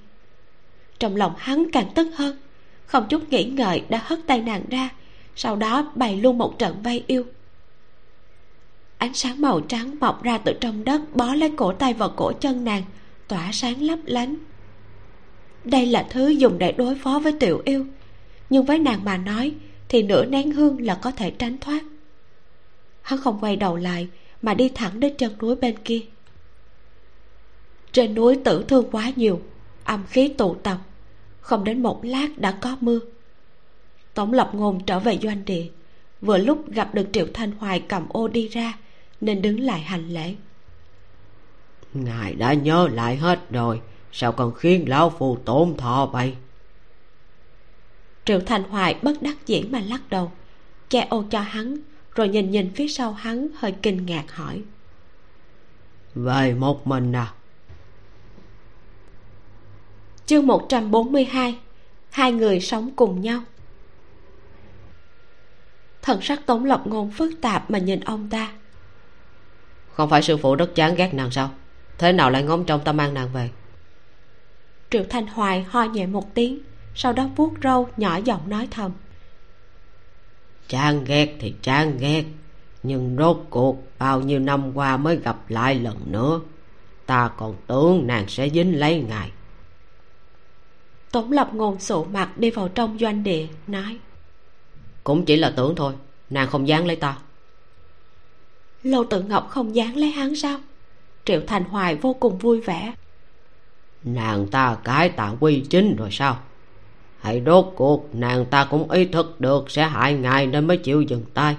Trong 0.99 1.15
lòng 1.15 1.33
hắn 1.37 1.65
càng 1.71 1.89
tức 1.95 2.07
hơn, 2.15 2.37
không 2.85 3.05
chút 3.09 3.29
nghĩ 3.29 3.43
ngợi 3.43 3.83
đã 3.89 4.01
hất 4.03 4.19
tay 4.27 4.41
nàng 4.41 4.63
ra, 4.69 4.89
sau 5.35 5.55
đó 5.55 5.91
bày 5.95 6.17
luôn 6.17 6.37
một 6.37 6.59
trận 6.59 6.75
vay 6.83 7.03
yêu. 7.07 7.25
Ánh 8.97 9.13
sáng 9.13 9.41
màu 9.41 9.61
trắng 9.61 9.95
mọc 9.99 10.23
ra 10.23 10.37
từ 10.37 10.53
trong 10.61 10.83
đất 10.83 11.15
bó 11.15 11.33
lấy 11.33 11.51
cổ 11.55 11.73
tay 11.73 11.93
vào 11.93 12.09
cổ 12.09 12.31
chân 12.31 12.65
nàng, 12.65 12.83
tỏa 13.27 13.51
sáng 13.51 13.81
lấp 13.81 13.99
lánh. 14.05 14.35
Đây 15.63 15.85
là 15.85 16.05
thứ 16.09 16.27
dùng 16.27 16.57
để 16.57 16.71
đối 16.71 16.95
phó 16.95 17.19
với 17.19 17.31
tiểu 17.31 17.61
yêu 17.65 17.85
nhưng 18.49 18.65
với 18.65 18.79
nàng 18.79 19.03
mà 19.03 19.17
nói, 19.17 19.53
thì 19.89 20.03
nửa 20.03 20.25
nén 20.25 20.51
hương 20.51 20.81
là 20.81 20.95
có 20.95 21.11
thể 21.11 21.31
tránh 21.31 21.57
thoát. 21.57 21.83
Hắn 23.01 23.19
không 23.19 23.37
quay 23.41 23.55
đầu 23.55 23.75
lại, 23.75 24.07
mà 24.41 24.53
đi 24.53 24.69
thẳng 24.69 24.99
đến 24.99 25.13
chân 25.17 25.37
núi 25.41 25.55
bên 25.55 25.75
kia. 25.83 26.01
Trên 27.91 28.15
núi 28.15 28.39
tử 28.43 28.65
thương 28.67 28.91
quá 28.91 29.11
nhiều, 29.15 29.41
âm 29.83 30.03
khí 30.09 30.27
tụ 30.37 30.55
tập, 30.55 30.77
không 31.41 31.63
đến 31.63 31.83
một 31.83 32.05
lát 32.05 32.27
đã 32.37 32.57
có 32.61 32.77
mưa. 32.81 32.99
Tổng 34.13 34.33
lập 34.33 34.49
ngôn 34.53 34.83
trở 34.85 34.99
về 34.99 35.17
doanh 35.21 35.45
địa, 35.45 35.65
vừa 36.21 36.37
lúc 36.37 36.71
gặp 36.71 36.93
được 36.93 37.07
triệu 37.11 37.27
thanh 37.33 37.51
hoài 37.51 37.79
cầm 37.79 38.05
ô 38.09 38.27
đi 38.27 38.47
ra, 38.47 38.77
nên 39.21 39.41
đứng 39.41 39.59
lại 39.59 39.79
hành 39.79 40.09
lễ. 40.09 40.35
Ngài 41.93 42.35
đã 42.35 42.53
nhớ 42.53 42.87
lại 42.91 43.15
hết 43.15 43.39
rồi, 43.49 43.81
sao 44.11 44.31
còn 44.31 44.53
khiến 44.53 44.89
lão 44.89 45.09
phù 45.09 45.37
tổn 45.45 45.75
thọ 45.77 46.09
vậy? 46.13 46.33
Triệu 48.25 48.39
thanh 48.39 48.63
hoài 48.63 48.99
bất 49.01 49.21
đắc 49.21 49.35
dĩ 49.45 49.63
mà 49.71 49.79
lắc 49.79 50.09
đầu 50.09 50.31
che 50.89 51.07
ô 51.09 51.23
cho 51.29 51.39
hắn 51.39 51.77
rồi 52.15 52.27
nhìn 52.27 52.51
nhìn 52.51 52.71
phía 52.75 52.87
sau 52.87 53.13
hắn 53.13 53.47
hơi 53.55 53.75
kinh 53.81 54.05
ngạc 54.05 54.31
hỏi. 54.31 54.61
Về 56.15 56.53
một 56.53 56.87
mình 56.87 57.11
à? 57.15 57.33
Chương 60.25 60.47
142 60.47 61.57
hai 62.09 62.31
người 62.31 62.59
sống 62.59 62.91
cùng 62.95 63.21
nhau. 63.21 63.41
Thần 66.01 66.21
sắc 66.21 66.45
tống 66.45 66.65
lộc 66.65 66.87
ngôn 66.87 67.11
phức 67.11 67.33
tạp 67.41 67.71
mà 67.71 67.79
nhìn 67.79 67.99
ông 67.99 68.29
ta. 68.29 68.51
Không 69.93 70.09
phải 70.09 70.21
sư 70.21 70.37
phụ 70.37 70.55
rất 70.55 70.75
chán 70.75 70.95
ghét 70.95 71.13
nàng 71.13 71.31
sao? 71.31 71.51
Thế 71.97 72.11
nào 72.11 72.29
lại 72.29 72.43
ngóng 72.43 72.65
trông 72.65 72.81
ta 72.83 72.91
mang 72.91 73.13
nàng 73.13 73.29
về? 73.33 73.49
Triệu 74.89 75.03
thanh 75.09 75.27
hoài 75.27 75.63
ho 75.63 75.83
nhẹ 75.83 76.05
một 76.05 76.33
tiếng 76.33 76.59
sau 76.95 77.13
đó 77.13 77.29
vuốt 77.35 77.53
râu 77.63 77.89
nhỏ 77.97 78.17
giọng 78.17 78.49
nói 78.49 78.67
thầm. 78.71 78.91
Chán 80.67 81.03
ghét 81.03 81.35
thì 81.39 81.53
chán 81.61 81.97
ghét 81.97 82.23
nhưng 82.83 83.15
rốt 83.17 83.37
cuộc 83.49 83.77
bao 83.99 84.21
nhiêu 84.21 84.39
năm 84.39 84.77
qua 84.77 84.97
mới 84.97 85.17
gặp 85.17 85.49
lại 85.49 85.75
lần 85.75 85.97
nữa 86.05 86.41
ta 87.05 87.31
còn 87.37 87.55
tưởng 87.67 88.07
nàng 88.07 88.27
sẽ 88.27 88.49
dính 88.49 88.79
lấy 88.79 89.05
ngài. 89.09 89.31
Tống 91.11 91.31
lập 91.31 91.49
ngôn 91.53 91.79
sụ 91.79 92.03
mặt 92.03 92.37
đi 92.37 92.51
vào 92.51 92.67
trong 92.67 92.97
doanh 92.99 93.23
địa 93.23 93.47
nói. 93.67 93.97
Cũng 95.03 95.25
chỉ 95.25 95.35
là 95.35 95.53
tưởng 95.55 95.75
thôi 95.75 95.93
nàng 96.29 96.47
không 96.47 96.67
dám 96.67 96.85
lấy 96.85 96.95
ta. 96.95 97.17
Lâu 98.83 99.03
tự 99.09 99.21
ngọc 99.21 99.47
không 99.49 99.75
dám 99.75 99.95
lấy 99.95 100.09
hắn 100.09 100.35
sao? 100.35 100.59
Triệu 101.25 101.41
thành 101.47 101.63
hoài 101.63 101.95
vô 101.95 102.13
cùng 102.13 102.37
vui 102.37 102.61
vẻ. 102.61 102.93
Nàng 104.03 104.47
ta 104.47 104.77
cái 104.83 105.09
tạ 105.09 105.33
quy 105.39 105.65
chính 105.69 105.95
rồi 105.95 106.09
sao 106.11 106.39
hay 107.25 107.41
rốt 107.45 107.73
cuộc 107.75 108.15
nàng 108.15 108.45
ta 108.45 108.65
cũng 108.65 108.91
ý 108.91 109.05
thức 109.05 109.41
được 109.41 109.71
sẽ 109.71 109.83
hại 109.83 110.13
ngài 110.13 110.47
nên 110.47 110.67
mới 110.67 110.77
chịu 110.77 111.01
dừng 111.01 111.25
tay. 111.33 111.55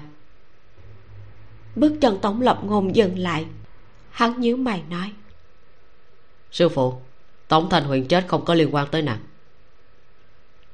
Bước 1.75 1.93
chân 2.01 2.17
tổng 2.21 2.41
lập 2.41 2.59
ngôn 2.63 2.95
dừng 2.95 3.19
lại. 3.19 3.45
Hắn 4.09 4.41
nhíu 4.41 4.57
mày 4.57 4.83
nói. 4.89 5.11
Sư 6.51 6.69
phụ 6.69 6.93
tổng 7.47 7.69
thành 7.69 7.83
huyền 7.83 8.07
chết 8.07 8.27
không 8.27 8.45
có 8.45 8.53
liên 8.53 8.75
quan 8.75 8.87
tới 8.91 9.01
nàng. 9.01 9.19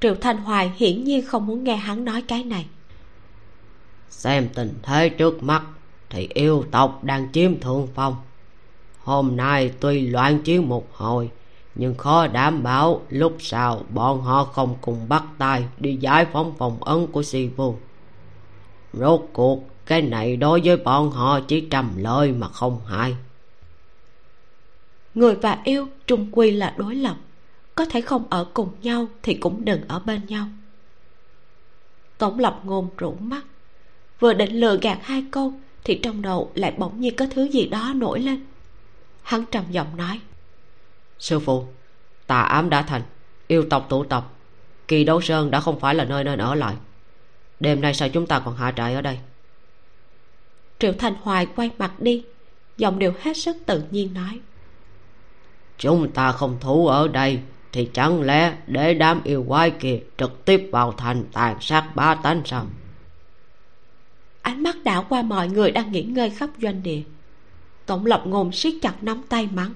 Triệu 0.01 0.15
thanh 0.15 0.37
hoài 0.37 0.71
hiển 0.77 1.03
nhiên 1.03 1.25
không 1.25 1.47
muốn 1.47 1.63
nghe 1.63 1.75
hắn 1.75 2.05
nói 2.05 2.21
cái 2.27 2.43
này. 2.43 2.65
Xem 4.09 4.49
tình 4.53 4.73
thế 4.83 5.09
trước 5.09 5.43
mắt 5.43 5.63
thì 6.09 6.27
yêu 6.33 6.65
tộc 6.71 7.03
đang 7.03 7.31
chiếm 7.31 7.59
thượng 7.59 7.87
phong. 7.95 8.15
Hôm 8.99 9.37
nay 9.37 9.71
tuy 9.79 10.07
loạn 10.07 10.41
chiến 10.41 10.69
một 10.69 10.87
hồi 10.93 11.29
nhưng 11.75 11.95
khó 11.95 12.27
đảm 12.27 12.63
bảo 12.63 13.01
lúc 13.09 13.35
sau 13.39 13.83
bọn 13.89 14.21
họ 14.21 14.43
không 14.43 14.75
cùng 14.81 15.09
bắt 15.09 15.23
tay 15.37 15.65
đi 15.79 15.95
giải 15.95 16.25
phóng 16.33 16.53
phòng 16.57 16.83
ấn 16.83 17.07
của 17.07 17.23
si 17.23 17.47
vu 17.47 17.75
rốt 18.93 19.21
cuộc, 19.33 19.63
cái 19.85 20.01
này 20.01 20.37
đối 20.37 20.61
với 20.63 20.77
bọn 20.77 21.11
họ 21.11 21.39
chỉ 21.39 21.61
trầm 21.61 21.91
lợi 21.97 22.31
mà 22.31 22.47
không 22.47 22.81
hại 22.85 23.15
người 25.15 25.35
và 25.35 25.61
yêu 25.63 25.87
trung 26.07 26.27
quy 26.31 26.51
là 26.51 26.75
đối 26.77 26.95
lập. 26.95 27.15
Có 27.75 27.85
thể 27.85 28.01
không 28.01 28.23
ở 28.29 28.47
cùng 28.53 28.69
nhau 28.81 29.07
thì 29.23 29.33
cũng 29.33 29.65
đừng 29.65 29.81
ở 29.87 29.99
bên 29.99 30.21
nhau. 30.27 30.47
Tổng 32.17 32.39
lập 32.39 32.61
ngôn 32.63 32.89
rũ 32.97 33.15
mắt. 33.19 33.41
Vừa 34.19 34.33
định 34.33 34.55
lừa 34.59 34.77
gạt 34.81 34.99
hai 35.01 35.25
câu 35.31 35.53
thì 35.83 35.99
trong 36.03 36.21
đầu 36.21 36.51
lại 36.55 36.73
bỗng 36.77 37.01
nhiên 37.01 37.15
có 37.15 37.25
thứ 37.31 37.43
gì 37.43 37.67
đó 37.67 37.93
nổi 37.95 38.19
lên. 38.19 38.45
Hắn 39.21 39.45
trầm 39.51 39.63
giọng 39.71 39.97
nói 39.97 40.19
sư 41.23 41.39
phụ 41.39 41.65
tà 42.27 42.41
ám 42.41 42.69
đã 42.69 42.81
thành 42.81 43.01
yêu 43.47 43.65
tộc 43.69 43.85
tụ 43.89 44.03
tập. 44.03 44.29
Kỳ 44.87 45.03
đấu 45.03 45.21
sơn 45.21 45.51
đã 45.51 45.59
không 45.59 45.79
phải 45.79 45.95
là 45.95 46.05
nơi 46.05 46.23
nên 46.23 46.39
ở 46.39 46.55
lại. 46.55 46.75
Đêm 47.59 47.81
nay 47.81 47.93
sao 47.93 48.09
chúng 48.09 48.27
ta 48.27 48.39
còn 48.39 48.55
hạ 48.55 48.73
trại 48.75 48.93
ở 48.93 49.01
đây? 49.01 49.19
Triệu 50.79 50.93
thành 50.93 51.15
hoài 51.21 51.45
quay 51.45 51.71
mặt 51.77 51.99
đi 51.99 52.23
giọng 52.77 52.99
điệu 52.99 53.13
hết 53.21 53.37
sức 53.37 53.57
tự 53.65 53.83
nhiên 53.91 54.13
nói. 54.13 54.39
Chúng 55.77 56.11
ta 56.11 56.31
không 56.31 56.57
thủ 56.59 56.87
ở 56.87 57.07
đây 57.07 57.39
thì 57.71 57.89
chẳng 57.93 58.21
lẽ 58.21 58.57
để 58.67 58.93
đám 58.93 59.23
yêu 59.23 59.45
quái 59.47 59.71
kia 59.71 59.99
trực 60.17 60.45
tiếp 60.45 60.69
vào 60.71 60.91
thành 60.91 61.23
tàn 61.33 61.57
sát 61.61 61.91
ba 61.95 62.15
tánh 62.15 62.41
sao? 62.45 62.65
Ánh 64.41 64.63
mắt 64.63 64.75
đảo 64.83 65.05
qua 65.09 65.21
mọi 65.21 65.47
người 65.47 65.71
đang 65.71 65.91
nghỉ 65.91 66.03
ngơi 66.03 66.29
khắp 66.29 66.49
doanh 66.61 66.83
địa. 66.83 67.01
Tổng 67.85 68.05
lập 68.05 68.23
ngôn 68.25 68.51
siết 68.51 68.73
chặt 68.81 69.03
nắm 69.03 69.21
tay 69.29 69.49
mắng 69.53 69.73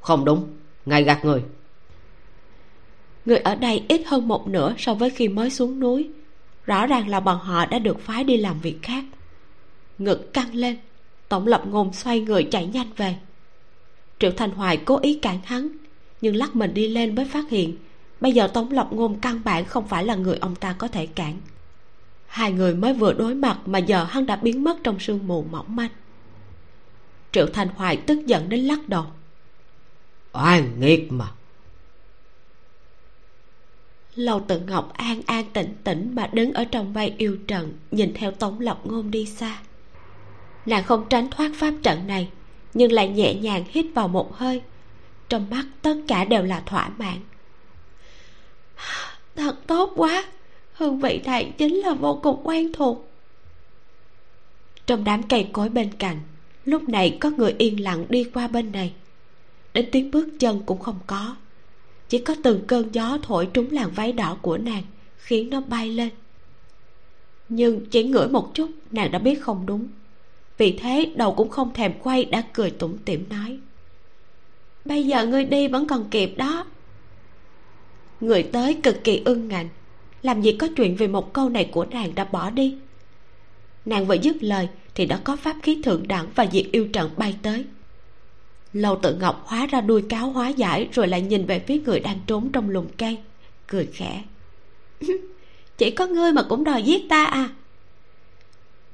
không 0.00 0.24
đúng, 0.24 0.46
ngài 0.86 1.02
gạt 1.02 1.24
người. 1.24 1.42
Người 3.24 3.38
ở 3.38 3.54
đây 3.54 3.84
ít 3.88 4.02
hơn 4.06 4.28
một 4.28 4.48
nửa 4.48 4.74
so 4.78 4.94
với 4.94 5.10
khi 5.10 5.28
mới 5.28 5.50
xuống 5.50 5.80
núi. 5.80 6.10
Rõ 6.66 6.86
ràng 6.86 7.08
là 7.08 7.20
bọn 7.20 7.38
họ 7.38 7.66
đã 7.66 7.78
được 7.78 8.00
phái 8.00 8.24
đi 8.24 8.36
làm 8.36 8.60
việc 8.60 8.78
khác. 8.82 9.04
Ngực 9.98 10.32
căng 10.32 10.54
lên, 10.54 10.76
tổng 11.28 11.46
lập 11.46 11.62
ngôn 11.66 11.92
xoay 11.92 12.20
người 12.20 12.44
chạy 12.44 12.66
nhanh 12.66 12.90
về. 12.96 13.16
Triệu 14.18 14.30
thành 14.30 14.50
hoài 14.50 14.76
cố 14.76 14.98
ý 15.02 15.18
cản 15.22 15.38
hắn, 15.44 15.68
nhưng 16.20 16.36
lắc 16.36 16.56
mình 16.56 16.74
đi 16.74 16.88
lên 16.88 17.14
mới 17.14 17.24
phát 17.24 17.50
hiện, 17.50 17.76
bây 18.20 18.32
giờ 18.32 18.46
tống 18.46 18.70
lập 18.70 18.88
ngôn 18.90 19.20
căn 19.20 19.40
bản 19.44 19.64
không 19.64 19.88
phải 19.88 20.04
là 20.04 20.14
người 20.14 20.36
ông 20.36 20.54
ta 20.54 20.72
có 20.72 20.88
thể 20.88 21.06
cản. 21.06 21.34
Hai 22.26 22.52
người 22.52 22.74
mới 22.74 22.94
vừa 22.94 23.12
đối 23.12 23.34
mặt 23.34 23.58
mà 23.66 23.78
giờ 23.78 24.04
hắn 24.04 24.26
đã 24.26 24.36
biến 24.36 24.64
mất 24.64 24.76
trong 24.84 24.98
sương 24.98 25.26
mù 25.26 25.44
mỏng 25.50 25.76
manh. 25.76 25.90
Triệu 27.32 27.46
thành 27.46 27.68
hoài 27.68 27.96
tức 27.96 28.26
giận 28.26 28.48
đến 28.48 28.60
lắc 28.60 28.88
đầu 28.88 29.04
oan 30.38 30.80
nghiệt 30.80 31.12
mà. 31.12 31.26
Lâu 34.14 34.40
tự 34.48 34.60
ngọc 34.60 34.92
an 34.96 35.22
an 35.26 35.44
tĩnh 35.52 35.74
tĩnh 35.84 36.12
mà 36.14 36.30
đứng 36.32 36.52
ở 36.52 36.64
trong 36.64 36.94
bay 36.94 37.14
yêu 37.18 37.38
trần 37.46 37.72
nhìn 37.90 38.14
theo 38.14 38.30
tống 38.30 38.60
lộc 38.60 38.86
ngôn 38.86 39.10
đi 39.10 39.26
xa. 39.26 39.58
Nàng 40.66 40.84
không 40.84 41.06
tránh 41.10 41.30
thoát 41.30 41.50
pháp 41.54 41.74
trận 41.82 42.06
này, 42.06 42.28
nhưng 42.74 42.92
lại 42.92 43.08
nhẹ 43.08 43.34
nhàng 43.34 43.64
hít 43.68 43.86
vào 43.94 44.08
một 44.08 44.36
hơi. 44.36 44.62
Trong 45.28 45.50
mắt 45.50 45.66
tất 45.82 45.94
cả 46.08 46.24
đều 46.24 46.42
là 46.42 46.62
thỏa 46.66 46.88
mãn. 46.88 47.18
Thật 49.36 49.56
tốt 49.66 49.92
quá, 49.96 50.24
hương 50.72 51.00
vị 51.00 51.20
này 51.24 51.52
chính 51.58 51.74
là 51.74 51.94
vô 51.94 52.20
cùng 52.22 52.40
quen 52.44 52.72
thuộc. 52.72 53.08
Trong 54.86 55.04
đám 55.04 55.22
cây 55.22 55.48
cối 55.52 55.68
bên 55.68 55.92
cạnh, 55.98 56.20
lúc 56.64 56.88
này 56.88 57.18
có 57.20 57.30
người 57.30 57.54
yên 57.58 57.80
lặng 57.80 58.04
đi 58.08 58.24
qua 58.34 58.48
bên 58.48 58.72
này 58.72 58.92
đến 59.78 59.88
tiếng 59.92 60.10
bước 60.10 60.28
chân 60.38 60.62
cũng 60.66 60.78
không 60.78 60.98
có. 61.06 61.36
Chỉ 62.08 62.18
có 62.18 62.34
từng 62.42 62.64
cơn 62.66 62.88
gió 62.92 63.18
thổi 63.22 63.48
trúng 63.54 63.70
làn 63.70 63.90
váy 63.90 64.12
đỏ 64.12 64.36
của 64.42 64.58
nàng, 64.58 64.82
khiến 65.16 65.50
nó 65.50 65.60
bay 65.60 65.90
lên. 65.90 66.08
Nhưng 67.48 67.86
chỉ 67.86 68.04
ngửi 68.04 68.28
một 68.28 68.54
chút, 68.54 68.70
nàng 68.90 69.10
đã 69.10 69.18
biết 69.18 69.42
không 69.42 69.66
đúng. 69.66 69.88
Vì 70.58 70.72
thế, 70.72 71.12
đầu 71.16 71.34
cũng 71.34 71.48
không 71.48 71.72
thèm 71.74 71.92
quay, 72.02 72.24
đã 72.24 72.42
cười 72.52 72.70
tủm 72.70 72.96
tỉm 73.04 73.24
nói. 73.30 73.58
Bây 74.84 75.06
giờ 75.06 75.26
ngươi 75.26 75.44
đi 75.44 75.68
vẫn 75.68 75.86
còn 75.86 76.10
kịp 76.10 76.32
đó. 76.36 76.66
Người 78.20 78.42
tới 78.42 78.74
cực 78.82 79.04
kỳ 79.04 79.22
ưng 79.24 79.48
ngạnh. 79.48 79.68
Làm 80.22 80.42
gì 80.42 80.52
có 80.52 80.68
chuyện 80.76 80.96
vì 80.96 81.08
một 81.08 81.32
câu 81.32 81.48
này 81.48 81.68
của 81.72 81.84
nàng 81.84 82.14
đã 82.14 82.24
bỏ 82.24 82.50
đi. 82.50 82.76
Nàng 83.84 84.06
vừa 84.06 84.14
dứt 84.14 84.42
lời 84.42 84.68
thì 84.94 85.06
đã 85.06 85.20
có 85.24 85.36
pháp 85.36 85.56
khí 85.62 85.82
thượng 85.84 86.08
đẳng 86.08 86.26
và 86.34 86.46
diệt 86.52 86.66
yêu 86.72 86.88
trận 86.92 87.10
bay 87.16 87.36
tới 87.42 87.64
lâu 88.72 88.98
tự 89.02 89.14
ngọc 89.14 89.42
hóa 89.46 89.66
ra 89.66 89.80
đuôi 89.80 90.02
cáo 90.08 90.30
hóa 90.30 90.48
giải 90.48 90.88
rồi 90.92 91.08
lại 91.08 91.22
nhìn 91.22 91.46
về 91.46 91.58
phía 91.58 91.78
người 91.78 92.00
đang 92.00 92.18
trốn 92.26 92.52
trong 92.52 92.70
lùm 92.70 92.86
cây 92.96 93.18
cười 93.66 93.88
khẽ. 93.92 94.22
Chỉ 95.78 95.90
có 95.90 96.06
ngươi 96.06 96.32
mà 96.32 96.42
cũng 96.42 96.64
đòi 96.64 96.82
giết 96.82 97.08
ta 97.08 97.24
à? 97.24 97.48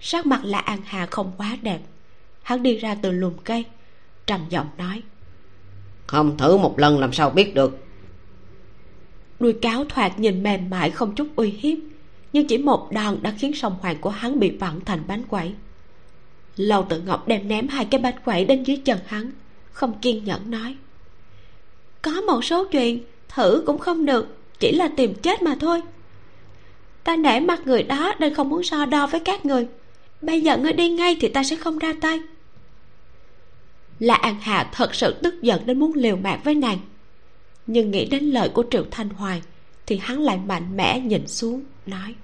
Sắc 0.00 0.26
mặt 0.26 0.40
là 0.44 0.58
an 0.58 0.80
hà 0.84 1.06
không 1.06 1.32
quá 1.36 1.56
đẹp. 1.62 1.80
Hắn 2.42 2.62
đi 2.62 2.76
ra 2.76 2.96
từ 3.02 3.10
lùm 3.10 3.32
cây 3.44 3.64
trầm 4.26 4.40
giọng 4.48 4.66
nói. 4.78 5.02
Không 6.06 6.36
thử 6.36 6.56
một 6.56 6.78
lần 6.78 6.98
làm 6.98 7.12
sao 7.12 7.30
biết 7.30 7.54
được. 7.54 7.78
Đuôi 9.40 9.52
cáo 9.52 9.84
thoạt 9.84 10.18
nhìn 10.18 10.42
mềm 10.42 10.70
mại 10.70 10.90
không 10.90 11.14
chút 11.14 11.28
uy 11.36 11.50
hiếp 11.50 11.78
nhưng 12.32 12.46
chỉ 12.46 12.58
một 12.58 12.92
đòn 12.92 13.18
đã 13.22 13.34
khiến 13.38 13.54
song 13.54 13.76
hoàng 13.80 13.96
của 14.00 14.10
hắn 14.10 14.40
bị 14.40 14.50
vặn 14.50 14.80
thành 14.80 15.02
bánh 15.06 15.24
quẩy. 15.24 15.54
Lâu 16.56 16.86
tự 16.88 17.00
ngọc 17.00 17.28
đem 17.28 17.48
ném 17.48 17.68
hai 17.68 17.84
cái 17.84 18.00
bánh 18.00 18.14
quẩy 18.24 18.44
đến 18.44 18.62
dưới 18.62 18.76
chân 18.76 18.98
hắn 19.06 19.30
không 19.74 19.98
kiên 20.02 20.24
nhẫn 20.24 20.50
nói. 20.50 20.76
Có 22.02 22.20
một 22.20 22.44
số 22.44 22.64
chuyện 22.64 23.04
thử 23.28 23.62
cũng 23.66 23.78
không 23.78 24.06
được, 24.06 24.36
chỉ 24.58 24.72
là 24.72 24.88
tìm 24.96 25.14
chết 25.14 25.42
mà 25.42 25.56
thôi. 25.60 25.82
Ta 27.04 27.16
nể 27.16 27.40
mặt 27.40 27.60
người 27.64 27.82
đó 27.82 28.14
nên 28.18 28.34
không 28.34 28.48
muốn 28.48 28.62
so 28.62 28.86
đo 28.86 29.06
với 29.06 29.20
các 29.20 29.46
người. 29.46 29.66
Bây 30.20 30.40
giờ 30.40 30.58
ngươi 30.58 30.72
đi 30.72 30.88
ngay 30.88 31.16
thì 31.20 31.28
ta 31.28 31.44
sẽ 31.44 31.56
không 31.56 31.78
ra 31.78 31.94
tay. 32.00 32.20
Là 33.98 34.14
an 34.14 34.40
hạ 34.40 34.70
thật 34.72 34.94
sự 34.94 35.14
tức 35.22 35.42
giận 35.42 35.66
đến 35.66 35.78
muốn 35.78 35.92
liều 35.94 36.16
mạng 36.16 36.40
với 36.44 36.54
nàng. 36.54 36.78
Nhưng 37.66 37.90
nghĩ 37.90 38.04
đến 38.04 38.24
lời 38.24 38.48
của 38.48 38.64
triệu 38.70 38.84
thanh 38.90 39.08
hoài 39.08 39.42
thì 39.86 39.96
hắn 40.02 40.20
lại 40.20 40.38
mạnh 40.46 40.76
mẽ 40.76 41.00
nhìn 41.00 41.26
xuống, 41.26 41.62
nói. 41.86 42.14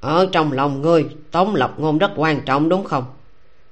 Ở 0.00 0.28
trong 0.32 0.52
lòng 0.52 0.82
ngươi, 0.82 1.06
tống 1.30 1.54
lập 1.54 1.74
ngôn 1.78 1.98
rất 1.98 2.10
quan 2.16 2.40
trọng 2.44 2.68
đúng 2.68 2.84
không? 2.84 3.04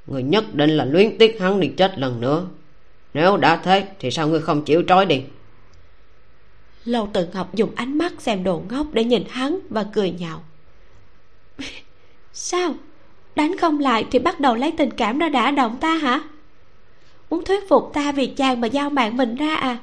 Người 0.06 0.22
nhất 0.22 0.54
định 0.54 0.70
là 0.70 0.84
luyến 0.84 1.18
tiếc 1.18 1.40
hắn 1.40 1.60
đi 1.60 1.68
chết 1.68 1.98
lần 1.98 2.20
nữa. 2.20 2.46
Nếu 3.14 3.36
đã 3.36 3.56
thế, 3.56 3.86
thì 3.98 4.10
sao 4.10 4.28
ngươi 4.28 4.40
không 4.40 4.64
chịu 4.64 4.82
trói 4.88 5.06
đi? 5.06 5.22
Lâu 6.84 7.08
tự 7.12 7.26
ngọc 7.34 7.54
dùng 7.54 7.70
ánh 7.74 7.98
mắt 7.98 8.12
xem 8.18 8.44
đồ 8.44 8.62
ngốc 8.70 8.86
để 8.92 9.04
nhìn 9.04 9.24
hắn 9.28 9.58
và 9.70 9.86
cười 9.92 10.10
nhạo. 10.10 10.42
Sao? 12.32 12.74
Đánh 13.36 13.56
không 13.58 13.78
lại 13.78 14.06
thì 14.10 14.18
bắt 14.18 14.40
đầu 14.40 14.54
lấy 14.54 14.72
tình 14.72 14.90
cảm 14.90 15.18
ra 15.18 15.28
đã 15.28 15.50
động 15.50 15.76
ta 15.80 15.94
hả? 15.94 16.20
Muốn 17.30 17.44
thuyết 17.44 17.68
phục 17.68 17.90
ta 17.94 18.12
vì 18.12 18.26
chàng 18.26 18.60
mà 18.60 18.68
giao 18.68 18.90
mạng 18.90 19.16
mình 19.16 19.34
ra 19.34 19.56
à? 19.56 19.78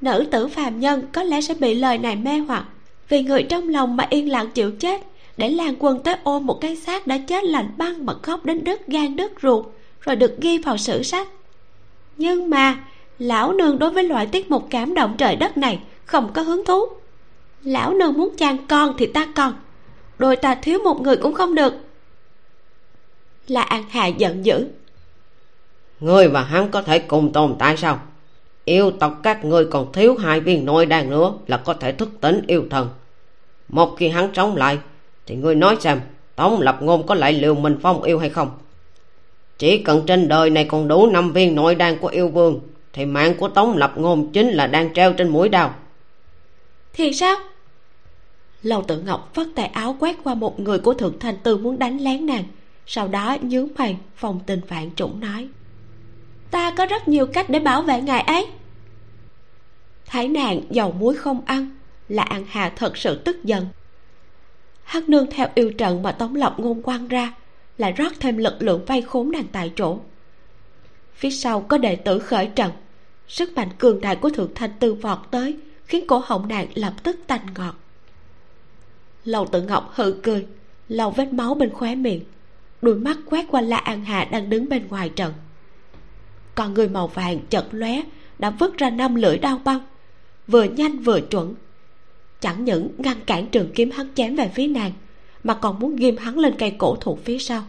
Nữ 0.00 0.26
tử 0.30 0.48
phàm 0.48 0.80
nhân 0.80 1.02
có 1.12 1.22
lẽ 1.22 1.40
sẽ 1.40 1.54
bị 1.54 1.74
lời 1.74 1.98
này 1.98 2.16
mê 2.16 2.38
hoặc 2.38 2.64
vì 3.08 3.22
người 3.22 3.42
trong 3.42 3.68
lòng 3.68 3.96
mà 3.96 4.06
yên 4.10 4.30
lặng 4.30 4.50
chịu 4.54 4.70
chết 4.70 5.02
để 5.40 5.50
lan 5.50 5.74
quân 5.78 6.02
tới 6.02 6.16
ôm 6.22 6.46
một 6.46 6.60
cái 6.60 6.76
xác 6.76 7.06
đã 7.06 7.18
chết 7.18 7.44
lạnh 7.44 7.70
băng 7.76 8.06
mà 8.06 8.14
khóc 8.22 8.44
đến 8.44 8.64
đứt 8.64 8.86
gan 8.86 9.16
đứt 9.16 9.32
ruột, 9.42 9.66
rồi 10.00 10.16
được 10.16 10.40
ghi 10.40 10.58
vào 10.58 10.76
sử 10.76 11.02
sách. 11.02 11.28
Nhưng 12.16 12.50
mà, 12.50 12.78
lão 13.18 13.52
nương 13.52 13.78
đối 13.78 13.90
với 13.90 14.04
loại 14.04 14.26
tiết 14.26 14.50
mục 14.50 14.66
cảm 14.70 14.94
động 14.94 15.14
trời 15.18 15.36
đất 15.36 15.56
này 15.56 15.78
không 16.04 16.32
có 16.32 16.42
hứng 16.42 16.64
thú. 16.64 16.80
Lão 17.62 17.94
nương 17.94 18.12
muốn 18.12 18.36
chàng 18.36 18.56
con 18.66 18.94
thì 18.98 19.06
ta 19.06 19.26
còn 19.34 19.54
đôi 20.18 20.36
ta 20.36 20.54
thiếu 20.54 20.78
một 20.84 21.00
người 21.00 21.16
cũng 21.16 21.34
không 21.34 21.54
được. 21.54 21.74
Là 23.48 23.62
an 23.62 23.84
hà 23.90 24.06
giận 24.06 24.44
dữ. 24.44 24.66
Ngươi 26.00 26.28
và 26.28 26.42
hắn 26.42 26.70
có 26.70 26.82
thể 26.82 26.98
cùng 26.98 27.32
tồn 27.32 27.56
tại 27.58 27.76
sao? 27.76 28.00
Yêu 28.64 28.90
tộc 28.90 29.20
các 29.22 29.44
ngươi 29.44 29.64
còn 29.64 29.92
thiếu 29.92 30.16
hai 30.16 30.40
viên 30.40 30.64
nội 30.64 30.86
đan 30.86 31.10
nữa 31.10 31.32
là 31.46 31.56
có 31.56 31.74
thể 31.74 31.92
thức 31.92 32.08
tỉnh 32.20 32.42
yêu 32.46 32.64
thần. 32.70 32.88
Một 33.68 33.94
khi 33.98 34.08
hắn 34.08 34.30
sống 34.34 34.56
lại 34.56 34.78
thì 35.26 35.34
ngươi 35.36 35.54
nói 35.54 35.76
xem, 35.80 36.00
tống 36.36 36.60
lập 36.60 36.78
ngôn 36.80 37.06
có 37.06 37.14
lại 37.14 37.32
liều 37.32 37.54
mình 37.54 37.78
phong 37.82 38.02
yêu 38.02 38.18
hay 38.18 38.30
không? 38.30 38.50
Chỉ 39.58 39.82
cần 39.82 40.02
trên 40.06 40.28
đời 40.28 40.50
này 40.50 40.64
còn 40.64 40.88
đủ 40.88 41.06
năm 41.06 41.32
viên 41.32 41.54
nội 41.54 41.74
đan 41.74 41.98
của 41.98 42.08
yêu 42.08 42.28
vương, 42.28 42.60
thì 42.92 43.04
mạng 43.04 43.34
của 43.38 43.48
tống 43.48 43.76
lập 43.76 43.92
ngôn 43.96 44.32
chính 44.32 44.48
là 44.48 44.66
đang 44.66 44.94
treo 44.94 45.12
trên 45.12 45.28
mũi 45.28 45.48
đao. 45.48 45.74
Thì 46.92 47.12
sao? 47.12 47.36
Lâu 48.62 48.82
tự 48.82 49.00
ngọc 49.00 49.30
vắt 49.34 49.46
tay 49.54 49.66
áo 49.66 49.96
quét 50.00 50.16
qua 50.24 50.34
một 50.34 50.60
người 50.60 50.78
của 50.78 50.94
thượng 50.94 51.18
thành 51.18 51.36
tư 51.42 51.56
muốn 51.56 51.78
đánh 51.78 51.98
lén 51.98 52.26
nàng. 52.26 52.44
Sau 52.86 53.08
đó 53.08 53.36
nhướng 53.42 53.68
mày, 53.78 53.96
phòng 54.16 54.40
tình 54.46 54.60
vạn 54.68 54.90
trũng 54.96 55.20
nói. 55.20 55.48
Ta 56.50 56.70
có 56.70 56.86
rất 56.86 57.08
nhiều 57.08 57.26
cách 57.26 57.50
để 57.50 57.58
bảo 57.58 57.82
vệ 57.82 58.00
ngài 58.00 58.20
ấy. 58.20 58.46
Thấy 60.06 60.28
nàng 60.28 60.60
dầu 60.70 60.92
muối 60.92 61.14
không 61.14 61.40
ăn, 61.46 61.76
là 62.08 62.22
ăn 62.22 62.44
hà 62.48 62.72
thật 62.76 62.96
sự 62.96 63.14
tức 63.24 63.44
giận 63.44 63.66
hắc 64.90 65.08
nương 65.08 65.26
theo 65.30 65.48
yêu 65.54 65.72
trận 65.72 66.02
mà 66.02 66.12
tống 66.12 66.34
lộc 66.34 66.58
ngôn 66.60 66.82
quăng 66.82 67.08
ra, 67.08 67.34
lại 67.78 67.92
rót 67.92 68.12
thêm 68.20 68.36
lực 68.36 68.62
lượng 68.62 68.84
vây 68.84 69.02
khốn 69.02 69.30
nàng 69.30 69.46
tại 69.52 69.72
chỗ. 69.76 69.98
Phía 71.14 71.30
sau 71.30 71.60
có 71.60 71.78
đệ 71.78 71.96
tử 71.96 72.18
khởi 72.18 72.46
trận, 72.46 72.72
sức 73.28 73.56
mạnh 73.56 73.68
cường 73.78 74.00
đại 74.00 74.16
của 74.16 74.30
thượng 74.30 74.54
thanh 74.54 74.70
tư 74.80 74.94
vọt 74.94 75.18
tới, 75.30 75.56
khiến 75.84 76.06
cổ 76.06 76.22
họng 76.24 76.48
nàng 76.48 76.66
lập 76.74 76.92
tức 77.02 77.16
tanh 77.26 77.46
ngọt. 77.58 77.74
Lầu 79.24 79.46
tự 79.46 79.62
ngọc 79.62 79.92
hự 79.94 80.20
cười, 80.22 80.46
lau 80.88 81.10
vết 81.10 81.32
máu 81.32 81.54
bên 81.54 81.70
khóe 81.70 81.94
miệng, 81.94 82.24
đôi 82.82 82.94
mắt 82.94 83.18
quét 83.26 83.46
qua 83.50 83.60
la 83.60 83.76
an 83.76 84.04
hà 84.04 84.24
đang 84.24 84.50
đứng 84.50 84.68
bên 84.68 84.88
ngoài 84.88 85.08
trận. 85.08 85.32
Còn 86.54 86.74
người 86.74 86.88
màu 86.88 87.06
vàng 87.06 87.38
chật 87.50 87.66
lóe, 87.70 88.02
đã 88.38 88.50
vứt 88.50 88.78
ra 88.78 88.90
năm 88.90 89.14
lưỡi 89.14 89.38
đao 89.38 89.60
băng, 89.64 89.80
vừa 90.46 90.64
nhanh 90.64 90.98
vừa 90.98 91.20
chuẩn 91.20 91.54
chẳng 92.40 92.64
những 92.64 92.88
ngăn 92.98 93.16
cản 93.26 93.46
trường 93.46 93.70
kiếm 93.74 93.90
hắn 93.90 94.08
chém 94.14 94.36
về 94.36 94.50
phía 94.54 94.66
nàng, 94.66 94.92
mà 95.44 95.54
còn 95.54 95.78
muốn 95.78 95.96
ghim 95.96 96.16
hắn 96.16 96.38
lên 96.38 96.54
cây 96.58 96.70
cổ 96.78 96.96
thụ 96.96 97.18
phía 97.24 97.38
sau. 97.38 97.62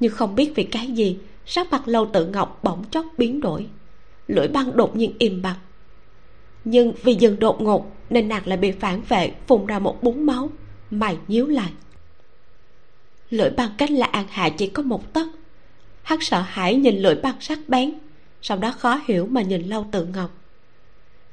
Nhưng 0.00 0.12
không 0.12 0.34
biết 0.34 0.52
vì 0.54 0.64
cái 0.64 0.86
gì, 0.86 1.18
sắc 1.46 1.70
mặt 1.70 1.88
lâu 1.88 2.06
tự 2.12 2.26
ngọc 2.26 2.60
bỗng 2.62 2.84
chốc 2.90 3.06
biến 3.18 3.40
đổi, 3.40 3.66
lưỡi 4.28 4.48
băng 4.48 4.76
đột 4.76 4.96
nhiên 4.96 5.12
im 5.18 5.42
bặt. 5.42 5.56
Nhưng 6.64 6.92
vì 7.02 7.14
dừng 7.14 7.38
đột 7.38 7.60
ngột 7.60 7.96
nên 8.10 8.28
nàng 8.28 8.46
lại 8.46 8.56
bị 8.56 8.70
phản 8.70 9.02
vệ, 9.08 9.32
phun 9.46 9.66
ra 9.66 9.78
một 9.78 10.02
búng 10.02 10.26
máu, 10.26 10.50
mày 10.90 11.16
nhíu 11.28 11.46
lại. 11.46 11.72
Lưỡi 13.30 13.50
băng 13.50 13.70
cách 13.78 13.90
là 13.90 14.06
an 14.06 14.26
hạ 14.30 14.48
chỉ 14.48 14.66
có 14.66 14.82
một 14.82 15.12
tấc. 15.12 15.26
Hắn 16.02 16.20
sợ 16.20 16.40
hãi 16.40 16.74
nhìn 16.74 16.96
lưỡi 16.96 17.14
băng 17.14 17.40
sắc 17.40 17.58
bén, 17.68 17.98
sau 18.42 18.58
đó 18.58 18.72
khó 18.78 19.00
hiểu 19.06 19.26
mà 19.26 19.42
nhìn 19.42 19.62
lâu 19.62 19.86
tự 19.92 20.04
ngọc 20.04 20.30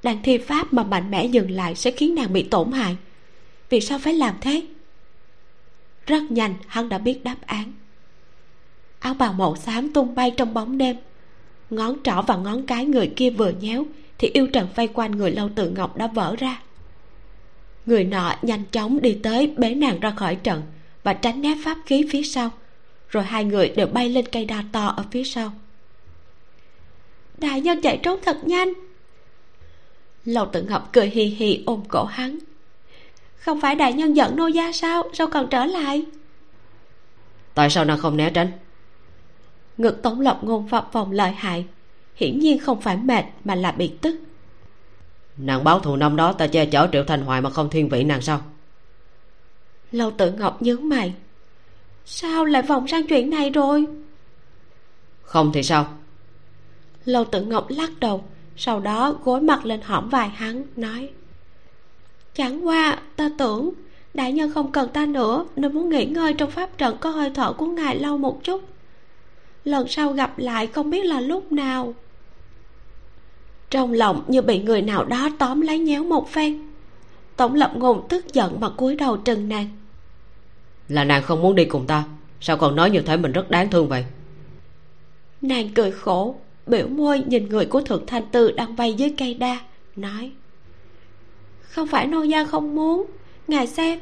đang 0.04 0.24
thi 0.24 0.38
pháp 0.38 0.74
mà 0.74 0.84
mạnh 0.84 1.12
mẽ 1.12 1.26
dừng 1.26 1.52
lại 1.52 1.76
sẽ 1.76 1.92
khiến 1.92 2.16
nàng 2.16 2.34
bị 2.34 2.44
tổn 2.44 2.72
hại. 2.72 2.96
Vì 3.70 3.82
sao 3.82 4.00
phải 4.00 4.14
làm 4.14 4.36
thế? 4.42 4.62
Rất 6.06 6.24
nhanh, 6.30 6.54
hắn 6.68 6.90
đã 6.90 6.98
biết 6.98 7.24
đáp 7.24 7.36
án. 7.46 7.74
Áo 9.00 9.14
bào 9.14 9.34
màu 9.34 9.56
xám 9.56 9.94
tung 9.94 10.16
bay 10.16 10.32
trong 10.32 10.54
bóng 10.54 10.78
đêm. 10.78 10.96
Ngón 11.70 11.98
trỏ 12.04 12.22
và 12.22 12.36
ngón 12.36 12.66
cái 12.66 12.86
người 12.86 13.12
kia 13.16 13.30
vừa 13.30 13.52
nhéo 13.52 13.86
thì 14.18 14.30
yêu 14.34 14.48
trần 14.48 14.68
vây 14.76 14.88
quanh 14.88 15.12
người 15.12 15.32
lâu 15.32 15.50
tự 15.56 15.70
ngọc 15.70 15.98
đã 15.98 16.08
vỡ 16.08 16.36
ra. 16.40 16.62
Người 17.86 18.04
nọ 18.04 18.36
nhanh 18.42 18.64
chóng 18.72 19.02
đi 19.02 19.20
tới 19.24 19.54
bế 19.58 19.76
nàng 19.76 20.00
ra 20.00 20.12
khỏi 20.12 20.36
trận 20.36 20.62
và 21.04 21.14
tránh 21.14 21.42
né 21.42 21.58
pháp 21.66 21.78
khí 21.86 22.06
phía 22.12 22.24
sau, 22.24 22.52
rồi 23.10 23.24
hai 23.24 23.46
người 23.46 23.70
đều 23.70 23.88
bay 23.88 24.10
lên 24.10 24.26
cây 24.32 24.46
đa 24.46 24.64
to 24.72 24.88
ở 24.88 25.06
phía 25.12 25.24
sau. 25.24 25.52
Đại 27.38 27.62
nhân 27.62 27.82
chạy 27.82 27.98
trốn 27.98 28.20
thật 28.26 28.48
nhanh 28.48 28.74
lâu 30.26 30.46
tự 30.46 30.62
ngọc 30.62 30.90
cười 30.94 31.10
hì 31.10 31.24
hì 31.24 31.64
ôm 31.66 31.84
cổ 31.88 32.04
hắn. 32.04 32.40
Không 33.38 33.62
phải 33.62 33.76
đại 33.76 33.94
nhân 33.94 34.16
giận 34.16 34.36
nô 34.36 34.48
gia 34.48 34.72
sao? 34.72 35.04
Sao 35.14 35.28
còn 35.28 35.48
trở 35.50 35.66
lại? 35.66 36.06
Tại 37.54 37.70
sao 37.70 37.86
nàng 37.86 37.98
không 37.98 38.18
né 38.18 38.30
tránh? 38.30 38.52
Ngực 39.78 40.02
tống 40.02 40.22
lộc 40.22 40.44
ngôn 40.44 40.68
phập 40.68 40.90
phòng 40.92 41.12
lợi 41.12 41.32
hại. 41.32 41.66
Hiển 42.16 42.40
nhiên 42.40 42.60
không 42.60 42.82
phải 42.82 42.98
mệt 42.98 43.26
mà 43.44 43.56
là 43.56 43.72
bị 43.72 43.92
tức. 44.02 44.16
Nàng 45.38 45.64
báo 45.64 45.80
thù 45.80 45.96
năm 45.96 46.16
đó 46.16 46.34
ta 46.34 46.48
che 46.48 46.66
chở 46.66 46.88
triệu 46.92 47.04
thành 47.04 47.22
hoài 47.22 47.42
mà 47.42 47.50
không 47.50 47.70
thiên 47.70 47.90
vị 47.90 48.04
nàng 48.04 48.22
sao? 48.22 48.42
Lâu 49.92 50.12
tự 50.12 50.32
ngọc 50.32 50.62
nhướng 50.62 50.90
mày. 50.90 51.14
Sao 52.06 52.46
lại 52.46 52.62
vòng 52.62 52.88
sang 52.88 53.08
chuyện 53.08 53.30
này 53.30 53.50
rồi? 53.50 53.86
Không 55.22 55.52
thì 55.54 55.64
sao? 55.64 55.88
Lâu 57.06 57.26
tự 57.26 57.42
ngọc 57.42 57.66
lắc 57.70 57.90
đầu 58.00 58.24
sau 58.56 58.80
đó 58.80 59.16
gối 59.24 59.42
mặt 59.42 59.66
lên 59.66 59.82
hõm 59.82 60.10
vai 60.10 60.30
hắn 60.30 60.64
nói 60.76 61.10
chẳng 62.36 62.68
qua 62.68 63.00
ta 63.16 63.30
tưởng 63.38 63.74
đại 64.14 64.32
nhân 64.32 64.52
không 64.52 64.72
cần 64.72 64.90
ta 64.90 65.06
nữa 65.06 65.46
nên 65.56 65.74
muốn 65.74 65.90
nghỉ 65.90 66.06
ngơi 66.06 66.34
trong 66.34 66.52
pháp 66.52 66.78
trận 66.78 66.98
có 67.00 67.10
hơi 67.10 67.32
thở 67.36 67.54
của 67.54 67.66
ngài 67.66 68.00
lâu 68.00 68.18
một 68.18 68.44
chút. 68.44 68.62
Lần 69.64 69.88
sau 69.88 70.14
gặp 70.14 70.40
lại 70.40 70.68
không 70.68 70.90
biết 70.90 71.06
là 71.06 71.20
lúc 71.20 71.52
nào. 71.52 71.94
Trong 73.70 73.94
lòng 73.94 74.24
như 74.28 74.42
bị 74.42 74.60
người 74.60 74.82
nào 74.82 75.06
đó 75.06 75.30
tóm 75.40 75.62
lấy 75.62 75.80
nhéo 75.80 76.04
một 76.04 76.32
phen 76.32 76.60
tổng 77.36 77.54
lập 77.54 77.72
ngôn 77.76 78.08
tức 78.10 78.34
giận 78.34 78.60
mà 78.60 78.70
cúi 78.70 78.96
đầu 78.96 79.18
trừng 79.18 79.50
nàng. 79.50 79.70
Là 80.90 81.04
nàng 81.04 81.24
không 81.24 81.42
muốn 81.42 81.56
đi 81.56 81.66
cùng 81.66 81.88
ta 81.88 82.04
sao 82.42 82.58
còn 82.58 82.76
nói 82.76 82.90
như 82.90 83.02
thế 83.02 83.18
mình 83.18 83.32
rất 83.32 83.50
đáng 83.50 83.70
thương 83.70 83.90
vậy? 83.90 84.06
Nàng 85.42 85.70
cười 85.76 85.92
khổ 85.92 86.36
biểu 86.68 86.88
môi 86.88 87.20
nhìn 87.20 87.50
người 87.50 87.66
của 87.66 87.82
thượng 87.82 88.06
thanh 88.08 88.24
tư 88.32 88.52
đang 88.52 88.76
vây 88.76 88.94
dưới 88.94 89.14
cây 89.18 89.34
đa, 89.34 89.60
nói, 89.96 90.32
không 91.62 91.88
phải 91.88 92.08
nô 92.08 92.24
gia 92.24 92.44
không 92.44 92.76
muốn, 92.76 93.06
ngài 93.48 93.68
xem. 93.68 94.00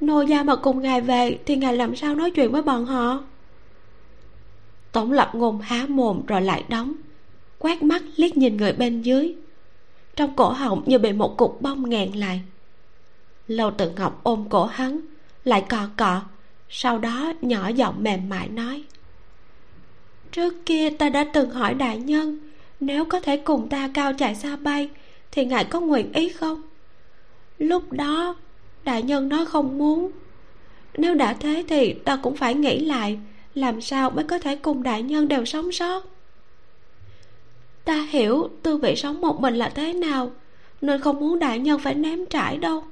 Nô 0.00 0.20
gia 0.20 0.42
mà 0.42 0.56
cùng 0.56 0.82
ngài 0.82 1.00
về 1.00 1.38
thì 1.46 1.56
ngài 1.56 1.76
làm 1.76 1.96
sao 1.96 2.14
nói 2.14 2.30
chuyện 2.30 2.52
với 2.52 2.62
bọn 2.62 2.84
họ? 2.84 3.24
Tổng 4.92 5.12
lập 5.12 5.30
ngôn 5.34 5.60
há 5.60 5.86
mồm 5.88 6.26
rồi 6.26 6.42
lại 6.42 6.64
đóng, 6.68 6.92
quét 7.58 7.82
mắt 7.82 8.02
liếc 8.16 8.36
nhìn 8.36 8.56
người 8.56 8.72
bên 8.72 9.02
dưới. 9.02 9.34
Trong 10.16 10.36
cổ 10.36 10.48
họng 10.48 10.82
như 10.86 10.98
bị 10.98 11.12
một 11.12 11.36
cục 11.36 11.62
bông 11.62 11.90
nghẹn 11.90 12.12
lại. 12.12 12.42
Lâu 13.48 13.70
tự 13.70 13.90
ngọc 13.96 14.20
ôm 14.22 14.46
cổ 14.48 14.64
hắn, 14.64 15.00
lại 15.44 15.64
cọ 15.68 15.88
cọ 15.96 16.22
sau 16.74 16.98
đó 16.98 17.32
nhỏ 17.40 17.68
giọng 17.68 17.94
mềm 17.98 18.28
mại 18.28 18.48
nói 18.48 18.84
trước 20.32 20.66
kia 20.66 20.90
ta 20.90 21.08
đã 21.08 21.24
từng 21.32 21.50
hỏi 21.50 21.74
đại 21.74 21.98
nhân, 21.98 22.38
nếu 22.80 23.04
có 23.04 23.20
thể 23.20 23.36
cùng 23.36 23.68
ta 23.68 23.90
cao 23.94 24.12
chạy 24.18 24.34
xa 24.34 24.56
bay, 24.56 24.88
thì 25.30 25.44
ngài 25.44 25.64
có 25.64 25.80
nguyện 25.80 26.12
ý 26.12 26.28
không? 26.28 26.62
Lúc 27.58 27.92
đó, 27.92 28.36
đại 28.84 29.02
nhân 29.02 29.28
nói 29.28 29.46
không 29.46 29.78
muốn. 29.78 30.10
Nếu 30.96 31.14
đã 31.14 31.34
thế 31.34 31.64
thì 31.68 31.92
ta 31.92 32.16
cũng 32.16 32.36
phải 32.36 32.54
nghĩ 32.54 32.84
lại, 32.84 33.18
làm 33.54 33.80
sao 33.80 34.10
mới 34.10 34.24
có 34.24 34.38
thể 34.38 34.56
cùng 34.56 34.82
đại 34.82 35.02
nhân 35.02 35.28
đều 35.28 35.44
sống 35.44 35.72
sót? 35.72 36.04
Ta 37.84 38.06
hiểu 38.10 38.48
tư 38.62 38.76
vị 38.76 38.96
sống 38.96 39.20
một 39.20 39.40
mình 39.40 39.54
là 39.54 39.68
thế 39.68 39.92
nào, 39.92 40.30
nên 40.80 41.00
không 41.00 41.20
muốn 41.20 41.38
đại 41.38 41.58
nhân 41.58 41.78
phải 41.78 41.94
ném 41.94 42.26
trải 42.26 42.56
đâu. 42.56 42.84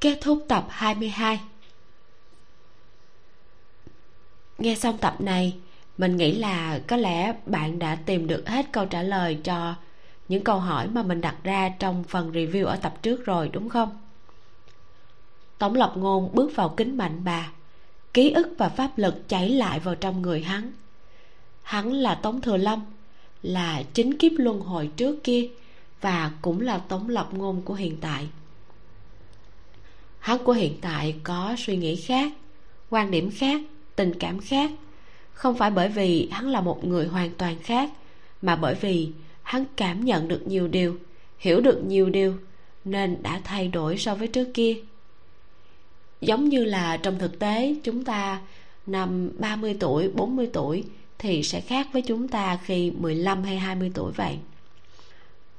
Kết 0.00 0.18
thúc 0.20 0.44
tập 0.48 0.66
22 0.68 1.40
nghe 4.60 4.74
xong 4.74 4.98
tập 4.98 5.20
này, 5.20 5.56
mình 5.98 6.16
nghĩ 6.16 6.32
là 6.32 6.80
có 6.86 6.96
lẽ 6.96 7.34
bạn 7.46 7.78
đã 7.78 7.94
tìm 7.94 8.26
được 8.26 8.48
hết 8.48 8.66
câu 8.72 8.86
trả 8.86 9.02
lời 9.02 9.38
cho 9.44 9.74
những 10.28 10.44
câu 10.44 10.58
hỏi 10.58 10.88
mà 10.88 11.02
mình 11.02 11.20
đặt 11.20 11.36
ra 11.44 11.68
trong 11.78 12.04
phần 12.04 12.32
review 12.32 12.66
ở 12.66 12.76
tập 12.76 12.94
trước 13.02 13.24
rồi, 13.24 13.50
đúng 13.52 13.68
không? 13.68 13.98
Tống 15.58 15.74
lập 15.74 15.92
ngôn 15.96 16.30
bước 16.34 16.52
vào 16.54 16.68
kính 16.68 16.96
mạnh 16.96 17.20
bà. 17.24 17.52
Ký 18.14 18.30
ức 18.30 18.54
và 18.58 18.68
pháp 18.68 18.98
lực 18.98 19.28
chảy 19.28 19.48
lại 19.48 19.80
vào 19.80 19.94
trong 19.94 20.22
người 20.22 20.42
hắn. 20.42 20.72
Hắn 21.62 21.92
là 21.92 22.14
tống 22.14 22.40
thừa 22.40 22.56
lâm, 22.56 22.80
là 23.42 23.82
chính 23.94 24.18
kiếp 24.18 24.32
luân 24.36 24.60
hồi 24.60 24.90
trước 24.96 25.24
kia 25.24 25.48
và 26.00 26.30
cũng 26.42 26.60
là 26.60 26.78
tống 26.78 27.08
lập 27.08 27.28
ngôn 27.32 27.62
của 27.62 27.74
hiện 27.74 27.96
tại. 28.00 28.28
Hắn 30.18 30.44
của 30.44 30.52
hiện 30.52 30.78
tại 30.80 31.14
có 31.22 31.54
suy 31.58 31.76
nghĩ 31.76 31.96
khác, 31.96 32.32
quan 32.90 33.10
điểm 33.10 33.30
khác 33.30 33.60
tình 34.00 34.14
cảm 34.18 34.38
khác. 34.40 34.70
Không 35.32 35.56
phải 35.56 35.70
bởi 35.70 35.88
vì 35.88 36.28
hắn 36.32 36.48
là 36.48 36.60
một 36.60 36.84
người 36.84 37.06
hoàn 37.06 37.30
toàn 37.34 37.56
khác 37.62 37.90
mà 38.42 38.56
bởi 38.56 38.74
vì 38.74 39.08
hắn 39.42 39.64
cảm 39.76 40.04
nhận 40.04 40.28
được 40.28 40.46
nhiều 40.46 40.68
điều 40.68 40.96
hiểu 41.38 41.60
được 41.60 41.84
nhiều 41.84 42.10
điều 42.10 42.34
nên 42.84 43.22
đã 43.22 43.40
thay 43.44 43.68
đổi 43.68 43.98
so 43.98 44.14
với 44.14 44.28
trước 44.28 44.48
kia. 44.54 44.76
Giống 46.20 46.48
như 46.48 46.64
là 46.64 46.96
trong 46.96 47.18
thực 47.18 47.38
tế 47.38 47.74
chúng 47.84 48.04
ta 48.04 48.40
năm 48.86 49.30
30 49.38 49.76
tuổi, 49.80 50.08
40 50.08 50.50
tuổi 50.52 50.84
thì 51.18 51.42
sẽ 51.42 51.60
khác 51.60 51.88
với 51.92 52.02
chúng 52.02 52.28
ta 52.28 52.58
khi 52.64 52.90
15 52.90 53.42
hay 53.42 53.56
20 53.56 53.90
tuổi 53.94 54.12
vậy. 54.12 54.38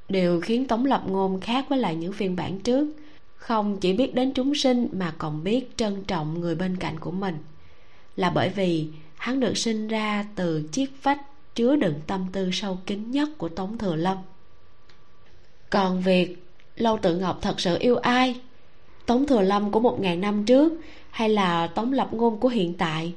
Điều 0.09 0.41
khiến 0.41 0.67
Tống 0.67 0.85
Lập 0.85 1.03
Ngôn 1.07 1.39
khác 1.39 1.65
với 1.69 1.79
lại 1.79 1.95
những 1.95 2.13
phiên 2.13 2.35
bản 2.35 2.59
trước 2.59 2.87
không 3.35 3.77
chỉ 3.79 3.93
biết 3.93 4.15
đến 4.15 4.31
chúng 4.33 4.55
sinh 4.55 4.87
mà 4.91 5.13
còn 5.17 5.43
biết 5.43 5.77
trân 5.77 6.03
trọng 6.03 6.39
người 6.39 6.55
bên 6.55 6.75
cạnh 6.75 6.99
của 6.99 7.11
mình 7.11 7.35
là 8.15 8.29
bởi 8.29 8.49
vì 8.49 8.87
hắn 9.17 9.39
được 9.39 9.57
sinh 9.57 9.87
ra 9.87 10.25
từ 10.35 10.69
chiếc 10.71 11.03
vách 11.03 11.21
chứa 11.55 11.75
đựng 11.75 11.99
tâm 12.07 12.27
tư 12.31 12.49
sâu 12.53 12.79
kín 12.85 13.11
nhất 13.11 13.29
của 13.37 13.49
tống 13.49 13.77
thừa 13.77 13.95
lâm. 13.95 14.17
Còn 15.69 16.01
việc 16.01 16.43
lâu 16.75 16.97
tự 17.01 17.17
ngọc 17.17 17.39
thật 17.41 17.59
sự 17.59 17.77
yêu 17.79 17.97
ai? 17.97 18.39
Tống 19.05 19.27
thừa 19.27 19.41
lâm 19.41 19.71
của 19.71 19.79
một 19.79 19.99
ngàn 19.99 20.21
năm 20.21 20.45
trước 20.45 20.73
hay 21.09 21.29
là 21.29 21.67
tống 21.67 21.93
lập 21.93 22.09
ngôn 22.11 22.39
của 22.39 22.49
hiện 22.49 22.73
tại? 22.73 23.13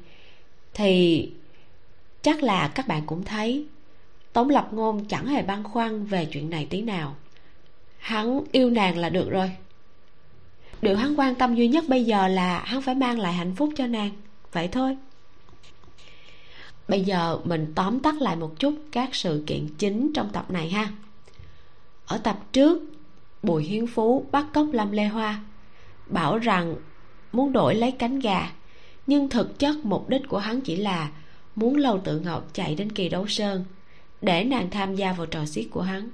Thì 0.74 1.30
chắc 2.22 2.42
là 2.42 2.68
các 2.68 2.88
bạn 2.88 3.02
cũng 3.06 3.24
thấy, 3.24 3.66
tống 4.32 4.50
lập 4.50 4.68
ngôn 4.72 5.04
chẳng 5.04 5.26
hề 5.26 5.42
băn 5.42 5.62
khoăn 5.62 6.04
về 6.04 6.26
chuyện 6.32 6.50
này 6.50 6.66
tí 6.70 6.82
nào. 6.82 7.16
Hắn 7.98 8.40
yêu 8.52 8.70
nàng 8.70 8.98
là 8.98 9.08
được 9.08 9.30
rồi. 9.30 9.50
Điều 10.82 10.96
hắn 10.96 11.18
quan 11.18 11.34
tâm 11.34 11.54
duy 11.54 11.68
nhất 11.68 11.84
bây 11.88 12.04
giờ 12.04 12.28
là 12.28 12.62
hắn 12.66 12.82
phải 12.82 12.94
mang 12.94 13.18
lại 13.18 13.32
hạnh 13.32 13.54
phúc 13.54 13.70
cho 13.76 13.86
nàng 13.86 14.10
vậy 14.54 14.68
thôi. 14.68 14.96
Bây 16.88 17.00
giờ 17.00 17.38
mình 17.44 17.72
tóm 17.74 18.00
tắt 18.00 18.14
lại 18.20 18.36
một 18.36 18.58
chút 18.58 18.74
các 18.92 19.14
sự 19.14 19.44
kiện 19.46 19.68
chính 19.78 20.12
trong 20.14 20.30
tập 20.32 20.50
này 20.50 20.68
ha. 20.70 20.88
Ở 22.06 22.18
tập 22.18 22.38
trước, 22.52 22.82
bùi 23.42 23.64
hiến 23.64 23.86
phú 23.86 24.26
bắt 24.32 24.46
cóc 24.54 24.66
lâm 24.72 24.92
lê 24.92 25.04
hoa, 25.04 25.40
bảo 26.06 26.38
rằng 26.38 26.76
muốn 27.32 27.52
đổi 27.52 27.74
lấy 27.74 27.90
cánh 27.90 28.18
gà, 28.18 28.52
nhưng 29.06 29.28
thực 29.28 29.58
chất 29.58 29.76
mục 29.82 30.08
đích 30.08 30.22
của 30.28 30.38
hắn 30.38 30.60
chỉ 30.60 30.76
là 30.76 31.10
muốn 31.56 31.76
lâu 31.76 32.00
tự 32.04 32.20
ngọc 32.20 32.48
chạy 32.52 32.74
đến 32.74 32.92
kỳ 32.92 33.08
đấu 33.08 33.26
sơn 33.26 33.64
để 34.22 34.44
nàng 34.44 34.70
tham 34.70 34.96
gia 34.96 35.12
vào 35.12 35.26
trò 35.26 35.44
xiết 35.46 35.66
của 35.70 35.82
hắn. 35.82 36.10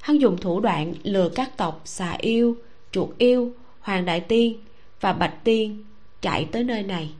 Hắn 0.00 0.18
dùng 0.18 0.38
thủ 0.38 0.60
đoạn 0.60 0.94
lừa 1.02 1.28
các 1.28 1.56
tộc 1.56 1.82
xà 1.84 2.12
yêu, 2.12 2.56
chuột 2.92 3.08
yêu, 3.18 3.52
hoàng 3.80 4.04
đại 4.04 4.20
tiên 4.20 4.58
và 5.00 5.12
bạch 5.12 5.44
tiên 5.44 5.84
chạy 6.20 6.48
tới 6.52 6.64
nơi 6.64 6.82
này. 6.82 7.12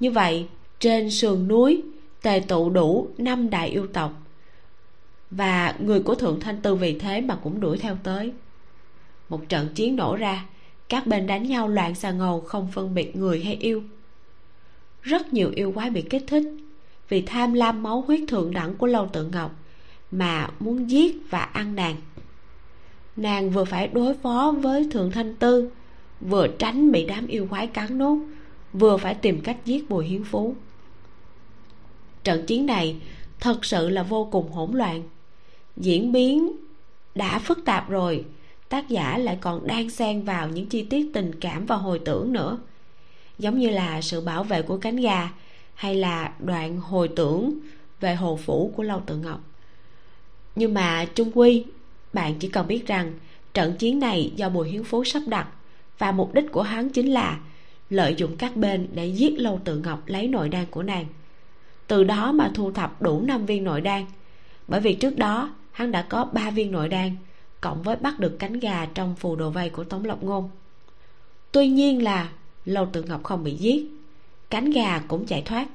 Như 0.00 0.10
vậy, 0.10 0.46
trên 0.78 1.10
sườn 1.10 1.48
núi, 1.48 1.82
tề 2.22 2.40
tụ 2.48 2.70
đủ 2.70 3.08
năm 3.18 3.50
đại 3.50 3.68
yêu 3.68 3.86
tộc, 3.86 4.12
và 5.30 5.74
người 5.78 6.00
của 6.00 6.14
thượng 6.14 6.40
thanh 6.40 6.60
tư 6.60 6.74
vì 6.74 6.98
thế 6.98 7.20
mà 7.20 7.34
cũng 7.34 7.60
đuổi 7.60 7.78
theo 7.78 7.96
tới. 8.02 8.32
Một 9.28 9.48
trận 9.48 9.68
chiến 9.74 9.96
nổ 9.96 10.16
ra, 10.16 10.44
các 10.88 11.06
bên 11.06 11.26
đánh 11.26 11.42
nhau 11.42 11.68
loạn 11.68 11.94
xà 11.94 12.10
ngầu 12.10 12.40
không 12.40 12.68
phân 12.72 12.94
biệt 12.94 13.16
người 13.16 13.44
hay 13.44 13.54
yêu. 13.54 13.82
Rất 15.02 15.32
nhiều 15.32 15.50
yêu 15.54 15.72
quái 15.72 15.90
bị 15.90 16.02
kích 16.02 16.24
thích, 16.26 16.44
vì 17.08 17.22
tham 17.22 17.52
lam 17.52 17.82
máu 17.82 18.04
huyết 18.06 18.20
thượng 18.28 18.54
đẳng 18.54 18.74
của 18.74 18.86
lâu 18.86 19.08
tự 19.12 19.26
ngọc 19.26 19.54
mà 20.10 20.48
muốn 20.60 20.90
giết 20.90 21.16
và 21.30 21.40
ăn 21.40 21.74
nàng. 21.74 21.96
Nàng 23.16 23.50
vừa 23.50 23.64
phải 23.64 23.88
đối 23.88 24.14
phó 24.14 24.54
với 24.60 24.88
thượng 24.90 25.10
thanh 25.10 25.34
tư 25.34 25.70
vừa 26.28 26.48
tránh 26.48 26.92
bị 26.92 27.06
đám 27.06 27.26
yêu 27.26 27.46
quái 27.50 27.66
cắn 27.66 27.98
nốt 27.98 28.18
vừa 28.72 28.96
phải 28.96 29.14
tìm 29.14 29.40
cách 29.40 29.56
giết 29.64 29.88
bùi 29.88 30.06
hiến 30.06 30.24
phú. 30.24 30.54
Trận 32.24 32.46
chiến 32.46 32.66
này 32.66 32.96
thật 33.40 33.64
sự 33.64 33.88
là 33.88 34.02
vô 34.02 34.28
cùng 34.32 34.52
hỗn 34.52 34.72
loạn. 34.72 35.02
Diễn 35.76 36.12
biến 36.12 36.52
đã 37.14 37.38
phức 37.38 37.64
tạp 37.64 37.88
rồi, 37.88 38.24
tác 38.68 38.88
giả 38.88 39.18
lại 39.18 39.38
còn 39.40 39.66
đang 39.66 39.90
xen 39.90 40.22
vào 40.22 40.48
những 40.48 40.66
chi 40.66 40.86
tiết 40.90 41.10
tình 41.14 41.40
cảm 41.40 41.66
và 41.66 41.76
hồi 41.76 41.98
tưởng 41.98 42.32
nữa. 42.32 42.58
Giống 43.38 43.58
như 43.58 43.70
là 43.70 44.00
sự 44.00 44.20
bảo 44.20 44.44
vệ 44.44 44.62
của 44.62 44.78
cánh 44.78 44.96
gà, 44.96 45.30
hay 45.74 45.94
là 45.94 46.32
đoạn 46.38 46.80
hồi 46.80 47.08
tưởng 47.08 47.58
về 48.00 48.14
hồ 48.14 48.38
phủ 48.44 48.72
của 48.76 48.82
lâu 48.82 49.02
tự 49.06 49.16
ngọc. 49.16 49.40
Nhưng 50.54 50.74
mà 50.74 51.06
trung 51.14 51.30
quy, 51.34 51.64
bạn 52.12 52.34
chỉ 52.38 52.48
cần 52.48 52.66
biết 52.66 52.86
rằng 52.86 53.12
trận 53.54 53.76
chiến 53.78 53.98
này 53.98 54.32
do 54.36 54.48
bùi 54.48 54.68
hiến 54.68 54.84
phú 54.84 55.04
sắp 55.04 55.22
đặt 55.26 55.48
và 56.02 56.12
mục 56.12 56.34
đích 56.34 56.52
của 56.52 56.62
hắn 56.62 56.88
chính 56.88 57.06
là 57.06 57.38
lợi 57.90 58.14
dụng 58.14 58.36
các 58.36 58.56
bên 58.56 58.88
để 58.92 59.06
giết 59.06 59.38
lâu 59.38 59.60
tự 59.64 59.78
ngọc 59.78 60.02
lấy 60.06 60.28
nội 60.28 60.48
đan 60.48 60.66
của 60.70 60.82
nàng. 60.82 61.06
Từ 61.86 62.04
đó 62.04 62.32
mà 62.32 62.50
thu 62.54 62.72
thập 62.72 63.02
đủ 63.02 63.20
năm 63.20 63.46
viên 63.46 63.64
nội 63.64 63.80
đan. 63.80 64.04
Bởi 64.68 64.80
vì 64.80 64.94
trước 64.94 65.18
đó, 65.18 65.54
hắn 65.72 65.92
đã 65.92 66.02
có 66.02 66.24
ba 66.24 66.50
viên 66.50 66.72
nội 66.72 66.88
đan, 66.88 67.16
cộng 67.60 67.82
với 67.82 67.96
bắt 67.96 68.18
được 68.18 68.36
cánh 68.38 68.58
gà 68.58 68.86
trong 68.94 69.14
phù 69.16 69.36
đồ 69.36 69.50
vây 69.50 69.70
của 69.70 69.84
tống 69.84 70.04
lộc 70.04 70.22
ngôn. 70.22 70.50
Tuy 71.52 71.68
nhiên 71.68 72.02
là 72.02 72.28
lâu 72.64 72.86
tự 72.92 73.02
ngọc 73.02 73.22
không 73.24 73.44
bị 73.44 73.52
giết, 73.52 73.90
cánh 74.50 74.70
gà 74.70 74.98
cũng 75.08 75.26
chạy 75.26 75.42
thoát. 75.42 75.68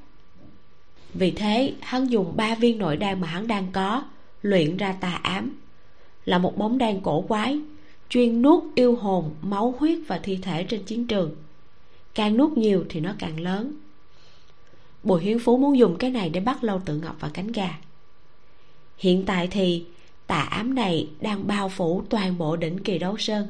Vì 1.14 1.32
thế, 1.32 1.74
hắn 1.82 2.08
dùng 2.08 2.34
ba 2.36 2.56
viên 2.56 2.78
nội 2.78 2.98
đan 2.98 3.22
mà 3.22 3.28
hắn 3.28 3.48
đang 3.48 3.68
có, 3.72 4.04
luyện 4.42 4.78
ra 4.78 4.92
tà 4.92 5.20
ám, 5.24 5.60
là 6.26 6.38
một 6.38 6.58
bóng 6.58 6.78
đen 6.78 7.02
cổ 7.04 7.22
quái 7.22 7.60
chuyên 8.10 8.42
nuốt 8.42 8.64
yêu 8.76 8.96
hồn, 8.96 9.36
máu 9.42 9.76
huyết 9.80 10.00
và 10.08 10.20
thi 10.24 10.40
thể 10.42 10.64
trên 10.64 10.84
chiến 10.84 11.08
trường. 11.08 11.36
Càng 12.16 12.38
nuốt 12.38 12.58
nhiều 12.58 12.86
thì 12.90 13.00
nó 13.00 13.14
càng 13.20 13.40
lớn. 13.40 13.74
Bùi 15.04 15.22
hiến 15.22 15.40
phú 15.40 15.58
muốn 15.58 15.78
dùng 15.78 15.98
cái 15.98 16.10
này 16.10 16.30
để 16.30 16.40
bắt 16.40 16.64
lâu 16.64 16.82
tự 16.86 16.98
ngọc 16.98 17.16
và 17.20 17.30
cánh 17.34 17.52
gà. 17.52 17.78
Hiện 18.98 19.24
tại 19.26 19.48
thì, 19.48 19.86
tà 20.28 20.42
ám 20.42 20.76
này 20.76 21.10
đang 21.22 21.48
bao 21.48 21.70
phủ 21.70 22.04
toàn 22.10 22.38
bộ 22.38 22.56
đỉnh 22.56 22.80
kỳ 22.80 22.98
đấu 22.98 23.18
sơn, 23.18 23.48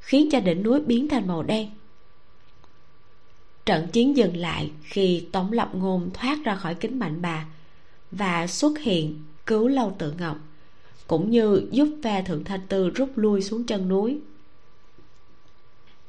khiến 0.00 0.28
cho 0.32 0.40
đỉnh 0.40 0.62
núi 0.62 0.80
biến 0.80 1.08
thành 1.08 1.26
màu 1.26 1.42
đen. 1.42 1.70
Trận 3.66 3.86
chiến 3.92 4.16
dừng 4.16 4.36
lại 4.36 4.70
khi 4.82 5.26
tống 5.32 5.52
lập 5.52 5.70
ngôn 5.74 6.10
thoát 6.14 6.38
ra 6.44 6.54
khỏi 6.54 6.74
kính 6.74 6.98
mạnh 6.98 7.22
bà 7.22 7.46
và 8.10 8.46
xuất 8.46 8.78
hiện 8.78 9.22
cứu 9.46 9.68
lâu 9.68 9.96
tự 9.98 10.14
ngọc 10.18 10.36
cũng 11.06 11.30
như 11.30 11.68
giúp 11.70 11.88
phe 12.02 12.22
thượng 12.22 12.44
thanh 12.44 12.60
tư 12.68 12.90
rút 12.90 13.10
lui 13.14 13.42
xuống 13.42 13.64
chân 13.64 13.88
núi. 13.88 14.18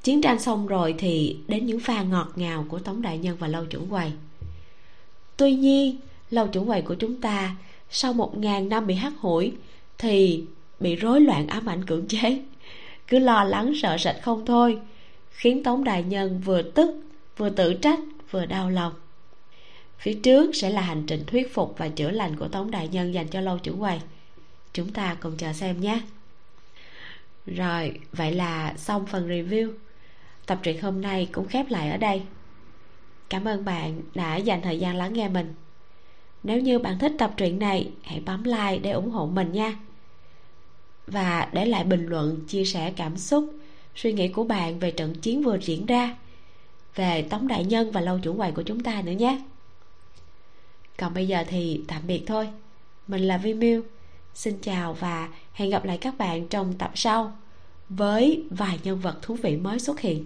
Chiến 0.03 0.21
tranh 0.21 0.39
xong 0.39 0.67
rồi 0.67 0.95
thì 0.97 1.37
đến 1.47 1.65
những 1.65 1.79
pha 1.79 2.03
ngọt 2.03 2.31
ngào 2.35 2.65
của 2.69 2.79
tống 2.79 3.01
đại 3.01 3.17
nhân 3.17 3.37
và 3.39 3.47
lâu 3.47 3.65
trưởng 3.65 3.87
quầy. 3.87 4.11
Tuy 5.37 5.53
nhiên, 5.53 5.97
lâu 6.29 6.47
trưởng 6.47 6.65
quầy 6.65 6.81
của 6.81 6.95
chúng 6.95 7.21
ta 7.21 7.55
sau 7.89 8.13
một 8.13 8.37
ngàn 8.37 8.69
năm 8.69 8.87
bị 8.87 8.93
hắt 8.93 9.13
hủi 9.19 9.53
thì 9.97 10.43
bị 10.79 10.95
rối 10.95 11.21
loạn 11.21 11.47
ám 11.47 11.69
ảnh 11.69 11.85
cưỡng 11.85 12.07
chế. 12.07 12.41
Cứ 13.07 13.19
lo 13.19 13.43
lắng 13.43 13.73
sợ 13.81 13.97
sệt 13.97 14.15
không 14.21 14.45
thôi, 14.45 14.79
khiến 15.29 15.63
tống 15.63 15.83
đại 15.83 16.03
nhân 16.03 16.41
vừa 16.45 16.61
tức, 16.61 17.03
vừa 17.37 17.49
tự 17.49 17.73
trách, 17.73 17.99
vừa 18.31 18.45
đau 18.45 18.69
lòng. 18.69 18.93
Phía 19.99 20.13
trước 20.13 20.55
sẽ 20.55 20.69
là 20.69 20.81
hành 20.81 21.03
trình 21.07 21.23
thuyết 21.27 21.53
phục 21.53 21.75
và 21.77 21.87
chữa 21.87 22.11
lành 22.11 22.35
của 22.35 22.47
tống 22.47 22.71
đại 22.71 22.87
nhân 22.87 23.13
dành 23.13 23.27
cho 23.27 23.41
lâu 23.41 23.57
trưởng 23.57 23.79
quầy 23.79 23.99
chúng 24.73 24.93
ta 24.93 25.17
cùng 25.19 25.37
chờ 25.37 25.53
xem 25.53 25.81
nhé. 25.81 26.01
Rồi, 27.45 27.99
vậy 28.11 28.31
là 28.31 28.73
xong 28.77 29.05
phần 29.05 29.29
review. 29.29 29.73
Tập 30.45 30.59
truyện 30.63 30.81
hôm 30.81 31.01
nay 31.01 31.29
cũng 31.31 31.47
khép 31.47 31.65
lại 31.69 31.89
ở 31.89 31.97
đây. 31.97 32.21
Cảm 33.29 33.45
ơn 33.45 33.65
bạn 33.65 34.01
đã 34.15 34.35
dành 34.35 34.61
thời 34.61 34.79
gian 34.79 34.95
lắng 34.95 35.13
nghe 35.13 35.29
mình. 35.29 35.53
Nếu 36.43 36.61
như 36.61 36.79
bạn 36.79 36.99
thích 36.99 37.11
tập 37.19 37.33
truyện 37.37 37.59
này, 37.59 37.91
hãy 38.03 38.19
bấm 38.19 38.43
like 38.43 38.77
để 38.77 38.91
ủng 38.91 39.09
hộ 39.09 39.25
mình 39.25 39.51
nha. 39.51 39.75
Và 41.07 41.49
để 41.53 41.65
lại 41.65 41.83
bình 41.83 42.05
luận, 42.05 42.39
chia 42.47 42.65
sẻ 42.65 42.93
cảm 42.95 43.17
xúc, 43.17 43.53
suy 43.95 44.13
nghĩ 44.13 44.27
của 44.27 44.43
bạn 44.43 44.79
về 44.79 44.91
trận 44.91 45.15
chiến 45.15 45.43
vừa 45.43 45.57
diễn 45.61 45.85
ra, 45.85 46.15
về 46.95 47.21
tống 47.21 47.47
đại 47.47 47.65
nhân 47.65 47.91
và 47.91 48.01
lâu 48.01 48.19
chủ 48.23 48.37
quầy 48.37 48.51
của 48.51 48.63
chúng 48.63 48.83
ta 48.83 49.01
nữa 49.01 49.11
nhé. 49.11 49.41
Còn 50.97 51.13
bây 51.13 51.27
giờ 51.27 51.43
thì 51.47 51.81
tạm 51.87 52.01
biệt 52.07 52.23
thôi. 52.27 52.47
Mình 53.07 53.21
là 53.21 53.37
vi 53.37 53.53
miu 53.53 53.83
xin 54.33 54.59
chào 54.61 54.93
và 54.93 55.29
hẹn 55.53 55.69
gặp 55.69 55.85
lại 55.85 55.97
các 55.97 56.17
bạn 56.17 56.47
trong 56.47 56.73
tập 56.73 56.91
sau. 56.95 57.37
Với 57.89 58.43
vài 58.49 58.79
nhân 58.83 58.99
vật 58.99 59.15
thú 59.21 59.37
vị 59.43 59.57
mới 59.57 59.79
xuất 59.79 59.99
hiện. 59.99 60.25